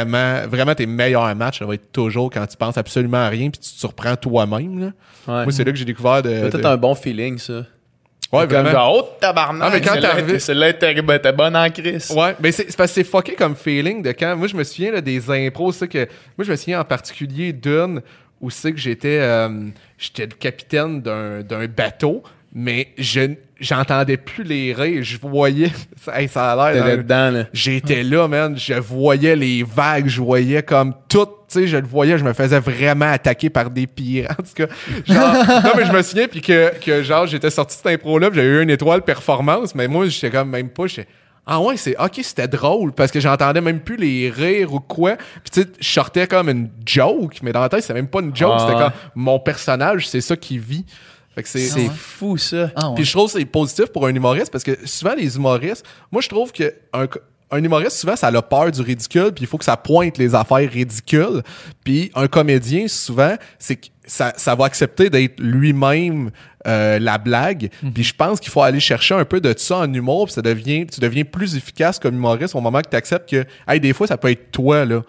vraiment, 0.04 0.46
vraiment 0.48 0.74
tes 0.74 0.86
meilleurs 0.86 1.34
matchs, 1.34 1.58
ça 1.60 1.64
va 1.66 1.74
être 1.74 1.90
toujours 1.92 2.30
quand 2.30 2.46
tu 2.46 2.56
penses 2.56 2.76
absolument 2.78 3.18
à 3.18 3.28
rien, 3.28 3.50
puis 3.50 3.60
tu 3.60 3.70
te 3.72 3.78
surprends 3.78 4.16
toi-même. 4.16 4.78
Là. 4.80 4.86
Ouais. 5.28 5.42
Moi, 5.44 5.52
c'est 5.52 5.64
là 5.64 5.72
que 5.72 5.78
j'ai 5.78 5.84
découvert 5.84 6.22
de. 6.22 6.30
Peut-être 6.48 6.58
de- 6.60 6.66
un 6.66 6.76
bon 6.76 6.94
feeling, 6.94 7.38
ça. 7.38 7.64
Ouais, 8.32 8.40
Comme 8.46 8.48
vraiment. 8.48 8.70
genre, 8.70 8.94
oh 8.96 9.08
tabarnak, 9.20 9.68
Ah, 9.68 9.70
mais 9.74 9.80
quand 9.82 9.94
était- 10.18 10.38
celle-là 10.38 10.70
était 10.70 11.02
ben, 11.02 11.18
t'es 11.18 11.32
bonne 11.32 11.54
en 11.54 11.68
crise. 11.68 12.10
Ouais, 12.16 12.34
mais 12.40 12.50
c'est 12.50 12.64
c'est 12.70 12.76
parce 12.78 12.90
que 12.90 12.94
c'est 12.94 13.04
fucké 13.04 13.34
comme 13.34 13.54
feeling 13.54 14.02
de 14.02 14.12
quand. 14.12 14.34
Moi, 14.36 14.48
je 14.48 14.56
me 14.56 14.64
souviens 14.64 14.90
là, 14.92 15.00
des 15.02 15.30
impros, 15.30 15.70
c'est 15.72 15.86
que. 15.88 16.08
Moi, 16.38 16.44
je 16.46 16.50
me 16.50 16.56
souviens 16.56 16.80
en 16.80 16.84
particulier 16.84 17.52
d'une 17.52 18.00
où 18.40 18.48
c'est 18.48 18.72
que 18.72 18.78
j'étais. 18.78 19.18
euh, 19.20 19.68
j'étais 19.98 20.22
le 20.24 20.34
capitaine 20.34 21.02
d'un 21.02 21.42
d'un 21.42 21.66
bateau, 21.66 22.22
mais 22.54 22.88
je 22.96 23.32
j'entendais 23.62 24.16
plus 24.18 24.44
les 24.44 24.72
rires. 24.74 25.02
Je 25.02 25.16
voyais. 25.18 25.70
Hey, 26.12 26.26
ça 26.26 26.52
a 26.52 26.72
l'air. 26.72 26.96
Dedans, 26.96 27.30
là. 27.30 27.44
J'étais 27.52 28.02
là, 28.02 28.26
man. 28.26 28.58
Je 28.58 28.74
voyais 28.74 29.36
les 29.36 29.62
vagues, 29.62 30.08
je 30.08 30.20
voyais 30.20 30.62
comme 30.64 30.94
tout. 31.08 31.26
Tu 31.48 31.60
sais, 31.60 31.66
je 31.68 31.76
le 31.76 31.86
voyais, 31.86 32.18
je 32.18 32.24
me 32.24 32.32
faisais 32.32 32.58
vraiment 32.58 33.12
attaquer 33.12 33.50
par 33.50 33.70
des 33.70 33.86
pirates. 33.86 34.40
En 34.40 34.42
tout 34.42 34.66
cas, 34.66 34.66
genre, 35.06 35.32
non, 35.64 35.70
mais 35.76 35.84
je 35.84 35.92
me 35.92 36.02
souviens, 36.02 36.26
puis 36.26 36.40
que, 36.40 36.72
que 36.80 37.02
genre, 37.04 37.26
j'étais 37.28 37.50
sorti 37.50 37.76
de 37.76 37.82
cette 37.82 37.92
impro-là, 38.00 38.30
j'avais 38.32 38.48
eu 38.48 38.62
une 38.62 38.70
étoile 38.70 39.02
performance, 39.02 39.74
mais 39.76 39.86
moi, 39.86 40.06
j'étais 40.08 40.30
comme 40.30 40.50
même 40.50 40.70
pas. 40.70 40.86
j'étais, 40.88 41.06
Ah 41.46 41.60
ouais, 41.60 41.76
c'est 41.76 41.94
ok, 42.02 42.18
c'était 42.22 42.48
drôle, 42.48 42.92
parce 42.92 43.12
que 43.12 43.20
j'entendais 43.20 43.60
même 43.60 43.78
plus 43.80 43.96
les 43.96 44.28
rires 44.30 44.72
ou 44.74 44.80
quoi. 44.80 45.16
Puis 45.44 45.50
tu 45.52 45.62
sais, 45.62 45.68
je 45.78 45.88
sortais 45.88 46.26
comme 46.26 46.48
une 46.48 46.68
joke, 46.84 47.36
mais 47.42 47.52
dans 47.52 47.60
la 47.60 47.68
tête, 47.68 47.84
c'est 47.84 47.94
même 47.94 48.08
pas 48.08 48.20
une 48.22 48.34
joke, 48.34 48.54
Ah 48.56 48.58
c'était 48.60 48.72
ouais. 48.74 48.82
comme 48.82 48.92
mon 49.14 49.38
personnage, 49.38 50.08
c'est 50.08 50.20
ça 50.22 50.34
qui 50.36 50.58
vit. 50.58 50.84
Fait 51.34 51.42
que 51.42 51.48
c'est. 51.48 51.60
C'est 51.60 51.90
fou, 51.90 52.36
ça. 52.36 52.70
Ah, 52.76 52.90
ouais. 52.90 52.96
Puis 52.96 53.04
je 53.04 53.12
trouve 53.12 53.32
que 53.32 53.38
c'est 53.38 53.44
positif 53.44 53.86
pour 53.86 54.06
un 54.06 54.14
humoriste 54.14 54.50
parce 54.50 54.64
que 54.64 54.76
souvent 54.84 55.14
les 55.14 55.36
humoristes, 55.36 55.84
moi 56.10 56.20
je 56.20 56.28
trouve 56.28 56.52
que 56.52 56.74
un, 56.92 57.06
un 57.50 57.64
humoriste 57.64 57.96
souvent 57.96 58.16
ça 58.16 58.28
a 58.28 58.42
peur 58.42 58.70
du 58.70 58.80
ridicule 58.80 59.32
puis 59.34 59.44
il 59.44 59.46
faut 59.46 59.58
que 59.58 59.64
ça 59.64 59.76
pointe 59.76 60.18
les 60.18 60.34
affaires 60.34 60.70
ridicules. 60.70 61.42
Puis 61.84 62.10
un 62.14 62.28
comédien 62.28 62.86
souvent 62.88 63.34
c'est 63.58 63.76
que 63.76 63.86
ça, 64.04 64.34
ça 64.36 64.54
va 64.54 64.64
accepter 64.64 65.08
d'être 65.10 65.40
lui-même 65.40 66.30
euh, 66.66 66.98
la 66.98 67.18
blague. 67.18 67.70
Puis 67.94 68.02
je 68.02 68.14
pense 68.14 68.40
qu'il 68.40 68.50
faut 68.50 68.62
aller 68.62 68.80
chercher 68.80 69.14
un 69.14 69.24
peu 69.24 69.40
de 69.40 69.54
ça 69.56 69.78
en 69.78 69.92
humour 69.92 70.26
puis 70.26 70.34
ça 70.34 70.42
devient 70.42 70.86
tu 70.86 71.00
deviens 71.00 71.24
plus 71.24 71.56
efficace 71.56 71.98
comme 71.98 72.16
humoriste 72.16 72.54
au 72.54 72.60
moment 72.60 72.80
que 72.82 72.90
tu 72.90 72.96
acceptes 72.96 73.30
que 73.30 73.46
hey 73.66 73.80
des 73.80 73.94
fois 73.94 74.06
ça 74.06 74.18
peut 74.18 74.30
être 74.30 74.50
toi 74.50 74.84
là. 74.84 75.02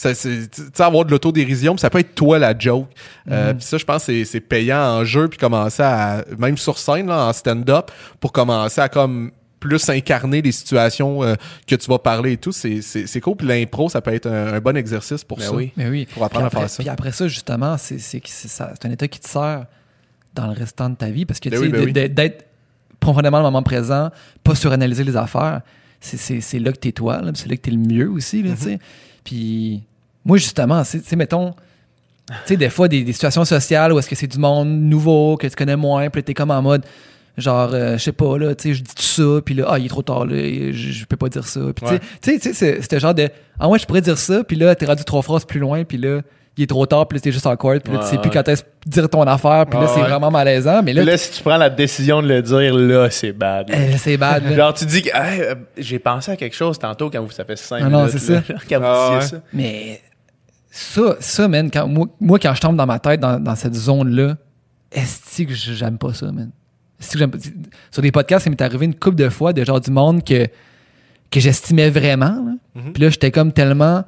Ça, 0.00 0.14
c'est, 0.14 0.48
avoir 0.80 1.04
de 1.04 1.10
l'autodérision, 1.10 1.76
ça 1.76 1.90
peut 1.90 1.98
être 1.98 2.14
toi 2.14 2.38
la 2.38 2.56
joke. 2.56 2.86
Euh, 3.32 3.52
puis 3.54 3.64
ça, 3.64 3.78
je 3.78 3.84
pense 3.84 4.06
que 4.06 4.12
c'est, 4.12 4.24
c'est 4.24 4.40
payant 4.40 4.78
en 4.78 5.04
jeu, 5.04 5.26
puis 5.26 5.38
commencer 5.38 5.82
à, 5.82 6.24
même 6.38 6.56
sur 6.56 6.78
scène, 6.78 7.08
là, 7.08 7.26
en 7.26 7.32
stand-up, 7.32 7.90
pour 8.20 8.30
commencer 8.30 8.80
à 8.80 8.88
comme 8.88 9.32
plus 9.58 9.88
incarner 9.90 10.40
les 10.40 10.52
situations 10.52 11.24
euh, 11.24 11.34
que 11.66 11.74
tu 11.74 11.90
vas 11.90 11.98
parler 11.98 12.34
et 12.34 12.36
tout. 12.36 12.52
C'est, 12.52 12.80
c'est, 12.80 13.08
c'est 13.08 13.20
cool. 13.20 13.34
Puis 13.38 13.48
l'impro, 13.48 13.88
ça 13.88 14.00
peut 14.00 14.14
être 14.14 14.26
un, 14.28 14.54
un 14.54 14.60
bon 14.60 14.76
exercice 14.76 15.24
pour 15.24 15.38
Ben 15.38 15.46
ça. 15.46 15.52
oui. 15.52 15.72
Mais 15.76 15.88
oui. 15.88 16.06
Pour 16.14 16.22
apprendre 16.22 16.46
à 16.46 16.50
faire 16.50 16.70
ça. 16.70 16.80
Puis 16.80 16.88
après 16.88 17.10
ça, 17.10 17.26
justement, 17.26 17.76
c'est 17.76 17.98
c'est 17.98 18.20
que 18.20 18.28
c'est 18.30 18.46
ça- 18.46 18.72
c'est 18.80 18.86
un 18.88 18.92
état 18.92 19.08
qui 19.08 19.18
te 19.18 19.28
sert 19.28 19.66
dans 20.32 20.46
le 20.46 20.52
restant 20.52 20.90
de 20.90 20.94
ta 20.94 21.10
vie 21.10 21.26
parce 21.26 21.40
que 21.40 21.48
Ben 21.48 21.56
tu 21.56 21.62
sais, 21.62 21.66
oui, 21.66 21.72
ben 21.72 21.80
de- 21.80 21.86
oui. 21.86 21.92
de- 21.92 22.06
d'être 22.06 22.46
profondément 23.00 23.38
dans 23.38 23.48
le 23.48 23.50
moment 23.50 23.64
présent, 23.64 24.10
pas 24.44 24.54
suranalyser 24.54 25.02
les 25.02 25.16
affaires, 25.16 25.62
c'est- 26.00 26.60
là 26.60 26.70
que 26.70 26.78
t'es 26.78 26.92
toi, 26.92 27.20
c'est 27.34 27.48
là 27.48 27.56
que 27.56 27.62
t'es 27.62 27.72
le 27.72 27.78
mieux 27.78 28.08
aussi. 28.08 28.44
Là, 28.44 28.54
sais. 28.54 28.78
Puis 29.24 29.82
moi, 30.28 30.36
justement, 30.38 30.84
c'est- 30.84 31.00
tu 31.00 31.08
sais, 31.08 31.16
mettons, 31.16 31.50
tu 32.28 32.34
sais, 32.44 32.56
des 32.56 32.68
fois, 32.70 32.86
des, 32.86 33.02
des 33.02 33.12
situations 33.12 33.44
sociales 33.44 33.92
où 33.92 33.98
est-ce 33.98 34.08
que 34.08 34.14
c'est 34.14 34.26
du 34.26 34.38
monde 34.38 34.68
nouveau, 34.68 35.36
que 35.36 35.46
tu 35.48 35.56
connais 35.56 35.76
moins, 35.76 36.08
puis 36.10 36.20
là, 36.20 36.24
t'es 36.24 36.34
comme 36.34 36.50
en 36.52 36.62
mode. 36.62 36.84
Genre, 37.38 37.70
euh, 37.72 37.92
je 37.96 38.02
sais 38.02 38.12
pas, 38.12 38.36
là, 38.36 38.52
tu 38.54 38.68
sais, 38.70 38.74
je 38.74 38.82
dis 38.82 38.94
tout 38.94 39.02
ça, 39.02 39.40
puis 39.44 39.54
là, 39.54 39.66
ah, 39.68 39.78
il 39.78 39.86
est 39.86 39.88
trop 39.88 40.02
tard, 40.02 40.26
là, 40.26 40.34
je, 40.36 41.04
peux 41.06 41.16
pas 41.16 41.28
dire 41.28 41.46
ça. 41.46 41.60
Puis, 41.74 41.86
tu 41.86 41.94
sais, 42.20 42.32
Ouais. 42.32 42.38
tu 42.40 42.82
c'était 42.82 42.98
genre 43.00 43.14
de, 43.14 43.28
ah 43.60 43.68
ouais, 43.68 43.78
je 43.78 43.86
pourrais 43.86 44.00
dire 44.00 44.18
ça, 44.18 44.42
puis 44.44 44.56
là, 44.56 44.74
t'es 44.74 44.86
rendu 44.86 45.04
trois 45.04 45.22
phrases 45.22 45.44
plus 45.44 45.60
loin, 45.60 45.84
puis 45.84 45.98
là, 45.98 46.20
il 46.56 46.64
est 46.64 46.66
trop 46.66 46.84
tard, 46.84 47.06
puis 47.06 47.16
là, 47.16 47.20
t'es 47.22 47.30
juste 47.30 47.46
awkward, 47.46 47.80
puis 47.80 47.92
là, 47.92 48.00
tu 48.00 48.06
sais 48.06 48.16
Ouais, 48.16 48.22
plus 48.22 48.30
quand 48.32 48.48
est-ce 48.48 48.64
dire 48.84 49.08
ton 49.08 49.22
affaire, 49.22 49.66
puis 49.70 49.78
là, 49.78 49.86
c'est 49.86 50.00
vraiment 50.00 50.32
malaisant, 50.32 50.82
mais 50.82 50.92
là, 50.92 51.04
Là, 51.04 51.16
si 51.16 51.30
tu 51.30 51.42
prends 51.44 51.56
la 51.58 51.70
décision 51.70 52.20
de 52.20 52.26
le 52.26 52.42
dire, 52.42 52.74
là, 52.74 53.08
c'est 53.08 53.30
bad. 53.32 53.70
eh, 53.72 53.96
c'est 53.98 54.16
bad, 54.16 54.42
là. 54.42 54.56
Genre, 54.56 54.74
tu 54.74 54.84
dis 54.86 55.02
que 55.02 55.10
Hey, 55.14 55.40
euh, 55.40 55.54
j'ai 55.78 56.00
pensé 56.00 56.32
à 56.32 56.36
quelque 56.36 56.56
chose 56.56 56.76
tantôt 56.76 57.08
quand 57.08 57.22
vous, 57.22 57.30
ça 57.30 57.44
fait 57.44 57.54
5 57.56 57.76
Ah 57.76 57.84
minutes. 57.88 57.92
non, 57.92 58.08
c'est 58.10 58.18
ça. 58.18 58.42
quand 58.68 58.78
vous 58.80 58.84
Ah 58.84 59.20
ça. 59.20 59.36
Mais 59.52 60.00
ça, 60.78 61.16
ça, 61.18 61.48
man, 61.48 61.70
quand, 61.72 61.88
moi, 61.88 62.06
moi, 62.20 62.38
quand 62.38 62.54
je 62.54 62.60
tombe 62.60 62.76
dans 62.76 62.86
ma 62.86 63.00
tête, 63.00 63.18
dans, 63.18 63.40
dans 63.40 63.56
cette 63.56 63.74
zone-là, 63.74 64.36
est-ce 64.92 65.42
que 65.42 65.52
j'aime 65.52 65.98
pas 65.98 66.14
ça, 66.14 66.26
man? 66.30 66.50
Est-ce 67.00 67.12
que 67.12 67.18
j'aime 67.18 67.32
pas- 67.32 67.38
Sur 67.90 68.00
des 68.00 68.12
podcasts, 68.12 68.44
ça 68.44 68.50
m'est 68.50 68.62
arrivé 68.62 68.86
une 68.86 68.94
couple 68.94 69.16
de 69.16 69.28
fois 69.28 69.52
de 69.52 69.64
genre 69.64 69.80
du 69.80 69.90
monde 69.90 70.22
que, 70.24 70.46
que 71.32 71.40
j'estimais 71.40 71.90
vraiment. 71.90 72.26
là. 72.26 72.52
Mhm. 72.76 72.92
Puis 72.92 73.02
là, 73.02 73.10
j'étais 73.10 73.32
comme 73.32 73.52
tellement. 73.52 74.04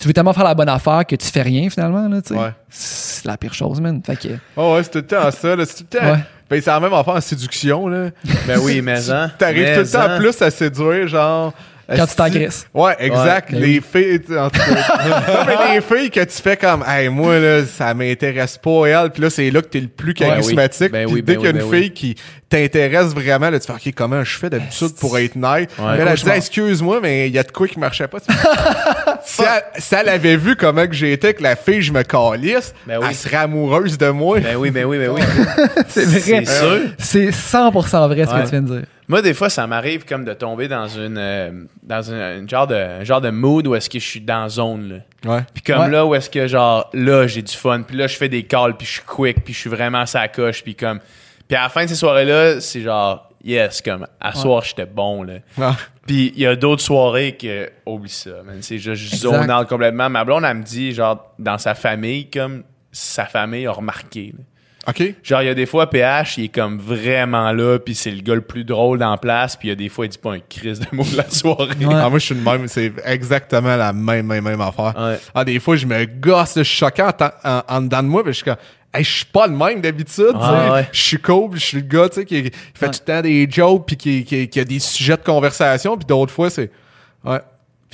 Tu 0.00 0.08
veux 0.08 0.12
tellement 0.12 0.32
faire 0.32 0.42
la 0.44 0.54
bonne 0.56 0.68
affaire 0.68 1.06
que 1.06 1.14
tu 1.14 1.28
fais 1.28 1.42
rien 1.42 1.70
finalement, 1.70 2.08
là, 2.08 2.20
tu 2.20 2.34
sais. 2.34 2.40
Ouais. 2.40 2.52
C'est 2.68 3.24
la 3.26 3.36
pire 3.36 3.54
chose, 3.54 3.80
man. 3.80 4.02
Fait 4.04 4.16
que. 4.16 4.28
Oh 4.56 4.74
ouais, 4.74 4.82
c'est 4.82 4.90
tout 4.90 4.98
le 4.98 5.06
temps 5.06 5.30
ça. 5.30 5.54
Là. 5.54 5.64
C'est 5.64 5.76
tout 5.76 5.86
le 5.92 5.98
temps. 6.00 6.12
Ouais. 6.12 6.18
Ben, 6.50 6.60
c'est 6.60 6.70
la 6.70 6.80
même 6.80 6.92
affaire 6.92 7.14
en 7.14 7.20
séduction. 7.20 7.86
Là. 7.86 8.10
Ben 8.48 8.58
oui, 8.60 8.82
mais 8.82 9.08
hein. 9.10 9.30
T'arrives 9.38 9.62
mais 9.62 9.74
tout 9.76 9.82
le 9.82 9.90
temps 9.90 10.00
hein. 10.00 10.18
plus 10.18 10.42
à 10.42 10.50
séduire, 10.50 11.06
genre. 11.06 11.54
Quand 11.88 12.06
tu 12.06 12.14
t'agresses. 12.14 12.66
Ouais, 12.72 12.94
exact. 12.98 13.50
Ouais, 13.52 13.60
ben 13.60 13.66
les 13.66 13.80
filles, 13.80 14.20
tu 14.20 14.32
sais, 14.32 14.38
en 14.38 14.48
tout 14.50 14.58
cas. 14.58 14.64
non, 15.28 15.44
mais 15.46 15.74
les 15.74 15.80
filles 15.80 16.10
que 16.10 16.20
tu 16.24 16.42
fais 16.42 16.56
comme, 16.56 16.84
hey, 16.86 17.08
moi, 17.08 17.38
là, 17.38 17.64
ça 17.66 17.92
m'intéresse 17.94 18.56
pas, 18.58 18.86
elle. 18.86 19.10
Puis 19.10 19.22
là, 19.22 19.30
c'est 19.30 19.50
là 19.50 19.60
que 19.62 19.66
t'es 19.68 19.80
le 19.80 19.88
plus 19.88 20.08
Ouais, 20.10 20.14
charismatique. 20.14 20.90
oui. 20.92 20.98
Ben 21.04 21.06
oui, 21.10 21.22
dès 21.22 21.34
ben 21.34 21.36
qu'il 21.36 21.44
y 21.44 21.46
a 21.46 21.50
une 21.62 21.70
ben 21.70 21.78
fille 21.80 21.90
qui 21.92 22.14
t'intéresse 22.48 23.12
vraiment, 23.14 23.50
là, 23.50 23.58
tu 23.60 23.66
fais, 23.66 23.72
OK, 23.72 23.94
comment 23.96 24.22
je 24.24 24.36
fais 24.38 24.48
d'habitude 24.50 24.94
pour 25.00 25.18
être 25.18 25.34
nice? 25.36 25.66
Ouais. 25.78 25.84
Mais 25.96 25.98
elle 26.00 26.08
a 26.08 26.14
dit, 26.14 26.20
Cauchemar. 26.22 26.36
excuse-moi, 26.36 27.00
mais 27.02 27.28
il 27.28 27.34
y 27.34 27.38
a 27.38 27.42
de 27.42 27.50
quoi 27.50 27.66
qui 27.68 27.78
marchait 27.78 28.08
pas. 28.08 28.18
si, 29.24 29.42
elle, 29.42 29.80
si 29.82 29.94
elle 29.94 30.08
avait 30.08 30.36
vu 30.36 30.56
comment 30.56 30.86
que 30.86 30.94
j'étais, 30.94 31.34
que 31.34 31.42
la 31.42 31.56
fille, 31.56 31.82
je 31.82 31.92
me 31.92 32.02
calisse, 32.02 32.72
oui. 32.86 32.94
elle 33.08 33.14
serait 33.14 33.36
amoureuse 33.38 33.98
de 33.98 34.08
moi. 34.08 34.40
Ben 34.40 34.56
oui, 34.56 34.70
ben 34.70 34.84
oui, 34.84 34.98
ben 34.98 35.10
oui. 35.10 35.20
C'est 35.88 36.04
vrai. 36.04 36.44
C'est 36.44 36.44
sûr. 36.46 36.80
C'est 36.98 37.28
100% 37.30 38.08
vrai 38.08 38.24
ce 38.24 38.30
Ouais. 38.30 38.40
que 38.40 38.44
tu 38.44 38.50
viens 38.50 38.62
de 38.62 38.76
dire. 38.78 38.86
Moi, 39.08 39.20
des 39.22 39.34
fois, 39.34 39.50
ça 39.50 39.66
m'arrive 39.66 40.04
comme 40.06 40.24
de 40.24 40.32
tomber 40.32 40.66
dans 40.68 40.88
une 40.88 41.18
euh, 41.18 41.50
dans 41.82 42.10
un, 42.12 42.42
un 42.42 42.48
genre 42.48 42.66
de 42.66 42.74
un 42.74 43.04
genre 43.04 43.20
de 43.20 43.30
mood 43.30 43.66
où 43.66 43.74
est-ce 43.74 43.90
que 43.90 43.98
je 43.98 44.04
suis 44.06 44.20
dans 44.20 44.48
zone 44.48 45.02
là. 45.24 45.30
Ouais. 45.36 45.42
Puis 45.52 45.62
comme 45.62 45.82
Ouais. 45.82 45.90
là 45.90 46.06
où 46.06 46.14
est-ce 46.14 46.30
que 46.30 46.46
genre 46.46 46.88
là 46.94 47.26
j'ai 47.26 47.42
du 47.42 47.52
fun, 47.54 47.82
puis 47.82 47.96
là 47.96 48.06
je 48.06 48.16
fais 48.16 48.28
des 48.28 48.44
calls, 48.44 48.76
puis 48.76 48.86
je 48.86 48.92
suis 48.92 49.02
quick, 49.02 49.44
puis 49.44 49.52
je 49.52 49.58
suis 49.58 49.70
vraiment 49.70 50.06
sa 50.06 50.26
coche, 50.28 50.62
puis 50.62 50.74
comme 50.74 51.00
puis 51.46 51.56
à 51.56 51.64
la 51.64 51.68
fin 51.68 51.84
de 51.84 51.88
ces 51.90 51.94
soirées 51.96 52.24
là, 52.24 52.60
c'est 52.60 52.80
genre 52.80 53.28
yes 53.44 53.82
comme 53.82 54.06
à 54.20 54.32
soir 54.34 54.62
j'étais 54.64 54.86
bon 54.86 55.22
là. 55.22 55.34
Ah. 55.60 55.76
Puis 56.06 56.32
il 56.34 56.40
y 56.42 56.46
a 56.46 56.56
d'autres 56.56 56.82
soirées 56.82 57.36
que 57.36 57.70
oublie 57.86 58.08
ça, 58.10 58.42
man, 58.44 58.58
c'est 58.62 58.78
juste 58.78 59.02
je 59.02 59.14
Exact. 59.14 59.18
zone 59.30 59.50
out 59.52 59.68
complètement. 59.68 60.08
Ma 60.08 60.24
blonde 60.24 60.44
elle 60.46 60.56
me 60.56 60.62
dit 60.62 60.92
genre 60.94 61.32
dans 61.38 61.58
sa 61.58 61.74
famille 61.74 62.30
comme 62.30 62.62
sa 62.90 63.26
famille 63.26 63.66
a 63.66 63.72
remarqué. 63.72 64.32
là. 64.36 64.44
OK. 64.86 65.14
Genre, 65.22 65.42
il 65.42 65.46
y 65.46 65.48
a 65.48 65.54
des 65.54 65.66
fois, 65.66 65.88
PH, 65.88 66.38
il 66.38 66.44
est 66.44 66.48
comme 66.48 66.78
vraiment 66.78 67.52
là, 67.52 67.78
puis 67.78 67.94
c'est 67.94 68.10
le 68.10 68.20
gars 68.20 68.34
le 68.34 68.42
plus 68.42 68.64
drôle 68.64 68.98
dans 68.98 69.10
la 69.10 69.16
place, 69.16 69.56
puis 69.56 69.68
il 69.68 69.70
y 69.70 69.72
a 69.72 69.76
des 69.76 69.88
fois, 69.88 70.04
il 70.06 70.10
dit 70.10 70.18
pas 70.18 70.34
un 70.34 70.40
crise 70.40 70.78
de 70.80 70.86
mots 70.92 71.04
de 71.04 71.16
la 71.16 71.28
soirée. 71.30 71.68
Ouais. 71.80 71.94
Ah, 71.94 72.10
moi, 72.10 72.18
je 72.18 72.26
suis 72.26 72.34
le 72.34 72.40
même. 72.42 72.68
C'est 72.68 72.92
exactement 73.04 73.76
la 73.76 73.92
même, 73.92 74.26
même, 74.26 74.44
même 74.44 74.60
affaire. 74.60 74.94
Ouais. 74.98 75.18
Ah, 75.34 75.44
des 75.44 75.58
fois, 75.58 75.76
je 75.76 75.86
me 75.86 76.04
gosse, 76.04 76.54
je 76.56 76.62
suis 76.62 76.76
choquant 76.78 77.10
en, 77.20 77.48
en, 77.50 77.62
en 77.68 77.80
dedans 77.82 78.02
de 78.02 78.08
moi, 78.08 78.22
puis 78.22 78.32
je 78.32 78.36
suis 78.36 78.44
comme, 78.44 78.56
hey, 78.92 79.02
je 79.02 79.10
suis 79.10 79.24
pas 79.24 79.46
le 79.46 79.56
même 79.56 79.80
d'habitude, 79.80 80.26
tu 80.32 80.38
sais. 80.38 80.38
Ah, 80.40 80.72
ouais. 80.74 80.88
Je 80.92 81.00
suis 81.00 81.18
cool, 81.18 81.50
je 81.54 81.64
suis 81.64 81.76
le 81.78 81.84
gars, 81.84 82.08
tu 82.08 82.16
sais, 82.16 82.24
qui, 82.24 82.42
qui 82.42 82.50
fait 82.74 82.86
Ouais. 82.86 82.92
tout 82.92 83.00
le 83.06 83.12
temps 83.12 83.22
des 83.22 83.48
jokes, 83.50 83.86
puis 83.86 83.96
qui, 83.96 84.24
qui, 84.24 84.48
qui 84.48 84.60
a 84.60 84.64
des 84.64 84.78
sujets 84.78 85.16
de 85.16 85.22
conversation, 85.22 85.96
puis 85.96 86.04
d'autres 86.06 86.32
fois, 86.32 86.50
c'est, 86.50 86.70
ouais. 87.24 87.40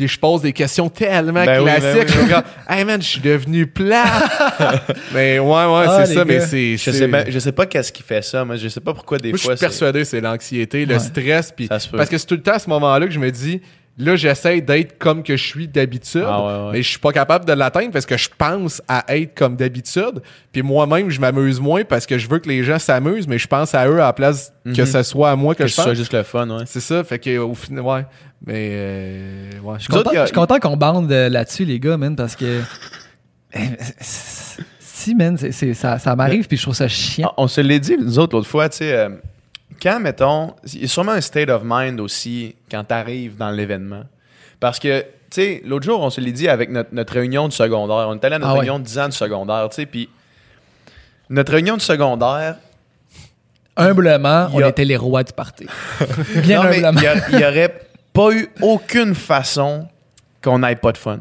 Puis 0.00 0.08
je 0.08 0.18
pose 0.18 0.40
des 0.40 0.54
questions 0.54 0.88
tellement 0.88 1.44
Ben 1.44 1.58
oui, 1.60 1.66
ben 1.66 1.78
classiques. 1.78 2.02
oui, 2.08 2.08
Je 2.14 2.18
suis 2.20 2.28
comme, 2.28 2.42
hey 2.70 2.84
man, 2.86 3.02
je 3.02 3.06
suis 3.06 3.20
devenu 3.20 3.66
plat. 3.66 4.04
mais 5.14 5.38
ouais, 5.38 5.46
ouais, 5.46 5.84
Ah, 5.86 6.04
c'est 6.06 6.14
ça, 6.14 6.24
mais 6.24 6.40
c'est. 6.40 6.78
Je 6.78 6.90
sais, 6.90 7.06
ben- 7.06 7.26
je 7.28 7.38
sais 7.38 7.52
pas 7.52 7.66
qu'est-ce 7.66 7.92
qui 7.92 8.02
fait 8.02 8.22
ça, 8.22 8.42
moi, 8.46 8.56
je 8.56 8.68
sais 8.68 8.80
pas 8.80 8.94
pourquoi 8.94 9.18
des 9.18 9.28
moi, 9.28 9.36
je 9.38 9.42
fois. 9.44 9.56
suis 9.56 9.66
persuadé 9.66 10.06
c'est 10.06 10.22
l'anxiété, 10.22 10.86
le 10.86 10.94
Ouais. 10.94 11.00
stress. 11.00 11.52
Puis 11.54 11.68
parce 11.68 12.08
que 12.08 12.16
c'est 12.16 12.26
tout 12.26 12.34
le 12.34 12.42
temps 12.42 12.54
à 12.54 12.58
ce 12.58 12.70
moment-là 12.70 13.06
que 13.06 13.12
je 13.12 13.18
me 13.18 13.30
dis, 13.30 13.60
là, 14.00 14.16
j'essaie 14.16 14.60
d'être 14.60 14.98
comme 14.98 15.22
que 15.22 15.36
je 15.36 15.44
suis 15.46 15.68
d'habitude, 15.68 16.24
Ah 16.26 16.40
ouais, 16.40 16.46
ouais. 16.66 16.72
mais 16.72 16.82
je 16.82 16.88
suis 16.88 16.98
pas 16.98 17.12
capable 17.12 17.44
de 17.44 17.52
l'atteindre 17.52 17.90
parce 17.92 18.06
que 18.06 18.16
je 18.16 18.28
pense 18.36 18.82
à 18.88 19.04
être 19.16 19.34
comme 19.34 19.56
d'habitude. 19.56 20.22
Puis 20.52 20.62
moi-même, 20.62 21.10
je 21.10 21.20
m'amuse 21.20 21.60
moins 21.60 21.84
parce 21.84 22.06
que 22.06 22.18
je 22.18 22.28
veux 22.28 22.38
que 22.38 22.48
les 22.48 22.64
gens 22.64 22.78
s'amusent, 22.78 23.28
mais 23.28 23.38
je 23.38 23.46
pense 23.46 23.74
à 23.74 23.86
eux 23.88 23.94
à 24.00 24.06
la 24.06 24.12
place 24.12 24.52
que 24.74 24.84
ce 24.84 25.02
soit 25.02 25.30
à 25.30 25.36
moi 25.36 25.54
que, 25.54 25.62
que 25.62 25.68
je 25.68 25.74
ce 25.74 25.82
soit 25.82 25.90
pense. 25.92 25.98
juste 25.98 26.12
le 26.14 26.22
fun, 26.22 26.48
ouais. 26.50 26.64
C'est 26.66 26.80
ça, 26.80 27.04
fait 27.04 27.18
que 27.18 27.38
au 27.38 27.54
final, 27.54 27.82
ouais. 27.84 28.06
Mais 28.46 28.70
euh, 28.72 29.50
ouais. 29.62 29.74
Je 29.78 29.82
suis 29.82 29.88
content, 29.88 30.00
autres, 30.00 30.10
il 30.12 30.16
y 30.16 30.18
a- 30.18 30.22
je 30.22 30.26
suis 30.28 30.34
content 30.34 30.58
qu'on 30.58 30.76
bande 30.76 31.12
euh, 31.12 31.28
là-dessus, 31.28 31.64
les 31.66 31.78
gars, 31.78 31.96
man, 31.96 32.16
parce 32.16 32.34
que. 32.36 32.60
Eh, 33.52 33.58
si, 33.98 35.14
man, 35.14 35.36
c'est- 35.36 35.50
c'est- 35.52 35.74
ça, 35.74 35.98
ça 35.98 36.14
m'arrive, 36.14 36.46
puis 36.46 36.56
je 36.56 36.62
trouve 36.62 36.74
ça 36.74 36.86
chiant. 36.88 37.28
Ah, 37.32 37.34
On 37.38 37.48
se 37.48 37.60
l'est 37.60 37.80
dit, 37.80 37.96
nous 37.98 38.18
autres, 38.18 38.36
l'autre 38.36 38.48
fois, 38.48 38.68
tu 38.68 38.78
sais, 38.78 38.92
euh, 38.92 39.08
quand, 39.82 40.00
mettons, 40.00 40.54
il 40.72 40.82
y 40.82 40.84
a 40.84 40.88
sûrement 40.88 41.12
un 41.12 41.20
state 41.20 41.48
of 41.48 41.62
mind 41.64 42.00
aussi 42.00 42.54
quand 42.70 42.84
t'arrives 42.84 43.36
dans 43.36 43.50
l'événement. 43.50 44.02
Parce 44.60 44.78
que, 44.78 45.00
tu 45.00 45.06
sais, 45.30 45.62
l'autre 45.64 45.84
jour, 45.86 46.00
on 46.00 46.10
se 46.10 46.20
l'est 46.20 46.32
dit 46.32 46.48
avec 46.48 46.70
notre, 46.70 46.90
notre 46.92 47.12
réunion 47.14 47.48
du 47.48 47.56
secondaire. 47.56 48.08
On 48.08 48.14
est 48.14 48.24
allé 48.24 48.36
à 48.36 48.38
notre 48.38 48.50
Ah 48.50 48.54
ouais. 48.54 48.60
réunion 48.60 48.78
de 48.78 48.84
10 48.84 48.98
ans 48.98 49.08
du 49.08 49.16
secondaire, 49.16 49.68
tu 49.70 49.76
sais, 49.76 49.86
puis 49.86 50.08
notre 51.28 51.52
réunion 51.52 51.74
du 51.76 51.84
secondaire, 51.84 52.56
Humblement, 53.76 54.48
on 54.52 54.60
était 54.66 54.84
les 54.84 54.96
rois 54.96 55.22
du 55.22 55.32
party. 55.32 55.66
Bien 56.42 56.62
Non, 56.62 56.68
humblement. 56.68 56.90
il 57.00 57.02
y 57.02 57.06
a- 57.06 57.28
il 57.30 57.40
y 57.40 57.44
aurait 57.44 57.80
pas 58.12 58.32
eu 58.32 58.48
aucune 58.60 59.14
façon 59.14 59.88
qu'on 60.42 60.58
n'ait 60.58 60.76
pas 60.76 60.92
de 60.92 60.98
fun. 60.98 61.20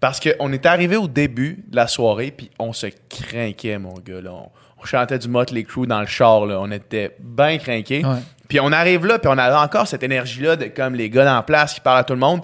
Parce 0.00 0.18
qu'on 0.20 0.52
était 0.52 0.68
arrivé 0.68 0.96
au 0.96 1.06
début 1.08 1.64
de 1.68 1.76
la 1.76 1.86
soirée, 1.86 2.32
puis 2.36 2.50
on 2.58 2.72
se 2.72 2.88
craquait, 3.08 3.78
mon 3.78 3.94
gars. 3.94 4.20
Là. 4.20 4.32
On, 4.32 4.48
on 4.82 4.84
chantait 4.86 5.18
du 5.18 5.28
Motley 5.28 5.64
Crue 5.64 5.86
dans 5.86 6.00
le 6.00 6.06
char. 6.06 6.46
Là. 6.46 6.58
On 6.60 6.70
était 6.70 7.14
bien 7.20 7.58
craqués. 7.58 8.04
Ouais. 8.04 8.18
Puis 8.48 8.58
on 8.60 8.72
arrive 8.72 9.06
là, 9.06 9.18
puis 9.18 9.28
on 9.32 9.38
avait 9.38 9.56
encore 9.56 9.86
cette 9.86 10.02
énergie-là 10.02 10.56
de 10.56 10.64
comme 10.66 10.94
les 10.94 11.08
gars 11.10 11.24
la 11.24 11.42
place 11.42 11.74
qui 11.74 11.80
parlent 11.80 12.00
à 12.00 12.04
tout 12.04 12.14
le 12.14 12.18
monde. 12.18 12.40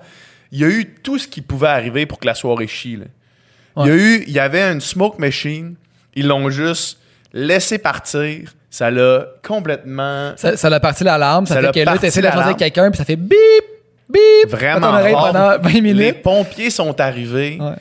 Il 0.52 0.60
y 0.60 0.64
a 0.64 0.68
eu 0.68 0.86
tout 1.02 1.18
ce 1.18 1.26
qui 1.26 1.40
pouvait 1.42 1.66
arriver 1.68 2.06
pour 2.06 2.18
que 2.20 2.26
la 2.26 2.34
soirée 2.34 2.68
chie. 2.68 2.96
là. 2.96 3.04
Il 3.84 3.88
y 3.88 3.90
a 3.90 3.94
eu, 3.94 4.24
il 4.26 4.32
y 4.32 4.38
avait 4.38 4.62
une 4.72 4.80
smoke 4.80 5.18
machine. 5.18 5.74
Ils 6.14 6.26
l'ont 6.26 6.48
juste 6.48 6.98
laissé 7.32 7.78
partir. 7.78 8.50
Ça 8.70 8.90
l'a 8.90 9.26
complètement 9.46 10.32
Ça, 10.36 10.56
ça 10.56 10.70
l'a 10.70 10.80
parti 10.80 11.02
l'alarme, 11.04 11.46
ça, 11.46 11.54
Ça 11.54 11.60
fait 11.60 11.66
l'a 11.66 11.72
que 11.72 11.80
là, 11.80 11.98
t'essaies 11.98 12.22
de 12.22 12.52
quelqu'un, 12.58 12.90
puis 12.90 12.98
ça 12.98 13.04
fait 13.04 13.16
bip, 13.16 13.36
bip, 14.08 14.48
vraiment 14.50 14.92
pendant 14.92 15.58
20 15.58 15.68
Les 15.72 15.80
minutes. 15.80 16.22
pompiers 16.22 16.70
sont 16.70 16.98
arrivés. 17.00 17.58
Ouais. 17.60 17.72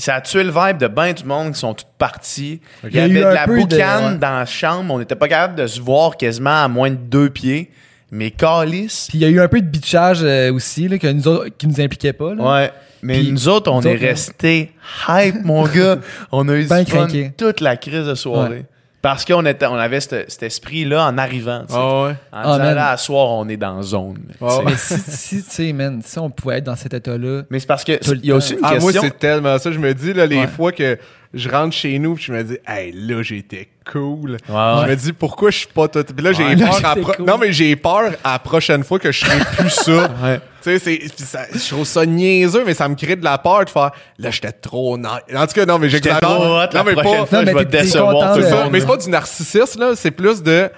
Ça 0.00 0.16
a 0.16 0.20
tué 0.20 0.42
le 0.42 0.50
vibe 0.50 0.78
de 0.78 0.86
ben 0.88 1.12
du 1.12 1.24
monde 1.24 1.52
qui 1.52 1.58
sont 1.60 1.74
tous 1.74 1.86
partis. 1.98 2.60
Il 2.84 2.94
y 2.94 2.98
a 3.00 3.04
avait 3.04 3.12
eu 3.12 3.16
de 3.18 3.20
la 3.20 3.46
de- 3.46 3.54
boucane 3.56 4.12
ouais. 4.14 4.18
dans 4.18 4.38
la 4.38 4.46
chambre. 4.46 4.92
On 4.94 4.98
n'était 4.98 5.14
pas 5.14 5.28
capable 5.28 5.54
de 5.56 5.66
se 5.66 5.80
voir 5.80 6.16
quasiment 6.16 6.64
à 6.64 6.68
moins 6.68 6.90
de 6.90 6.96
deux 6.96 7.30
pieds. 7.30 7.70
Mais 8.12 8.30
Calis, 8.32 9.06
Puis 9.08 9.18
il 9.18 9.20
y 9.20 9.24
a 9.24 9.28
eu 9.28 9.38
un 9.40 9.46
peu 9.46 9.60
de 9.60 9.66
bitchage 9.66 10.20
euh, 10.22 10.52
aussi, 10.52 10.88
là, 10.88 10.98
que 10.98 11.06
nous 11.06 11.28
autres, 11.28 11.50
qui 11.56 11.68
nous 11.68 11.80
impliquait 11.80 12.12
pas. 12.12 12.34
Là. 12.34 12.42
ouais. 12.62 12.72
Mais 13.02 13.18
Puis, 13.20 13.30
nous 13.32 13.48
autres, 13.48 13.70
on 13.70 13.80
nous 13.80 13.86
est 13.86 13.94
autres, 13.94 14.02
restés 14.02 14.72
hype, 15.08 15.44
mon 15.44 15.64
gars. 15.66 15.96
On 16.32 16.46
a 16.48 16.54
eu 16.56 16.66
Ben 16.66 16.82
du 16.84 16.90
fun 16.90 16.98
craqué. 17.06 17.32
toute 17.36 17.60
la 17.60 17.76
crise 17.78 18.04
de 18.06 18.14
soirée. 18.14 18.50
Ouais. 18.50 18.64
Parce 19.02 19.24
qu'on 19.24 19.46
était, 19.46 19.64
on 19.66 19.76
avait 19.76 20.00
cet, 20.00 20.30
cet 20.30 20.42
esprit-là 20.42 21.06
en 21.06 21.16
arrivant. 21.16 21.60
tu 21.66 21.72
sais. 21.72 21.78
Ah 21.80 22.02
ouais. 22.04 22.10
En 22.10 22.14
Ah, 22.32 22.42
disant, 22.44 22.58
man. 22.58 22.74
là, 22.74 22.90
à 22.90 22.96
soir, 22.98 23.28
on 23.30 23.48
est 23.48 23.56
dans 23.56 23.82
zone. 23.82 24.18
ouais. 24.40 24.50
Mais 24.66 24.76
si, 24.76 24.98
si 24.98 25.42
tu 25.42 25.50
sais, 25.50 25.72
man, 25.72 26.02
si 26.04 26.18
on 26.18 26.28
pouvait 26.28 26.58
être 26.58 26.64
dans 26.64 26.76
cet 26.76 26.92
état-là, 26.92 27.42
Mais 27.48 27.60
c'est 27.60 27.66
parce 27.66 27.82
que 27.84 27.92
il 28.14 28.26
y 28.26 28.30
a 28.32 28.34
aussi 28.36 28.52
une 28.54 28.58
Ah, 28.62 28.72
moi, 28.72 28.80
question. 28.92 29.02
c'est 29.02 29.18
tellement 29.18 29.58
ça. 29.58 29.72
Je 29.72 29.78
me 29.78 29.94
dis, 29.94 30.12
là, 30.12 30.26
les 30.26 30.40
Ouais. 30.40 30.46
fois 30.46 30.70
que 30.72 30.98
je 31.32 31.48
rentre 31.48 31.74
chez 31.74 31.98
nous, 31.98 32.14
puis 32.14 32.24
je 32.24 32.32
me 32.32 32.42
dis, 32.42 32.58
hey, 32.66 32.92
là, 32.92 33.22
j'étais 33.22 33.68
cool. 33.90 34.32
Ouais, 34.32 34.38
Je 34.48 34.90
me 34.90 34.94
dis, 34.96 35.12
pourquoi 35.12 35.50
je 35.50 35.58
suis 35.58 35.66
pas 35.68 35.86
tout. 35.88 36.02
Puis 36.04 36.24
là, 36.24 36.32
j'ai 36.32 36.44
Ouais. 36.44 36.54
Là, 36.56 36.66
peur. 36.68 36.80
à 36.90 36.96
pro- 36.96 37.12
cool. 37.12 37.24
Non, 37.26 37.38
mais 37.38 37.52
j'ai 37.52 37.76
peur 37.76 38.12
à 38.24 38.32
la 38.32 38.38
prochaine 38.38 38.82
fois 38.84 38.98
que 38.98 39.12
je 39.12 39.24
serai 39.24 39.38
plus 39.56 39.70
ça. 39.70 40.10
Ouais. 40.22 40.40
Tu 40.62 40.78
sais, 40.78 40.78
c'est- 40.78 41.58
je 41.58 41.68
trouve 41.70 41.86
ça 41.86 42.04
niaiseux, 42.04 42.64
mais 42.66 42.74
ça 42.74 42.86
me 42.88 42.94
crée 42.94 43.16
de 43.16 43.24
la 43.24 43.38
peur 43.38 43.64
de 43.64 43.70
faire, 43.70 43.92
là, 44.18 44.30
j'étais 44.30 44.52
trop 44.52 44.98
nice. 44.98 45.08
En 45.34 45.46
tout 45.46 45.54
cas, 45.54 45.64
non, 45.64 45.78
mais 45.78 45.88
j'exagère. 45.88 46.20
la 46.20 46.68
Non, 46.74 46.84
mais 46.84 46.94
pas. 46.94 47.02
fois, 47.02 47.16
Non, 47.32 47.42
mais 47.44 47.52
je 47.52 47.56
vais 47.58 47.64
décevoir 47.64 48.34
tout 48.34 48.40
le 48.40 48.50
monde. 48.50 48.68
Mais 48.72 48.80
c'est 48.80 48.86
pas 48.86 48.96
du 48.98 49.08
narcissisme, 49.08 49.80
là. 49.80 49.92
C'est 49.96 50.10
plus 50.10 50.42
de. 50.42 50.68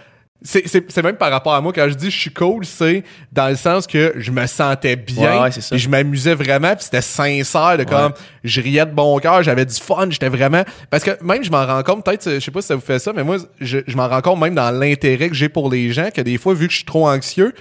C'est, 0.44 0.66
c'est, 0.66 0.90
c'est 0.90 1.02
même 1.02 1.16
par 1.16 1.30
rapport 1.30 1.54
à 1.54 1.60
moi, 1.60 1.72
quand 1.72 1.88
je 1.88 1.94
dis 1.94 2.10
je 2.10 2.18
suis 2.18 2.32
cool, 2.32 2.64
c'est 2.64 3.04
dans 3.32 3.48
le 3.48 3.56
sens 3.56 3.86
que 3.86 4.12
je 4.16 4.30
me 4.30 4.46
sentais 4.46 4.96
bien, 4.96 5.42
Ouais, 5.42 5.50
ça. 5.50 5.74
et 5.74 5.78
je 5.78 5.88
m'amusais 5.88 6.34
vraiment, 6.34 6.74
puis 6.74 6.84
c'était 6.84 7.00
sincère, 7.02 7.78
de 7.78 7.84
comme, 7.84 8.12
je 8.44 8.60
riais 8.60 8.86
de 8.86 8.90
bon 8.92 9.18
cœur, 9.18 9.42
j'avais 9.42 9.64
du 9.64 9.74
fun, 9.74 10.06
j'étais 10.10 10.28
vraiment... 10.28 10.64
Parce 10.90 11.04
que 11.04 11.10
même, 11.22 11.44
je 11.44 11.50
m'en 11.50 11.64
rends 11.66 11.82
compte, 11.82 12.04
peut-être, 12.04 12.28
je 12.34 12.38
sais 12.40 12.50
pas 12.50 12.60
si 12.60 12.68
ça 12.68 12.74
vous 12.74 12.80
fait 12.80 12.98
ça, 12.98 13.12
mais 13.14 13.24
moi, 13.24 13.36
je, 13.60 13.78
je 13.86 13.96
m'en 13.96 14.08
rends 14.08 14.20
compte 14.22 14.40
même 14.40 14.54
dans 14.54 14.70
l'intérêt 14.70 15.28
que 15.28 15.34
j'ai 15.34 15.48
pour 15.48 15.70
les 15.70 15.92
gens, 15.92 16.08
que 16.14 16.20
des 16.20 16.38
fois, 16.38 16.54
vu 16.54 16.66
que 16.66 16.72
je 16.72 16.78
suis 16.78 16.86
trop 16.86 17.08
anxieux, 17.08 17.54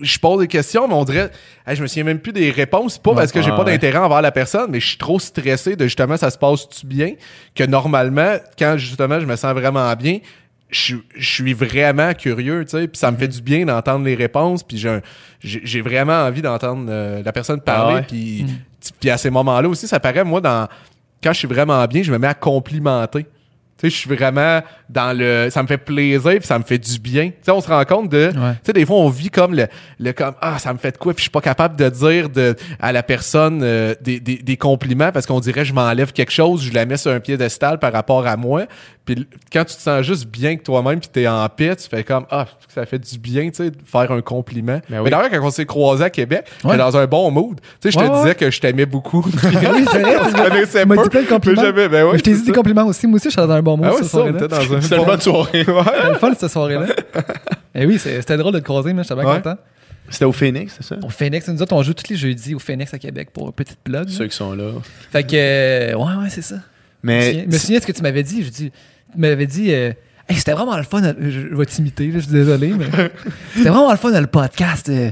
je 0.00 0.18
pose 0.18 0.40
des 0.40 0.48
questions, 0.48 0.86
mais 0.88 0.94
on 0.94 1.04
dirait, 1.04 1.30
Hey, 1.66 1.74
je 1.74 1.82
me 1.82 1.86
souviens 1.86 2.04
même 2.04 2.18
plus 2.18 2.32
des 2.32 2.50
réponses, 2.50 2.98
pas 2.98 3.14
parce 3.14 3.32
que 3.32 3.40
j'ai 3.40 3.50
pas 3.50 3.60
ouais. 3.60 3.72
d'intérêt 3.72 3.98
envers 3.98 4.20
la 4.20 4.30
personne, 4.30 4.70
mais 4.70 4.78
je 4.78 4.88
suis 4.88 4.98
trop 4.98 5.18
stressé 5.18 5.74
de 5.74 5.84
justement 5.84 6.16
ça 6.18 6.30
se 6.30 6.36
passe-tu 6.36 6.86
bien, 6.86 7.12
que 7.54 7.64
normalement, 7.64 8.36
quand 8.58 8.76
justement 8.76 9.18
je 9.20 9.26
me 9.26 9.36
sens 9.36 9.54
vraiment 9.54 9.90
bien, 9.94 10.18
je, 10.68 10.96
je 11.14 11.30
suis 11.30 11.52
vraiment 11.54 12.12
curieux, 12.14 12.64
tu 12.64 12.72
sais, 12.72 12.88
puis 12.88 12.98
ça 12.98 13.10
me 13.10 13.16
fait 13.16 13.28
du 13.28 13.40
bien 13.40 13.64
d'entendre 13.64 14.04
les 14.04 14.14
réponses, 14.14 14.62
puis 14.62 14.84
j'ai 15.40 15.80
vraiment 15.80 16.24
envie 16.24 16.42
d'entendre 16.42 16.86
euh, 16.88 17.22
la 17.22 17.32
personne 17.32 17.60
parler, 17.60 17.94
Ah 17.94 17.98
ouais? 18.00 18.06
puis 18.06 18.46
puis 19.00 19.10
à 19.10 19.16
ces 19.16 19.30
moments-là 19.30 19.68
aussi, 19.68 19.88
ça 19.88 19.98
paraît, 19.98 20.22
moi, 20.24 20.40
dans 20.40 20.68
quand 21.22 21.32
je 21.32 21.38
suis 21.38 21.48
vraiment 21.48 21.84
bien, 21.86 22.02
je 22.02 22.12
me 22.12 22.18
mets 22.18 22.28
à 22.28 22.34
complimenter. 22.34 23.26
Tu 23.78 23.90
sais, 23.90 23.94
je 23.94 23.96
suis 24.00 24.14
vraiment 24.14 24.62
dans 24.88 25.14
le. 25.16 25.48
Ça 25.50 25.62
me 25.62 25.68
fait 25.68 25.76
plaisir 25.76 26.20
puis 26.38 26.46
ça 26.46 26.58
me 26.58 26.64
fait 26.64 26.78
du 26.78 26.98
bien. 26.98 27.26
Tu 27.28 27.34
sais, 27.42 27.50
on 27.50 27.60
se 27.60 27.68
rend 27.68 27.84
compte 27.84 28.08
de. 28.08 28.30
Tu 28.32 28.38
sais, 28.64 28.72
des 28.72 28.86
fois, 28.86 28.96
on 28.96 29.10
vit 29.10 29.28
comme 29.28 29.54
le, 29.54 29.66
le 29.98 30.12
comme 30.12 30.32
Ah, 30.40 30.58
ça 30.58 30.72
me 30.72 30.78
fait 30.78 30.92
de 30.92 30.96
quoi, 30.96 31.12
puis 31.12 31.20
je 31.20 31.24
suis 31.24 31.30
pas 31.30 31.42
capable 31.42 31.76
de 31.76 31.88
dire 31.90 32.30
de, 32.30 32.54
à 32.80 32.92
la 32.92 33.02
personne 33.02 33.60
euh, 33.62 33.94
des, 34.00 34.18
des, 34.18 34.36
des 34.38 34.56
compliments 34.56 35.12
parce 35.12 35.26
qu'on 35.26 35.40
dirait 35.40 35.64
je 35.66 35.74
m'enlève 35.74 36.12
quelque 36.12 36.32
chose, 36.32 36.62
je 36.62 36.72
la 36.72 36.86
mets 36.86 36.96
sur 36.96 37.10
un 37.12 37.20
piédestal 37.20 37.78
par 37.78 37.92
rapport 37.92 38.26
à 38.26 38.36
moi. 38.38 38.64
Puis 39.04 39.26
quand 39.52 39.64
tu 39.64 39.76
te 39.76 39.80
sens 39.80 40.02
juste 40.04 40.26
bien 40.26 40.56
que 40.56 40.62
toi-même 40.62 40.98
puis 40.98 41.08
t'es 41.12 41.28
en 41.28 41.46
paix, 41.48 41.76
tu 41.76 41.86
fais 41.88 42.02
comme 42.02 42.24
Ah, 42.30 42.46
ça 42.74 42.86
fait 42.86 42.98
du 42.98 43.18
bien, 43.18 43.50
tu 43.50 43.56
sais, 43.56 43.70
de 43.70 43.76
faire 43.84 44.10
un 44.10 44.20
compliment. 44.22 44.80
Ben 44.88 44.98
oui. 44.98 45.04
Mais 45.04 45.10
d'ailleurs, 45.10 45.30
quand 45.30 45.46
on 45.46 45.50
s'est 45.50 45.66
croisés 45.66 46.04
à 46.04 46.10
Québec, 46.10 46.46
Ouais. 46.64 46.76
dans 46.78 46.96
un 46.96 47.06
bon 47.06 47.30
mood. 47.30 47.60
Tu 47.60 47.66
sais, 47.82 47.90
je 47.90 47.98
te 47.98 48.10
ouais. 48.10 48.16
disais 48.22 48.34
que 48.34 48.50
je 48.50 48.58
t'aimais 48.60 48.86
beaucoup. 48.86 49.24
Oui, 49.44 49.84
c'est 49.92 50.00
vrai. 50.00 50.16
on 50.20 50.28
se 50.30 50.34
connaissait 50.48 50.82
Tu 50.82 50.88
m'as 50.88 50.96
pas. 50.96 51.02
dit 51.04 51.08
plein 51.10 51.22
de 51.22 51.26
compliments. 51.28 51.62
mais 51.74 51.88
ben 51.88 52.06
je 52.14 52.20
t'ai 52.22 52.32
dit 52.34 52.42
des 52.42 52.52
compliments 52.52 52.86
aussi. 52.86 53.06
Moi 53.06 53.16
aussi, 53.16 53.26
je 53.26 53.30
suis 53.30 53.36
dans 53.46 53.50
un 53.52 53.62
bon 53.66 53.76
mood 53.76 53.86
Ah 53.90 53.94
ouais, 53.94 54.02
cette 54.02 54.10
ça, 54.10 54.18
on 54.20 54.34
était 54.34 54.48
dans 54.48 54.80
C'était 54.80 55.04
bonne 55.04 55.20
soirée. 55.20 55.50
C'était 55.64 56.08
le 56.08 56.14
fun 56.14 56.32
cette 56.38 56.50
soirée-là. 56.50 56.86
Et 57.74 57.84
oui, 57.86 57.98
c'est- 57.98 58.20
c'était 58.22 58.36
drôle 58.38 58.54
de 58.54 58.58
te 58.60 58.64
croiser, 58.64 58.92
mais 58.94 59.02
j'étais 59.02 59.14
bien 59.14 59.24
Ouais. 59.28 59.36
content. 59.36 59.56
C'était 60.08 60.24
au 60.24 60.32
Phoenix, 60.32 60.74
c'est 60.76 60.86
ça? 60.86 60.96
Au 61.04 61.08
Phoenix, 61.08 61.48
nous 61.48 61.60
autres, 61.60 61.74
on 61.74 61.82
joue 61.82 61.92
tous 61.92 62.08
les 62.10 62.16
jeudis 62.16 62.54
au 62.54 62.58
Phoenix 62.60 62.94
à 62.94 62.98
Québec 62.98 63.30
pour 63.32 63.46
une 63.48 63.52
petite 63.52 63.78
blog. 63.84 64.08
Ceux 64.08 64.28
qui 64.28 64.36
sont 64.36 64.52
là. 64.54 64.70
Fait 65.10 65.24
que, 65.24 65.34
euh, 65.34 65.94
ouais, 65.94 66.22
ouais, 66.22 66.28
c'est 66.30 66.42
ça. 66.42 66.56
Mais 67.02 67.40
je 67.44 67.46
me 67.46 67.58
souviens 67.58 67.78
de 67.78 67.82
ce 67.82 67.86
que 67.88 67.92
tu 67.92 68.02
m'avais 68.02 68.22
dit. 68.22 68.44
Je 68.44 68.50
dis, 68.50 68.70
tu 69.12 69.18
m'avais 69.18 69.46
dit, 69.46 69.72
euh, 69.72 69.92
Hey, 70.28 70.36
c'était 70.36 70.52
vraiment 70.52 70.76
le 70.76 70.82
fun. 70.82 71.02
à- 71.04 71.12
Je, 71.20 71.54
vais 71.54 71.66
t'imiter, 71.66 72.10
je 72.12 72.18
suis 72.20 72.30
désolé, 72.32 72.72
mais 72.76 72.86
c'était 73.56 73.68
vraiment 73.68 73.90
le 73.92 73.96
fun 73.96 74.10
dans 74.10 74.20
le 74.20 74.26
podcast. 74.26 74.88
euh. 74.88 75.10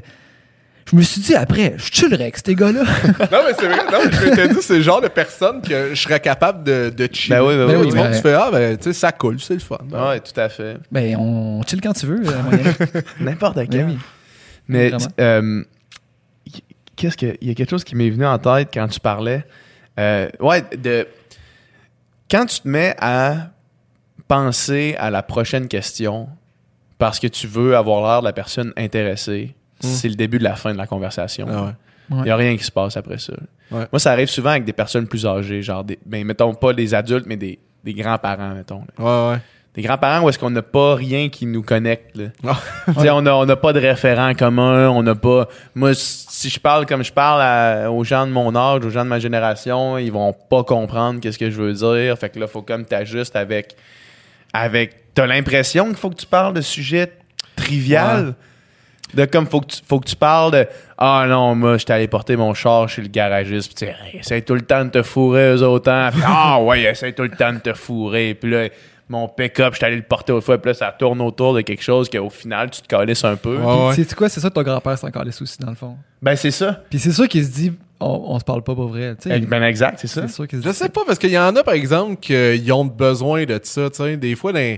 Je 0.86 0.96
me 0.96 1.02
suis 1.02 1.20
dit 1.22 1.34
après, 1.34 1.74
je 1.78 1.84
chillerais 1.92 2.22
avec 2.24 2.36
ces 2.44 2.54
gars-là. 2.54 2.82
Non, 3.32 3.38
mais 3.46 3.54
c'est 3.58 3.66
vrai. 3.66 3.84
Non, 3.90 3.98
mais 4.04 4.12
je 4.12 4.24
m'étais 4.28 4.48
dit, 4.48 4.60
c'est 4.60 4.76
le 4.76 4.82
genre 4.82 5.00
de 5.00 5.08
personne 5.08 5.62
que 5.62 5.90
je 5.94 6.00
serais 6.00 6.20
capable 6.20 6.62
de, 6.64 6.92
de 6.94 7.08
chiller. 7.12 7.36
Ben 7.36 7.42
oui, 7.42 7.54
ben 7.56 7.66
Ben 7.66 7.68
Tu 7.68 7.72
sais, 7.72 7.80
oui, 7.84 7.90
du 7.90 7.96
monde, 7.96 8.12
tu 8.14 8.20
fais, 8.20 8.34
ah, 8.34 8.48
ben, 8.52 8.76
tu 8.76 8.82
sais, 8.84 8.92
ça 8.92 9.12
coule, 9.12 9.40
c'est 9.40 9.54
le 9.54 9.60
fun. 9.60 9.78
Ben, 9.84 10.08
ouais, 10.08 10.20
tout 10.20 10.38
à 10.38 10.48
fait. 10.48 10.76
ben, 10.92 11.16
on 11.16 11.62
chill 11.62 11.80
quand 11.80 11.92
tu 11.94 12.06
veux. 12.06 12.22
euh. 12.26 13.00
N'importe 13.20 13.56
Ben 13.56 13.86
oui. 13.88 13.98
Mais 14.68 14.92
euh, 15.20 15.62
qu'est-ce 16.96 17.16
que 17.16 17.36
il 17.40 17.48
y 17.48 17.50
a 17.50 17.54
quelque 17.54 17.70
chose 17.70 17.84
qui 17.84 17.96
m'est 17.96 18.10
venu 18.10 18.26
en 18.26 18.38
tête 18.38 18.68
quand 18.72 18.88
tu 18.88 19.00
parlais. 19.00 19.44
Euh, 19.98 20.28
ouais, 20.40 20.62
de 20.76 21.06
quand 22.30 22.46
tu 22.46 22.60
te 22.60 22.68
mets 22.68 22.94
à 22.98 23.50
penser 24.28 24.96
à 24.98 25.10
la 25.10 25.22
prochaine 25.22 25.68
question 25.68 26.28
parce 26.98 27.18
que 27.20 27.26
tu 27.26 27.46
veux 27.46 27.76
avoir 27.76 28.02
l'air 28.10 28.20
de 28.20 28.24
la 28.26 28.32
personne 28.32 28.72
intéressée, 28.76 29.54
c'est 29.88 30.08
le 30.08 30.14
début 30.14 30.38
de 30.38 30.44
la 30.44 30.56
fin 30.56 30.72
de 30.72 30.78
la 30.78 30.86
conversation. 30.86 31.46
Ah 31.50 31.62
ouais. 31.64 31.70
Il 32.10 32.22
n'y 32.24 32.30
a 32.30 32.36
rien 32.36 32.56
qui 32.56 32.64
se 32.64 32.70
passe 32.72 32.96
après 32.98 33.18
ça. 33.18 33.32
Ouais. 33.70 33.86
Moi, 33.90 33.98
ça 33.98 34.12
arrive 34.12 34.28
souvent 34.28 34.50
avec 34.50 34.64
des 34.64 34.74
personnes 34.74 35.06
plus 35.06 35.24
âgées, 35.26 35.62
genre 35.62 35.82
des, 35.84 35.98
ben, 36.04 36.22
mettons 36.24 36.52
pas 36.54 36.72
des 36.74 36.92
adultes, 36.94 37.24
mais 37.26 37.36
des, 37.38 37.58
des 37.82 37.94
grands-parents, 37.94 38.54
mettons. 38.54 38.82
là. 38.98 39.04
Ouais, 39.04 39.32
ouais. 39.34 39.38
Des 39.74 39.82
grands-parents 39.82 40.24
où 40.24 40.28
est-ce 40.28 40.38
qu'on 40.38 40.50
n'a 40.50 40.62
pas 40.62 40.94
rien 40.94 41.30
qui 41.30 41.46
nous 41.46 41.62
connecte. 41.62 42.16
là. 42.16 42.26
Ah. 42.46 42.60
On 42.96 43.22
n'a 43.22 43.34
on 43.34 43.44
n'a 43.46 43.56
pas 43.56 43.72
de 43.72 43.80
référent 43.80 44.32
commun, 44.34 44.88
on 44.90 45.02
n'a 45.02 45.14
pas... 45.16 45.48
Moi, 45.74 45.92
si 45.94 46.48
je 46.50 46.60
parle 46.60 46.86
comme 46.86 47.02
je 47.02 47.12
parle 47.12 47.40
à- 47.42 47.90
aux 47.90 48.04
gens 48.04 48.24
de 48.26 48.30
mon 48.32 48.54
âge, 48.54 48.84
aux 48.84 48.90
gens 48.90 49.02
de 49.04 49.08
ma 49.08 49.18
génération, 49.18 49.98
ils 49.98 50.12
vont 50.12 50.32
pas 50.32 50.62
comprendre 50.62 51.18
qu'est-ce 51.20 51.38
que 51.38 51.50
je 51.50 51.60
veux 51.60 51.72
dire. 51.72 52.16
Fait 52.18 52.28
que 52.28 52.38
là, 52.38 52.46
faut 52.46 52.62
comme 52.62 52.84
t'ajustes 52.84 53.34
avec... 53.34 53.74
avec 54.52 55.12
T'as 55.14 55.26
l'impression 55.26 55.86
qu'il 55.86 55.96
faut 55.96 56.10
que 56.10 56.16
tu 56.16 56.26
parles 56.26 56.54
de 56.54 56.60
sujets 56.60 57.10
trivial. 57.56 58.34
De 59.12 59.24
comme, 59.26 59.46
faut 59.46 59.60
que 59.60 59.66
tu, 59.66 59.80
faut 59.86 60.00
que 60.00 60.08
tu 60.08 60.16
parles 60.16 60.50
de 60.52 60.66
Ah 60.98 61.26
non, 61.28 61.54
moi, 61.54 61.76
j'étais 61.76 61.92
allé 61.92 62.08
porter 62.08 62.36
mon 62.36 62.52
char 62.54 62.88
chez 62.88 63.02
le 63.02 63.08
garagiste. 63.08 63.74
Puis 63.76 63.86
tu 64.12 64.18
essaye 64.18 64.42
tout 64.42 64.54
le 64.54 64.62
temps 64.62 64.84
de 64.84 64.90
te 64.90 65.02
fourrer 65.02 65.52
eux 65.54 65.62
autant. 65.62 66.08
Puis 66.10 66.22
ah 66.26 66.60
ouais, 66.60 66.82
essaye 66.82 67.12
tout 67.14 67.22
le 67.22 67.30
temps 67.30 67.52
de 67.52 67.58
te 67.58 67.74
fourrer. 67.74 68.34
Puis 68.34 68.50
là, 68.50 68.68
mon 69.08 69.28
pick-up, 69.28 69.74
j'étais 69.74 69.86
allé 69.86 69.96
le 69.96 70.02
porter 70.02 70.32
autrefois. 70.32 70.54
fois. 70.54 70.62
Puis 70.62 70.70
là, 70.70 70.74
ça 70.74 70.94
tourne 70.98 71.20
autour 71.20 71.54
de 71.54 71.60
quelque 71.60 71.82
chose 71.82 72.08
qu'au 72.08 72.30
final, 72.30 72.70
tu 72.70 72.80
te 72.82 72.88
calisses 72.88 73.24
un 73.24 73.36
peu. 73.36 73.56
Ouais, 73.58 73.64
ouais. 73.64 73.92
Puis, 73.94 74.02
sais-tu 74.02 74.14
quoi, 74.16 74.28
c'est 74.28 74.40
ça 74.40 74.50
ton 74.50 74.62
grand-père, 74.62 74.98
c'est 74.98 75.06
encore 75.06 75.24
les 75.24 75.32
soucis 75.32 75.58
dans 75.60 75.70
le 75.70 75.76
fond? 75.76 75.96
Ben, 76.22 76.34
c'est 76.34 76.50
ça. 76.50 76.80
Puis 76.90 76.98
c'est 76.98 77.12
sûr 77.12 77.28
qu'il 77.28 77.44
se 77.44 77.50
dit, 77.50 77.72
on, 78.00 78.24
on 78.30 78.38
se 78.38 78.44
parle 78.44 78.62
pas 78.62 78.74
pour 78.74 78.88
vrai. 78.88 79.14
tu 79.20 79.28
sais. 79.30 79.38
Ben, 79.40 79.62
exact, 79.62 79.98
c'est 80.00 80.08
ça. 80.08 80.26
c'est 80.26 80.34
sûr 80.34 80.46
Je 80.50 80.72
sais 80.72 80.88
pas, 80.88 81.02
parce 81.06 81.18
qu'il 81.18 81.30
y 81.30 81.38
en 81.38 81.54
a, 81.54 81.62
par 81.62 81.74
exemple, 81.74 82.16
qui 82.16 82.72
ont 82.72 82.84
besoin 82.86 83.44
de 83.44 83.60
ça, 83.62 83.90
tu 83.90 83.96
sais. 83.96 84.16
Des 84.16 84.34
fois, 84.34 84.52
dans- 84.52 84.76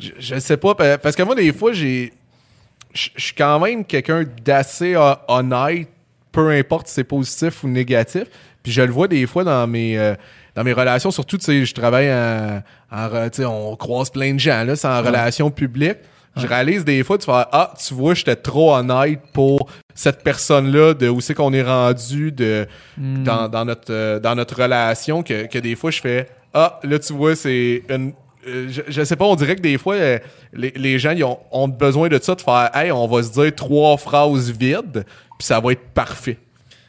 je, 0.00 0.10
je 0.18 0.38
sais 0.40 0.56
pas, 0.56 0.74
pa- 0.74 0.98
parce 0.98 1.14
que 1.14 1.22
moi, 1.22 1.34
des 1.36 1.52
fois, 1.52 1.72
j'ai. 1.72 2.12
Je 2.96 3.10
suis 3.16 3.34
quand 3.34 3.60
même 3.60 3.84
quelqu'un 3.84 4.24
d'assez 4.44 4.96
honnête, 5.28 5.88
peu 6.32 6.50
importe 6.50 6.88
si 6.88 6.94
c'est 6.94 7.04
positif 7.04 7.62
ou 7.62 7.68
négatif. 7.68 8.24
Puis 8.62 8.72
je 8.72 8.82
le 8.82 8.90
vois 8.90 9.06
des 9.06 9.26
fois 9.26 9.44
dans 9.44 9.66
mes. 9.66 9.98
euh, 9.98 10.14
dans 10.54 10.64
mes 10.64 10.72
relations, 10.72 11.10
surtout, 11.10 11.36
tu 11.36 11.44
sais, 11.44 11.66
je 11.66 11.74
travaille 11.74 12.10
en, 12.10 12.62
en 12.90 13.08
tu 13.28 13.36
sais, 13.36 13.44
on 13.44 13.76
croise 13.76 14.08
plein 14.08 14.32
de 14.32 14.40
gens, 14.40 14.64
là, 14.64 14.74
c'est 14.74 14.88
en 14.88 15.02
relation 15.02 15.50
publique. 15.50 15.98
Je 16.34 16.46
réalise 16.46 16.82
des 16.84 17.04
fois, 17.04 17.18
tu 17.18 17.26
fais, 17.26 17.32
ah, 17.32 17.74
tu 17.78 17.92
vois, 17.92 18.14
j'étais 18.14 18.36
trop 18.36 18.74
honnête 18.74 19.20
pour 19.34 19.68
cette 19.94 20.22
personne-là, 20.22 20.94
de 20.94 21.08
où 21.10 21.20
c'est 21.20 21.34
qu'on 21.34 21.52
est 21.52 21.62
rendu, 21.62 22.32
de, 22.32 22.66
dans, 23.24 23.48
dans 23.48 23.64
notre, 23.66 23.92
euh, 23.92 24.18
dans 24.18 24.34
notre 24.34 24.62
relation, 24.62 25.22
que, 25.22 25.46
que 25.46 25.58
des 25.58 25.76
fois, 25.76 25.90
je 25.90 26.00
fais, 26.00 26.26
ah, 26.54 26.80
là, 26.82 26.98
tu 26.98 27.12
vois, 27.12 27.36
c'est 27.36 27.82
une. 27.90 28.12
Euh, 28.46 28.66
je, 28.68 28.82
je 28.88 29.02
sais 29.04 29.16
pas, 29.16 29.24
on 29.24 29.34
dirait 29.36 29.56
que 29.56 29.60
des 29.60 29.78
fois, 29.78 29.94
euh, 29.94 30.18
les, 30.52 30.72
les 30.76 30.98
gens, 30.98 31.10
ils 31.12 31.24
ont, 31.24 31.38
ont 31.50 31.68
besoin 31.68 32.08
de 32.08 32.18
ça, 32.22 32.34
de 32.34 32.40
faire, 32.40 32.70
hey, 32.74 32.90
on 32.92 33.06
va 33.06 33.22
se 33.22 33.32
dire 33.32 33.54
trois 33.54 33.96
phrases 33.96 34.50
vides, 34.50 35.04
puis 35.38 35.46
ça 35.46 35.60
va 35.60 35.72
être 35.72 35.88
parfait. 35.94 36.38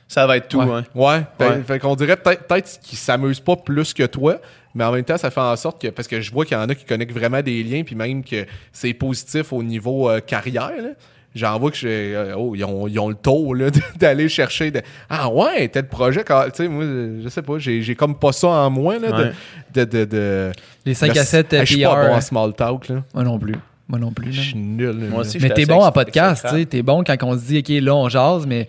Ça 0.07 0.25
va 0.25 0.37
être 0.37 0.47
tout, 0.47 0.59
Ouais. 0.61 0.71
hein. 0.71 0.83
Ouais, 0.95 1.21
fait, 1.37 1.49
Ouais. 1.49 1.63
fait 1.67 1.79
qu'on 1.79 1.95
dirait 1.95 2.15
peut-être 2.15 2.43
peut-être 2.47 2.79
qu'ils 2.81 2.97
s'amusent 2.97 3.41
pas 3.41 3.55
plus 3.57 3.93
que 3.93 4.03
toi, 4.03 4.39
mais 4.73 4.83
en 4.85 4.91
même 4.91 5.03
temps, 5.03 5.17
ça 5.17 5.29
fait 5.31 5.41
en 5.41 5.55
sorte 5.57 5.81
que 5.81 5.87
parce 5.89 6.07
que 6.07 6.21
je 6.21 6.31
vois 6.31 6.45
qu'il 6.45 6.55
y 6.55 6.59
en 6.59 6.69
a 6.69 6.75
qui 6.75 6.85
connectent 6.85 7.11
vraiment 7.11 7.41
des 7.41 7.61
liens, 7.63 7.83
puis 7.83 7.95
même 7.95 8.23
que 8.23 8.45
c'est 8.71 8.93
positif 8.93 9.51
au 9.51 9.61
niveau 9.63 10.09
euh, 10.09 10.19
carrière. 10.21 10.71
là. 10.81 10.89
J'en 11.35 11.59
vois 11.59 11.69
que 11.69 11.77
j'ai, 11.77 12.15
euh, 12.15 12.35
oh, 12.35 12.55
ils 12.55 12.63
ont, 12.63 12.87
ils 12.87 12.97
ont 12.99 13.09
le 13.09 13.15
tour 13.15 13.53
là, 13.53 13.67
d'aller 13.99 14.27
chercher 14.27 14.71
de, 14.71 14.81
ah 15.09 15.29
ouais 15.29 15.67
tel 15.67 15.87
projet 15.87 16.23
quand- 16.23 16.45
tu 16.45 16.63
sais 16.63 16.67
moi 16.67 16.83
je 17.21 17.27
sais 17.29 17.43
pas 17.43 17.59
j'ai 17.59 17.83
j'ai 17.83 17.93
comme 17.95 18.17
pas 18.17 18.31
ça 18.31 18.47
en 18.47 18.69
moi 18.71 18.97
là, 18.97 19.11
Ouais. 19.15 19.31
de, 19.73 19.83
de, 19.83 20.05
de, 20.05 20.51
Les 20.85 20.95
5 20.95 21.13
de- 21.13 21.19
à 21.19 21.23
7 21.23 21.53
Hey, 21.53 21.59
je 21.65 21.73
suis 21.73 21.83
pas 21.83 22.07
bon 22.07 22.15
en 22.15 22.21
small 22.21 22.53
talk 22.55 22.87
là 22.89 23.03
Moi 23.13 23.23
non 23.23 23.37
plus. 23.37 23.55
Moi 23.87 23.99
non 23.99 24.11
plus. 24.11 24.33
je 24.33 24.41
suis 24.41 24.55
nul 24.57 24.87
là. 24.99 25.07
Moi 25.09 25.19
aussi, 25.21 25.37
Mais 25.39 25.49
t'es 25.51 25.65
bon 25.65 25.81
en 25.83 25.91
podcast, 25.91 26.45
tu. 26.53 26.65
T'es 26.65 26.81
bon 26.81 27.03
quand 27.05 27.15
on 27.23 27.37
se 27.37 27.45
dit, 27.45 27.59
OK, 27.59 27.69
là, 27.83 27.95
on 27.95 28.09
jase, 28.09 28.45
mais 28.47 28.67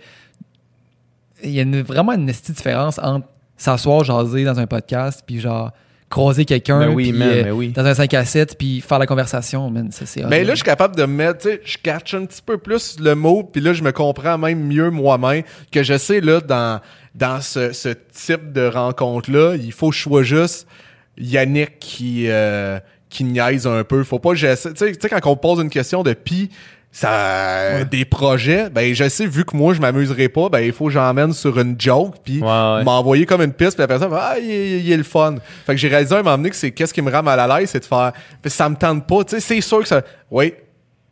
il 1.42 1.50
y 1.50 1.58
a 1.58 1.62
une- 1.62 1.82
vraiment 1.82 2.12
une 2.12 2.28
esti 2.28 2.52
différence 2.52 2.98
entre 3.02 3.26
s'asseoir, 3.56 4.04
jaser 4.04 4.44
dans 4.44 4.58
un 4.60 4.66
podcast, 4.66 5.22
puis 5.26 5.40
genre 5.40 5.72
croiser 6.10 6.44
quelqu'un, 6.46 6.78
Ben 6.80 6.94
oui, 6.94 7.12
euh, 7.14 7.42
ben 7.44 7.52
oui. 7.52 7.68
dans 7.68 7.84
un 7.84 7.94
5 7.94 8.14
à 8.14 8.24
7, 8.24 8.56
puis 8.56 8.80
faire 8.80 8.98
la 8.98 9.06
conversation, 9.06 9.68
man, 9.70 9.90
ça, 9.92 10.06
c'est 10.06 10.20
Mais 10.20 10.26
horrible. 10.26 10.46
là, 10.46 10.52
je 10.54 10.56
suis 10.56 10.64
capable 10.64 10.96
de 10.96 11.02
me 11.02 11.12
mettre, 11.14 11.40
tu 11.40 11.48
sais, 11.50 11.60
je 11.64 11.76
catch 11.82 12.14
un 12.14 12.24
petit 12.24 12.40
peu 12.40 12.56
plus 12.58 12.98
le 12.98 13.14
mot, 13.14 13.42
puis 13.44 13.60
là, 13.60 13.72
je 13.74 13.82
me 13.82 13.92
comprends 13.92 14.38
même 14.38 14.64
mieux 14.66 14.90
moi-même, 14.90 15.42
que 15.70 15.82
je 15.82 15.98
sais, 15.98 16.20
là, 16.20 16.40
dans, 16.40 16.80
dans 17.14 17.40
ce, 17.42 17.72
ce 17.72 17.90
type 18.12 18.52
de 18.52 18.66
rencontre-là, 18.66 19.56
il 19.56 19.72
faut 19.72 19.90
que 19.90 19.96
je 19.96 20.00
sois 20.02 20.22
juste 20.22 20.66
Yannick 21.18 21.78
qui, 21.78 22.24
euh, 22.28 22.78
qui 23.10 23.24
niaise 23.24 23.66
un 23.66 23.84
peu. 23.84 24.02
Faut 24.04 24.18
pas 24.18 24.34
j'essaie, 24.34 24.72
tu 24.72 24.78
sais, 24.86 24.92
tu 24.92 24.98
sais, 25.00 25.08
quand 25.08 25.30
on 25.30 25.36
pose 25.36 25.60
une 25.60 25.70
question 25.70 26.02
de 26.02 26.12
pis, 26.14 26.48
ça, 26.90 27.84
des 27.84 28.04
projets, 28.04 28.70
ben, 28.70 28.92
je 28.94 29.08
sais, 29.08 29.26
vu 29.26 29.44
que 29.44 29.56
moi, 29.56 29.74
je 29.74 29.80
m'amuserai 29.80 30.28
pas, 30.28 30.48
ben, 30.48 30.60
il 30.60 30.72
faut 30.72 30.86
que 30.86 30.92
j'emmène 30.92 31.32
sur 31.32 31.58
une 31.60 31.76
joke, 31.78 32.14
puis 32.24 32.40
Ouais, 32.40 32.46
ouais. 32.48 32.84
m'envoyer 32.84 33.26
comme 33.26 33.42
une 33.42 33.52
piste, 33.52 33.72
puis 33.74 33.82
la 33.82 33.86
personne 33.88 34.10
va, 34.10 34.30
ah, 34.32 34.38
il, 34.38 34.50
est- 34.50 34.80
il 34.80 34.90
est 34.92 34.96
le 34.96 35.02
fun. 35.04 35.34
Fait 35.66 35.74
que 35.74 35.78
j'ai 35.78 35.88
réalisé 35.88 36.14
à 36.14 36.18
un 36.18 36.22
moment 36.22 36.36
donné 36.38 36.50
que 36.50 36.56
c'est 36.56 36.70
qu'est-ce 36.72 36.92
qui 36.94 37.02
me 37.02 37.10
rend 37.12 37.22
mal 37.22 37.38
à 37.38 37.58
l'aise, 37.60 37.70
c'est 37.70 37.80
de 37.80 37.84
faire, 37.84 38.12
Fait, 38.42 38.48
ça 38.48 38.68
me 38.68 38.74
tente 38.76 39.06
pas, 39.06 39.22
tu 39.24 39.36
sais, 39.36 39.40
c'est 39.40 39.60
sûr 39.60 39.80
que 39.80 39.88
ça, 39.88 40.02
oui. 40.30 40.54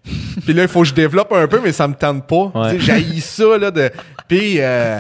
puis 0.44 0.52
là, 0.54 0.62
il 0.62 0.68
faut 0.68 0.80
que 0.82 0.88
je 0.88 0.94
développe 0.94 1.32
un 1.32 1.46
peu, 1.46 1.60
mais 1.62 1.72
ça 1.72 1.86
me 1.88 1.94
tente 1.94 2.26
pas. 2.26 2.50
Ouais. 2.54 2.70
Tu 2.74 2.80
sais, 2.80 2.86
j'haïs 2.86 3.20
ça, 3.20 3.58
là, 3.58 3.70
de, 3.70 3.90
puis 4.28 4.56
euh, 4.60 4.98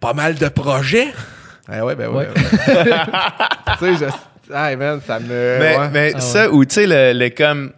pas 0.00 0.14
mal 0.14 0.34
de 0.34 0.48
projets. 0.48 1.08
Ah 1.70 1.84
ouais, 1.84 1.94
ben 1.94 2.08
ouais. 2.08 2.26
Ouais. 2.26 2.74
ouais. 2.76 2.84
tu 3.78 3.96
sais, 3.98 4.06
je, 4.50 4.54
hey 4.54 4.74
man, 4.76 5.00
ça 5.06 5.20
me, 5.20 5.26
Mais, 5.28 5.76
ouais. 5.78 5.88
mais 5.92 6.12
Ah 6.14 6.20
ça, 6.20 6.50
ou 6.50 6.64
tu 6.64 6.74
sais, 6.74 6.86
le, 6.86 7.12
le 7.18 7.28
comme. 7.30 7.72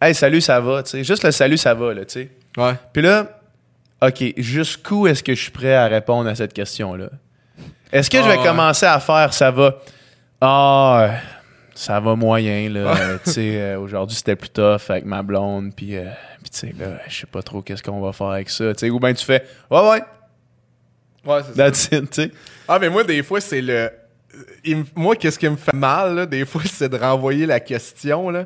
Hey, 0.00 0.14
salut, 0.14 0.40
ça 0.40 0.60
va, 0.60 0.82
tu 0.82 0.90
sais. 0.90 1.04
Juste 1.04 1.24
le 1.24 1.30
salut, 1.30 1.56
ça 1.56 1.74
va, 1.74 1.94
là, 1.94 2.04
tu 2.04 2.12
sais. 2.20 2.30
Ouais. 2.56 2.74
Puis 2.92 3.02
là, 3.02 3.40
OK, 4.02 4.22
jusqu'où 4.36 5.06
est-ce 5.06 5.22
que 5.22 5.34
je 5.34 5.40
suis 5.40 5.50
prêt 5.50 5.74
à 5.74 5.86
répondre 5.86 6.28
à 6.28 6.34
cette 6.34 6.52
question-là? 6.52 7.08
Est-ce 7.92 8.10
que 8.10 8.18
je 8.18 8.22
vais 8.24 8.34
Ah, 8.34 8.38
ouais. 8.40 8.44
commencer 8.46 8.86
à 8.86 9.00
faire 9.00 9.32
ça 9.32 9.50
va? 9.50 9.76
Ah, 10.40 11.10
ça 11.74 11.98
va 12.00 12.14
moyen, 12.14 12.68
là. 12.68 12.94
tu 13.24 13.30
sais, 13.30 13.60
euh, 13.60 13.78
aujourd'hui, 13.80 14.16
c'était 14.16 14.36
plus 14.36 14.50
tough 14.50 14.82
avec 14.90 15.04
ma 15.06 15.22
blonde, 15.22 15.72
puis, 15.74 15.96
euh, 15.96 16.04
puis 16.42 16.50
tu 16.50 16.58
sais, 16.58 16.74
là, 16.78 16.98
je 17.08 17.20
sais 17.20 17.26
pas 17.26 17.42
trop 17.42 17.62
qu'est-ce 17.62 17.82
qu'on 17.82 18.00
va 18.00 18.12
faire 18.12 18.26
avec 18.28 18.50
ça, 18.50 18.74
tu 18.74 18.80
sais. 18.80 18.90
Ou 18.90 18.98
bien 19.00 19.14
tu 19.14 19.24
fais, 19.24 19.44
ouais, 19.70 19.88
ouais, 19.90 20.02
Ouais, 21.24 21.40
c'est 21.42 21.74
ça. 21.74 22.00
tu 22.00 22.06
sais. 22.10 22.30
Ah, 22.68 22.78
mais 22.78 22.88
moi, 22.90 23.02
des 23.02 23.22
fois, 23.22 23.40
c'est 23.40 23.60
le. 23.62 23.90
il 24.64 24.84
Moi, 24.94 25.16
qu'est-ce 25.16 25.38
qui 25.38 25.48
me 25.48 25.56
fait 25.56 25.72
mal, 25.74 26.14
là, 26.14 26.26
des 26.26 26.44
fois, 26.44 26.62
c'est 26.66 26.88
de 26.88 26.96
renvoyer 26.98 27.46
la 27.46 27.60
question, 27.60 28.28
là. 28.30 28.44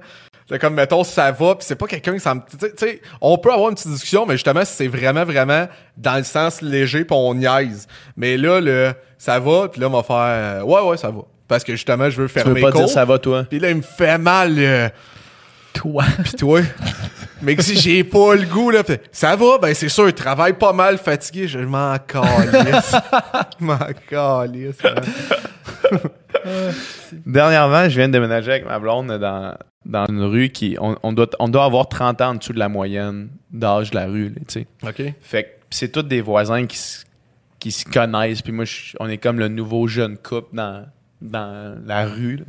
C'est 0.50 0.58
comme, 0.58 0.74
mettons, 0.74 1.04
ça 1.04 1.30
va, 1.30 1.54
puis 1.54 1.64
c'est 1.64 1.76
pas 1.76 1.86
quelqu'un 1.86 2.12
qui 2.14 2.18
ça 2.18 2.34
me. 2.34 2.40
Tu 2.40 2.58
sais- 2.58 2.74
tu 2.74 3.00
on 3.20 3.38
peut 3.38 3.52
avoir 3.52 3.68
une 3.68 3.76
petite 3.76 3.92
discussion, 3.92 4.26
mais 4.26 4.34
justement, 4.34 4.64
si 4.64 4.72
c'est 4.74 4.88
vraiment, 4.88 5.24
vraiment 5.24 5.68
dans 5.96 6.16
le 6.16 6.24
sens 6.24 6.60
léger, 6.60 7.04
puis 7.04 7.16
on 7.16 7.34
niaise. 7.36 7.86
Mais 8.16 8.36
là, 8.36 8.60
le 8.60 8.92
ça 9.16 9.38
va, 9.38 9.68
puis 9.68 9.80
là, 9.80 9.86
on 9.86 9.90
va 9.92 10.02
faire, 10.02 10.16
euh, 10.16 10.62
ouais, 10.62 10.80
ouais, 10.82 10.96
ça 10.96 11.10
va. 11.10 11.20
Parce 11.46 11.62
que 11.62 11.72
justement, 11.72 12.10
je 12.10 12.20
veux 12.22 12.26
Tu 12.26 12.34
fermer 12.34 12.54
veux 12.62 12.70
pas 12.70 12.76
dire 12.76 12.88
ça 12.88 13.04
va, 13.04 13.18
toi? 13.20 13.44
Puis 13.48 13.60
là, 13.60 13.70
il 13.70 13.76
me 13.76 13.82
fait 13.82 14.18
mal, 14.18 14.54
euh, 14.58 14.88
Toi. 15.72 16.02
Pis 16.24 16.32
toi? 16.32 16.60
mais 17.42 17.54
que 17.54 17.62
si 17.62 17.76
j'ai 17.76 18.02
pas 18.02 18.34
le 18.34 18.42
goût, 18.44 18.70
là, 18.70 18.82
fait, 18.82 19.08
ça 19.12 19.36
va, 19.36 19.58
ben 19.58 19.72
c'est 19.72 19.88
sûr, 19.88 20.08
il 20.08 20.14
travaille 20.14 20.54
pas 20.54 20.72
mal 20.72 20.98
fatigué, 20.98 21.46
je 21.46 21.60
m'en 21.60 21.96
calisse. 21.98 22.92
Je 23.60 23.64
m'en 23.64 23.78
calisse. 24.08 24.78
Dernièrement, 27.26 27.88
je 27.88 27.96
viens 27.96 28.08
de 28.08 28.12
déménager 28.12 28.50
avec 28.52 28.66
ma 28.66 28.78
blonde 28.78 29.08
dans, 29.18 29.54
dans 29.84 30.06
une 30.06 30.22
rue 30.22 30.48
qui. 30.50 30.76
On, 30.80 30.96
on 31.02 31.12
doit, 31.12 31.28
on 31.38 31.48
doit 31.48 31.64
avoir 31.64 31.88
30 31.88 32.20
ans 32.20 32.30
en 32.30 32.34
dessous 32.34 32.52
de 32.52 32.58
la 32.58 32.68
moyenne 32.68 33.28
d'âge 33.50 33.90
de 33.90 33.96
la 33.96 34.06
rue, 34.06 34.32
tu 34.48 34.60
sais. 34.60 34.66
OK. 34.82 35.02
Fait 35.20 35.44
que 35.44 35.48
c'est 35.70 35.90
tous 35.92 36.02
des 36.02 36.20
voisins 36.20 36.66
qui, 36.66 36.78
qui 37.58 37.72
se 37.72 37.84
connaissent. 37.84 38.42
Puis 38.42 38.52
moi, 38.52 38.64
je- 38.64 38.96
on 39.00 39.08
est 39.08 39.18
comme 39.18 39.38
le 39.38 39.48
nouveau 39.48 39.86
jeune 39.86 40.16
couple 40.16 40.54
dans, 40.54 40.86
dans 41.20 41.76
la 41.86 42.06
rue. 42.06 42.36
là. 42.36 42.44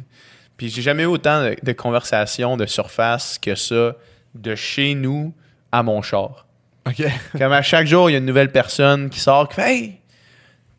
Puis 0.58 0.70
j'ai 0.70 0.82
jamais 0.84 1.04
eu 1.04 1.08
autant 1.08 1.42
de, 1.44 1.56
de 1.64 1.72
conversations 1.72 2.56
de 2.58 2.66
surface 2.68 3.40
que 3.40 3.56
ça, 3.56 3.96
de 4.36 4.56
chez 4.56 4.94
nous 4.94 5.34
à 5.72 5.82
mon 5.84 6.02
char. 6.02 6.46
OK. 6.88 7.04
Comme 7.38 7.52
à 7.52 7.62
chaque 7.62 7.88
jour, 7.88 8.10
il 8.10 8.14
y 8.14 8.16
a 8.16 8.20
une 8.20 8.26
nouvelle 8.26 8.52
personne 8.52 9.10
qui 9.10 9.20
sort 9.20 9.48
qui 9.50 9.56
fait 9.56 9.72
Hey, 9.76 10.01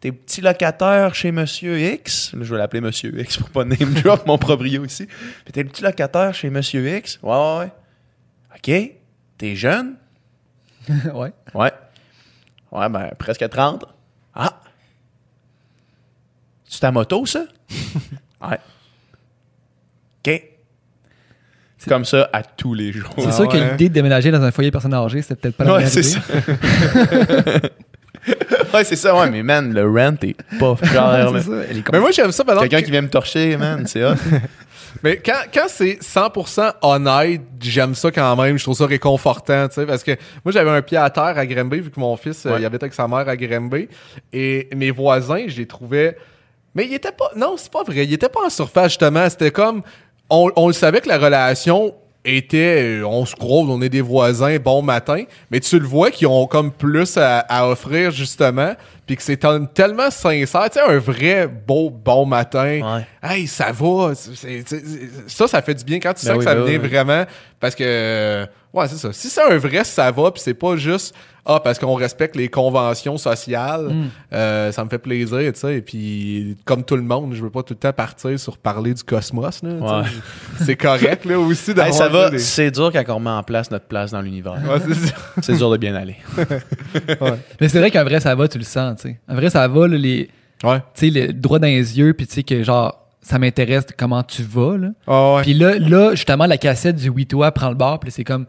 t'es 0.02 0.10
petit 0.12 0.40
locataire 0.40 1.14
chez 1.14 1.30
Monsieur 1.32 1.78
X. 1.78 2.32
Là, 2.34 2.40
je 2.42 2.52
vais 2.52 2.58
l'appeler 2.58 2.80
Monsieur 2.80 3.16
X 3.20 3.36
pour 3.38 3.48
pas 3.50 3.64
name 3.64 3.94
drop 3.94 4.26
mon 4.26 4.36
proprio 4.36 4.84
ici. 4.84 5.06
Puis 5.44 5.52
t'es 5.52 5.62
le 5.62 5.68
petit 5.70 5.82
locataire 5.82 6.34
chez 6.34 6.50
Monsieur 6.50 6.86
X. 6.98 7.18
Ouais, 7.22 7.30
ouais, 7.30 7.58
ouais. 7.58 7.72
OK. 8.56 8.96
T'es 9.38 9.54
jeune? 9.56 9.94
ouais. 10.88 11.32
Ouais. 11.54 11.72
Ouais, 12.72 12.88
ben, 12.88 13.10
presque 13.18 13.48
30. 13.48 13.84
Ah! 14.34 14.60
C'est 16.64 16.80
ta 16.80 16.90
moto, 16.90 17.24
ça? 17.24 17.44
ouais. 18.42 18.58
OK. 20.26 20.42
C'est 21.78 21.88
comme 21.88 22.04
ça 22.04 22.28
à 22.32 22.42
tous 22.42 22.74
les 22.74 22.92
jours. 22.92 23.12
C'est 23.18 23.26
Ah 23.28 23.32
sûr 23.32 23.48
que 23.48 23.56
ouais. 23.56 23.70
l'idée 23.72 23.88
de 23.88 23.94
déménager 23.94 24.30
dans 24.30 24.42
un 24.42 24.50
foyer 24.50 24.70
de 24.70 24.72
personnes 24.72 24.94
âgées, 24.94 25.20
c'était 25.22 25.36
peut-être 25.36 25.56
pas 25.56 25.64
la 25.64 25.72
Ouais, 25.74 25.78
meilleure 25.78 25.92
c'est 25.92 26.00
idée. 26.00 26.20
ça. 27.62 27.68
ouais, 28.74 28.84
c'est 28.84 28.96
ça. 28.96 29.14
Ouais, 29.16 29.30
mais 29.30 29.42
man, 29.42 29.72
le 29.72 29.82
rent 29.88 30.14
est 30.22 30.36
pas 30.58 30.76
man. 30.94 31.40
c'est 31.42 31.50
ça. 31.50 31.82
Mais 31.92 32.00
moi, 32.00 32.10
j'aime 32.10 32.32
ça, 32.32 32.44
pendant 32.44 32.60
Quelqu'un 32.60 32.82
qui 32.82 32.90
vient 32.90 33.02
me 33.02 33.08
torcher, 33.10 33.56
man, 33.56 33.84
c'est 33.86 34.04
hot. 34.04 34.14
Mais 35.02 35.16
quand, 35.16 35.40
quand 35.52 35.64
c'est 35.68 35.98
100% 36.00 36.74
honnête, 36.82 37.40
j'aime 37.60 37.94
ça 37.94 38.10
quand 38.12 38.36
même. 38.36 38.58
Je 38.58 38.62
trouve 38.62 38.76
ça 38.76 38.86
réconfortant, 38.86 39.66
tu 39.68 39.74
sais, 39.76 39.86
parce 39.86 40.04
que 40.04 40.12
moi, 40.44 40.52
j'avais 40.52 40.70
un 40.70 40.82
pied 40.82 40.98
à 40.98 41.08
terre 41.10 41.36
à 41.38 41.46
Granby, 41.46 41.80
vu 41.80 41.90
que 41.90 41.98
mon 41.98 42.14
fils, 42.16 42.44
euh, 42.46 42.50
Ouais. 42.52 42.60
il 42.60 42.64
habitait 42.66 42.84
avec 42.84 42.94
sa 42.94 43.08
mère 43.08 43.26
à 43.28 43.36
Granby. 43.36 43.88
Et 44.32 44.68
mes 44.76 44.90
voisins, 44.90 45.44
je 45.48 45.56
les 45.56 45.66
trouvais... 45.66 46.16
Mais 46.74 46.84
il 46.86 46.94
était 46.94 47.10
pas... 47.10 47.30
Non, 47.34 47.54
c'est 47.56 47.72
pas 47.72 47.82
vrai. 47.82 48.04
Il 48.04 48.12
était 48.12 48.28
pas 48.28 48.44
en 48.46 48.50
surface, 48.50 48.90
justement. 48.92 49.28
C'était 49.28 49.50
comme... 49.50 49.82
On, 50.30 50.50
on 50.56 50.68
le 50.68 50.72
savait 50.72 51.00
que 51.00 51.08
la 51.08 51.18
relation 51.18 51.94
était... 52.24 53.00
euh, 53.00 53.04
On 53.06 53.24
se 53.26 53.34
croise, 53.34 53.68
on 53.68 53.80
est 53.82 53.88
des 53.88 54.00
voisins, 54.00 54.56
bon 54.58 54.82
matin. 54.82 55.24
Mais 55.50 55.60
tu 55.60 55.78
le 55.78 55.86
vois 55.86 56.10
qu'ils 56.10 56.26
ont 56.28 56.46
comme 56.46 56.70
plus 56.70 57.16
à, 57.16 57.38
à 57.40 57.66
offrir, 57.68 58.10
justement. 58.10 58.74
Puis 59.06 59.16
que 59.16 59.22
c'est 59.22 59.40
tellement 59.74 60.10
sincère. 60.10 60.70
Tu 60.70 60.78
sais, 60.78 60.80
un 60.80 60.98
vrai 60.98 61.48
beau 61.48 61.90
bon 61.90 62.24
matin. 62.24 62.80
Ouais. 62.80 63.06
Hey, 63.22 63.46
ça 63.46 63.72
va. 63.72 64.12
ça, 65.26 65.48
ça 65.48 65.62
fait 65.62 65.74
du 65.74 65.84
bien 65.84 65.98
quand 65.98 66.14
tu 66.14 66.24
Ben 66.26 66.32
sens 66.32 66.38
oui, 66.38 66.44
que 66.44 66.50
ça 66.50 66.54
ben 66.54 66.64
vient 66.64 66.80
oui. 66.80 66.88
vraiment. 66.88 67.24
Parce 67.58 67.74
que, 67.74 68.46
ouais, 68.72 68.88
c'est 68.88 68.96
ça. 68.96 69.12
Si 69.12 69.28
c'est 69.28 69.42
un 69.42 69.56
vrai 69.58 69.84
ça 69.84 70.10
va, 70.10 70.30
puis 70.30 70.42
c'est 70.42 70.54
pas 70.54 70.76
juste, 70.76 71.14
ah, 71.44 71.58
parce 71.62 71.78
qu'on 71.78 71.94
respecte 71.94 72.36
les 72.36 72.48
conventions 72.48 73.16
sociales, 73.18 73.88
Mm. 73.90 74.08
euh, 74.32 74.72
ça 74.72 74.84
me 74.84 74.88
fait 74.88 74.98
plaisir, 74.98 75.38
tu 75.52 75.58
sais. 75.58 75.76
Et 75.78 75.82
puis, 75.82 76.56
comme 76.64 76.84
tout 76.84 76.94
le 76.96 77.02
monde, 77.02 77.34
je 77.34 77.42
veux 77.42 77.50
pas 77.50 77.62
tout 77.62 77.74
le 77.74 77.78
temps 77.78 77.92
partir 77.92 78.38
sur 78.38 78.56
parler 78.58 78.94
du 78.94 79.02
cosmos, 79.02 79.62
là. 79.62 79.70
tu 79.70 79.78
sais. 79.78 79.92
Ouais. 79.94 80.02
C'est 80.64 80.76
correct, 80.76 81.24
là, 81.24 81.38
aussi. 81.38 81.70
Hey, 81.70 81.74
d'avoir 81.74 81.94
ça 81.94 82.08
va, 82.08 82.30
des- 82.30 82.38
c'est 82.38 82.70
dur 82.70 82.90
quand 82.92 83.02
on 83.08 83.14
remet 83.16 83.30
en 83.30 83.42
place 83.42 83.70
notre 83.70 83.86
place 83.86 84.10
dans 84.12 84.20
l'univers. 84.22 84.54
Ouais, 84.54 84.78
c'est 84.86 84.94
ça. 84.94 85.14
C'est 85.42 85.56
dur 85.56 85.70
de 85.70 85.76
bien 85.76 85.94
aller. 85.94 86.16
Mais 87.60 87.68
c'est 87.68 87.78
vrai 87.78 87.90
qu'un 87.90 88.04
vrai 88.04 88.20
ça 88.20 88.34
va, 88.34 88.48
tu 88.48 88.58
le 88.58 88.64
sens, 88.64 89.00
tu 89.00 89.08
sais. 89.08 89.20
Un 89.28 89.34
vrai 89.34 89.50
ça 89.50 89.66
va, 89.68 89.88
là, 89.88 89.96
les, 89.96 90.28
Ouais. 90.64 90.78
tu 90.94 91.10
sais, 91.12 91.26
le 91.26 91.32
droit 91.32 91.58
dans 91.58 91.66
les 91.66 91.98
yeux, 91.98 92.12
puis 92.14 92.26
tu 92.26 92.34
sais 92.34 92.42
que 92.44 92.62
genre, 92.62 93.01
ça 93.22 93.38
m'intéresse 93.38 93.86
de 93.86 93.92
comment 93.96 94.22
tu 94.22 94.42
vas, 94.42 94.76
là. 94.76 94.88
Ouais. 95.36 95.42
Puis 95.42 95.54
là, 95.54 95.78
là, 95.78 96.10
justement, 96.14 96.46
la 96.46 96.58
cassette 96.58 96.96
du 96.96 97.08
oui 97.08 97.26
toi 97.26 97.50
prend 97.52 97.68
le 97.68 97.74
bar, 97.76 98.00
puis 98.00 98.10
c'est 98.10 98.24
comme, 98.24 98.46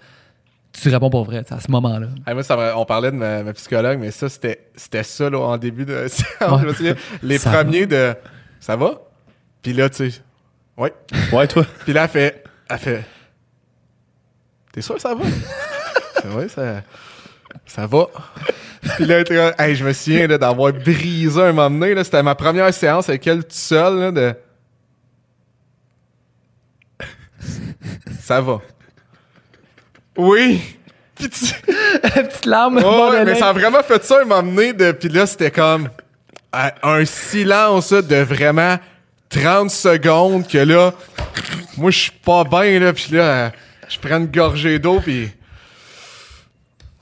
tu 0.74 0.90
réponds 0.90 1.12
pour 1.12 1.24
vrai, 1.26 1.44
à 1.50 1.60
ce 1.60 1.70
moment-là. 1.72 2.08
Hey, 2.26 2.34
moi, 2.34 2.42
ça 2.44 2.58
me- 2.58 2.76
on 2.76 2.84
parlait 2.86 3.12
de 3.12 3.16
ma, 3.16 3.44
ma 3.44 3.54
psychologue, 3.54 4.00
mais 4.00 4.10
ça, 4.12 4.28
c'était, 4.30 4.68
c'était 4.76 5.04
ça, 5.04 5.30
là, 5.30 5.40
en 5.40 5.58
début 5.58 5.86
de 5.86 6.06
séance. 6.10 6.62
Je 6.62 6.66
me 6.68 6.74
souviens, 6.74 6.96
les 7.22 7.38
Ça 7.38 7.52
va. 7.52 7.64
premiers 7.64 7.86
de 7.86 8.16
Ça 8.60 8.76
va? 8.76 8.94
Puis 9.62 9.74
là, 9.74 9.90
tu 9.90 10.10
sais, 10.12 10.22
ouais. 10.78 10.92
Ouais, 11.32 11.48
toi? 11.48 11.64
Puis 11.84 11.94
là, 11.94 12.04
elle 12.04 12.10
fait. 12.10 12.44
Elle 12.70 12.78
fait. 12.80 13.04
T'es 14.72 14.82
sûr 14.82 14.96
que 14.96 15.02
ça 15.02 15.14
va? 15.14 15.24
oui, 16.36 16.50
ça. 16.50 16.82
Ça 17.66 17.86
va. 17.86 18.08
Puis 18.96 19.06
là, 19.06 19.20
hey, 19.60 19.76
je 19.76 19.86
me 19.86 19.94
souviens 19.94 20.28
d'avoir 20.28 20.74
brisé 20.74 21.40
un 21.42 21.54
moment 21.54 21.70
donné. 21.70 21.94
là, 21.94 22.04
C'était 22.04 22.24
ma 22.24 22.34
première 22.36 22.74
séance 22.74 23.08
avec 23.10 23.26
elle 23.28 23.44
tout 23.44 23.50
seul. 23.52 24.00
Là, 24.00 24.12
de... 24.12 24.34
Ça 28.22 28.42
va. 28.42 28.62
Oui. 30.18 30.62
Puis 31.16 31.30
tu- 31.30 31.46
Petite 32.02 32.46
larme, 32.46 32.80
de 32.80 32.84
ouais, 32.86 33.26
mais 33.26 33.36
ça 33.36 33.50
a 33.50 33.54
vraiment 33.54 33.84
fait 33.84 34.04
ça, 34.04 34.20
il 34.22 34.28
m'a 34.28 34.38
amené 34.38 34.74
de. 34.74 34.92
Puis 34.92 35.10
là, 35.10 35.26
c'était 35.26 35.52
comme 35.52 35.90
euh, 36.56 36.70
un 36.84 37.06
silence 37.06 37.92
de 37.94 38.16
vraiment 38.18 38.78
30 39.30 39.70
secondes 39.72 40.48
que 40.48 40.58
là, 40.58 40.94
moi, 41.78 41.92
je 41.92 42.00
suis 42.00 42.12
pas 42.12 42.44
bien, 42.44 42.80
là. 42.80 42.94
Puis 42.94 43.08
là, 43.12 43.22
euh, 43.24 43.50
je 43.90 43.98
prends 44.00 44.18
une 44.18 44.28
gorgée 44.28 44.80
d'eau, 44.80 45.00
puis. 45.00 45.30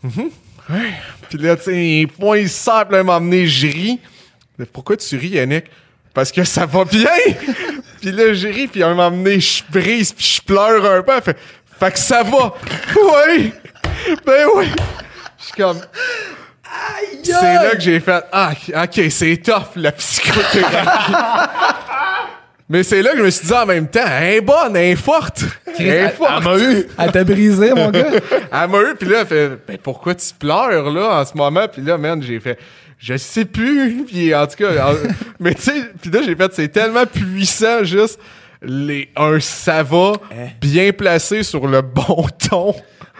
Mhm, 0.04 0.30
ouais. 0.70 0.92
Puis 1.30 1.38
là, 1.38 1.56
tu 1.56 1.64
sais, 1.64 2.08
là, 2.92 3.00
il 3.00 3.06
m'a 3.06 3.16
amené, 3.16 3.48
je 3.48 3.68
ris. 3.68 4.00
Mais 4.58 4.66
pourquoi 4.66 4.98
tu 4.98 5.16
ris, 5.18 5.30
Yannick? 5.30 5.66
Parce 6.14 6.32
que 6.32 6.44
ça 6.44 6.66
va 6.66 6.84
bien! 6.84 7.08
Puis 8.02 8.12
là, 8.12 8.34
je 8.34 8.48
ris, 8.48 8.68
puis 8.68 8.82
à 8.84 8.88
un 8.88 8.96
moment 8.96 9.12
donné, 9.12 9.40
je 9.40 9.64
brise, 9.72 10.12
puis 10.12 10.26
je 10.26 10.42
pleure 10.42 10.84
un 10.86 11.02
peu. 11.04 11.12
Elle 11.16 11.22
fait, 11.22 11.38
fait 11.80 11.92
que 11.92 12.00
ça 12.00 12.24
va! 12.24 12.54
Oui! 12.96 13.54
Ben 14.26 14.48
oui! 14.56 14.68
Je 15.40 15.46
suis 15.46 15.54
comme. 15.62 15.80
C'est 17.24 17.32
là 17.32 17.72
que 17.72 17.80
j'ai 17.82 18.00
fait 18.00 18.24
Ah, 18.32 18.52
ok, 18.84 19.02
c'est 19.10 19.38
tough 19.38 19.76
la 19.76 19.92
psychothérapie. 19.92 21.14
Mais 22.70 22.84
c'est 22.84 23.02
là 23.02 23.12
que 23.12 23.18
je 23.18 23.24
me 23.24 23.30
suis 23.30 23.48
dit 23.48 23.54
en 23.54 23.66
même 23.66 23.88
temps, 23.90 24.00
elle 24.08 24.36
est 24.36 24.42
bonne, 24.42 24.78
elle 24.78 24.92
est 24.92 24.96
forte. 24.96 25.42
Elle 25.78 25.86
est 25.88 25.90
elle- 25.90 26.12
forte. 26.12 26.32
elle 26.38 26.44
m'a 26.44 26.58
eu. 26.58 26.88
Elle 26.98 27.12
t'a 27.12 27.24
brisé, 27.26 27.74
mon 27.74 27.90
gars. 27.92 28.06
Elle 28.32 28.70
m'a 28.70 28.80
eu, 28.80 28.96
puis 28.98 29.10
là, 29.10 29.20
elle 29.22 29.28
fait 29.28 29.50
ben, 29.68 29.78
pourquoi 29.84 30.16
tu 30.16 30.34
pleures 30.40 30.90
là 30.90 31.20
en 31.20 31.26
ce 31.26 31.36
moment? 31.36 31.68
Puis 31.68 31.82
là, 31.82 31.98
man, 31.98 32.24
j'ai 32.24 32.40
fait 32.40 32.58
je 33.02 33.18
sais 33.18 33.46
plus. 33.46 34.04
Puis 34.08 34.34
en 34.36 34.46
tout 34.48 34.56
cas, 34.58 34.92
en- 34.92 34.96
mais 35.40 35.54
tu 35.56 35.64
sais, 35.64 35.84
puis 36.02 36.12
là, 36.12 36.22
j'ai 36.24 36.36
fait 36.36 36.54
c'est 36.54 36.70
tellement 36.70 37.06
puissant, 37.06 37.84
juste 37.84 38.20
les, 38.62 39.10
un 39.16 39.40
ça 39.40 39.82
va 39.84 40.14
bien 40.62 40.92
placé 40.92 41.44
sur 41.44 41.68
le 41.68 41.82
bon 41.82 42.28
ton. 42.50 42.76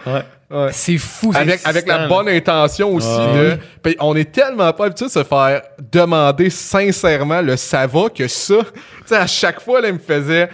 Ouais. 0.06 0.22
Ouais. 0.50 0.68
C'est 0.70 0.98
fou. 0.98 1.32
avec, 1.34 1.60
avec 1.64 1.86
la 1.88 2.06
bonne 2.08 2.28
intention 2.28 2.94
aussi 2.94 3.08
Ah 3.10 3.32
de. 3.34 3.58
On 4.00 4.14
est 4.14 4.30
tellement 4.30 4.70
pas 4.74 4.84
habitué 4.86 5.06
de 5.06 5.10
se 5.10 5.24
faire 5.24 5.62
demander 5.90 6.50
sincèrement 6.50 7.40
le 7.40 7.56
ça 7.56 7.86
va 7.86 8.10
que 8.10 8.28
ça. 8.28 8.56
Tu 8.58 8.80
sais, 9.06 9.16
à 9.16 9.26
chaque 9.26 9.60
fois, 9.62 9.80
là, 9.80 9.88
il 9.88 9.94
me 9.94 9.98
faisait. 9.98 10.48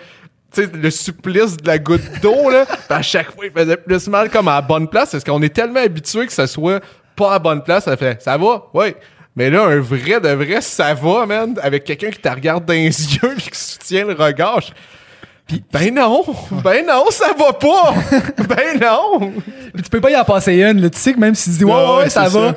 Tu 0.55 0.63
sais, 0.63 0.71
le 0.73 0.91
supplice 0.91 1.57
de 1.57 1.67
la 1.67 1.79
goutte 1.81 2.21
d'eau, 2.23 2.49
là. 2.49 2.65
puis 2.65 2.77
à 2.89 3.03
chaque 3.03 3.33
fois, 3.35 3.45
il 3.47 3.51
faisait 3.53 3.77
plus 3.77 4.07
mal 4.07 4.31
comme 4.31 4.47
à 4.49 4.55
la 4.55 4.63
bonne 4.63 4.89
place 4.89 5.11
parce 5.11 5.25
qu'on 5.25 5.43
est 5.43 5.53
tellement 5.55 5.81
habitué 5.81 6.27
que 6.27 6.33
ça 6.33 6.47
soit 6.47 6.81
pas 7.17 7.31
à 7.31 7.33
la 7.33 7.39
bonne 7.41 7.63
place. 7.65 7.85
Ça 7.85 7.97
fait 7.97 8.23
ça 8.23 8.39
va? 8.39 8.67
Oui. 8.73 8.95
Mais 9.39 9.51
là, 9.51 9.63
un 9.67 9.79
vrai 9.79 10.21
de 10.21 10.29
vrai, 10.31 10.61
ça 10.61 10.95
va, 10.95 11.25
man, 11.25 11.55
avec 11.63 11.85
quelqu'un 11.85 12.11
qui 12.11 12.19
te 12.19 12.29
regarde 12.29 12.65
dans 12.65 12.73
les 12.75 12.87
yeux 13.15 13.35
et 13.37 13.41
qui 13.51 13.59
soutient 13.59 14.05
le 14.05 14.15
regard. 14.15 14.61
je- 14.61 15.57
Ben 15.73 15.95
non! 15.95 16.25
Ben 16.65 16.85
non, 16.85 17.05
ça 17.11 17.33
va 17.39 17.53
pas! 17.53 17.95
ben 18.49 18.81
non! 18.81 19.33
Puis 19.73 19.83
tu 19.85 19.91
peux 19.91 20.01
pas 20.01 20.11
y 20.11 20.17
en 20.17 20.25
passer 20.25 20.55
une, 20.61 20.81
là. 20.83 20.91
Tu 20.91 20.99
sais 20.99 21.13
que 21.15 21.21
même 21.21 21.37
si 21.37 21.51
tu 21.53 21.59
dis, 21.59 21.65
ouais, 21.65 21.73
Ouais, 21.99 22.11
ça 22.11 22.25
va. 22.25 22.49
ça. 22.53 22.55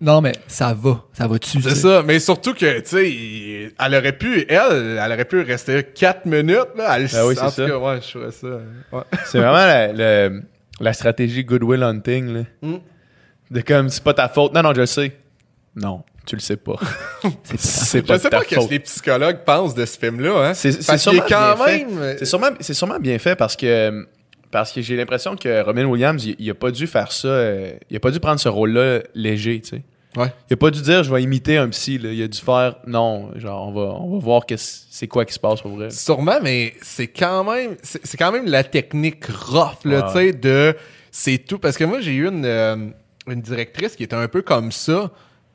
Non, 0.00 0.20
mais 0.22 0.32
ça 0.48 0.74
va. 0.74 1.02
Ça 1.12 1.28
va 1.28 1.36
dessus. 1.38 1.60
C'est 1.62 1.74
ça, 1.74 2.02
mais 2.02 2.18
surtout 2.18 2.54
que, 2.54 2.80
tu 2.80 2.88
sais, 2.88 3.72
elle 3.78 3.94
aurait 3.94 4.12
pu, 4.16 4.46
elle, 4.48 4.98
elle 5.00 5.12
aurait 5.12 5.24
pu 5.26 5.42
rester 5.42 5.82
4 5.84 6.24
minutes, 6.26 6.68
là. 6.76 6.96
Elle, 6.96 7.06
Ben 7.06 7.24
oui, 7.26 7.34
c'est 7.38 7.50
ça. 7.50 7.78
ouais, 7.78 8.00
je 8.00 8.08
ferais 8.18 8.30
ça. 8.32 8.46
Ouais. 8.92 9.02
C'est 9.26 9.38
vraiment 9.38 9.52
la, 9.92 10.30
la 10.80 10.92
stratégie 10.94 11.44
Goodwill 11.44 11.82
Hunting. 11.82 12.32
Là. 12.34 12.40
Mm. 12.62 12.74
De 13.50 13.60
comme, 13.60 13.88
c'est 13.90 14.02
pas 14.02 14.14
ta 14.14 14.28
faute. 14.28 14.54
Non, 14.54 14.62
non, 14.62 14.72
je 14.74 14.80
le 14.80 14.86
sais. 14.86 15.12
Non, 15.76 16.02
tu 16.26 16.36
le 16.36 16.40
sais 16.40 16.56
pas. 16.56 16.76
c'est 17.56 17.98
Je 18.00 18.04
pas 18.04 18.18
sais 18.18 18.30
ta 18.30 18.38
pas 18.38 18.44
ce 18.44 18.54
que 18.54 18.70
les 18.70 18.78
psychologues 18.80 19.38
pensent 19.44 19.74
de 19.74 19.84
ce 19.84 19.98
film-là, 19.98 20.48
hein. 20.50 20.54
C'est 20.54 20.72
sûrement 20.98 21.22
même. 21.66 21.88
fait. 21.98 22.18
C'est 22.18 22.24
sûrement, 22.24 22.48
c'est 22.60 22.74
sûrement 22.74 22.98
bien 22.98 23.18
fait 23.18 23.36
parce 23.36 23.56
que 23.56 24.06
parce 24.50 24.70
que 24.72 24.80
j'ai 24.80 24.96
l'impression 24.96 25.34
que 25.36 25.62
Robin 25.62 25.84
Williams, 25.84 26.24
il, 26.24 26.36
il 26.38 26.48
a 26.50 26.54
pas 26.54 26.70
dû 26.70 26.86
faire 26.86 27.10
ça. 27.10 27.26
euh, 27.28 27.72
il 27.90 27.96
a 27.96 28.00
pas 28.00 28.10
dû 28.12 28.20
prendre 28.20 28.38
ce 28.38 28.48
rôle-là 28.48 29.00
léger, 29.14 29.60
tu 29.60 29.70
sais. 29.70 29.82
Ouais. 30.16 30.32
Il 30.48 30.54
a 30.54 30.56
pas 30.56 30.70
dû 30.70 30.80
dire 30.80 31.02
je 31.02 31.12
vais 31.12 31.20
imiter 31.24 31.56
un 31.56 31.68
psy. 31.70 31.98
Là. 31.98 32.10
Il 32.12 32.22
a 32.22 32.28
dû 32.28 32.38
faire 32.38 32.76
non, 32.86 33.30
genre 33.36 33.66
on 33.68 33.72
va, 33.72 33.80
on 34.00 34.12
va 34.14 34.18
voir 34.24 34.46
que 34.46 34.54
c'est 34.56 35.08
quoi 35.08 35.24
qui 35.24 35.34
se 35.34 35.40
passe 35.40 35.60
pour 35.60 35.72
vrai. 35.72 35.90
Sûrement, 35.90 36.38
mais 36.40 36.74
c'est 36.82 37.08
quand 37.08 37.42
même, 37.42 37.74
c'est 37.82 38.06
c'est 38.06 38.16
quand 38.16 38.30
même 38.30 38.46
la 38.46 38.62
technique 38.62 39.24
rough, 39.26 39.84
là, 39.84 40.06
Ouais. 40.06 40.12
tu 40.12 40.12
sais, 40.12 40.32
de, 40.38 40.76
c'est 41.10 41.38
tout. 41.38 41.58
Parce 41.58 41.76
que 41.76 41.82
moi, 41.82 42.00
j'ai 42.00 42.12
eu 42.14 42.28
une, 42.28 42.44
euh, 42.44 42.76
une 43.26 43.40
directrice 43.40 43.96
qui 43.96 44.04
était 44.04 44.14
un 44.14 44.28
peu 44.28 44.42
comme 44.42 44.70
ça, 44.70 45.10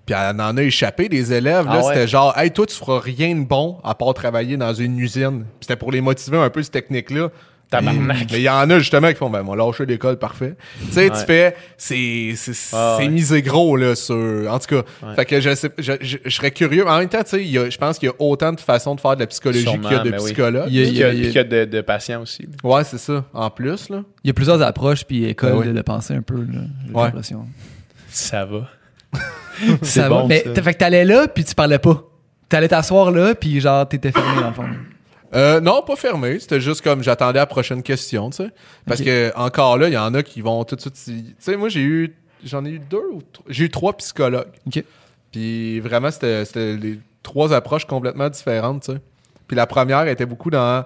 puis 0.09 0.15
elle 0.19 0.41
en 0.41 0.57
a 0.57 0.63
échappé 0.63 1.07
des 1.07 1.31
élèves, 1.33 1.65
là, 1.65 1.71
Ah 1.75 1.77
ouais? 1.85 1.93
c'était 1.93 2.07
genre, 2.07 2.35
hey, 2.37 2.49
toi, 2.51 2.65
tu 2.65 2.75
feras 2.75 2.99
rien 2.99 3.35
de 3.35 3.45
bon 3.45 3.77
à 3.83 3.93
part 3.93 4.13
travailler 4.15 4.57
dans 4.57 4.73
une 4.73 4.97
usine. 4.99 5.41
Puis 5.41 5.67
c'était 5.67 5.75
pour 5.75 5.91
les 5.91 6.01
motiver 6.01 6.37
un 6.37 6.49
peu, 6.49 6.63
cette 6.63 6.73
technique-là. 6.73 7.29
Mais 7.83 7.91
il 8.31 8.39
y 8.41 8.49
en 8.49 8.67
a 8.71 8.79
justement 8.79 9.09
qui 9.09 9.13
font, 9.17 9.29
ben, 9.29 9.43
moi, 9.43 9.55
lâcher 9.55 9.85
l'école, 9.85 10.17
parfait. 10.17 10.55
Tu 10.87 10.91
sais, 10.93 11.07
tu 11.11 11.17
fais, 11.17 11.55
c'est, 11.77 12.33
c'est, 12.35 12.53
Ah 12.75 12.95
ouais. 12.97 13.07
misé 13.09 13.43
gros, 13.43 13.77
là, 13.77 13.93
sur, 13.93 14.15
en 14.51 14.57
tout 14.57 14.75
cas. 14.77 14.81
Ouais. 15.07 15.13
Fait 15.15 15.25
que 15.25 15.39
je 15.39 15.53
sais, 15.53 15.69
je, 15.77 15.91
je, 16.01 16.17
je 16.25 16.29
serais 16.35 16.49
curieux. 16.49 16.87
En 16.87 16.97
même 16.97 17.09
temps, 17.09 17.21
tu 17.21 17.29
sais, 17.29 17.43
il 17.43 17.51
y 17.51 17.59
a- 17.59 17.69
je 17.69 17.77
pense 17.77 17.99
qu'il 17.99 18.09
y 18.09 18.11
a 18.11 18.15
autant 18.17 18.53
de 18.53 18.59
façons 18.59 18.95
de 18.95 18.99
faire 19.01 19.13
de 19.13 19.19
la 19.19 19.27
psychologie 19.27 19.65
qu'il 19.65 19.83
y 19.83 19.93
a 19.93 19.99
de 19.99 20.09
oui. 20.09 20.17
psychologues. 20.17 20.67
Il 20.71 20.77
y 20.77 20.81
a- 20.81 20.83
Puis 20.85 20.91
qu'il 20.93 20.99
y 20.99 21.03
a, 21.03 21.13
il 21.13 21.31
y 21.31 21.37
a- 21.37 21.41
a 21.41 21.43
de, 21.43 21.65
de 21.65 21.81
patients 21.81 22.23
aussi. 22.23 22.41
là. 22.41 22.67
Ouais, 22.67 22.83
c'est 22.83 22.97
ça. 22.97 23.23
En 23.35 23.51
plus, 23.51 23.89
là. 23.89 24.01
Il 24.23 24.29
y 24.29 24.31
a 24.31 24.33
plusieurs 24.33 24.63
approches 24.63 25.03
puis 25.05 25.25
écoles 25.25 25.59
Ben 25.59 25.67
de, 25.67 25.73
de 25.73 25.81
penser 25.83 26.15
un 26.15 26.23
peu, 26.23 26.37
là. 26.37 26.61
J'ai 26.87 26.93
Ouais. 26.95 27.03
l'impression. 27.03 27.45
Ça 28.09 28.45
va. 28.45 28.67
Ça 29.67 29.77
C'est 29.83 30.01
va. 30.01 30.09
bon, 30.09 30.27
mais 30.27 30.43
ça. 30.55 30.61
fait 30.61 30.73
que 30.73 30.79
t'allais 30.79 31.05
là 31.05 31.27
puis 31.27 31.43
tu 31.43 31.55
parlais 31.55 31.79
pas. 31.79 32.03
T'allais 32.47 32.67
t'asseoir 32.67 33.11
là 33.11 33.35
puis 33.35 33.59
genre 33.59 33.87
t'étais 33.87 34.11
fermé 34.11 34.41
dans 34.41 34.47
le 34.49 34.53
fond. 34.53 34.65
Euh, 35.35 35.59
non, 35.59 35.83
pas 35.83 35.95
fermé. 35.95 36.39
C'était 36.39 36.59
juste 36.59 36.81
comme 36.81 37.03
j'attendais 37.03 37.37
la 37.39 37.45
prochaine 37.45 37.83
question, 37.83 38.31
tu 38.31 38.37
sais. 38.37 38.49
Parce 38.87 39.01
que 39.01 39.31
encore 39.35 39.77
là, 39.77 39.87
il 39.87 39.93
y 39.93 39.97
en 39.97 40.13
a 40.15 40.23
qui 40.23 40.41
vont 40.41 40.63
tout 40.63 40.75
de 40.75 40.81
suite. 40.81 40.95
Tu 41.05 41.35
sais, 41.37 41.55
moi, 41.55 41.69
j'ai 41.69 41.81
eu. 41.81 42.15
J'en 42.43 42.65
ai 42.65 42.69
eu 42.71 42.79
deux 42.79 43.03
ou 43.13 43.21
trois. 43.31 43.45
J'ai 43.49 43.65
eu 43.65 43.69
trois 43.69 43.95
psychologues. 43.97 44.47
Ok. 44.65 44.83
Puis 45.31 45.79
vraiment, 45.81 46.09
c'était 46.09 46.45
c'était 46.45 46.75
les 46.75 46.99
trois 47.21 47.53
approches 47.53 47.85
complètement 47.85 48.29
différentes, 48.29 48.83
tu 48.85 48.93
sais. 48.93 48.99
Puis 49.47 49.55
la 49.55 49.67
première 49.67 50.07
était 50.07 50.25
beaucoup 50.25 50.49
dans 50.49 50.83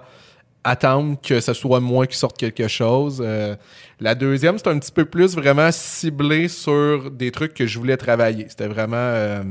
attendre 0.64 1.16
que 1.22 1.40
ce 1.40 1.52
soit 1.52 1.80
moi 1.80 2.06
qui 2.06 2.16
sorte 2.16 2.36
quelque 2.38 2.66
chose. 2.68 3.22
Euh, 3.24 3.54
la 4.00 4.14
deuxième, 4.14 4.56
c'était 4.58 4.70
un 4.70 4.78
petit 4.78 4.92
peu 4.92 5.04
plus 5.04 5.34
vraiment 5.36 5.70
ciblé 5.70 6.48
sur 6.48 7.10
des 7.10 7.30
trucs 7.30 7.54
que 7.54 7.66
je 7.66 7.78
voulais 7.78 7.96
travailler. 7.96 8.46
C'était 8.48 8.66
vraiment. 8.68 8.96
euh, 8.96 9.42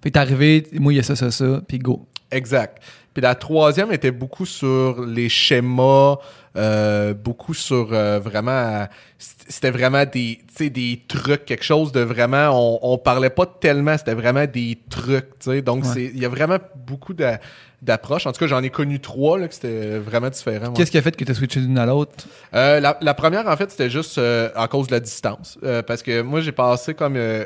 que 0.00 0.08
t'es 0.08 0.18
arrivé, 0.18 0.66
moi 0.74 0.92
il 0.92 0.96
y 0.96 1.00
a 1.00 1.02
ça, 1.02 1.16
ça, 1.16 1.30
ça, 1.30 1.60
puis 1.66 1.78
go. 1.78 2.06
Exact. 2.30 2.82
Puis 3.12 3.22
la 3.22 3.34
troisième 3.36 3.92
était 3.92 4.10
beaucoup 4.10 4.44
sur 4.44 5.04
les 5.06 5.28
schémas, 5.28 6.16
euh, 6.56 7.14
beaucoup 7.14 7.54
sur 7.54 7.90
euh, 7.92 8.18
vraiment. 8.18 8.86
C'était 9.18 9.70
vraiment 9.70 10.04
des, 10.04 10.40
des 10.58 11.00
trucs, 11.06 11.44
quelque 11.44 11.64
chose 11.64 11.92
de 11.92 12.00
vraiment. 12.00 12.50
On, 12.52 12.80
on 12.94 12.98
parlait 12.98 13.30
pas 13.30 13.46
tellement, 13.46 13.96
c'était 13.96 14.14
vraiment 14.14 14.46
des 14.46 14.78
trucs, 14.90 15.38
tu 15.38 15.50
sais. 15.52 15.62
Donc, 15.62 15.84
Ouais. 15.84 15.90
c'est 15.94 16.04
il 16.06 16.18
y 16.18 16.24
a 16.24 16.28
vraiment 16.28 16.58
beaucoup 16.86 17.14
d'a- 17.14 17.38
d'approches. 17.84 18.26
En 18.26 18.32
tout 18.32 18.38
cas, 18.40 18.46
j'en 18.46 18.62
ai 18.62 18.70
connu 18.70 18.98
trois, 19.00 19.38
là, 19.38 19.46
que 19.48 19.54
c'était 19.54 19.98
vraiment 19.98 20.30
différent. 20.30 20.72
Qu'est-ce 20.72 20.90
qui 20.90 20.98
a 20.98 21.02
fait 21.02 21.14
que 21.16 21.24
t'as 21.24 21.34
switché 21.34 21.60
d'une 21.60 21.78
à 21.78 21.86
l'autre? 21.86 22.12
Euh, 22.54 22.80
la, 22.80 22.96
la 23.00 23.14
première, 23.14 23.46
en 23.46 23.56
fait, 23.56 23.70
c'était 23.70 23.90
juste 23.90 24.18
euh, 24.18 24.48
à 24.56 24.66
cause 24.68 24.86
de 24.88 24.92
la 24.92 25.00
distance. 25.00 25.58
Euh, 25.62 25.82
parce 25.82 26.02
que 26.02 26.22
moi, 26.22 26.40
j'ai 26.40 26.52
passé 26.52 26.94
comme 26.94 27.16
euh, 27.16 27.44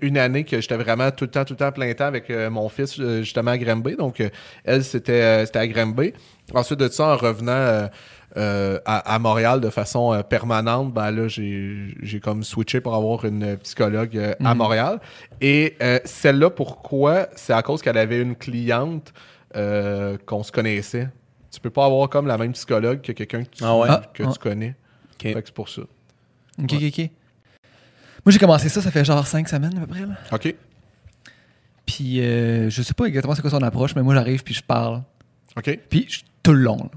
une, 0.00 0.16
année 0.18 0.44
que 0.44 0.60
j'étais 0.60 0.76
vraiment 0.76 1.10
tout 1.10 1.24
le 1.24 1.30
temps, 1.30 1.44
tout 1.44 1.54
le 1.54 1.58
temps 1.58 1.72
plein 1.72 1.92
temps 1.94 2.04
avec 2.06 2.30
euh, 2.30 2.50
mon 2.50 2.68
fils, 2.68 2.98
euh, 3.00 3.20
justement, 3.22 3.50
à 3.50 3.58
Granby. 3.58 3.96
Donc, 3.96 4.22
elle, 4.64 4.84
c'était 4.84 5.12
euh, 5.22 5.46
c'était 5.46 5.58
à 5.58 5.66
Granby. 5.66 6.12
Ensuite 6.54 6.78
de 6.80 6.88
ça, 6.88 7.06
en 7.08 7.16
revenant 7.16 7.88
euh, 8.36 8.78
à, 8.84 9.14
à 9.14 9.18
Montréal 9.18 9.60
de 9.60 9.70
façon 9.70 10.12
euh, 10.12 10.22
permanente, 10.22 10.92
ben 10.92 11.10
là, 11.10 11.26
j'ai 11.28 11.94
j'ai 12.02 12.20
comme 12.20 12.44
switché 12.44 12.80
pour 12.80 12.94
avoir 12.94 13.24
une 13.24 13.56
psychologue 13.58 14.16
euh, 14.16 14.34
à 14.44 14.52
Mhm. 14.54 14.58
Montréal. 14.58 15.00
Et 15.40 15.76
euh, 15.82 15.98
celle-là, 16.04 16.50
pourquoi? 16.50 17.26
C'est 17.34 17.52
à 17.54 17.62
cause 17.62 17.82
qu'elle 17.82 17.98
avait 17.98 18.20
une 18.20 18.36
cliente 18.36 19.12
euh, 19.56 20.16
qu'on 20.26 20.42
se 20.42 20.52
connaissait. 20.52 21.08
Tu 21.50 21.60
peux 21.60 21.70
pas 21.70 21.84
avoir 21.86 22.08
comme 22.08 22.26
la 22.26 22.38
même 22.38 22.52
psychologue 22.52 23.00
que 23.00 23.12
quelqu'un 23.12 23.42
que 23.44 23.50
tu, 23.50 23.64
Ah 23.64 23.76
ouais? 23.76 23.88
Que 24.14 24.22
ah. 24.24 24.30
tu 24.32 24.38
connais. 24.38 24.74
Fait 25.20 25.34
que 25.34 25.40
c'est 25.46 25.54
pour 25.54 25.68
ça. 25.68 25.82
Ok, 26.62 26.72
ok, 26.74 26.82
ok. 26.86 26.98
Moi 28.24 28.32
j'ai 28.32 28.38
commencé 28.38 28.68
ça, 28.68 28.80
ça 28.82 28.90
fait 28.90 29.04
genre 29.04 29.26
cinq 29.26 29.48
semaines 29.48 29.76
à 29.76 29.80
peu 29.80 29.86
près. 29.86 30.00
Là. 30.06 30.14
OK. 30.32 30.54
Puis 31.86 32.20
euh, 32.20 32.70
je 32.70 32.82
sais 32.82 32.94
pas 32.94 33.06
exactement 33.06 33.34
c'est 33.34 33.40
quoi 33.42 33.50
son 33.50 33.62
approche, 33.62 33.94
mais 33.96 34.02
moi 34.02 34.14
j'arrive 34.14 34.42
puis 34.44 34.54
je 34.54 34.62
parle. 34.62 35.02
OK. 35.56 35.78
Puis 35.88 36.06
je- 36.08 36.20
tout 36.42 36.52
le 36.52 36.60
long. 36.60 36.76
là. 36.76 36.90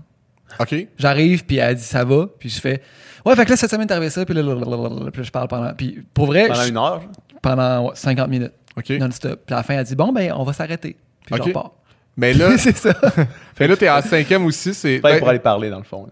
OK. 0.59 0.87
J'arrive 0.97 1.45
puis 1.45 1.57
elle 1.57 1.75
dit 1.75 1.81
ça 1.83 2.03
va, 2.05 2.27
puis 2.37 2.49
je 2.49 2.59
fais 2.61 2.81
ouais 3.25 3.35
fait 3.35 3.45
que 3.45 3.49
là 3.49 3.57
cette 3.57 3.71
semaine 3.71 3.87
t'es 3.87 3.93
arrivé 3.93 4.09
ça 4.11 4.23
puis 4.25 4.35
là, 4.35 4.43
puis 4.43 4.51
là, 4.61 5.23
je 5.23 5.31
parle 5.31 5.47
pendant 5.47 5.73
puis 5.73 6.05
pour 6.13 6.27
vrai 6.27 6.47
Pendant 6.47 6.61
je- 6.61 6.69
une 6.69 6.77
heure? 6.77 7.01
pendant 7.41 7.85
ouais, 7.87 7.95
50 7.95 8.29
minutes 8.29 8.53
OK. 8.77 8.89
non-stop. 8.91 9.41
Puis 9.45 9.53
à 9.53 9.57
la 9.57 9.63
fin 9.63 9.73
elle 9.75 9.85
dit 9.85 9.95
bon 9.95 10.11
ben 10.11 10.31
on 10.33 10.43
va 10.43 10.53
s'arrêter. 10.53 10.95
Puis 11.25 11.33
Ok. 11.35 11.41
je 11.41 11.47
repars. 11.47 11.71
Mais 12.17 12.33
là, 12.33 12.57
c'est 12.57 12.75
ça. 12.77 12.93
fait 13.55 13.67
là, 13.67 13.75
t'es 13.75 13.89
en 13.89 14.01
cinquième 14.01 14.45
aussi. 14.45 14.73
C'est. 14.73 14.99
Pas 14.99 15.13
Ben, 15.13 15.19
pour 15.19 15.29
aller 15.29 15.39
parler, 15.39 15.69
dans 15.69 15.77
le 15.79 15.83
fond. 15.83 16.07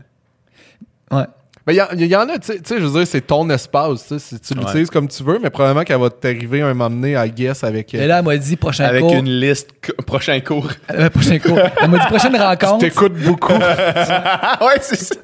là. 1.11 1.17
Ouais. 1.19 1.25
ben, 1.67 1.73
y, 1.73 1.81
en- 1.81 1.87
y 1.95 2.15
en 2.15 2.29
a, 2.29 2.39
tu 2.39 2.47
sais- 2.53 2.61
tu 2.61 2.79
je 2.79 2.85
veux 2.85 2.99
dire, 2.99 3.07
c'est 3.07 3.21
ton 3.21 3.47
espace. 3.49 4.07
tu 4.07 4.17
sais, 4.17 4.19
Si 4.19 4.39
tu 4.39 4.53
Ouais. 4.53 4.61
l'utilises 4.65 4.89
comme 4.89 5.07
tu 5.07 5.23
veux, 5.23 5.39
mais 5.43 5.49
probablement 5.49 5.83
qu'elle 5.83 5.99
va 5.99 6.09
t'arriver 6.09 6.61
un 6.61 6.73
moment 6.73 6.89
donné 6.89 7.15
à 7.15 7.27
guess 7.27 7.63
avec. 7.63 7.93
Et 7.93 8.07
là 8.07 8.19
elle 8.19 8.25
m'a 8.25 8.37
dit 8.37 8.55
prochain 8.55 8.85
Avec 8.85 9.01
cours. 9.01 9.13
une 9.13 9.29
liste, 9.29 9.69
prochain 10.07 10.39
cours. 10.39 10.69
Euh, 10.91 11.09
prochain 11.09 11.37
cours. 11.39 11.59
Elle 11.81 11.89
m'a 11.89 11.97
dit 11.99 12.05
prochaine 12.07 12.33
tu 12.33 12.39
rencontre. 12.39 12.77
t'écoutes 12.79 13.13
beaucoup. 13.13 13.53
ouais, 13.53 14.77
c'est 14.81 14.95
ça. 14.99 15.15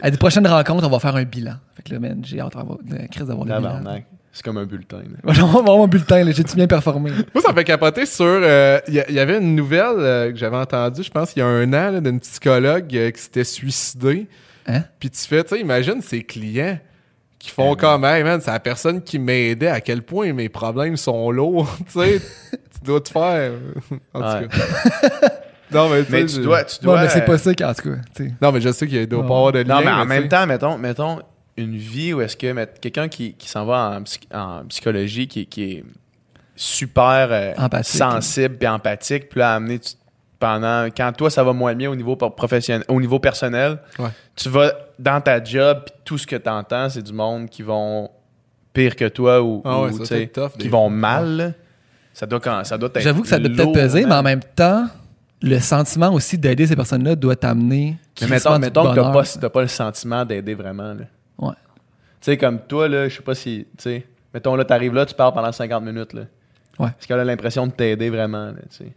Elle 0.00 0.12
dit 0.12 0.18
prochaine 0.18 0.46
rencontre, 0.46 0.86
on 0.86 0.90
va 0.90 1.00
faire 1.00 1.16
un 1.16 1.24
bilan. 1.24 1.54
Fait 1.76 1.82
que 1.82 1.92
là, 1.94 2.00
man, 2.00 2.20
j'ai 2.24 2.40
hâte 2.40 2.54
d'avoir 2.54 2.78
le 2.80 3.44
bilan. 3.44 3.82
C'est 4.36 4.44
comme 4.44 4.58
un 4.58 4.66
bulletin. 4.66 4.98
là. 4.98 5.32
On 5.42 5.46
va 5.46 5.58
avoir 5.60 5.78
mon 5.78 5.88
bulletin, 5.88 6.22
là. 6.22 6.30
J'ai-tu 6.30 6.56
bien 6.56 6.66
performé? 6.66 7.10
Moi, 7.34 7.42
ça 7.42 7.52
me 7.52 7.56
fait 7.56 7.64
capoter 7.64 8.04
sur. 8.04 8.26
euh, 8.26 8.78
Il 8.86 8.92
y, 8.92 9.18
avait 9.18 9.38
une 9.38 9.54
nouvelle 9.56 9.96
euh, 9.96 10.30
que 10.30 10.36
j'avais 10.36 10.58
entendue, 10.58 11.02
je 11.02 11.10
pense, 11.10 11.32
il 11.34 11.38
y 11.38 11.42
a 11.42 11.46
un 11.46 11.72
an, 11.72 11.98
d'une 12.02 12.20
psychologue 12.20 12.94
euh, 12.94 13.10
qui 13.12 13.22
s'était 13.22 13.44
suicidée. 13.44 14.26
Hein? 14.66 14.82
Puis 15.00 15.08
tu 15.08 15.20
fais, 15.26 15.42
tu 15.42 15.54
sais, 15.54 15.60
imagine 15.62 16.02
ses 16.02 16.22
clients 16.22 16.78
qui 17.38 17.50
font 17.50 17.74
comme, 17.76 18.04
hey 18.04 18.22
man, 18.24 18.38
c'est 18.42 18.50
la 18.50 18.60
personne 18.60 19.00
qui 19.02 19.18
m'aidait, 19.18 19.68
à 19.68 19.80
quel 19.80 20.02
point 20.02 20.30
mes 20.34 20.50
problèmes 20.50 20.98
sont 20.98 21.30
lourds. 21.30 21.74
tu 21.90 21.98
sais, 21.98 22.20
tu 22.50 22.84
dois 22.84 23.00
te 23.00 23.08
faire. 23.08 23.52
en 24.12 24.20
tout 24.20 24.26
Ouais. 24.44 24.48
cas. 24.48 25.28
non, 25.72 25.88
mais, 25.88 26.04
Mais 26.10 26.28
sais, 26.28 26.36
tu 26.40 26.44
dois. 26.44 26.62
Tu 26.64 26.76
Ouais, 26.80 26.84
dois 26.92 27.02
mais 27.04 27.08
c'est 27.08 27.24
pas 27.24 27.38
ça 27.38 27.54
qu'en 27.54 27.72
tout 27.72 27.90
cas. 27.90 28.24
Non, 28.42 28.52
mais 28.52 28.60
je 28.60 28.70
sais 28.70 28.86
qu'il 28.86 29.06
doit 29.06 29.20
Ouais. 29.22 29.26
pas 29.28 29.34
avoir 29.34 29.52
de 29.52 29.60
lien. 29.60 29.76
Non, 29.76 29.80
mais 29.82 29.92
en 29.92 30.04
même 30.04 30.28
temps, 30.28 30.46
mettons, 30.46 30.76
mettons 30.76 31.20
une 31.56 31.76
vie 31.76 32.12
où 32.14 32.20
est-ce 32.20 32.36
que 32.36 32.64
quelqu'un 32.80 33.08
qui, 33.08 33.32
qui 33.34 33.48
s'en 33.48 33.64
va 33.64 33.96
en, 33.98 34.02
psy- 34.02 34.28
en 34.32 34.64
psychologie, 34.66 35.26
qui, 35.28 35.46
qui 35.46 35.62
est 35.72 35.84
super 36.54 37.28
euh, 37.30 37.52
sensible 37.82 38.56
et 38.60 38.68
empathique, 38.68 39.28
puis 39.28 39.40
là, 39.40 39.54
amener 39.54 39.78
tu- 39.78 39.94
pendant 40.38 40.86
quand 40.94 41.12
toi 41.16 41.30
ça 41.30 41.42
va 41.42 41.52
moins 41.52 41.74
bien 41.74 41.90
au 41.90 41.96
niveau 41.96 42.14
professionnel, 42.16 42.84
au 42.88 43.00
niveau 43.00 43.18
personnel, 43.18 43.78
Ouais. 43.98 44.08
tu 44.34 44.48
vas 44.48 44.72
dans 44.98 45.20
ta 45.20 45.42
job, 45.42 45.80
puis 45.86 45.94
tout 46.04 46.18
ce 46.18 46.26
que 46.26 46.36
tu 46.36 46.48
entends, 46.48 46.88
c'est 46.90 47.02
du 47.02 47.12
monde 47.12 47.48
qui 47.48 47.62
vont 47.62 48.10
pire 48.72 48.94
que 48.96 49.08
toi 49.08 49.42
ou, 49.42 49.62
Ah 49.64 49.82
ouais, 49.82 49.92
ou, 49.92 50.04
ça 50.04 50.16
tough, 50.26 50.52
qui 50.58 50.68
vont 50.68 50.90
mal. 50.90 51.54
Ça 52.12 52.26
doit, 52.26 52.40
quand- 52.40 52.64
ça 52.64 52.76
doit 52.78 52.88
être 52.94 53.00
J'avoue 53.00 53.22
que 53.22 53.28
ça 53.28 53.38
doit 53.38 53.54
peut-être 53.54 53.72
peser, 53.72 54.02
mais 54.02 54.08
man. 54.08 54.18
en 54.18 54.22
même 54.22 54.40
temps, 54.54 54.86
le 55.42 55.58
sentiment 55.58 56.12
aussi 56.12 56.38
d'aider 56.38 56.66
ces 56.66 56.76
personnes-là 56.76 57.14
doit 57.16 57.36
t'amener. 57.36 57.96
Mais 58.22 58.28
mettons, 58.28 58.58
mettons 58.58 58.90
que 58.90 58.94
t'as 58.94 59.40
pas, 59.40 59.48
pas 59.50 59.62
le 59.62 59.68
sentiment 59.68 60.24
d'aider 60.24 60.54
vraiment. 60.54 60.94
Là. 60.94 61.04
Ouais. 61.38 61.52
Tu 62.20 62.32
sais, 62.32 62.36
comme 62.36 62.60
toi, 62.60 62.88
là, 62.88 63.08
je 63.08 63.16
sais 63.16 63.22
pas 63.22 63.34
si. 63.34 63.66
Tu 63.76 63.82
sais, 63.82 64.06
mettons 64.34 64.54
là, 64.56 64.64
t'arrives 64.64 64.94
là, 64.94 65.06
tu 65.06 65.14
parles 65.14 65.32
pendant 65.34 65.52
50 65.52 65.82
minutes. 65.84 66.12
Là. 66.12 66.22
Ouais. 66.78 66.88
Est-ce 66.88 67.06
qu'elle 67.06 67.20
a 67.20 67.24
l'impression 67.24 67.66
de 67.66 67.72
t'aider 67.72 68.10
vraiment? 68.10 68.46
Là, 68.46 68.54
tu 68.70 68.76
sais? 68.84 68.92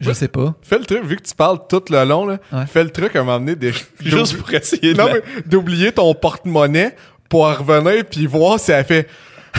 Je 0.00 0.12
sais 0.12 0.28
pas. 0.28 0.54
Fais 0.62 0.78
le 0.78 0.84
truc, 0.84 1.04
vu 1.04 1.16
que 1.16 1.22
tu 1.22 1.34
parles 1.34 1.58
tout 1.68 1.82
le 1.90 2.04
long, 2.04 2.24
là, 2.24 2.38
Ouais. 2.52 2.66
fais 2.66 2.84
le 2.84 2.90
truc 2.90 3.16
à 3.16 3.20
un 3.20 3.24
moment 3.24 3.40
donné 3.40 3.56
de- 3.56 3.72
Juste 4.00 4.36
pour 4.38 4.52
essayer 4.54 4.94
de. 4.94 4.98
Non, 4.98 5.08
mais 5.12 5.22
d'oublier 5.44 5.90
ton 5.92 6.14
porte-monnaie 6.14 6.94
pour 7.28 7.44
en 7.46 7.54
revenir 7.54 8.04
puis 8.04 8.26
voir 8.26 8.60
si 8.60 8.70
elle 8.70 8.84
fait. 8.84 9.08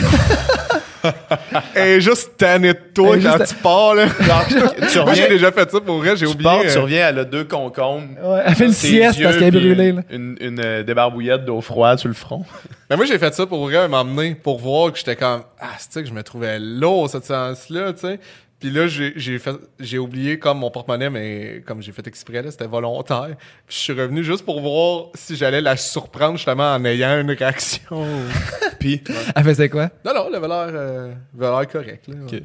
Est 1.74 2.00
juste 2.00 2.36
tannée 2.36 2.72
de 2.72 2.78
toi 2.94 3.16
est 3.16 3.20
quand 3.20 3.38
juste- 3.38 3.56
tu 3.56 3.62
pars, 3.62 3.94
là. 3.94 4.06
tu 4.48 4.54
Moi, 4.54 4.70
j'ai 4.88 5.00
reviens, 5.00 5.28
déjà 5.28 5.52
fait 5.52 5.70
ça 5.70 5.80
pour 5.80 5.98
vrai, 5.98 6.16
j'ai 6.16 6.26
oublié. 6.26 6.42
pars, 6.44 6.60
tu 6.62 6.68
euh, 6.68 6.80
reviens, 6.82 7.08
elle 7.08 7.18
a 7.20 7.24
deux 7.24 7.44
concombres. 7.44 8.08
Ouais, 8.22 8.42
elle 8.44 8.54
fait 8.54 8.66
une 8.66 8.72
sieste 8.72 9.22
parce 9.22 9.36
qu'elle 9.36 9.48
est 9.48 9.50
brûlée. 9.50 9.92
Là. 9.92 10.02
Une, 10.10 10.36
une, 10.40 10.60
euh, 10.64 10.82
débarbouillette 10.82 11.44
d'eau 11.44 11.60
froide 11.60 11.98
sur 11.98 12.08
le 12.08 12.14
front. 12.14 12.44
Mais 12.90 12.96
moi, 12.96 13.06
j'ai 13.06 13.18
fait 13.18 13.34
ça 13.34 13.46
pour 13.46 13.64
vrai, 13.66 13.88
m'emmener, 13.88 14.34
pour 14.34 14.58
voir 14.58 14.92
que 14.92 14.98
j'étais 14.98 15.16
comme, 15.16 15.42
ah, 15.60 15.66
c'est 15.78 16.02
que 16.02 16.08
je 16.08 16.14
me 16.14 16.22
trouvais 16.22 16.58
lourd, 16.58 17.08
cette 17.08 17.24
séance-là, 17.24 17.92
tu 17.92 18.00
sais. 18.00 18.20
Puis 18.60 18.70
là, 18.70 18.86
j'ai 18.86 19.14
j'ai 19.16 19.38
fait, 19.38 19.56
j'ai 19.78 19.98
oublié 19.98 20.38
comme 20.38 20.58
mon 20.58 20.70
porte-monnaie, 20.70 21.08
mais 21.08 21.62
comme 21.66 21.80
j'ai 21.82 21.92
fait 21.92 22.06
exprès, 22.06 22.42
là, 22.42 22.50
c'était 22.50 22.66
volontaire. 22.66 23.34
Puis 23.66 23.76
je 23.76 23.82
suis 23.82 23.92
revenu 23.94 24.22
juste 24.22 24.44
pour 24.44 24.60
voir 24.60 25.06
si 25.14 25.34
j'allais 25.34 25.62
la 25.62 25.76
surprendre 25.78 26.36
justement 26.36 26.74
en 26.74 26.84
ayant 26.84 27.20
une 27.20 27.30
réaction. 27.30 27.80
Puis, 28.78 29.02
Elle 29.36 29.44
faisait 29.44 29.68
quoi? 29.68 29.90
non, 30.04 30.12
non, 30.14 30.32
avait 30.34 30.48
l'air, 30.48 30.68
euh, 30.72 31.12
elle 31.38 31.44
avait 31.44 31.56
l'air 31.56 31.68
correct, 31.68 32.08
là. 32.08 32.14
Ok. 32.24 32.42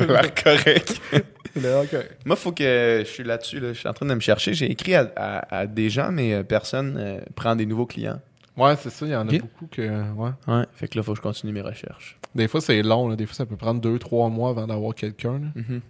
elle 0.00 0.10
a 0.16 0.22
l'air 0.22 0.34
correct. 0.34 1.00
Elle 1.12 1.22
avait 1.66 1.68
l'air 1.80 1.90
correct. 1.90 2.20
Moi, 2.24 2.36
faut 2.36 2.52
que 2.52 3.02
je 3.04 3.10
suis 3.10 3.24
là-dessus. 3.24 3.60
Là. 3.60 3.72
Je 3.74 3.78
suis 3.78 3.88
en 3.88 3.92
train 3.92 4.06
de 4.06 4.14
me 4.14 4.20
chercher. 4.20 4.54
J'ai 4.54 4.70
écrit 4.70 4.94
à, 4.94 5.10
à- 5.16 5.56
à 5.60 5.66
des 5.66 5.90
gens, 5.90 6.10
mais 6.12 6.32
euh, 6.34 6.42
personne 6.42 6.96
euh, 6.98 7.18
prend 7.34 7.54
des 7.56 7.66
nouveaux 7.66 7.84
clients. 7.86 8.20
Ouais, 8.56 8.74
c'est 8.80 8.90
ça, 8.90 9.04
il 9.06 9.12
y 9.12 9.16
en 9.16 9.28
a 9.28 9.32
beaucoup 9.38 9.66
que, 9.70 9.82
ouais. 10.12 10.30
Ouais. 10.48 10.64
Fait 10.74 10.88
que 10.88 10.96
là, 10.98 11.02
faut 11.02 11.12
que 11.12 11.18
je 11.18 11.22
continue 11.22 11.52
mes 11.52 11.60
recherches. 11.60 12.18
Des 12.34 12.48
fois, 12.48 12.60
c'est 12.60 12.82
long, 12.82 13.08
là. 13.08 13.16
Des 13.16 13.26
fois, 13.26 13.34
ça 13.34 13.46
peut 13.46 13.56
prendre 13.56 13.80
deux, 13.80 13.98
trois 13.98 14.28
mois 14.28 14.50
avant 14.50 14.66
d'avoir 14.66 14.94
quelqu'un, 14.94 15.34
là. 15.34 15.48
Mhm. 15.54 15.80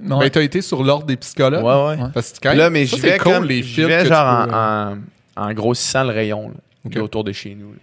Non, 0.00 0.18
Ben, 0.20 0.30
t'as 0.30 0.42
été 0.42 0.60
sur 0.62 0.82
l'ordre 0.84 1.06
des 1.06 1.16
psychologues? 1.16 1.64
Ouais, 1.64 1.96
ouais. 1.96 2.02
Ouais. 2.04 2.10
Parce 2.14 2.32
que 2.32 2.38
quand 2.40 2.54
Là, 2.54 2.70
mais 2.70 2.86
je 2.86 2.96
vais 2.96 3.18
cool, 3.18 3.32
comme, 3.34 3.44
les 3.44 3.60
vais 3.60 4.02
tu 4.02 4.08
genre 4.08 4.46
peux, 4.46 4.52
euh, 4.52 4.56
en, 4.56 4.98
en, 5.36 5.48
en 5.48 5.52
grossissant 5.52 6.04
le 6.04 6.10
rayon 6.10 6.48
là, 6.50 6.54
Ok. 6.84 6.92
qui 6.92 6.98
est 6.98 7.00
autour 7.00 7.24
de 7.24 7.32
chez 7.32 7.54
nous. 7.54 7.72
là. 7.72 7.78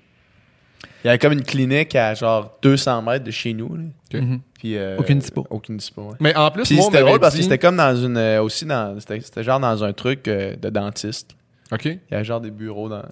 Il 1.04 1.08
y 1.08 1.10
avait 1.10 1.20
comme 1.20 1.34
une 1.34 1.44
clinique 1.44 1.94
à 1.96 2.14
genre 2.16 2.58
200 2.64 3.02
mètres 3.04 3.26
de 3.26 3.32
chez 3.32 3.54
nous. 3.54 3.76
là. 3.76 3.84
Ok. 4.14 4.22
Mhm. 4.22 4.40
Puis, 4.58 4.78
euh, 4.78 4.98
Aucune 4.98 5.20
dispo. 5.20 5.46
Aucune 5.50 5.78
dispo, 5.78 6.02
ouais. 6.04 6.16
Mais 6.22 6.36
en 6.36 6.50
plus, 6.50 6.64
Puis 6.64 6.82
c'était 6.82 7.02
drôle 7.02 7.20
parce 7.20 7.36
que 7.36 7.42
c'était 7.42 7.60
comme 7.60 7.76
dans 7.78 7.96
une. 7.96 8.18
euh, 8.18 8.42
aussi 8.42 8.66
dans. 8.66 8.98
C'était 9.00 9.20
c'était 9.20 9.44
genre 9.44 9.60
dans 9.60 9.84
un 9.84 9.94
truc 9.94 10.28
euh, 10.28 10.56
de 10.56 10.70
dentiste. 10.70 11.36
OK. 11.72 11.86
Il 11.86 12.00
y 12.12 12.16
avait 12.16 12.24
genre 12.24 12.42
des 12.42 12.52
bureaux 12.52 12.88
dans. 12.90 13.04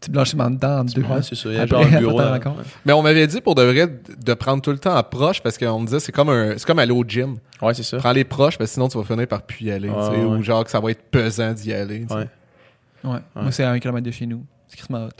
Petit 0.00 0.10
blanchiment 0.10 0.50
dedans 0.50 0.80
en 0.80 0.84
deux. 0.84 1.00
Ouais, 1.02 1.22
c'est 1.22 1.34
ça. 1.34 1.48
Il 1.48 1.54
y 1.54 1.58
Après- 1.58 1.82
genre 1.84 1.94
un 1.94 1.98
bureau 1.98 2.18
rencontre. 2.18 2.62
Mais 2.84 2.92
on 2.92 3.02
m'avait 3.02 3.26
dit 3.26 3.40
pour 3.40 3.54
de 3.54 3.62
vrai 3.62 3.86
de 3.86 3.98
de 4.22 4.34
prendre 4.34 4.60
tout 4.62 4.70
le 4.70 4.78
temps 4.78 4.94
approche 4.94 5.40
parce 5.42 5.56
qu'on 5.56 5.80
me 5.80 5.86
disait 5.86 6.00
c'est 6.00 6.12
comme 6.12 6.28
un 6.28 6.52
c'est 6.58 6.66
comme 6.66 6.78
aller 6.78 6.92
au 6.92 7.02
gym. 7.02 7.36
Ouais, 7.62 7.72
c'est 7.72 7.82
ça. 7.82 7.96
Prends 7.96 8.12
les 8.12 8.24
proches 8.24 8.58
parce 8.58 8.70
que 8.70 8.74
sinon 8.74 8.88
tu 8.88 8.98
vas 8.98 9.04
finir 9.04 9.26
par 9.26 9.42
plus 9.42 9.64
y 9.64 9.70
aller, 9.70 9.88
tu 9.88 9.94
sais, 9.94 10.10
Ouais, 10.10 10.16
ouais. 10.18 10.24
ou 10.38 10.42
genre 10.42 10.64
que 10.64 10.70
ça 10.70 10.80
va 10.80 10.90
être 10.90 11.02
pesant 11.10 11.52
d'y 11.54 11.72
aller. 11.72 12.04
tu. 12.06 12.14
Ouais. 12.14 12.28
Ouais. 13.04 13.18
Moi, 13.34 13.52
c'est 13.52 13.64
à 13.64 13.70
un 13.70 13.78
kilomètre 13.78 14.04
de 14.06 14.10
chez 14.10 14.26
nous. 14.26 14.44
C'est 14.68 14.76
Christmas 14.76 15.06
hot. 15.06 15.10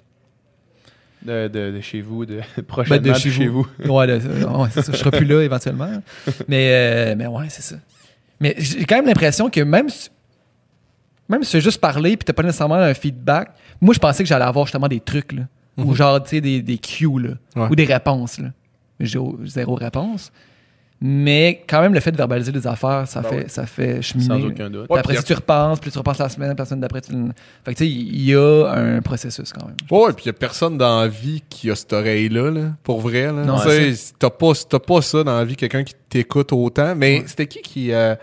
De, 1.22 1.48
de, 1.48 1.70
de 1.76 1.80
chez 1.80 2.02
vous, 2.02 2.26
de 2.26 2.40
Ben, 2.56 2.62
prochainement 2.64 3.02
de 3.02 3.08
de 3.12 3.14
chez 3.18 3.30
chez 3.30 3.46
vous. 3.48 3.66
vous. 3.78 3.90
Ouais, 3.92 4.06
de- 4.06 4.14
ouais, 4.44 4.68
c'est 4.70 4.82
ça. 4.82 4.92
Je 4.92 4.98
serai 4.98 5.10
plus 5.10 5.24
là 5.26 5.40
éventuellement. 5.42 5.90
Mais, 6.48 6.68
euh, 6.72 7.14
mais 7.16 7.26
ouais, 7.26 7.46
c'est 7.48 7.62
ça. 7.62 7.76
Mais 8.40 8.54
j'ai 8.58 8.84
quand 8.84 8.96
même 8.96 9.06
l'impression 9.06 9.48
que 9.48 9.60
même 9.60 9.88
si, 9.88 10.10
même 11.28 11.42
si 11.42 11.50
tu 11.52 11.56
as 11.56 11.60
juste 11.60 11.80
parlé 11.80 12.16
puis 12.16 12.24
t'as 12.24 12.32
pas 12.32 12.42
nécessairement 12.42 12.74
un 12.76 12.94
feedback, 12.94 13.50
moi 13.80 13.94
je 13.94 13.98
pensais 13.98 14.22
que 14.22 14.28
j'allais 14.28 14.44
avoir 14.44 14.66
justement 14.66 14.88
des 14.88 15.00
trucs 15.00 15.32
là. 15.32 15.42
Ou 15.78 15.94
genre, 15.94 16.22
tu 16.22 16.30
sais, 16.30 16.40
des, 16.40 16.62
des 16.62 16.78
cues 16.78 17.06
là. 17.20 17.30
Ouais. 17.54 17.68
Ou 17.70 17.74
des 17.76 17.84
réponses 17.84 18.38
là. 18.38 18.48
J'ai 18.98 19.18
zéro 19.44 19.74
réponse. 19.74 20.32
Mais 20.98 21.62
quand 21.68 21.82
même, 21.82 21.92
le 21.92 22.00
fait 22.00 22.10
de 22.10 22.16
verbaliser 22.16 22.50
les 22.52 22.66
affaires, 22.66 23.06
ça, 23.06 23.20
Ben 23.20 23.28
fait, 23.28 23.36
oui. 23.36 23.44
ça 23.48 23.66
fait 23.66 24.00
cheminer. 24.00 24.28
Sans 24.28 24.42
aucun 24.46 24.70
doute. 24.70 24.88
Ouais, 24.88 24.98
après, 24.98 25.14
si 25.16 25.24
tu 25.24 25.34
repenses, 25.34 25.78
puis 25.78 25.90
tu 25.90 25.98
repenses 25.98 26.16
la 26.16 26.30
semaine, 26.30 26.48
la 26.48 26.54
personne 26.54 26.80
d'après, 26.80 27.02
tu... 27.02 27.12
Fait 27.66 27.74
que 27.74 27.78
tu 27.78 27.84
sais, 27.84 27.90
il 27.90 28.22
y 28.22 28.34
a 28.34 28.70
un 28.70 29.02
processus 29.02 29.52
quand 29.52 29.66
même. 29.66 29.76
Ouais, 29.90 30.14
puis 30.14 30.24
y 30.24 30.28
a 30.30 30.32
personne 30.32 30.78
dans 30.78 31.02
la 31.02 31.08
vie 31.08 31.42
qui 31.50 31.70
a 31.70 31.74
cette 31.74 31.92
oreille-là, 31.92 32.50
là, 32.50 32.62
pour 32.82 33.02
vrai. 33.02 33.24
Là. 33.26 33.44
Non, 33.44 33.58
Tu 33.60 33.94
sais, 33.94 34.14
t'as 34.18 34.30
pas, 34.30 34.52
t'as 34.66 34.78
pas 34.78 35.02
ça 35.02 35.22
dans 35.22 35.36
la 35.36 35.44
vie, 35.44 35.54
quelqu'un 35.56 35.84
qui 35.84 35.92
t'écoute 36.08 36.50
autant. 36.54 36.94
Mais 36.96 37.18
Ouais. 37.18 37.24
c'était 37.26 37.46
qui 37.46 37.60
qui. 37.60 37.92
euh, 37.92 38.14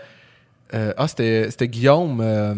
euh, 0.74 0.92
ah, 0.96 1.06
c'était, 1.06 1.48
c'était 1.52 1.68
Guillaume. 1.68 2.18
euh, 2.20 2.54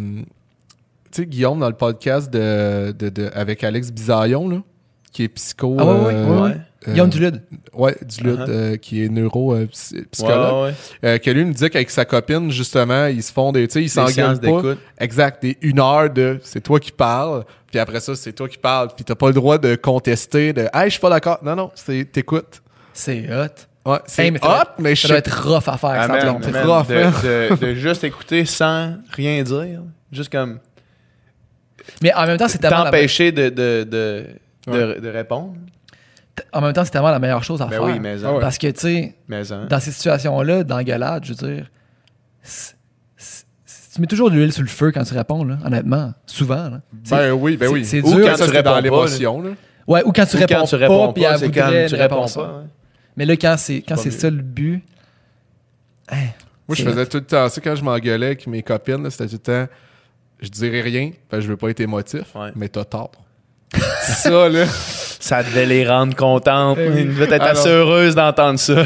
tu 1.16 1.22
sais, 1.22 1.26
Guillaume 1.26 1.58
dans 1.60 1.68
le 1.68 1.74
podcast 1.74 2.30
de, 2.30 2.92
de, 2.92 3.08
de- 3.08 3.30
avec 3.34 3.64
Alex 3.64 3.90
Bisaillon, 3.90 4.48
là, 4.48 4.58
qui 5.12 5.22
est 5.24 5.28
psycho. 5.28 5.76
Ah 5.78 5.84
ouais, 5.84 5.92
ouais, 5.92 6.14
euh, 6.14 6.26
ouais, 6.26 6.42
ouais. 6.50 6.56
euh, 6.88 6.92
Guillaume 6.92 7.08
Dulude. 7.08 7.42
Ouais, 7.72 7.96
Dulude, 8.02 8.38
Uh-huh. 8.40 8.46
euh, 8.50 8.76
qui 8.76 9.02
est 9.02 9.08
neuro-psychologue. 9.08 10.52
Ouais, 10.54 10.62
ouais. 10.68 10.74
Euh, 11.04 11.18
que 11.18 11.30
lui 11.30 11.44
me 11.44 11.52
disait 11.52 11.70
qu'avec 11.70 11.90
sa 11.90 12.04
copine, 12.04 12.50
justement, 12.50 13.06
ils 13.06 13.22
se 13.22 13.32
font 13.32 13.50
des. 13.52 13.66
Tu 13.68 13.72
sais, 13.74 13.82
ils 13.82 14.10
séances 14.10 14.40
pas. 14.40 14.62
Exact. 14.98 15.42
Des 15.42 15.56
une 15.62 15.80
heure 15.80 16.10
de 16.10 16.38
c'est 16.42 16.60
toi 16.60 16.78
qui 16.80 16.92
parles, 16.92 17.44
puis 17.70 17.78
après 17.78 18.00
ça, 18.00 18.14
c'est 18.14 18.32
toi 18.32 18.48
qui 18.48 18.58
parles, 18.58 18.88
puis 18.94 19.04
t'as 19.04 19.14
pas 19.14 19.28
le 19.28 19.34
droit 19.34 19.58
de 19.58 19.74
contester, 19.74 20.52
de 20.52 20.62
Hey, 20.72 20.84
je 20.86 20.90
suis 20.90 21.00
pas 21.00 21.10
d'accord. 21.10 21.38
Non, 21.42 21.56
non, 21.56 21.70
c'est 21.74 22.04
t'écoutes. 22.12 22.62
C'est 22.92 23.26
hot. 23.30 23.90
Ouais, 23.90 23.98
c'est 24.06 24.24
Hey, 24.24 24.30
mais 24.32 24.40
hot, 24.42 24.48
mais 24.80 24.94
je 24.94 25.02
Ça 25.02 25.08
doit 25.08 25.18
être 25.18 25.42
rough 25.48 25.68
à 25.68 25.76
faire, 25.78 25.90
Ah, 25.96 26.06
ça 26.06 26.12
man, 26.32 26.40
man, 26.52 26.66
rough, 26.66 26.90
hein. 26.90 27.56
de 27.60 27.74
juste 27.74 28.02
écouter 28.04 28.44
sans 28.44 28.96
rien 29.12 29.42
dire. 29.42 29.82
Juste 30.12 30.30
comme 30.30 30.58
Mais 32.02 32.12
en 32.14 32.26
même 32.26 32.36
temps, 32.36 32.48
c'est 32.48 32.58
tellement, 32.58 32.78
la... 32.78 32.84
t'empêcher 32.86 33.32
de, 33.32 33.48
de, 33.48 33.84
de, 33.84 34.26
de, 34.66 34.72
Ouais. 34.72 35.00
de 35.00 35.08
répondre. 35.08 35.54
en 36.52 36.60
même 36.60 36.72
temps, 36.72 36.84
c'est 36.84 36.90
tellement 36.90 37.10
la 37.10 37.18
meilleure 37.18 37.44
chose 37.44 37.62
à 37.62 37.66
Ben 37.66 37.70
faire. 37.72 37.82
oui, 37.84 37.98
mais 38.00 38.16
Ah 38.24 38.34
ouais. 38.34 38.40
Parce 38.40 38.58
que, 38.58 38.66
tu 38.68 38.80
sais, 38.80 39.14
hein. 39.30 39.66
dans 39.70 39.80
ces 39.80 39.92
situations-là, 39.92 40.64
d'engueulade, 40.64 41.24
je 41.24 41.32
veux 41.34 41.48
dire, 41.54 41.70
tu 43.94 44.00
mets 44.00 44.06
toujours 44.06 44.30
de 44.30 44.36
l'huile 44.36 44.52
sur 44.52 44.62
le 44.62 44.68
feu 44.68 44.92
quand 44.92 45.04
tu 45.04 45.14
réponds, 45.14 45.44
là, 45.44 45.58
honnêtement. 45.64 46.12
Souvent. 46.26 46.68
Là. 46.68 46.80
Ben 47.10 47.32
oui, 47.32 47.56
ben 47.56 47.68
oui. 47.70 47.84
c'est 47.84 48.02
Ou 48.02 48.14
dur. 48.14 48.26
quand 48.26 48.34
tu 48.34 48.40
dans 48.40 48.52
réponds 48.52 48.70
pas, 48.72 48.80
l'émotion, 48.82 49.40
là. 49.42 49.50
Ouais, 49.86 50.02
ou 50.04 50.12
quand 50.12 50.26
tu 50.26 50.36
Ou 50.36 50.40
réponds 50.40 50.54
quand 50.60 50.66
tu 50.66 50.74
réponds 50.76 51.06
pas, 51.06 51.12
puis 51.12 51.24
c'est 51.38 51.50
quand 51.50 51.70
tu 51.88 51.94
réponds 51.94 52.26
pas. 52.26 52.42
ouais. 52.58 52.64
Mais 53.16 53.24
là, 53.24 53.34
quand 53.36 53.54
c'est 53.56 53.82
quand 53.82 53.96
ça 53.96 54.30
le 54.30 54.42
but, 54.42 54.82
hein, 56.10 56.16
Moi, 56.68 56.76
je 56.76 56.82
faisais 56.82 57.06
tout 57.06 57.18
le 57.18 57.24
temps 57.24 57.48
ça 57.48 57.60
quand 57.60 57.74
je 57.74 57.82
m'engueulais 57.84 58.26
avec 58.26 58.46
mes 58.46 58.62
copines, 58.62 59.02
là, 59.02 59.10
c'était 59.10 59.26
tout 59.28 59.34
le 59.34 59.38
temps 59.66 59.72
je 60.40 60.48
dirais 60.48 60.80
rien, 60.80 61.10
parce 61.28 61.40
que 61.40 61.44
je 61.46 61.50
veux 61.50 61.56
pas 61.56 61.70
être 61.70 61.80
émotif, 61.80 62.34
Ouais. 62.34 62.50
mais 62.54 62.68
t'as 62.68 62.84
tort. 62.84 63.12
ça, 64.02 64.48
là. 64.48 64.64
Ça 64.66 65.42
devait 65.42 65.66
les 65.66 65.86
rendre 65.88 66.14
contentes. 66.14 66.78
Eh 66.80 66.88
oui. 66.88 67.00
Ils 67.00 67.06
devaient 67.08 67.24
être 67.24 67.42
Alors- 67.42 67.48
assez 67.58 67.68
heureuses 67.68 68.14
d'entendre 68.14 68.58
ça. 68.58 68.84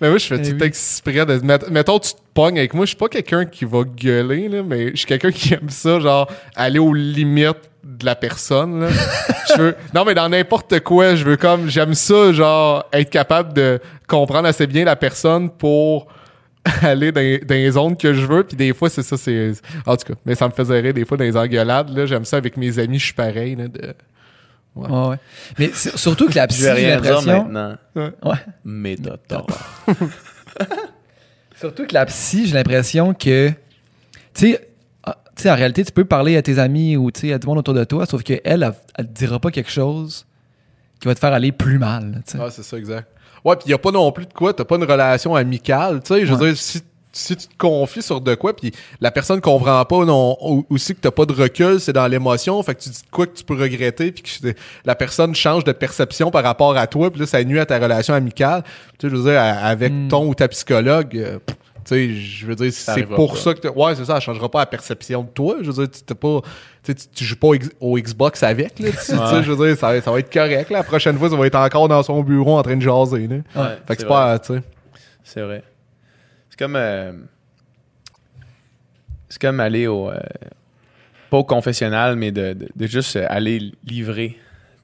Mais 0.00 0.10
moi, 0.10 0.18
je 0.18 0.26
fais 0.26 0.36
Eh 0.38 0.50
tout 0.50 0.56
oui. 0.60 0.66
exprès 0.66 1.24
de. 1.26 1.38
mett- 1.38 1.68
Mettons, 1.70 1.98
tu 1.98 2.12
te 2.12 2.18
pognes 2.34 2.58
avec 2.58 2.74
moi. 2.74 2.84
Je 2.84 2.88
suis 2.90 2.96
pas 2.96 3.08
quelqu'un 3.08 3.46
qui 3.46 3.64
va 3.64 3.82
gueuler, 3.84 4.48
là, 4.48 4.62
mais 4.62 4.90
je 4.90 4.96
suis 4.96 5.06
quelqu'un 5.06 5.32
qui 5.32 5.54
aime 5.54 5.70
ça, 5.70 5.98
genre, 5.98 6.30
aller 6.54 6.78
aux 6.78 6.92
limites 6.94 7.68
de 7.82 8.04
la 8.04 8.14
personne, 8.14 8.80
là. 8.82 8.88
je 9.56 9.62
veux. 9.62 9.74
Non, 9.94 10.04
mais 10.04 10.14
dans 10.14 10.28
n'importe 10.28 10.80
quoi, 10.80 11.14
je 11.16 11.24
veux 11.24 11.36
comme. 11.36 11.68
J'aime 11.70 11.94
ça, 11.94 12.32
genre, 12.32 12.84
être 12.92 13.10
capable 13.10 13.54
de 13.54 13.80
comprendre 14.06 14.46
assez 14.46 14.66
bien 14.66 14.84
la 14.84 14.94
personne 14.96 15.48
pour 15.50 16.06
aller 16.82 17.12
dans, 17.12 17.20
dans 17.46 17.54
les 17.54 17.70
zones 17.70 17.96
que 17.96 18.12
je 18.12 18.26
veux. 18.26 18.44
Puis 18.44 18.56
des 18.56 18.72
fois, 18.74 18.90
c'est 18.90 19.02
ça, 19.02 19.16
c'est. 19.16 19.52
En 19.86 19.96
tout 19.96 20.12
cas, 20.12 20.18
mais 20.24 20.34
ça 20.34 20.46
me 20.48 20.52
faisait 20.52 20.80
rire 20.80 20.94
des 20.94 21.04
fois 21.04 21.16
dans 21.16 21.24
les 21.24 21.36
engueulades, 21.36 21.90
là. 21.96 22.06
J'aime 22.06 22.24
ça 22.24 22.36
avec 22.36 22.56
mes 22.56 22.78
amis, 22.78 22.98
je 22.98 23.04
suis 23.06 23.14
pareil, 23.14 23.56
là. 23.56 23.68
De... 23.68 23.94
ouais, 24.76 25.08
ouais. 25.08 25.16
Mais 25.58 25.70
surtout 25.72 26.28
que 26.28 26.34
la 26.34 26.46
psy, 26.48 26.62
j'ai 26.62 26.88
l'impression. 26.88 27.44
maintenant. 27.44 27.76
Ouais. 27.96 28.36
Mais. 28.64 28.96
Surtout 31.58 31.86
que 31.86 31.94
la 31.94 32.06
psy, 32.06 32.46
j'ai 32.46 32.54
l'impression 32.54 33.14
que, 33.14 33.48
tu 33.48 34.52
sais, 34.52 34.68
ah, 35.02 35.18
tu 35.34 35.42
sais, 35.42 35.50
en 35.50 35.56
réalité, 35.56 35.84
tu 35.84 35.90
peux 35.90 36.04
parler 36.04 36.36
à 36.36 36.42
tes 36.42 36.60
amis 36.60 36.96
ou 36.96 37.10
tu 37.10 37.22
sais, 37.22 37.32
à 37.32 37.40
tout 37.40 37.48
le 37.48 37.50
monde 37.50 37.58
autour 37.58 37.74
de 37.74 37.82
toi, 37.82 38.06
sauf 38.06 38.22
qu'elle, 38.22 38.40
elle, 38.44 38.72
elle 38.94 39.08
te 39.08 39.12
dira 39.12 39.40
pas 39.40 39.50
quelque 39.50 39.70
chose 39.70 40.24
qui 41.00 41.08
va 41.08 41.16
te 41.16 41.18
faire 41.18 41.32
aller 41.32 41.50
plus 41.50 41.80
mal. 41.80 42.22
tu 42.24 42.32
sais. 42.32 42.38
Ouais, 42.38 42.50
c'est 42.52 42.62
ça, 42.62 42.78
exact. 42.78 43.08
Ouais, 43.44 43.56
puis 43.56 43.64
il 43.68 43.74
a 43.74 43.78
pas 43.78 43.90
non 43.90 44.10
plus 44.12 44.26
de 44.26 44.32
quoi, 44.32 44.52
t'as 44.52 44.64
pas 44.64 44.76
une 44.76 44.84
relation 44.84 45.34
amicale, 45.34 46.00
tu 46.04 46.14
sais, 46.14 46.26
je 46.26 46.32
veux 46.34 46.40
Ouais. 46.40 46.48
dire, 46.52 46.56
si, 46.60 46.80
si 47.12 47.34
tu 47.36 47.46
te 47.48 47.56
confies 47.56 48.02
sur 48.02 48.20
de 48.20 48.34
quoi, 48.34 48.54
puis 48.54 48.70
la 49.00 49.10
personne 49.10 49.40
comprend 49.40 49.84
pas 49.84 50.04
non, 50.04 50.36
ou- 50.40 50.66
aussi 50.70 50.94
que 50.94 51.00
t'as 51.00 51.10
pas 51.10 51.24
de 51.24 51.32
recul, 51.32 51.80
c'est 51.80 51.92
dans 51.92 52.06
l'émotion, 52.06 52.62
fait 52.62 52.74
que 52.74 52.80
tu 52.82 52.90
dis 52.90 53.00
de 53.02 53.10
quoi 53.10 53.26
que 53.26 53.36
tu 53.36 53.44
peux 53.44 53.54
regretter, 53.60 54.12
puis 54.12 54.22
que 54.22 54.48
la 54.84 54.94
personne 54.94 55.34
change 55.34 55.64
de 55.64 55.72
perception 55.72 56.30
par 56.30 56.44
rapport 56.44 56.76
à 56.76 56.86
toi, 56.86 57.10
puis 57.10 57.20
là, 57.20 57.26
ça 57.26 57.42
nuit 57.44 57.58
à 57.58 57.66
ta 57.66 57.78
relation 57.78 58.14
amicale. 58.14 58.62
Tu 58.98 59.06
sais, 59.08 59.10
je 59.10 59.16
veux 59.20 59.30
dire, 59.30 59.40
avec 59.40 59.92
Mm. 59.92 60.08
ton 60.08 60.26
ou 60.28 60.34
ta 60.34 60.48
psychologue, 60.48 61.16
euh, 61.16 61.38
sais, 61.88 62.14
je 62.14 62.46
veux 62.46 62.54
dire, 62.54 62.72
c'est 62.72 63.04
pour 63.06 63.32
pas. 63.32 63.38
ça 63.38 63.54
que 63.54 63.68
ouais, 63.68 63.94
c'est 63.94 64.04
ça, 64.04 64.14
ça 64.14 64.20
changera 64.20 64.48
pas 64.50 64.60
la 64.60 64.66
perception 64.66 65.22
de 65.22 65.28
toi, 65.28 65.56
je 65.62 65.70
veux 65.70 65.86
dire, 65.86 66.00
tu 66.06 66.14
pas, 66.14 66.40
tu 66.82 66.94
tu- 66.94 67.24
joues 67.24 67.36
pas 67.36 67.48
au 67.80 67.98
Xbox 67.98 68.42
avec, 68.42 68.78
là, 68.78 68.90
tu 68.90 69.12
Ouais. 69.12 69.42
je 69.42 69.52
veux 69.52 69.66
dire, 69.68 69.76
ça, 69.76 70.00
ça 70.00 70.10
va 70.10 70.18
être 70.20 70.32
correct, 70.32 70.70
là, 70.70 70.78
la 70.78 70.84
prochaine 70.84 71.18
fois, 71.18 71.28
ça 71.30 71.36
va 71.36 71.46
être 71.46 71.54
encore 71.56 71.88
dans 71.88 72.02
son 72.02 72.22
bureau 72.22 72.58
en 72.58 72.62
train 72.62 72.76
de 72.76 72.82
jaser, 72.82 73.26
là. 73.26 73.36
Ouais, 73.56 73.78
Fait 73.86 73.96
que 73.96 74.02
c'est 74.02 74.08
pas, 74.08 74.38
tu 74.38 74.54
sais. 74.54 74.62
C'est 75.24 75.42
vrai. 75.42 75.62
C'est 76.50 76.58
comme. 76.58 76.76
euh, 76.76 77.12
c'est 79.28 79.40
comme 79.40 79.60
aller 79.60 79.86
au. 79.86 80.10
euh, 80.10 80.18
pas 81.30 81.38
au 81.38 81.44
confessionnal, 81.44 82.16
mais 82.16 82.32
de, 82.32 82.54
de- 82.54 82.68
de 82.74 82.86
juste 82.86 83.16
aller 83.16 83.72
livrer 83.84 84.38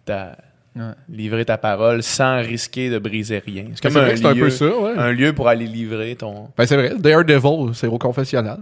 ta. 0.05 0.37
Ouais. 0.77 0.83
Livrer 1.09 1.45
ta 1.45 1.57
parole 1.57 2.03
sans 2.03 2.41
risquer 2.41 2.91
de 2.91 2.99
briser 2.99 3.39
rien. 3.45 3.67
C'est 3.71 3.75
C'est 3.77 3.89
comme 3.93 3.97
un, 4.03 4.07
vrai 4.07 4.17
c'est 4.17 4.27
un 4.27 4.35
lieu, 4.35 4.41
peu 4.41 4.51
ça, 4.51 4.67
ouais. 4.67 4.93
un 4.97 5.13
lieu 5.13 5.33
pour 5.33 5.49
aller 5.49 5.67
livrer 5.67 6.17
ton. 6.17 6.49
Ben, 6.57 6.67
c'est 6.67 6.77
vrai. 6.77 6.93
Daredevil, 6.99 7.75
c'est 7.75 7.87
au 7.87 7.99
confessionnal. 7.99 8.59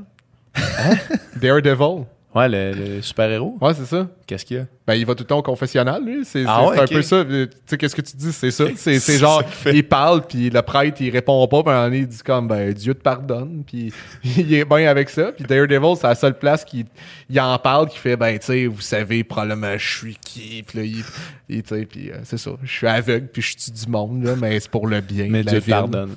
Daredevil. 1.40 2.05
Ouais, 2.34 2.48
le, 2.48 2.72
le 2.72 3.02
super-héros. 3.02 3.59
Ouais, 3.60 3.74
c'est 3.74 3.84
ça. 3.84 4.09
Qu'est-ce 4.26 4.46
qu'il 4.46 4.56
y 4.56 4.60
a? 4.60 4.66
Ben, 4.86 4.94
il 4.94 5.04
va 5.04 5.14
tout 5.14 5.22
le 5.22 5.26
temps 5.26 5.38
au 5.38 5.42
confessionnal, 5.42 6.02
lui. 6.02 6.24
C'est 6.24 6.44
Ah 6.46 6.66
ouais, 6.66 6.80
un 6.80 6.86
peu 6.86 7.02
ça. 7.02 7.22
Tu 7.24 7.48
sais, 7.66 7.76
qu'est-ce 7.76 7.94
que 7.94 8.00
tu 8.00 8.16
dis? 8.16 8.32
C'est 8.32 8.50
ça. 8.50 8.64
C'est 8.76 9.18
genre, 9.18 9.42
ça 9.62 9.70
il 9.70 9.86
parle, 9.86 10.22
puis 10.26 10.48
le 10.48 10.62
prêtre, 10.62 11.02
il 11.02 11.10
répond 11.10 11.46
pas, 11.46 11.62
puis 11.62 11.72
donné, 11.72 11.98
il 11.98 12.06
dit 12.06 12.22
comme, 12.24 12.48
ben, 12.48 12.72
Dieu 12.72 12.94
te 12.94 13.02
pardonne, 13.02 13.62
puis 13.66 13.92
il 14.24 14.54
est 14.54 14.64
bien 14.64 14.88
avec 14.88 15.10
ça. 15.10 15.32
Puis 15.32 15.44
Daredevil, 15.44 15.96
c'est 15.96 16.06
la 16.06 16.14
seule 16.14 16.38
place 16.38 16.64
qui 16.64 16.86
il 17.28 17.40
en 17.40 17.59
parle, 17.59 17.88
qui 17.88 17.98
fait, 17.98 18.16
ben, 18.16 18.38
tu 18.38 18.46
sais, 18.46 18.66
vous 18.66 18.80
savez 18.80 19.24
probablement 19.24 19.76
je 19.76 19.98
suis 19.98 20.16
qui, 20.16 20.62
puis 20.66 20.78
là, 20.78 20.84
il, 20.84 21.04
il 21.50 21.62
tu 21.62 21.68
sais, 21.68 21.84
puis 21.84 22.10
euh, 22.10 22.16
c'est 22.24 22.38
ça. 22.38 22.52
Je 22.62 22.72
suis 22.72 22.86
aveugle, 22.86 23.26
puis 23.26 23.42
je 23.42 23.56
tue 23.56 23.70
du 23.70 23.86
monde, 23.90 24.24
là, 24.24 24.36
mais 24.40 24.59
c'est 24.59 24.70
pour 24.70 24.86
le 24.86 25.02
bien 25.02 25.26
Mais 25.28 25.44
Dieu 25.44 25.60
te 25.60 25.68
pardonne. 25.68 26.14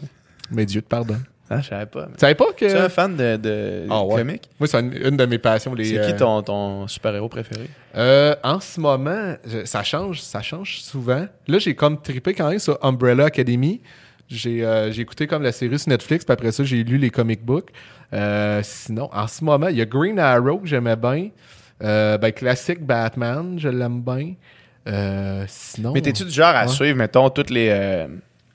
Mais 0.50 0.66
Dieu 0.66 0.82
te 0.82 0.88
pardonne. 0.88 1.24
Ah, 1.50 1.62
je 1.62 1.68
savais 1.68 1.86
pas. 1.86 2.06
Tu 2.06 2.12
savais 2.18 2.34
pas 2.36 2.46
que... 2.54 2.66
Tu 2.66 2.66
es 2.66 2.76
un 2.76 2.90
fan 2.90 3.16
de, 3.16 3.38
de 3.38 3.86
Ah 3.90 4.04
ouais. 4.04 4.16
comics? 4.18 4.50
Moi, 4.60 4.68
c'est 4.68 4.80
une, 4.80 4.94
une 4.94 5.16
de 5.18 5.26
mes 5.28 5.38
passions. 5.38 5.74
les, 5.76 5.86
C'est 5.86 6.00
euh, 6.00 6.08
qui 6.12 6.16
ton, 6.16 6.42
ton 6.42 6.88
super-héros 6.88 7.30
préféré? 7.30 7.70
Euh, 7.96 8.36
en 8.44 8.60
ce 8.60 8.80
moment, 8.80 9.36
je- 9.46 9.64
ça 9.66 9.84
change, 9.84 10.22
ça 10.22 10.42
change 10.42 10.80
souvent. 10.82 11.28
Là, 11.48 11.60
j'ai 11.60 11.76
comme 11.76 12.02
trippé 12.02 12.34
quand 12.34 12.50
même 12.50 12.58
sur 12.60 12.80
Umbrella 12.84 13.26
Academy. 13.26 13.82
J'ai 14.28 14.66
euh, 14.66 14.92
j'ai 14.92 15.04
écouté 15.04 15.28
comme 15.28 15.44
la 15.44 15.52
série 15.52 15.78
sur 15.78 15.90
Netflix, 15.90 16.26
puis 16.26 16.34
après 16.34 16.52
ça, 16.52 16.64
j'ai 16.64 16.84
lu 16.84 16.98
les 16.98 17.12
comic 17.12 17.46
books. 17.46 17.70
Euh, 18.12 18.62
sinon, 18.64 19.08
en 19.14 19.28
ce 19.28 19.44
moment, 19.44 19.68
il 19.68 19.78
y 19.78 19.82
a 19.82 19.86
Green 19.86 20.18
Arrow 20.18 20.58
que 20.58 20.68
j'aimais 20.68 20.96
bien. 20.96 21.30
Euh, 21.84 22.18
ben, 22.18 22.32
classique 22.32 22.84
Batman, 22.84 23.56
je 23.60 23.70
l'aime 23.70 24.02
bien. 24.02 24.34
Euh, 24.88 25.44
sinon. 25.48 25.92
Mais 25.94 26.02
t'es-tu 26.02 26.24
du 26.26 26.32
genre 26.32 26.56
à 26.56 26.64
Ouais. 26.66 26.68
suivre, 26.72 26.98
mettons, 26.98 27.30
toutes 27.30 27.52
les. 27.52 27.70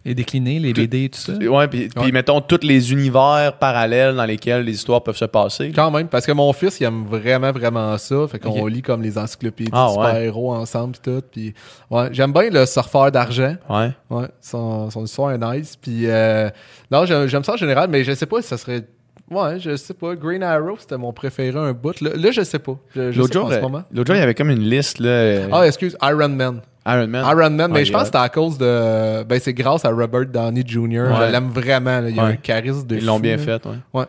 Les 0.04 0.14
déclinés, 0.14 0.58
les 0.58 0.72
Tout- 0.72 0.80
BD, 0.80 1.10
tout 1.10 1.18
ça? 1.20 1.32
ouais, 1.34 1.68
puis, 1.68 1.90
Ouais. 1.94 2.10
mettons, 2.10 2.40
tous 2.40 2.60
les 2.62 2.90
univers 2.90 3.52
parallèles 3.60 4.16
dans 4.16 4.24
lesquels 4.24 4.62
les 4.64 4.72
histoires 4.72 5.02
peuvent 5.02 5.16
se 5.16 5.26
passer. 5.26 5.72
Quand 5.74 5.90
même, 5.90 6.08
parce 6.08 6.24
que 6.24 6.32
mon 6.32 6.50
fils, 6.54 6.80
il 6.80 6.84
aime 6.84 7.04
vraiment, 7.04 7.52
vraiment 7.52 7.98
ça. 7.98 8.26
Fait 8.28 8.38
qu'on 8.38 8.64
lit 8.66 8.80
comme 8.80 9.02
les 9.02 9.18
encyclopédies 9.18 9.70
Ah, 9.74 9.88
ouais. 9.90 9.92
super-héros 10.06 10.54
ensemble 10.54 10.92
pis 10.94 11.00
tout. 11.02 11.22
Puis, 11.30 11.54
ouais, 11.90 12.08
j'aime 12.12 12.32
bien 12.32 12.48
le 12.48 12.64
surfeur 12.64 13.12
d'argent. 13.12 13.56
Ouais. 13.68 13.90
Ouais, 14.08 14.26
son, 14.40 14.88
son 14.90 15.04
histoire 15.04 15.32
est 15.32 15.38
nice. 15.38 15.76
Puis, 15.76 16.06
euh, 16.06 16.48
non, 16.90 17.04
j'aime 17.04 17.44
ça 17.44 17.52
en 17.52 17.56
général, 17.58 17.90
mais 17.90 18.02
je 18.02 18.12
sais 18.12 18.26
pas 18.26 18.40
si 18.40 18.48
ça 18.48 18.56
serait. 18.56 18.84
Ouais, 19.30 19.60
je 19.60 19.76
sais 19.76 19.94
pas. 19.94 20.16
Green 20.16 20.42
Arrow, 20.42 20.76
c'était 20.78 20.96
mon 20.96 21.12
préféré 21.12 21.56
un 21.58 21.72
bout. 21.72 22.00
Là, 22.00 22.10
là, 22.16 22.30
je 22.32 22.40
sais 22.42 22.58
pas. 22.58 22.76
L'autre 22.96 23.12
sais 23.12 23.28
pas 23.28 23.32
jour, 23.34 23.44
en 23.44 23.50
ce 23.50 23.60
moment. 23.60 23.82
l'autre 23.92 24.06
jour, 24.08 24.16
il 24.16 24.20
y 24.20 24.22
avait 24.22 24.34
comme 24.34 24.50
une 24.50 24.62
liste, 24.68 24.98
là. 24.98 25.42
Ah, 25.52 25.66
excuse, 25.66 25.94
Iron 26.02 26.30
Man. 26.30 26.62
Iron 26.86 27.06
Man. 27.08 27.24
Iron 27.26 27.50
Man, 27.50 27.70
mais 27.72 27.84
je 27.84 27.92
pense 27.92 28.02
que 28.02 28.06
c'était 28.06 28.18
à 28.18 28.28
cause 28.28 28.56
de. 28.58 29.22
Ben, 29.24 29.38
c'est 29.40 29.52
grâce 29.52 29.84
à 29.84 29.90
Robert 29.90 30.26
Downey 30.26 30.62
Jr. 30.66 30.80
Ouais. 30.82 31.26
Je 31.26 31.32
l'aime 31.32 31.50
vraiment. 31.50 32.00
là. 32.00 32.08
Il 32.08 32.16
y 32.16 32.18
a 32.20 32.24
Ouais. 32.24 32.30
un 32.32 32.36
charisme 32.36 32.86
de 32.86 32.96
Ils 32.96 33.04
l'ont 33.04 33.20
bien 33.20 33.36
là. 33.36 33.42
fait, 33.42 33.66
ouais. 33.66 33.76
Ouais. 33.92 34.04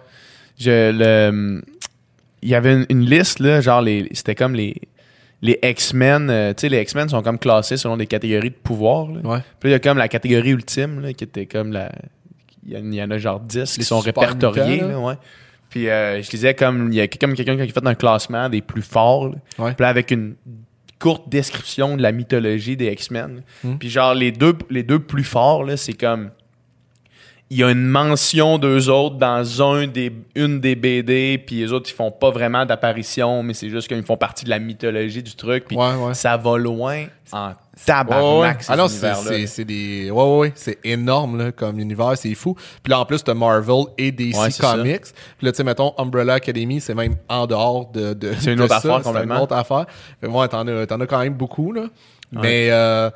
Je, 0.60 0.92
le, 0.92 1.62
il 2.42 2.50
y 2.50 2.56
avait 2.56 2.74
une, 2.74 2.86
une 2.90 3.06
liste, 3.06 3.40
là, 3.40 3.62
genre, 3.62 3.82
les, 3.82 4.08
c'était 4.14 4.36
comme 4.36 4.54
les, 4.56 4.76
les 5.42 5.60
X-Men. 5.62 6.30
euh, 6.30 6.54
tu 6.54 6.62
sais, 6.62 6.70
les 6.70 6.82
X-Men 6.82 7.10
sont 7.10 7.22
comme 7.22 7.40
classés 7.40 7.78
selon 7.78 7.98
des 7.98 8.08
catégories 8.08 8.50
de 8.52 8.56
pouvoir. 8.56 9.08
Là. 9.12 9.20
Ouais. 9.24 9.40
Puis 9.60 9.70
il 9.70 9.72
y 9.74 9.76
a 9.76 9.80
comme 9.80 9.98
la 9.98 10.08
catégorie 10.08 10.52
ultime, 10.52 11.02
là, 11.02 11.14
qui 11.14 11.24
était 11.24 11.46
comme 11.48 11.72
la. 11.74 11.92
Il 12.66 12.94
y, 12.94 13.02
en- 13.04 13.10
a 13.12 13.18
genre 13.18 13.40
10 13.40 13.76
qui 13.78 13.84
sont 13.84 14.00
répertoriés, 14.00 14.82
là. 14.82 14.88
là, 14.90 15.00
ouais. 15.00 15.16
Puis 15.70 15.90
euh, 15.90 16.22
je 16.22 16.30
disais 16.30 16.54
comme. 16.54 16.90
Il 16.92 16.96
y 16.96 17.02
a 17.02 17.08
comme 17.08 17.34
quelqu'un 17.34 17.56
qui 17.56 17.64
a 17.64 17.66
fait 17.68 17.86
un 17.88 17.96
classement 17.96 18.48
des 18.50 18.62
plus 18.62 18.84
forts. 18.84 19.30
là. 19.30 19.36
Ouais. 19.58 19.72
Puis 19.74 19.82
là, 19.84 19.90
avec 19.90 20.12
une 20.12 20.36
courte 21.02 21.28
description 21.28 21.98
de 21.98 22.02
la 22.02 22.12
mythologie 22.12 22.78
des 22.78 22.92
X-Men. 22.92 23.42
Hmm. 23.64 23.78
Puis 23.78 23.90
genre, 23.90 24.14
les 24.14 24.32
deux, 24.32 24.56
les 24.70 24.84
deux 24.84 25.00
plus 25.00 25.24
forts, 25.24 25.64
là, 25.64 25.76
c'est 25.76 25.94
comme. 25.94 26.30
Il 27.54 27.58
y 27.58 27.64
a 27.66 27.70
une 27.70 27.86
mention 27.86 28.58
d'eux 28.58 28.90
autres 28.90 29.18
dans 29.18 29.62
un 29.62 29.86
des, 29.86 30.10
une 30.36 30.62
des 30.62 30.76
BD, 30.76 31.38
puis 31.46 31.58
les 31.58 31.74
autres, 31.74 31.90
ils 31.90 31.94
font 31.94 32.10
pas 32.10 32.32
vraiment 32.32 32.66
d'apparition, 32.66 33.44
mais 33.44 33.54
c'est 33.54 33.70
juste 33.70 33.90
qu'ils 33.90 34.02
font 34.04 34.16
partie 34.16 34.46
de 34.46 34.50
la 34.50 34.58
mythologie 34.60 35.22
du 35.22 35.36
truc, 35.36 35.66
puis 35.68 35.76
Ouais, 35.76 35.94
ouais. 35.96 36.14
ça 36.14 36.38
va 36.38 36.58
loin 36.58 37.08
en 37.34 37.48
Ouais, 37.48 37.54
ouais. 37.54 37.56
tabarnak, 37.86 38.64
ces 38.64 38.72
Ah 38.74 38.88
c'est, 38.88 39.14
c'est, 39.16 39.48
c'est 39.48 39.66
des. 39.66 40.10
Ouais, 40.12 40.24
ouais, 40.24 40.38
ouais. 40.40 40.52
C'est 40.56 40.78
énorme, 40.86 41.38
là, 41.38 41.52
comme 41.52 41.78
univers, 41.80 42.18
c'est 42.18 42.34
fou. 42.36 42.56
Puis 42.84 42.90
là, 42.92 43.00
en 43.02 43.06
plus, 43.06 43.22
t'as 43.24 43.34
Marvel 43.34 43.84
et 43.98 44.12
DC 44.14 44.38
Ouais, 44.38 44.50
c'est. 44.52 44.62
Comics. 44.62 45.02
Puis 45.38 45.46
là, 45.46 45.52
tu 45.52 45.58
sais, 45.58 45.64
mettons, 45.66 45.94
Umbrella 45.98 46.36
Academy, 46.36 46.80
c'est 46.80 46.96
même 46.96 47.16
en 47.28 47.48
dehors 47.48 47.92
de. 47.92 48.14
de 48.14 48.32
C'est 48.40 48.54
une 48.54 48.62
autre 48.62 48.70
ça. 48.70 48.78
affaire 48.78 48.98
C'est 49.00 49.04
complètement. 49.04 49.36
une 49.36 49.42
autre 49.42 49.56
affaire. 49.56 49.86
Mais 50.22 50.30
ouais, 50.30 50.48
t'en 50.48 50.66
as, 50.68 50.86
t'en 50.88 51.00
as 51.02 51.06
quand 51.06 51.20
même 51.20 51.34
beaucoup, 51.34 51.74
là. 51.74 51.84
Mais, 52.32 52.68
euh, 52.72 53.10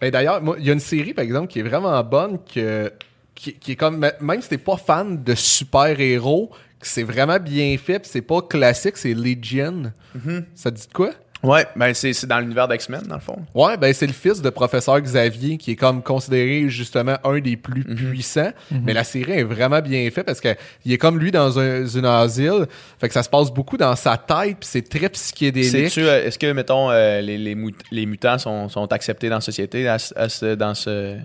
ben, 0.00 0.10
d'ailleurs, 0.10 0.42
moi, 0.42 0.56
il 0.58 0.66
y 0.66 0.70
a 0.70 0.72
une 0.72 0.80
série, 0.80 1.14
par 1.14 1.24
exemple, 1.24 1.46
qui 1.46 1.60
est 1.60 1.62
vraiment 1.62 2.02
bonne, 2.02 2.38
que, 2.52 2.92
qui, 3.36 3.52
qui 3.54 3.72
est 3.72 3.76
comme. 3.76 4.04
Même 4.20 4.42
si 4.42 4.48
t'es 4.48 4.58
pas 4.58 4.76
fan 4.76 5.22
de 5.22 5.34
super-héros, 5.80 6.50
que 6.80 6.86
c'est 6.88 7.04
vraiment 7.04 7.38
bien 7.38 7.76
fait, 7.78 8.04
c'est 8.06 8.22
pas 8.22 8.42
classique, 8.42 8.96
c'est 8.96 9.14
Legion. 9.14 9.92
Mm-hmm. 10.16 10.44
Ça 10.54 10.70
te 10.72 10.76
dit 10.76 10.86
de 10.88 10.92
quoi? 10.92 11.10
Ouais, 11.42 11.64
ben 11.76 11.92
c'est 11.94 12.24
dans 12.26 12.40
l'univers 12.40 12.66
d'X-Men, 12.66 13.02
dans 13.02 13.14
le 13.16 13.20
fond. 13.20 13.36
Ouais, 13.54 13.76
ben 13.76 13.92
c'est 13.92 14.06
le 14.06 14.12
fils 14.14 14.40
de 14.42 14.50
professeur 14.50 14.98
Xavier 15.00 15.58
qui 15.58 15.72
est 15.72 15.76
comme 15.76 16.02
considéré 16.02 16.68
justement 16.70 17.18
un 17.24 17.38
des 17.38 17.56
plus 17.56 17.84
Mhm. 17.86 17.94
puissants. 17.94 18.50
Mais 18.82 18.92
la 18.94 19.04
série 19.04 19.32
est 19.32 19.42
vraiment 19.44 19.80
bien 19.80 20.10
faite 20.10 20.26
parce 20.26 20.40
que 20.40 20.56
il 20.84 20.92
est 20.92 20.98
comme 20.98 21.18
lui 21.20 21.30
dans 21.30 21.58
un, 21.60 21.84
un 21.84 22.04
asile. 22.04 22.66
Fait 22.98 23.06
que 23.08 23.14
ça 23.14 23.22
se 23.22 23.28
passe 23.28 23.52
beaucoup 23.52 23.76
dans 23.76 23.94
sa 23.94 24.16
tête 24.16 24.56
puis 24.58 24.68
c'est 24.68 24.88
très 24.88 25.08
psychédélique. 25.10 25.96
Euh, 25.98 26.24
Est-ce 26.26 26.38
que, 26.38 26.50
mettons, 26.52 26.90
euh, 26.90 27.20
les, 27.20 27.36
les, 27.38 27.54
mut- 27.54 27.82
les 27.92 28.06
mutants 28.06 28.38
sont, 28.38 28.68
sont 28.70 28.90
acceptés 28.90 29.28
dans 29.28 29.36
la 29.36 29.40
société, 29.42 29.86
à 29.86 29.98
ce- 29.98 30.14
à 30.18 30.28
ce- 30.28 30.54
dans 30.54 30.74
ce, 30.74 31.16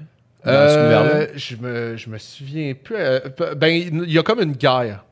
Euh, 0.48 1.28
je 1.36 1.56
me 1.56 1.98
je 1.98 2.10
me 2.10 2.18
souviens 2.18 2.74
plus. 2.74 2.96
euh, 2.98 3.20
ben 3.56 3.68
il 3.68 4.12
y 4.12 4.18
a 4.18 4.24
comme 4.24 4.42
une 4.42 4.54
guerre. 4.54 5.04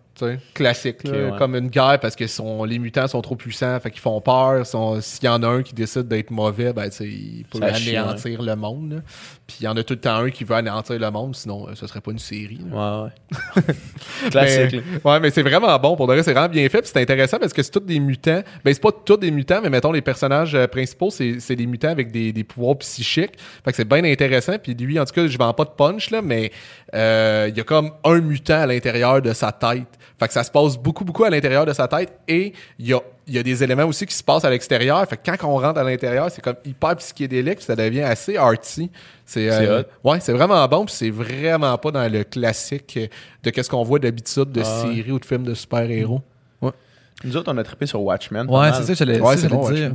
Classique, 0.53 1.03
là, 1.03 1.11
Ok, 1.27 1.31
ouais. 1.33 1.37
comme 1.37 1.55
une 1.55 1.67
guerre 1.69 1.99
parce 2.01 2.15
que 2.15 2.25
les 2.65 2.79
mutants 2.79 3.07
sont 3.07 3.21
trop 3.21 3.35
puissants, 3.35 3.79
fait 3.79 3.91
qu'ils 3.91 4.01
font 4.01 4.19
peur. 4.21 4.65
S'il 4.65 5.25
y 5.25 5.27
en 5.27 5.41
a 5.43 5.47
un 5.47 5.63
qui 5.63 5.73
décide 5.73 6.07
d'être 6.07 6.31
mauvais, 6.31 6.73
ben 6.73 6.89
il 7.01 7.45
peut 7.49 7.59
anéantir 7.61 8.41
le 8.41 8.55
monde. 8.55 8.93
là. 8.93 8.99
Puis 9.47 9.57
il 9.61 9.63
y 9.63 9.67
en 9.67 9.75
a 9.77 9.83
tout 9.83 9.93
le 9.95 9.99
temps 9.99 10.15
un 10.17 10.29
qui 10.29 10.43
veut 10.43 10.55
anéantir 10.55 10.99
le 10.99 11.09
monde, 11.11 11.35
sinon 11.35 11.67
euh, 11.67 11.71
ce 11.75 11.87
serait 11.87 12.01
pas 12.01 12.11
une 12.11 12.19
série. 12.19 12.59
là. 12.71 13.03
Ouais, 13.05 13.11
ouais. 13.55 13.73
Classique. 14.31 14.81
Mais, 15.03 15.11
ouais, 15.11 15.19
mais 15.19 15.29
c'est 15.31 15.41
vraiment 15.41 15.77
bon. 15.79 15.95
Pour 15.95 16.07
de 16.07 16.13
vrai, 16.13 16.23
c'est 16.23 16.33
vraiment 16.33 16.49
bien 16.49 16.67
fait. 16.69 16.85
C'est 16.85 17.01
intéressant 17.01 17.39
parce 17.39 17.53
que 17.53 17.63
c'est 17.63 17.71
tous 17.71 17.79
des 17.79 17.99
mutants. 17.99 18.41
Ben, 18.63 18.73
c'est 18.73 18.81
pas 18.81 18.91
tous 18.91 19.17
des 19.17 19.31
mutants, 19.31 19.59
mais 19.61 19.69
mettons, 19.69 19.91
les 19.91 20.01
personnages 20.01 20.55
euh, 20.55 20.67
principaux, 20.67 21.09
c'est 21.09 21.39
c'est 21.39 21.55
des 21.55 21.65
mutants 21.65 21.89
avec 21.89 22.11
des, 22.11 22.31
des 22.33 22.43
pouvoirs 22.43 22.77
psychiques. 22.79 23.33
Fait 23.63 23.71
que 23.71 23.75
c'est 23.77 23.87
bien 23.87 24.03
intéressant. 24.03 24.57
Puis 24.61 24.73
lui, 24.75 24.99
en 24.99 25.05
tout 25.05 25.13
cas, 25.13 25.27
je 25.27 25.37
vends 25.37 25.53
pas 25.53 25.65
de 25.65 25.69
punch, 25.71 26.11
là, 26.11 26.21
mais 26.21 26.51
euh, 26.93 27.47
il 27.49 27.57
y 27.57 27.61
a 27.61 27.63
comme 27.63 27.91
un 28.03 28.19
mutant 28.21 28.61
à 28.61 28.65
l'intérieur 28.65 29.21
de 29.21 29.33
sa 29.33 29.51
tête. 29.51 29.87
Fait 30.19 30.27
que 30.27 30.33
ça 30.33 30.43
se 30.43 30.51
passe 30.51 30.77
beaucoup, 30.77 31.05
beaucoup 31.05 31.23
à 31.23 31.29
l'intérieur 31.29 31.65
de 31.65 31.71
sa 31.73 31.87
tête. 31.87 32.11
Et 32.27 32.51
il 32.77 32.87
y 32.87 32.93
a, 32.93 32.99
il 33.25 33.33
y 33.35 33.39
a 33.39 33.43
des 33.43 33.63
éléments 33.63 33.85
aussi 33.85 34.05
qui 34.05 34.13
se 34.13 34.23
passent 34.23 34.43
à 34.43 34.49
l'extérieur. 34.49 35.07
Fait 35.07 35.15
que 35.17 35.21
quand 35.37 35.47
on 35.47 35.57
rentre 35.57 35.79
à 35.79 35.83
l'intérieur, 35.83 36.29
c'est 36.29 36.41
comme 36.41 36.57
hyper 36.65 36.95
psychédélique. 36.97 37.61
ça 37.61 37.75
devient 37.75 38.01
assez 38.01 38.35
artsy. 38.35 38.91
C'est 39.25 39.49
euh, 39.49 39.83
ouais, 40.03 40.19
c'est 40.19 40.33
vraiment 40.33 40.67
bon. 40.67 40.85
Puis 40.85 40.95
c'est 40.97 41.09
vraiment 41.09 41.77
pas 41.77 41.91
dans 41.91 42.11
le 42.11 42.23
classique 42.25 42.99
de 43.43 43.49
qu'est-ce 43.49 43.69
qu'on 43.69 43.83
voit 43.83 43.99
d'habitude 43.99 44.51
de 44.51 44.61
Ah 44.65 44.83
ouais. 44.87 44.95
séries 44.95 45.11
ou 45.11 45.19
de 45.19 45.25
films 45.25 45.43
de 45.43 45.53
super-héros. 45.53 46.21
Nous 47.23 47.35
autres, 47.35 47.51
on 47.53 47.57
a 47.57 47.63
trippé 47.63 47.85
sur 47.85 48.01
Watchmen. 48.01 48.47
Ouais, 48.49 48.69
c'est 48.73 48.75
ça, 48.75 48.79
Ouais, 48.79 48.85
c'est 48.85 48.95
j'allais 48.95 49.49
bon, 49.49 49.69
dire. 49.71 49.91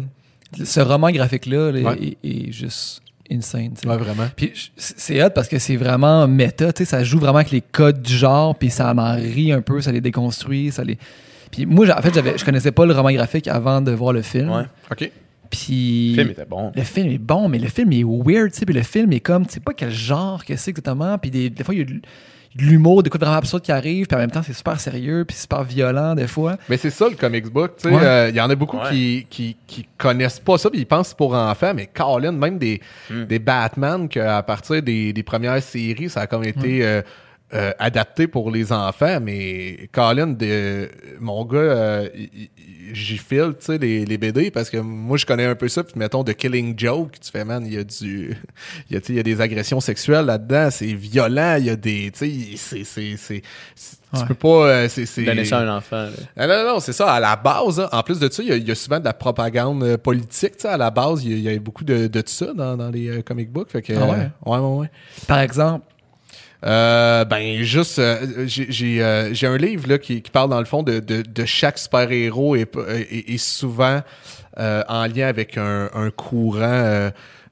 Ce 0.62 0.80
roman 0.80 1.10
graphique-là 1.10 1.72
là, 1.72 1.90
Ouais. 1.90 2.16
est, 2.22 2.28
est 2.48 2.52
juste 2.52 3.00
insane. 3.30 3.74
Ouais, 3.86 3.96
vraiment. 3.96 4.28
Puis 4.36 4.72
c'est 4.76 5.22
hot 5.22 5.30
parce 5.30 5.48
que 5.48 5.58
c'est 5.58 5.76
vraiment 5.76 6.26
méta, 6.28 6.72
tu 6.72 6.78
sais, 6.78 6.84
ça 6.84 7.04
joue 7.04 7.18
vraiment 7.18 7.38
avec 7.38 7.50
les 7.50 7.60
codes 7.60 8.02
du 8.02 8.14
genre, 8.14 8.54
puis 8.54 8.70
ça 8.70 8.94
en 8.94 9.14
rit 9.16 9.52
un 9.52 9.62
peu, 9.62 9.80
ça 9.80 9.92
les 9.92 10.00
déconstruit, 10.00 10.70
ça 10.70 10.84
les... 10.84 10.98
Puis 11.50 11.66
moi, 11.66 11.86
en 11.96 12.02
fait, 12.02 12.12
j'avais, 12.14 12.36
je 12.36 12.44
connaissais 12.44 12.72
pas 12.72 12.84
le 12.84 12.92
roman 12.92 13.12
graphique 13.12 13.48
avant 13.48 13.80
de 13.80 13.92
voir 13.92 14.12
le 14.12 14.22
film. 14.22 14.50
Ouais. 14.50 14.64
OK. 14.90 15.10
Puis... 15.50 16.14
Le 16.16 16.22
film 16.22 16.30
était 16.30 16.44
bon. 16.44 16.72
Le 16.74 16.82
film 16.82 17.08
est 17.08 17.18
bon, 17.18 17.48
mais 17.48 17.58
le 17.58 17.68
film 17.68 17.92
est 17.92 18.04
weird, 18.04 18.50
tu 18.50 18.58
sais, 18.58 18.66
puis 18.66 18.74
le 18.74 18.82
film 18.82 19.12
est 19.12 19.20
comme, 19.20 19.46
tu 19.46 19.54
sais 19.54 19.60
pas 19.60 19.72
quel 19.72 19.90
genre 19.90 20.44
que 20.44 20.56
c'est 20.56 20.70
exactement, 20.70 21.16
puis 21.18 21.30
des, 21.30 21.50
des 21.50 21.64
fois, 21.64 21.74
il 21.74 21.80
y 21.80 21.82
a 21.82 21.86
l'humour, 22.56 23.02
des 23.02 23.10
coups 23.10 23.20
de 23.20 23.24
vraiment 23.24 23.38
absurdes 23.38 23.62
qui 23.62 23.72
arrivent, 23.72 24.06
puis 24.06 24.14
en 24.16 24.20
même 24.20 24.30
temps, 24.30 24.42
c'est 24.44 24.52
super 24.52 24.78
sérieux, 24.78 25.24
puis 25.26 25.36
super 25.36 25.64
violent 25.64 26.14
des 26.14 26.26
fois. 26.28 26.56
Mais 26.68 26.76
c'est 26.76 26.90
ça 26.90 27.08
le 27.08 27.16
comics 27.16 27.46
book. 27.48 27.72
tu 27.78 27.88
sais, 27.88 27.94
Ouais. 27.94 28.02
euh, 28.02 28.28
Il 28.30 28.36
y 28.36 28.40
en 28.40 28.48
a 28.50 28.54
beaucoup 28.54 28.76
Ouais. 28.78 28.90
qui, 28.90 29.26
qui, 29.28 29.56
qui 29.66 29.86
connaissent 29.98 30.38
pas 30.40 30.56
ça, 30.58 30.70
puis 30.70 30.80
ils 30.80 30.86
pensent 30.86 31.14
pour 31.14 31.34
enfants, 31.34 31.72
mais 31.74 31.86
Colin, 31.92 32.32
même 32.32 32.58
des, 32.58 32.80
Hmm. 33.10 33.24
des 33.24 33.38
Batman, 33.38 34.08
qu'à 34.08 34.42
partir 34.42 34.82
des, 34.82 35.12
des 35.12 35.22
premières 35.22 35.62
séries, 35.62 36.08
ça 36.08 36.22
a 36.22 36.26
comme 36.26 36.44
été 36.44 36.84
euh, 36.86 37.02
euh, 37.54 37.72
adapté 37.78 38.26
pour 38.26 38.50
les 38.50 38.72
enfants, 38.72 39.18
mais 39.22 39.88
Colin, 39.92 40.26
de, 40.28 40.88
mon 41.20 41.44
gars, 41.44 41.58
euh, 41.58 42.08
j'y 42.92 43.16
file, 43.18 43.52
tu 43.58 43.66
sais, 43.66 43.78
les, 43.78 44.04
les 44.04 44.18
BD, 44.18 44.50
parce 44.50 44.70
que 44.70 44.78
moi, 44.78 45.16
je 45.16 45.24
connais 45.26 45.44
un 45.46 45.54
peu 45.54 45.68
ça, 45.68 45.84
puis 45.84 45.94
mettons, 45.96 46.22
de 46.24 46.32
Killing 46.32 46.74
Joke, 46.78 47.12
tu 47.20 47.30
fais, 47.30 47.44
man, 47.44 47.64
il 47.66 47.74
y 47.74 47.78
a 47.78 47.84
du... 47.84 48.36
Il 48.90 48.94
y 48.94 48.96
a, 48.96 49.00
tu 49.00 49.06
sais, 49.08 49.12
il 49.12 49.16
y 49.16 49.20
a 49.20 49.22
des 49.22 49.40
agressions 49.40 49.80
sexuelles 49.80 50.26
là-dedans, 50.26 50.68
c'est 50.70 50.86
violent, 50.92 51.56
il 51.58 51.66
y 51.66 51.70
a 51.70 51.76
des... 51.76 52.10
Tu 52.12 52.18
sais, 52.18 52.56
c'est... 52.56 52.84
c'est- 52.84 53.16
c'est- 53.16 53.42
c'est- 53.74 53.98
Tu 54.14 54.20
Ouais. 54.20 54.26
peux 54.28 54.34
pas... 54.34 54.48
euh, 54.68 54.88
c'est 54.88 55.06
c'est- 55.06 55.24
Donner 55.24 55.44
ça 55.44 55.58
à 55.58 55.62
un 55.62 55.76
enfant. 55.78 55.96
là. 56.04 56.10
ah 56.36 56.46
non, 56.46 56.56
non, 56.64 56.74
non, 56.74 56.80
c'est 56.80 56.92
ça. 56.92 57.12
À 57.12 57.18
la 57.20 57.34
base, 57.36 57.80
hein, 57.80 57.88
en 57.90 58.02
plus 58.02 58.18
de 58.20 58.30
ça, 58.30 58.42
il 58.42 58.48
y, 58.48 58.52
a- 58.52 58.56
il 58.56 58.66
y 58.66 58.70
a 58.70 58.74
souvent 58.76 59.00
de 59.00 59.04
la 59.04 59.12
propagande 59.12 59.82
euh, 59.82 59.96
politique. 59.98 60.56
tu 60.56 60.62
sais, 60.62 60.68
À 60.68 60.76
la 60.76 60.90
base, 60.90 61.24
il 61.24 61.30
y, 61.32 61.34
a- 61.34 61.50
il 61.50 61.54
y 61.54 61.56
a 61.56 61.58
beaucoup 61.60 61.82
de, 61.84 62.06
de 62.06 62.22
ça 62.26 62.52
dans, 62.54 62.76
dans 62.76 62.90
les 62.90 63.08
euh, 63.08 63.22
comic 63.22 63.50
books. 63.50 63.70
Fait 63.70 63.82
que, 63.82 63.92
Ah 63.94 64.04
ouais? 64.04 64.18
euh, 64.46 64.50
ouais, 64.50 64.58
ouais, 64.58 64.76
ouais. 64.82 64.90
Par 65.26 65.40
exemple, 65.40 65.84
Euh, 66.66 67.24
ben 67.26 67.62
juste 67.62 67.98
euh, 67.98 68.44
j'ai 68.46 68.66
j'ai 68.70 69.02
euh, 69.02 69.34
j'ai 69.34 69.46
un 69.46 69.58
livre 69.58 69.86
là 69.88 69.98
qui, 69.98 70.22
qui 70.22 70.30
parle 70.30 70.48
dans 70.48 70.60
le 70.60 70.64
fond 70.64 70.82
de 70.82 70.98
de, 71.00 71.20
de 71.22 71.44
chaque 71.44 71.76
super 71.76 72.10
héros 72.10 72.56
et, 72.56 72.64
et, 73.10 73.34
et 73.34 73.38
souvent 73.38 74.00
en 74.56 75.06
lien 75.06 75.26
avec 75.26 75.58
un, 75.58 75.90
un 75.94 76.10
courant 76.10 76.60
euh, 76.62 77.10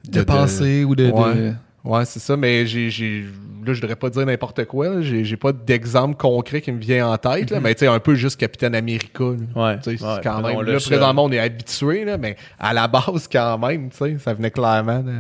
De, 0.09 0.23
pensée 0.23 0.85
ou 0.85 0.95
de. 0.95 1.11
Ouais. 1.11 1.35
de- 1.35 1.53
Ouais, 1.85 2.05
c'est 2.05 2.21
ça, 2.21 2.37
mais 2.37 2.65
j'ai, 2.65 2.91
j'ai, 2.91 3.25
là, 3.67 3.73
je 3.75 3.81
devrais 3.81 3.97
pas 3.97 4.09
dire 4.09 4.25
n'importe 4.25 4.65
quoi. 4.67 5.01
J'ai, 5.03 5.25
j'ai 5.25 5.37
pas 5.37 5.51
d'exemple 5.53 6.15
concret 6.17 6.61
qui 6.61 6.71
me 6.71 6.79
vient 6.79 7.09
en 7.09 7.19
tête, 7.19 7.51
là, 7.51 7.59
mais 7.59 7.75
tu 7.75 7.81
sais, 7.81 7.87
un 7.89 7.99
peu 7.99 8.15
juste 8.15 8.39
Capitaine 8.39 8.77
America, 8.77 9.25
là. 9.25 9.31
Mhm. 9.33 9.47
Ouais. 9.57 9.77
Tu 9.79 9.91
sais, 9.91 9.97
c'est 9.99 10.05
Ouais, 10.05 10.21
quand 10.23 10.41
même, 10.43 10.61
là, 10.63 10.79
présentement, 10.79 11.25
on 11.25 11.33
est 11.33 11.41
habitué, 11.41 12.05
là, 12.05 12.19
mais 12.19 12.37
à 12.61 12.73
la 12.73 12.87
base, 12.87 13.27
quand 13.31 13.59
même, 13.59 13.91
tu 13.91 13.97
sais, 13.97 14.17
ça 14.21 14.33
venait 14.33 14.53
clairement 14.53 15.01
de... 15.01 15.13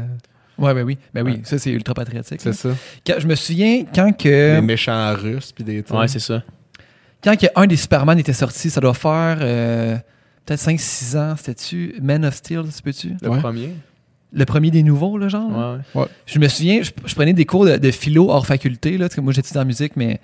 Ouais, 0.62 0.72
ben 0.74 0.82
oui. 0.84 0.96
Ben 1.12 1.24
oui, 1.24 1.32
Ouais. 1.32 1.40
ça, 1.44 1.58
c'est 1.58 1.70
ultra 1.70 1.92
patriotique. 1.94 2.40
C'est 2.40 2.52
ça. 2.52 2.70
Quand- 3.06 3.16
je 3.18 3.26
me 3.26 3.34
souviens 3.34 3.84
quand 3.94 4.06
Les 4.06 4.12
que. 4.12 4.60
méchants 4.60 5.14
russes, 5.14 5.52
puis 5.52 5.64
des 5.64 5.82
trucs. 5.82 5.98
Ouais, 5.98 6.08
c'est 6.08 6.18
ça. 6.20 6.42
Quand 7.22 7.36
que 7.38 7.46
un 7.54 7.66
des 7.66 7.76
Superman 7.76 8.18
était 8.18 8.32
sorti, 8.32 8.70
ça 8.70 8.80
doit 8.80 8.94
faire. 8.94 9.38
euh, 9.40 9.96
Peut-être 10.44 10.60
5-6 10.60 11.16
ans, 11.16 11.34
c'était-tu 11.36 11.94
Man 12.02 12.24
of 12.24 12.34
Steel, 12.34 12.62
tu 12.74 12.82
peux-tu? 12.82 13.14
Le 13.22 13.28
Ouais. 13.30 13.38
premier. 13.38 13.70
Le 14.32 14.44
premier 14.44 14.70
des 14.72 14.82
nouveaux, 14.82 15.16
là, 15.16 15.28
genre? 15.28 15.78
Ouais, 15.94 16.00
ouais. 16.02 16.08
Je 16.26 16.38
me 16.40 16.48
souviens, 16.48 16.82
je, 16.82 16.90
je 17.04 17.14
prenais 17.14 17.32
des 17.32 17.44
cours 17.44 17.64
de, 17.64 17.76
de 17.76 17.90
philo 17.92 18.28
hors 18.28 18.44
faculté, 18.46 18.92
là, 18.98 19.04
parce 19.06 19.14
que 19.14 19.20
moi 19.20 19.32
j'étais 19.32 19.56
en 19.56 19.64
musique, 19.64 19.92
mais 19.94 20.20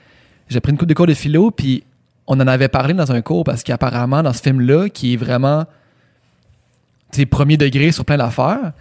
j'ai 0.48 0.58
pris 0.60 0.72
une 0.72 0.78
cours 0.78 0.88
de 0.88 0.94
cours 0.94 1.06
de 1.06 1.14
philo, 1.14 1.50
puis 1.52 1.84
on 2.26 2.34
en 2.40 2.46
avait 2.48 2.66
parlé 2.68 2.94
dans 2.94 3.12
un 3.12 3.22
cours 3.22 3.44
parce 3.44 3.62
qu'apparemment, 3.62 4.22
dans 4.24 4.32
ce 4.32 4.42
film-là, 4.42 4.88
qui 4.88 5.12
est 5.12 5.16
vraiment 5.16 5.66
premier 7.30 7.56
degré 7.56 7.92
sur 7.92 8.04
plein 8.04 8.16
d'affaires, 8.18 8.72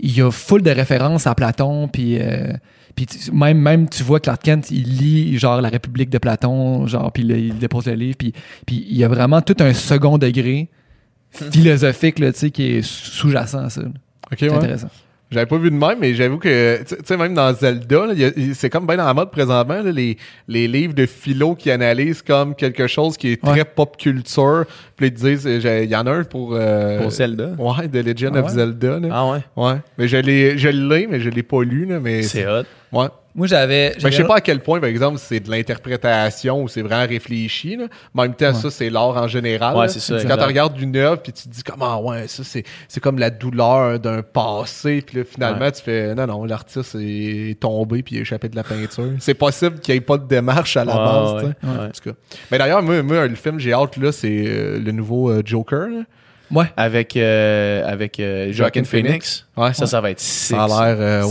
il 0.00 0.16
y 0.16 0.20
a 0.22 0.30
full 0.30 0.62
de 0.62 0.70
références 0.70 1.26
à 1.26 1.34
Platon, 1.34 1.88
puis 1.88 2.18
euh, 2.20 2.52
puis 2.96 3.06
tu- 3.06 3.32
même, 3.32 3.58
même 3.58 3.88
tu 3.88 4.02
vois 4.02 4.20
Clark 4.20 4.42
Kent, 4.42 4.70
il 4.70 4.96
lit 4.98 5.38
genre 5.38 5.60
La 5.60 5.68
République 5.68 6.10
de 6.10 6.18
Platon, 6.18 6.86
genre, 6.86 7.10
puis 7.12 7.22
il 7.24 7.58
dépose 7.58 7.86
le 7.86 7.94
livre, 7.94 8.16
puis 8.18 8.32
puis 8.66 8.86
il 8.88 8.96
y 8.96 9.04
a 9.04 9.08
vraiment 9.08 9.40
tout 9.42 9.56
un 9.60 9.72
second 9.72 10.18
degré 10.18 10.68
philosophique, 11.30 12.18
là, 12.18 12.32
tu 12.32 12.38
sais, 12.38 12.50
qui 12.50 12.64
est 12.64 12.82
sous-jacent 12.82 13.58
à 13.58 13.70
ça. 13.70 13.82
là. 13.82 13.88
Ok, 14.30 14.36
C'est 14.38 14.48
ouais. 14.48 14.56
intéressant. 14.56 14.88
J'avais 15.30 15.46
pas 15.46 15.58
vu 15.58 15.70
de 15.70 15.74
même, 15.74 15.98
mais 16.00 16.14
j'avoue 16.14 16.38
que, 16.38 16.82
tu 16.84 16.94
sais, 17.04 17.16
même 17.16 17.34
dans 17.34 17.52
Zelda, 17.52 18.06
c'est 18.54 18.70
comme 18.70 18.86
bien 18.86 18.96
dans 18.98 19.06
la 19.06 19.14
mode 19.14 19.30
présentement, 19.32 19.82
là, 19.82 19.90
les, 19.90 20.16
les 20.46 20.68
livres 20.68 20.94
de 20.94 21.06
philo 21.06 21.56
qui 21.56 21.70
analysent 21.72 22.22
comme 22.22 22.54
quelque 22.54 22.86
chose 22.86 23.16
qui 23.16 23.32
est 23.32 23.42
très 23.42 23.52
Ouais. 23.60 23.64
pop 23.64 23.96
culture. 23.96 24.64
Puis 24.96 25.06
ils 25.08 25.14
te 25.14 25.18
disent, 25.26 25.46
euh, 25.46 25.82
il 25.82 25.90
y 25.90 25.96
en 25.96 26.06
a 26.06 26.12
un 26.12 26.22
pour... 26.24 26.50
euh, 26.54 27.00
Pour 27.00 27.10
Zelda. 27.10 27.48
Ouais, 27.58 27.88
The 27.88 28.06
Legend 28.06 28.36
Ah 28.36 28.40
of? 28.44 28.50
Zelda. 28.52 29.00
Là. 29.00 29.08
Ah 29.10 29.30
ouais? 29.32 29.38
Ouais. 29.56 29.76
Mais 29.98 30.06
je 30.06 30.18
l'ai, 30.18 30.56
je 30.56 30.68
l'ai, 30.68 31.06
mais 31.08 31.18
je 31.18 31.30
l'ai 31.30 31.42
pas 31.42 31.62
lu, 31.64 31.84
là, 31.86 31.98
mais... 31.98 32.22
C'est 32.22 32.46
hot. 32.46 32.62
Ouais. 32.92 33.08
Moi, 33.36 33.46
j'avais. 33.48 33.96
Ben, 34.00 34.10
je 34.12 34.16
sais 34.16 34.24
pas 34.24 34.36
à 34.36 34.40
quel 34.40 34.60
point, 34.60 34.78
par 34.78 34.88
exemple, 34.88 35.18
c'est 35.18 35.40
de 35.40 35.50
l'interprétation 35.50 36.62
ou 36.62 36.68
c'est 36.68 36.82
vraiment 36.82 37.06
réfléchi. 37.08 37.76
Là. 37.76 37.86
Mais 38.14 38.20
en 38.20 38.24
même 38.26 38.34
temps, 38.34 38.46
Ouais. 38.46 38.54
ça, 38.54 38.70
c'est 38.70 38.90
l'art 38.90 39.16
en 39.16 39.26
général. 39.26 39.76
Ouais, 39.76 39.88
c'est 39.88 39.98
ça, 40.00 40.16
Quand 40.24 40.36
tu 40.36 40.44
regardes 40.44 40.80
une 40.80 40.94
œuvre 40.96 41.20
puis 41.20 41.32
tu 41.32 41.44
te 41.44 41.48
dis 41.48 41.62
comment 41.64 42.00
ouais, 42.02 42.28
ça 42.28 42.44
c'est 42.44 42.62
c'est 42.86 43.00
comme 43.00 43.18
la 43.18 43.30
douleur 43.30 43.98
d'un 43.98 44.22
passé 44.22 45.02
puis 45.04 45.18
là, 45.18 45.24
finalement 45.24 45.64
Ouais. 45.64 45.72
tu 45.72 45.82
fais 45.82 46.14
non 46.14 46.26
non, 46.26 46.44
l'artiste 46.44 46.96
est 47.00 47.58
tombé 47.58 48.02
puis 48.02 48.16
il 48.16 48.18
a 48.18 48.22
échappé 48.22 48.48
de 48.48 48.56
la 48.56 48.62
peinture. 48.62 49.10
c'est 49.18 49.34
possible 49.34 49.80
qu'il 49.80 49.94
n'y 49.94 49.98
ait 49.98 50.00
pas 50.00 50.16
de 50.18 50.26
démarche 50.28 50.76
à 50.76 50.84
la 50.84 50.92
Ouais, 50.92 50.98
base, 51.04 51.32
ouais, 51.32 51.40
tu 51.40 51.46
sais. 51.46 51.72
ouais. 51.72 51.86
En 51.86 51.90
tout 51.90 52.10
cas. 52.10 52.16
Mais 52.52 52.58
d'ailleurs, 52.58 52.82
moi, 52.82 53.02
moi, 53.02 53.26
le 53.26 53.34
film 53.34 53.58
j'ai 53.58 53.72
hâte 53.72 53.96
là, 53.96 54.12
c'est 54.12 54.44
euh, 54.46 54.78
le 54.78 54.92
nouveau 54.92 55.30
euh, 55.30 55.42
Joker. 55.44 55.88
là. 55.88 56.02
Ouais. 56.50 56.66
Avec, 56.76 57.16
euh, 57.16 57.84
avec 57.90 58.20
euh, 58.20 58.52
Joaquin 58.52 58.82
Joaquin 58.82 58.84
Phoenix. 58.84 59.46
Ouais. 59.56 59.72
Ça, 59.74 59.86
ça 59.86 60.00
va 60.00 60.10
être 60.10 60.20
sick. 60.20 60.56
Ça 60.56 60.64
a 60.64 60.94
l'air 60.94 60.96
euh, 61.00 61.24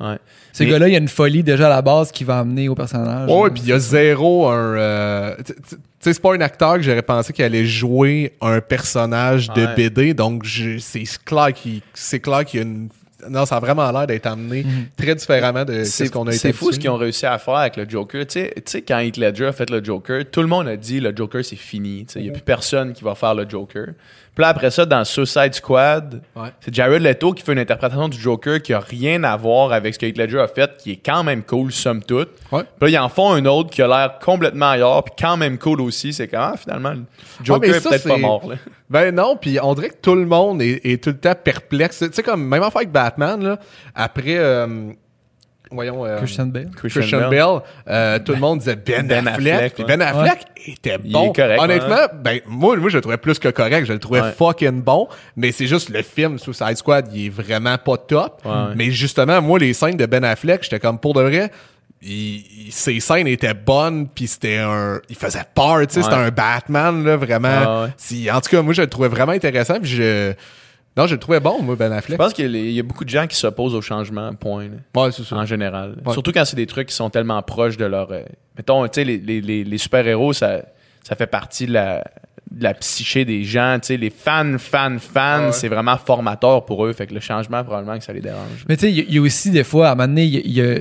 ouais, 0.00 0.16
sûr. 0.58 0.64
ouais. 0.64 0.64
Ouais. 0.64 0.64
Ce 0.64 0.64
Mais- 0.64 0.70
gars-là, 0.70 0.88
il 0.88 0.92
y 0.92 0.96
a 0.96 0.98
une 0.98 1.08
folie 1.08 1.42
déjà 1.42 1.66
à 1.66 1.70
la 1.70 1.82
base 1.82 2.10
qui 2.12 2.24
va 2.24 2.38
amener 2.40 2.68
au 2.68 2.74
personnage. 2.74 3.30
Ouais, 3.30 3.50
puis 3.50 3.62
il 3.62 3.68
y 3.68 3.72
a 3.72 3.78
zéro 3.78 4.48
un. 4.48 4.76
euh, 4.76 5.34
tu 5.44 5.52
sais, 6.00 6.12
c'est 6.14 6.20
pas 6.22 6.34
un 6.34 6.40
acteur 6.40 6.74
que 6.76 6.82
j'aurais 6.82 7.02
pensé 7.02 7.32
qu'il 7.32 7.44
allait 7.44 7.64
jouer 7.64 8.32
un 8.40 8.60
personnage 8.60 9.48
de 9.50 9.64
Ouais. 9.66 9.74
BD, 9.74 10.14
donc 10.14 10.44
c'est 10.80 11.18
clair 11.24 11.52
qu'il 11.54 11.80
y 12.54 12.58
a 12.58 12.62
une. 12.62 12.88
Non, 13.28 13.44
ça 13.46 13.56
a 13.56 13.60
vraiment 13.60 13.90
l'air 13.90 14.06
d'être 14.06 14.26
amené 14.26 14.64
très 14.96 15.12
différemment 15.16 15.64
de 15.64 15.82
ce 15.82 16.04
qu'on 16.04 16.28
a 16.28 16.30
été 16.30 16.38
c'est 16.38 16.52
fou 16.52 16.70
ce 16.70 16.78
qu'ils 16.78 16.88
ont 16.88 16.96
réussi 16.96 17.26
à 17.26 17.36
faire 17.38 17.54
avec 17.56 17.76
le 17.76 17.84
Joker. 17.88 18.24
Tu 18.24 18.34
sais- 18.34 18.52
tu 18.54 18.62
sais, 18.66 18.82
quand 18.82 19.00
Heath 19.00 19.16
Ledger 19.16 19.46
a 19.46 19.52
fait 19.52 19.68
le 19.70 19.82
Joker, 19.82 20.22
tout 20.30 20.40
le 20.40 20.46
monde 20.46 20.68
a 20.68 20.76
dit 20.76 21.00
le 21.00 21.12
Joker 21.14 21.44
c'est 21.44 21.56
fini. 21.56 22.06
Il 22.14 22.22
n'y 22.22 22.28
a 22.28 22.32
plus 22.32 22.42
personne 22.42 22.92
qui 22.92 23.02
va 23.02 23.16
faire 23.16 23.34
le 23.34 23.44
Joker. 23.48 23.88
Puis 24.38 24.42
là, 24.44 24.50
après 24.50 24.70
ça, 24.70 24.86
dans 24.86 25.04
Suicide 25.04 25.52
Squad, 25.52 26.22
Ouais. 26.36 26.50
c'est 26.60 26.72
Jared 26.72 27.02
Leto 27.02 27.32
qui 27.32 27.42
fait 27.42 27.54
une 27.54 27.58
interprétation 27.58 28.06
du 28.08 28.16
Joker 28.16 28.62
qui 28.62 28.72
a 28.72 28.78
rien 28.78 29.24
à 29.24 29.36
voir 29.36 29.72
avec 29.72 29.94
ce 29.94 29.98
que 29.98 30.06
Heath 30.06 30.16
Ledger 30.16 30.38
a 30.38 30.46
fait, 30.46 30.76
qui 30.78 30.92
est 30.92 31.00
quand 31.04 31.24
même 31.24 31.42
cool, 31.42 31.72
somme 31.72 32.04
toute. 32.04 32.28
Ouais. 32.52 32.62
Puis 32.80 32.82
là, 32.82 32.88
ils 32.88 32.98
en 33.04 33.08
font 33.08 33.32
un 33.32 33.44
autre 33.46 33.70
qui 33.70 33.82
a 33.82 33.88
l'air 33.88 34.20
complètement 34.24 34.70
ailleurs, 34.70 35.02
puis 35.02 35.14
quand 35.18 35.36
même 35.36 35.58
cool 35.58 35.80
aussi. 35.80 36.12
C'est 36.12 36.28
quand, 36.28 36.52
ah, 36.52 36.56
finalement, 36.56 36.90
le 36.90 37.02
Joker 37.42 37.68
mais 37.68 37.76
est 37.78 37.80
peut-être 37.82 38.06
pas 38.06 38.16
mort. 38.16 38.48
Là. 38.48 38.54
Ben 38.88 39.12
non, 39.12 39.36
puis 39.36 39.58
on 39.60 39.74
dirait 39.74 39.90
que 39.90 40.00
tout 40.00 40.14
le 40.14 40.24
monde 40.24 40.62
est, 40.62 40.82
est 40.86 41.02
tout 41.02 41.10
le 41.10 41.18
temps 41.18 41.34
perplexe. 41.34 41.98
Tu 41.98 42.08
sais, 42.12 42.22
comme 42.22 42.44
même 42.46 42.62
affaire 42.62 42.76
avec 42.76 42.92
Batman, 42.92 43.42
là, 43.42 43.58
après. 43.96 44.36
euh, 44.38 44.92
voyons. 45.70 46.04
euh, 46.04 46.18
Christian 46.18 46.46
Bale. 46.46 46.70
Christian 46.76 47.00
Christian 47.00 47.20
Bale. 47.20 47.30
Bale, 47.30 47.60
euh, 47.88 48.18
tout 48.18 48.32
le 48.32 48.38
monde 48.38 48.58
disait 48.60 48.76
Ben, 48.76 49.06
Ben 49.06 49.26
Affleck. 49.28 49.54
Affleck, 49.54 49.74
puis 49.74 49.82
ouais. 49.84 49.96
Ben 49.96 50.00
Affleck 50.02 50.38
était 50.66 50.98
Il 51.04 51.12
bon. 51.12 51.30
est 51.32 51.36
correct, 51.36 51.60
Honnêtement, 51.60 51.94
ouais. 51.96 52.08
ben 52.22 52.40
moi, 52.46 52.76
moi 52.76 52.90
je 52.90 52.96
le 52.96 53.00
trouvais 53.00 53.16
plus 53.18 53.38
que 53.38 53.48
correct. 53.48 53.86
Je 53.86 53.92
le 53.92 53.98
trouvais 53.98 54.20
Ouais. 54.20 54.32
fucking 54.32 54.82
bon. 54.82 55.08
Mais 55.36 55.52
c'est 55.52 55.66
juste 55.66 55.88
le 55.90 56.02
film 56.02 56.38
Suicide 56.38 56.76
Squad, 56.76 57.08
il 57.12 57.26
est 57.26 57.28
vraiment 57.30 57.76
pas 57.78 57.96
top. 57.96 58.42
Mais 58.76 58.90
justement, 58.90 59.40
moi, 59.42 59.58
les 59.58 59.72
scènes 59.72 59.96
de 59.96 60.06
Ben 60.06 60.24
Affleck, 60.24 60.62
j'étais 60.62 60.80
comme 60.80 60.98
pour 60.98 61.14
de 61.14 61.22
vrai. 61.22 61.50
il- 62.00 62.66
il- 62.66 62.72
ses 62.72 63.00
scènes 63.00 63.26
étaient 63.26 63.54
bonnes 63.54 64.06
puis 64.06 64.28
c'était 64.28 64.58
un 64.58 65.00
il 65.08 65.16
faisait 65.16 65.42
peur 65.52 65.80
tu 65.84 65.94
sais 65.94 65.98
Ouais. 65.98 66.04
c'était 66.04 66.14
un 66.14 66.30
Batman 66.30 67.02
là 67.04 67.16
vraiment 67.16 67.48
Ouais, 67.80 67.86
ouais. 67.86 67.92
Si- 67.96 68.30
en 68.30 68.40
tout 68.40 68.50
cas 68.50 68.62
moi 68.62 68.72
je 68.72 68.82
le 68.82 68.86
trouvais 68.86 69.08
vraiment 69.08 69.32
intéressant 69.32 69.80
puis 69.80 69.90
je 69.90 70.32
non 70.98 71.06
je 71.06 71.14
le 71.14 71.20
trouvais 71.20 71.40
bon 71.40 71.62
moi 71.62 71.76
Ben 71.76 71.88
Je 71.90 71.94
Affleck 71.94 72.18
pense 72.18 72.34
qu'il 72.34 72.50
y 72.50 72.56
a- 72.56 72.60
il 72.60 72.72
y 72.72 72.80
a 72.80 72.82
beaucoup 72.82 73.04
de 73.04 73.08
gens 73.10 73.26
qui 73.26 73.36
s'opposent 73.36 73.74
au 73.74 73.80
changement, 73.80 74.34
point. 74.34 74.64
là. 74.68 75.02
ouais 75.02 75.12
c'est 75.12 75.22
ça 75.24 75.36
en 75.36 75.46
général. 75.46 75.96
Ouais. 76.04 76.12
Surtout 76.12 76.32
quand 76.32 76.44
c'est 76.44 76.56
des 76.56 76.66
trucs 76.66 76.88
qui 76.88 76.94
sont 76.94 77.08
tellement 77.08 77.40
proches 77.42 77.76
de 77.78 77.86
leur. 77.86 78.10
euh, 78.12 78.22
mettons, 78.56 78.82
tu 78.88 78.90
sais, 78.96 79.04
les, 79.04 79.16
les, 79.18 79.40
les, 79.40 79.64
les 79.64 79.78
super-héros, 79.78 80.32
ça, 80.34 80.62
ça 81.04 81.14
fait 81.16 81.26
partie 81.28 81.66
de 81.66 81.72
la, 81.72 82.04
de 82.50 82.62
la 82.62 82.74
psyché 82.74 83.24
des 83.24 83.44
gens. 83.44 83.78
Tu 83.80 83.88
sais, 83.88 83.96
les 83.96 84.10
fans, 84.10 84.56
fans, 84.58 84.96
fans, 84.98 85.46
Ouais. 85.46 85.52
c'est 85.52 85.68
vraiment 85.68 85.96
formateur 85.98 86.64
pour 86.64 86.86
eux. 86.86 86.92
Fait 86.92 87.06
que 87.06 87.14
le 87.14 87.20
changement, 87.20 87.62
probablement 87.64 87.98
que 87.98 88.04
ça 88.04 88.12
les 88.12 88.20
dérange. 88.20 88.64
Mais 88.68 88.76
tu 88.76 88.86
sais, 88.86 88.90
il 88.92 88.96
y 88.98 89.00
a- 89.00 89.04
il 89.08 89.14
y, 89.14 89.18
a 89.18 89.20
aussi 89.20 89.50
des 89.50 89.64
fois, 89.64 89.88
à 89.88 89.92
un 89.92 89.94
moment 89.94 90.08
donné, 90.08 90.24
il 90.24 90.34
y 90.34 90.36
a- 90.38 90.40
il 90.44 90.52
y 90.52 90.60
a- 90.62 90.78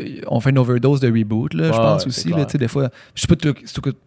il 0.00 0.16
y 0.18 0.20
a- 0.20 0.24
on 0.28 0.40
fait 0.40 0.50
une 0.50 0.58
overdose 0.58 1.00
de 1.00 1.08
reboot, 1.10 1.54
là, 1.54 1.66
je 1.66 1.70
pense 1.78 2.02
ouais, 2.02 2.08
aussi. 2.08 2.28
Là, 2.28 2.34
clair. 2.36 2.46
tu 2.46 2.52
sais, 2.52 2.58
des 2.58 2.68
fois, 2.68 2.88
je 3.14 3.20
sais 3.22 3.26
pas 3.26 3.34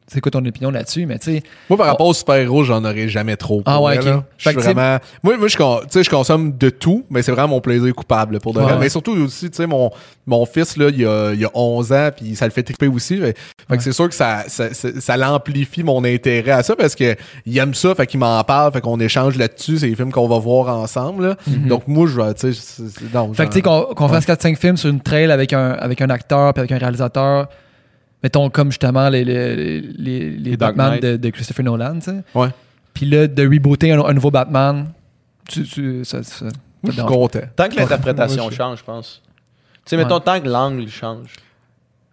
c'est 0.07 0.19
quoi- 0.21 0.31
ton 0.31 0.45
opinion 0.45 0.71
là-dessus, 0.71 1.05
mais 1.05 1.19
tu 1.19 1.31
sais, 1.31 1.43
Moi, 1.69 1.77
par 1.77 1.87
rapport 1.87 2.07
aux 2.07 2.13
super-héros, 2.13 2.63
j'en 2.63 2.83
aurais 2.85 3.07
jamais 3.09 3.35
trop. 3.35 3.61
Ah 3.65 3.81
ouais, 3.81 3.97
vrai, 3.97 4.13
ok. 4.13 4.23
Je 4.37 4.49
suis 4.49 4.57
vraiment. 4.59 4.97
Moi, 5.23 5.37
moi 5.37 5.47
je, 5.47 5.57
con- 5.57 5.79
tu 5.83 5.87
sais, 5.89 6.03
je 6.03 6.09
consomme 6.09 6.57
de 6.57 6.69
tout, 6.69 7.05
mais 7.09 7.21
c'est 7.21 7.31
vraiment 7.31 7.49
mon 7.49 7.61
plaisir 7.61 7.93
coupable 7.93 8.39
pour 8.39 8.53
de 8.53 8.59
Ouais, 8.59 8.63
vrai. 8.65 8.73
ouais. 8.73 8.79
Mais 8.79 8.89
surtout 8.89 9.11
aussi, 9.13 9.49
tu 9.49 9.57
sais, 9.57 9.67
mon, 9.67 9.89
mon 10.25 10.45
fils, 10.45 10.77
là, 10.77 10.89
il 10.89 11.05
a, 11.05 11.33
il 11.33 11.43
a 11.45 11.49
11 11.53 11.91
ans, 11.91 12.09
puis 12.15 12.35
ça 12.35 12.45
le 12.45 12.51
fait 12.51 12.63
triper 12.63 12.87
aussi. 12.87 13.17
Fait, 13.17 13.37
fait 13.69 13.77
que 13.77 13.83
c'est 13.83 13.91
sûr 13.91 14.07
que 14.09 14.15
ça, 14.15 14.43
ça, 14.47 14.73
ça, 14.73 14.89
ça 14.99 15.17
l'amplifie 15.17 15.83
mon 15.83 16.03
intérêt 16.03 16.51
à 16.51 16.63
ça 16.63 16.75
parce 16.75 16.95
que 16.95 17.00
il 17.45 17.57
aime 17.57 17.73
ça, 17.73 17.93
fait 17.95 18.07
qu'il 18.07 18.19
m'en 18.19 18.43
parle, 18.43 18.71
fait 18.73 18.81
qu'on 18.81 18.99
échange 18.99 19.37
là-dessus. 19.37 19.79
C'est 19.79 19.87
les 19.87 19.95
films 19.95 20.11
qu'on 20.11 20.27
va 20.27 20.39
voir 20.39 20.75
ensemble. 20.77 21.27
là. 21.27 21.35
Donc, 21.67 21.87
moi, 21.87 22.07
je 22.07 22.19
vais, 22.21 22.33
tu 22.33 22.53
sais, 22.53 22.83
Mhm. 23.13 23.33
Fait 23.35 23.45
que 23.45 23.49
tu 23.51 23.55
sais, 23.57 23.61
qu'on 23.61 24.07
fasse 24.07 24.25
4-5 24.25 24.55
films 24.57 24.77
sur 24.77 24.89
une 24.89 25.01
trail 25.01 25.31
avec 25.31 25.53
un, 25.53 25.71
avec 25.71 26.01
un 26.01 26.09
acteur 26.09 26.53
puis 26.53 26.59
avec 26.59 26.71
un 26.71 26.77
réalisateur, 26.77 27.47
mettons 28.23 28.49
comme 28.49 28.69
justement 28.71 29.09
les, 29.09 29.23
les, 29.23 29.55
les, 29.55 29.81
les 29.97 30.29
Les 30.31 30.57
Dark 30.57 30.75
Batman 30.75 30.99
de, 30.99 31.17
de 31.17 31.29
Christopher 31.29 31.63
Nolan, 31.65 31.95
tu 31.95 32.11
sais. 32.11 32.17
Ouais. 32.35 32.49
Puis 32.93 33.05
là, 33.05 33.27
de 33.27 33.43
rebooter 33.47 33.91
un, 33.91 34.03
un 34.03 34.13
nouveau 34.13 34.31
Batman, 34.31 34.87
tu, 35.47 35.63
tu, 35.63 36.03
ça, 36.05 36.19
je 36.21 36.91
suis 36.91 37.01
content. 37.03 37.39
Tant 37.55 37.69
que 37.69 37.75
l'interprétation 37.75 38.49
change, 38.51 38.79
je 38.79 38.83
pense. 38.83 39.21
Tu 39.85 39.91
sais, 39.91 39.97
mettons, 39.97 40.15
Ouais. 40.15 40.21
tant 40.25 40.39
que 40.39 40.47
l'angle 40.47 40.87
change. 40.89 41.33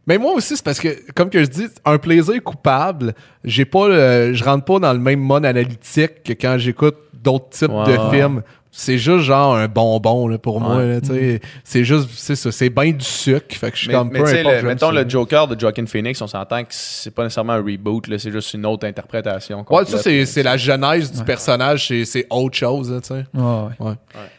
Mais 0.09 0.19
moi 0.19 0.33
aussi, 0.33 0.57
c'est 0.57 0.65
parce 0.65 0.81
que, 0.81 0.89
comme 1.15 1.29
que 1.31 1.41
je 1.45 1.49
dis, 1.49 1.67
un 1.85 1.99
plaisir 1.99 2.43
coupable, 2.43 3.13
j'ai 3.45 3.65
pas 3.67 3.89
le- 3.89 4.33
je 4.33 4.43
rentre 4.43 4.65
pas 4.65 4.79
dans 4.81 4.93
le 4.95 4.99
même 4.99 5.21
mode 5.21 5.45
analytique 5.45 6.23
que 6.25 6.33
quand 6.33 6.57
j'écoute 6.59 6.97
d'autres 7.13 7.51
types 7.51 7.71
Ouais, 7.71 7.85
de 7.93 7.99
ouais. 7.99 8.11
films. 8.11 8.43
C'est 8.71 8.99
juste 8.99 9.25
genre 9.25 9.57
un 9.57 9.67
bonbon 9.67 10.29
là, 10.29 10.39
pour 10.39 10.61
moi. 10.61 10.77
Ouais. 10.77 10.87
là, 10.95 11.01
tu 11.01 11.09
sais. 11.09 11.41
C'est 11.65 11.85
juste, 11.85 12.09
c'est 12.15 12.37
ça, 12.37 12.53
c'est 12.53 12.69
bien 12.71 12.93
du 12.93 13.05
sucre. 13.05 13.57
Fait 13.57 13.71
que 13.71 13.77
je 13.77 13.81
suis 13.83 13.89
Mais, 13.89 13.95
comme 13.95 14.11
mais 14.13 14.19
peu 14.21 14.25
tu 14.27 14.31
sais, 14.31 14.41
importe, 14.41 14.55
le- 14.55 14.61
j'aime 14.61 14.69
mettons 14.69 14.93
ça. 14.95 15.03
le 15.03 15.09
Joker 15.09 15.49
de 15.49 15.59
Joaquin 15.61 15.87
Phoenix, 15.87 16.23
on 16.23 16.27
s'entend 16.27 16.63
que 16.63 16.69
c'est 16.71 17.11
pas 17.13 17.25
nécessairement 17.25 17.55
un 17.55 17.63
reboot, 17.63 18.07
là, 18.07 18.19
c'est 18.19 18.31
juste 18.31 18.55
une 18.55 18.67
autre 18.67 18.87
interprétation. 18.87 19.59
Ouais, 19.61 19.65
complète. 19.65 19.89
ça, 19.89 19.99
c'est, 19.99 20.25
c'est 20.27 20.43
la 20.43 20.57
genèse 20.57 21.11
du 21.11 21.25
personnage, 21.25 21.89
c'est, 21.89 22.05
c'est 22.05 22.27
autre 22.31 22.57
chose, 22.57 22.93
là, 22.93 23.01
tu 23.01 23.09
sais. 23.09 23.25
Ouais, 23.35 23.43
ouais. 23.81 23.87
Ouais. 23.89 23.95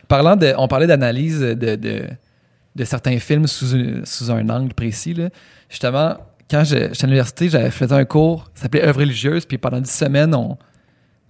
Parlant 0.07 0.35
de, 0.35 0.53
on 0.57 0.67
parlait 0.67 0.87
d'analyse 0.87 1.41
de, 1.41 1.53
de, 1.75 2.03
de 2.75 2.83
certains 2.85 3.17
films 3.19 3.47
sous, 3.47 3.75
un- 3.75 4.05
sous 4.05 4.31
un 4.31 4.47
angle 4.49 4.73
précis. 4.73 5.15
Là. 5.15 5.29
Justement, 5.69 6.17
quand 6.49 6.63
j'étais 6.63 7.03
à 7.03 7.05
l'université, 7.07 7.49
j'avais 7.49 7.71
fait 7.71 7.91
un 7.91 8.05
cours, 8.05 8.49
ça 8.55 8.63
s'appelait 8.63 8.83
œuvre 8.83 8.99
religieuse, 8.99 9.45
puis 9.45 9.57
pendant 9.57 9.79
dix 9.79 9.91
semaines, 9.91 10.33
on, 10.33 10.57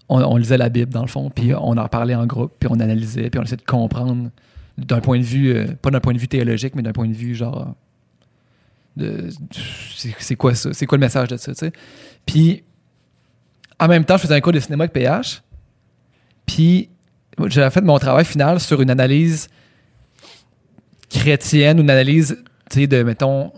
on, 0.08 0.22
on 0.22 0.38
lisait 0.38 0.58
la 0.58 0.70
Bible, 0.70 0.92
dans 0.94 1.02
le 1.02 1.08
fond, 1.08 1.30
puis 1.30 1.54
on 1.54 1.78
en 1.78 1.88
parlait 1.88 2.16
en 2.16 2.26
groupe, 2.26 2.54
puis 2.60 2.70
on 2.72 2.80
analysait, 2.80 3.30
puis 3.30 3.40
on 3.40 3.44
essayait 3.44 3.58
de 3.58 3.62
comprendre 3.64 4.30
d'un 4.78 5.02
point 5.02 5.20
de 5.20 5.24
vue, 5.24 5.54
euh, 5.56 5.66
pas 5.82 5.92
d'un 5.92 6.00
point 6.00 6.14
de 6.14 6.20
vue 6.20 6.30
théologique, 6.30 6.74
mais 6.76 6.82
d'un 6.82 6.94
point 6.94 7.08
de 7.08 7.14
vue 7.14 7.36
genre 7.36 7.76
de- 8.96 9.28
c'est 10.18 10.36
quoi 10.36 10.56
ça? 10.56 10.74
C'est 10.74 10.86
quoi 10.86 10.98
le 10.98 11.02
message 11.02 11.28
de 11.28 11.38
ça, 11.38 11.52
tu 11.54 11.60
sais? 11.60 11.72
Puis, 12.26 12.64
en 13.80 13.88
même 13.88 14.06
temps, 14.06 14.16
je 14.18 14.22
faisais 14.24 14.36
un 14.36 14.42
cours 14.42 14.54
de 14.54 14.60
cinéma 14.60 14.86
avec 14.86 14.94
PH. 14.94 15.42
Puis, 16.46 16.90
j'avais 17.48 17.70
fait 17.72 17.82
mon 17.82 17.98
travail 18.00 18.26
final 18.26 18.60
sur 18.60 18.82
une 18.82 18.90
analyse 18.90 19.48
chrétienne 21.10 21.80
une 21.80 21.90
analyse, 21.90 22.38
tu 22.70 22.82
sais, 22.82 22.88
de, 22.88 23.04
mettons, 23.04 23.52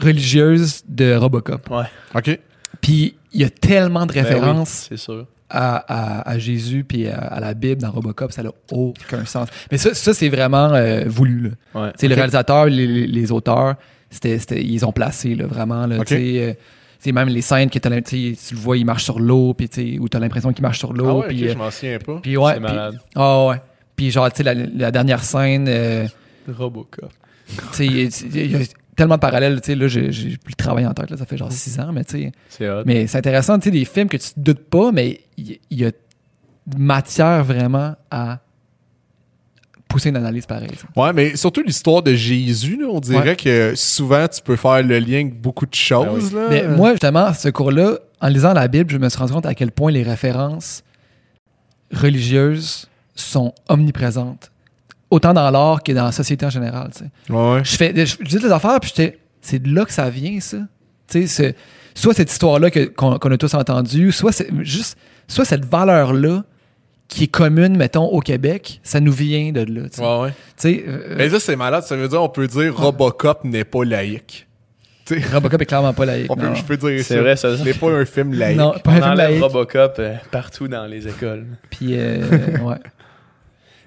religieuse 0.00 0.82
de 0.88 1.14
Robocop. 1.14 1.68
Ouais. 1.70 1.84
OK. 2.14 2.38
Puis, 2.80 3.16
il 3.32 3.40
y 3.40 3.44
a 3.44 3.50
tellement 3.50 4.06
de 4.06 4.12
Ben 4.12 4.24
oui, 4.24 4.28
références 4.32 4.86
c'est 4.88 4.96
sûr. 4.96 5.26
à, 5.50 5.76
à- 5.76 6.30
à 6.30 6.38
Jésus 6.38 6.84
puis 6.84 7.08
à, 7.08 7.18
à 7.18 7.40
la 7.40 7.54
Bible 7.54 7.80
dans 7.82 7.90
Robocop, 7.90 8.32
ça 8.32 8.42
n'a 8.42 8.50
aucun 8.72 9.24
sens. 9.24 9.48
Mais 9.70 9.78
ça, 9.78 9.94
ça 9.94 10.14
c'est 10.14 10.28
vraiment 10.28 10.72
euh, 10.72 11.04
voulu. 11.06 11.50
Là. 11.74 11.82
Ouais. 11.82 11.90
Tu 11.92 11.98
sais, 12.00 12.08
Le 12.08 12.14
réalisateur, 12.14 12.66
les, 12.66 12.86
les- 12.86 13.06
les 13.06 13.32
auteurs, 13.32 13.74
c'était, 14.10 14.38
c'était- 14.38 14.62
ils 14.64 14.84
ont 14.86 14.92
placé 14.92 15.34
là, 15.34 15.46
vraiment. 15.46 15.86
Là, 15.86 15.98
Ok. 15.98 16.06
tu 16.06 16.14
sais, 16.14 16.56
euh, 17.06 17.12
même 17.12 17.28
les 17.28 17.42
scènes 17.42 17.70
que 17.70 17.78
tu 17.78 17.88
le 17.88 18.56
vois, 18.58 18.76
il 18.78 18.84
marche 18.86 19.04
sur 19.04 19.18
l'eau, 19.18 19.54
puis 19.54 19.68
tu 19.68 19.92
sais, 19.94 19.98
ou 19.98 20.08
t'as 20.08 20.18
l'impression 20.20 20.52
qu'il 20.52 20.62
marche 20.62 20.78
sur 20.78 20.92
l'eau. 20.92 21.08
Ah 21.08 21.14
ouais, 21.16 21.28
puis, 21.28 21.42
ok, 21.44 21.48
euh, 21.48 21.52
je 21.52 21.58
m'en 21.58 21.70
souviens 21.70 21.98
pas. 21.98 22.18
puis 22.22 22.36
ouais, 22.36 22.52
C'est 22.54 22.60
puis- 22.60 22.62
malade. 22.68 22.98
ah 23.16 23.46
ouais. 23.46 23.56
Puis 23.96 24.10
genre, 24.10 24.30
tu 24.30 24.38
sais, 24.38 24.42
la, 24.44 24.54
la 24.54 24.90
dernière 24.90 25.22
scène, 25.24 25.66
euh, 25.68 26.06
Robocop. 26.48 27.10
tu 27.48 27.54
sais, 27.72 27.86
il 27.86 27.98
y 27.98 28.06
a- 28.06 28.42
il 28.44 28.50
y 28.52 28.54
a 28.56 28.58
tellement 28.98 29.14
de 29.14 29.20
parallèles. 29.20 29.60
Tu 29.62 29.68
sais, 29.68 29.74
là, 29.74 29.88
j'ai, 29.88 30.12
j'ai 30.12 30.36
plus 30.36 30.50
le 30.52 30.54
travail 30.56 30.86
en 30.86 30.92
tête, 30.92 31.10
là, 31.10 31.16
ça 31.16 31.24
fait 31.24 31.36
genre 31.38 31.50
six 31.50 31.78
ans, 31.80 31.90
mais 31.92 32.04
tu 32.04 32.18
sais. 32.18 32.32
C'est 32.50 32.68
hot. 32.68 32.82
Mais 32.84 33.06
c'est 33.06 33.16
intéressant, 33.18 33.58
tu 33.58 33.64
sais, 33.64 33.70
des 33.70 33.84
films 33.86 34.08
que 34.08 34.16
tu 34.18 34.30
te 34.34 34.40
doutes 34.40 34.64
pas, 34.68 34.92
mais 34.92 35.20
il 35.38 35.58
y, 35.70 35.84
a 35.86 35.90
matière 36.76 37.42
vraiment 37.44 37.94
à 38.10 38.40
pousser 39.88 40.10
une 40.10 40.16
analyse 40.16 40.44
pareille. 40.44 40.68
Ouais, 40.96 41.12
mais 41.14 41.34
surtout 41.36 41.62
l'histoire 41.62 42.02
de 42.02 42.14
Jésus, 42.14 42.76
là, 42.78 42.88
on 42.90 43.00
dirait 43.00 43.30
Ouais. 43.30 43.36
que 43.36 43.72
souvent 43.74 44.28
tu 44.28 44.42
peux 44.42 44.56
faire 44.56 44.82
le 44.82 44.98
lien 44.98 45.20
avec 45.20 45.40
beaucoup 45.40 45.64
de 45.64 45.74
choses. 45.74 46.34
là. 46.34 46.48
Mais 46.50 46.68
moi, 46.68 46.90
justement, 46.90 47.32
ce 47.32 47.48
cours-là, 47.48 47.98
en 48.20 48.28
lisant 48.28 48.52
la 48.52 48.68
Bible, 48.68 48.90
je 48.90 48.98
me 48.98 49.08
suis 49.08 49.18
rendu 49.18 49.32
compte 49.32 49.46
à 49.46 49.54
quel 49.54 49.70
point 49.72 49.90
les 49.90 50.02
références 50.02 50.82
religieuses 51.92 52.88
sont 53.14 53.54
omniprésentes. 53.68 54.50
Autant 55.10 55.32
dans 55.32 55.50
l'art 55.50 55.82
que 55.82 55.92
dans 55.92 56.04
la 56.04 56.12
société 56.12 56.44
en 56.46 56.50
général. 56.50 56.90
Ouais. 57.30 57.60
Je 57.64 57.76
fais, 57.76 57.92
je, 57.96 58.16
je 58.20 58.24
dis 58.28 58.38
des 58.38 58.52
affaires, 58.52 58.78
puis 58.80 58.92
j'étais, 58.94 59.18
c'est 59.40 59.58
de 59.62 59.74
là 59.74 59.84
que 59.84 59.92
ça 59.92 60.10
vient, 60.10 60.38
ça. 60.40 60.58
Tu 61.08 61.22
sais, 61.22 61.26
c'est- 61.26 61.56
soit 61.94 62.12
cette 62.14 62.30
histoire-là 62.30 62.70
que- 62.70 62.84
qu'on 62.84 63.14
a 63.14 63.36
tous 63.38 63.54
entendue, 63.54 64.12
soit 64.12 64.32
c'est 64.32 64.48
juste, 64.60 64.98
soit 65.26 65.44
cette 65.46 65.64
valeur-là 65.64 66.44
qui 67.08 67.24
est 67.24 67.28
commune, 67.28 67.76
mettons, 67.78 68.04
au 68.04 68.20
Québec, 68.20 68.80
ça 68.82 69.00
nous 69.00 69.12
vient 69.12 69.50
de 69.50 69.60
là. 69.62 69.82
Ouais, 69.98 70.30
ouais. 70.66 70.82
Euh, 70.86 71.14
Mais 71.16 71.28
là, 71.30 71.40
c'est 71.40 71.56
malade. 71.56 71.82
Ça 71.84 71.96
veut 71.96 72.06
dire 72.08 72.22
on 72.22 72.28
peut 72.28 72.46
dire 72.46 72.76
Robocop 72.76 73.44
n'est 73.44 73.64
pas 73.64 73.84
laïque. 73.84 74.46
Robocop 75.32 75.62
est 75.62 75.64
clairement 75.64 75.94
pas 75.94 76.04
laïque. 76.04 76.30
on 76.30 76.36
peut, 76.36 76.48
non. 76.48 76.54
je 76.54 76.62
peux 76.64 76.76
dire 76.76 76.98
ça. 76.98 77.04
C'est 77.14 77.20
vrai, 77.20 77.34
ça. 77.36 77.56
n'est 77.64 77.72
pas 77.72 77.88
un 77.90 78.04
film 78.04 78.34
laïque. 78.34 78.58
Non, 78.58 78.72
pas 78.84 78.90
On 78.90 78.90
un 78.90 78.96
film 78.96 79.04
enlève 79.12 79.30
laïque. 79.30 79.42
Robocop 79.42 79.94
euh, 80.00 80.14
partout 80.30 80.68
dans 80.68 80.84
les 80.84 81.08
écoles. 81.08 81.46
Puis, 81.70 81.92
euh, 81.98 82.20
ouais. 82.62 82.76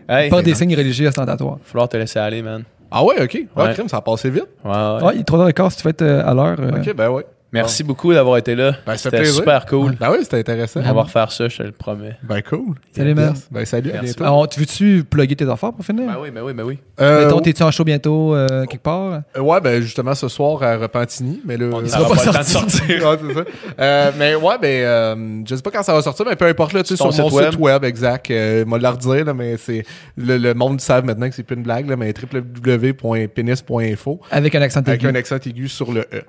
Hey, 0.10 0.30
Pas 0.30 0.42
des 0.42 0.56
signes 0.56 0.76
religieux 0.76 1.08
ostentatoires. 1.08 1.56
va 1.56 1.60
falloir 1.64 1.90
te 1.90 1.98
laisser 1.98 2.20
aller, 2.20 2.42
man. 2.42 2.64
Ah 2.92 3.04
ouais, 3.06 3.22
ok. 3.24 3.34
Ouais, 3.56 3.64
Ouais. 3.64 3.74
crime, 3.74 3.88
ça 3.88 3.98
a 3.98 4.02
passé 4.02 4.30
vite. 4.30 4.48
Ouais, 4.66 4.72
ouais. 4.72 5.04
Ouais, 5.04 5.16
il 5.16 5.22
est 5.22 5.28
3h15 5.28 5.70
si 5.72 5.78
tu 5.78 5.84
veux 5.84 5.90
être 5.92 6.02
euh, 6.02 6.26
à 6.28 6.34
l'heure. 6.34 6.58
euh, 6.60 6.72
Ok, 6.78 6.94
ben 6.94 7.10
ouais. 7.10 7.26
Merci 7.54 7.84
beaucoup 7.84 8.14
d'avoir 8.14 8.38
été 8.38 8.56
là. 8.56 8.74
Ben, 8.86 8.96
C'était 8.96 9.26
super 9.26 9.66
cool. 9.66 9.96
Ben 10.00 10.10
oui, 10.12 10.20
c'était 10.22 10.40
intéressant. 10.40 10.80
On 10.86 10.94
va 10.94 11.04
refaire 11.04 11.32
ça, 11.32 11.50
je 11.50 11.58
te 11.58 11.64
le 11.64 11.72
promets. 11.72 12.16
Ben 12.24 12.42
cool. 12.42 12.76
Salut, 12.96 13.14
man. 13.14 13.32
Yes. 13.34 13.48
Ben 13.52 13.66
salut, 13.66 13.92
à 13.92 13.98
bientôt. 14.02 14.24
Alors, 14.24 14.48
tu 14.48 14.60
veux-tu 14.62 15.04
plugger 15.04 15.36
tes 15.36 15.50
affaires 15.50 15.74
pour 15.74 15.84
finir? 15.84 16.08
Ben 16.08 16.18
oui, 16.22 16.32
ben 16.32 16.42
oui, 16.44 16.54
ben 16.54 16.64
oui. 16.64 16.80
Euh, 17.02 17.26
Mettons, 17.26 17.42
t'es-tu 17.42 17.62
en 17.64 17.72
show 17.72 17.84
bientôt 17.84 18.34
euh, 18.36 18.66
quelque 18.66 18.82
part? 18.82 19.22
euh, 19.36 19.42
ouais, 19.42 19.60
ben 19.60 19.82
justement 19.82 20.16
ce 20.16 20.28
soir 20.30 20.64
à 20.64 20.78
Repentigny, 20.78 21.42
mais 21.46 21.58
là... 21.58 21.66
On 21.74 21.80
euh, 21.80 21.82
n'aura 21.84 22.10
pas 22.10 22.16
pas, 22.16 22.26
le 22.26 22.32
temps 22.32 22.40
de 22.40 22.44
sorti. 22.46 22.78
sortir. 22.78 23.02
Ouais, 23.10 23.18
c'est 23.28 23.34
ça. 23.34 23.44
Euh, 23.80 24.12
mais 24.18 24.36
ouais, 24.36 24.58
ben, 24.62 24.84
euh, 24.86 25.42
je 25.48 25.56
sais 25.56 25.62
pas 25.62 25.72
quand 25.72 25.84
ça 25.84 25.94
va 25.94 26.02
sortir, 26.02 26.26
mais 26.26 26.36
peu 26.38 26.46
importe, 26.46 26.72
là, 26.74 26.84
tu 26.84 26.90
sais, 26.90 26.96
Sur 26.96 27.10
ton 27.10 27.24
mon 27.24 27.30
site 27.30 27.52
site 27.52 27.60
web, 27.60 27.84
exact. 27.84 28.32
Euh, 28.32 28.64
moi, 28.66 28.78
le 28.80 28.88
redire, 28.88 29.26
là, 29.26 29.34
mais 29.34 29.58
c'est, 29.58 29.84
le, 30.16 30.38
le 30.38 30.54
monde 30.54 30.80
savent 30.80 31.04
maintenant 31.06 31.28
que 31.28 31.36
c'est 31.36 31.44
plus 31.44 31.56
une 31.58 31.64
blague, 31.64 31.90
là, 31.90 31.98
mais 31.98 32.14
www.penis.info 32.14 34.22
Avec 34.32 34.56
un 34.56 34.62
accent 34.62 34.80
avec 34.82 35.02
aigu. 35.04 35.08
un 35.12 35.16
accent 35.16 35.38
aigu 35.46 35.68
sur 35.68 35.92
le 35.92 36.02
E. 36.14 36.22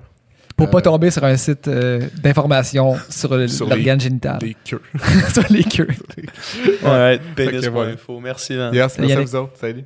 Pour 0.55 0.69
pas 0.69 0.77
Euh, 0.77 0.81
tomber 0.81 1.09
sur 1.11 1.23
un 1.23 1.35
site 1.35 1.67
euh, 1.67 2.01
d'information 2.21 2.95
sur 3.09 3.35
l'organe 3.35 3.99
génital. 3.99 4.37
Des 4.39 4.55
queues. 4.63 4.81
sur 5.33 5.43
les 5.49 5.63
queues. 5.63 5.87
Que 5.87 6.77
voilà. 6.81 7.17
pénis.info. 7.35 8.19
Merci, 8.19 8.53
man. 8.55 8.73
Yes, 8.73 8.97
merci 8.99 9.13
à 9.13 9.21
vous 9.21 9.35
autres. 9.35 9.53
Salut. 9.59 9.83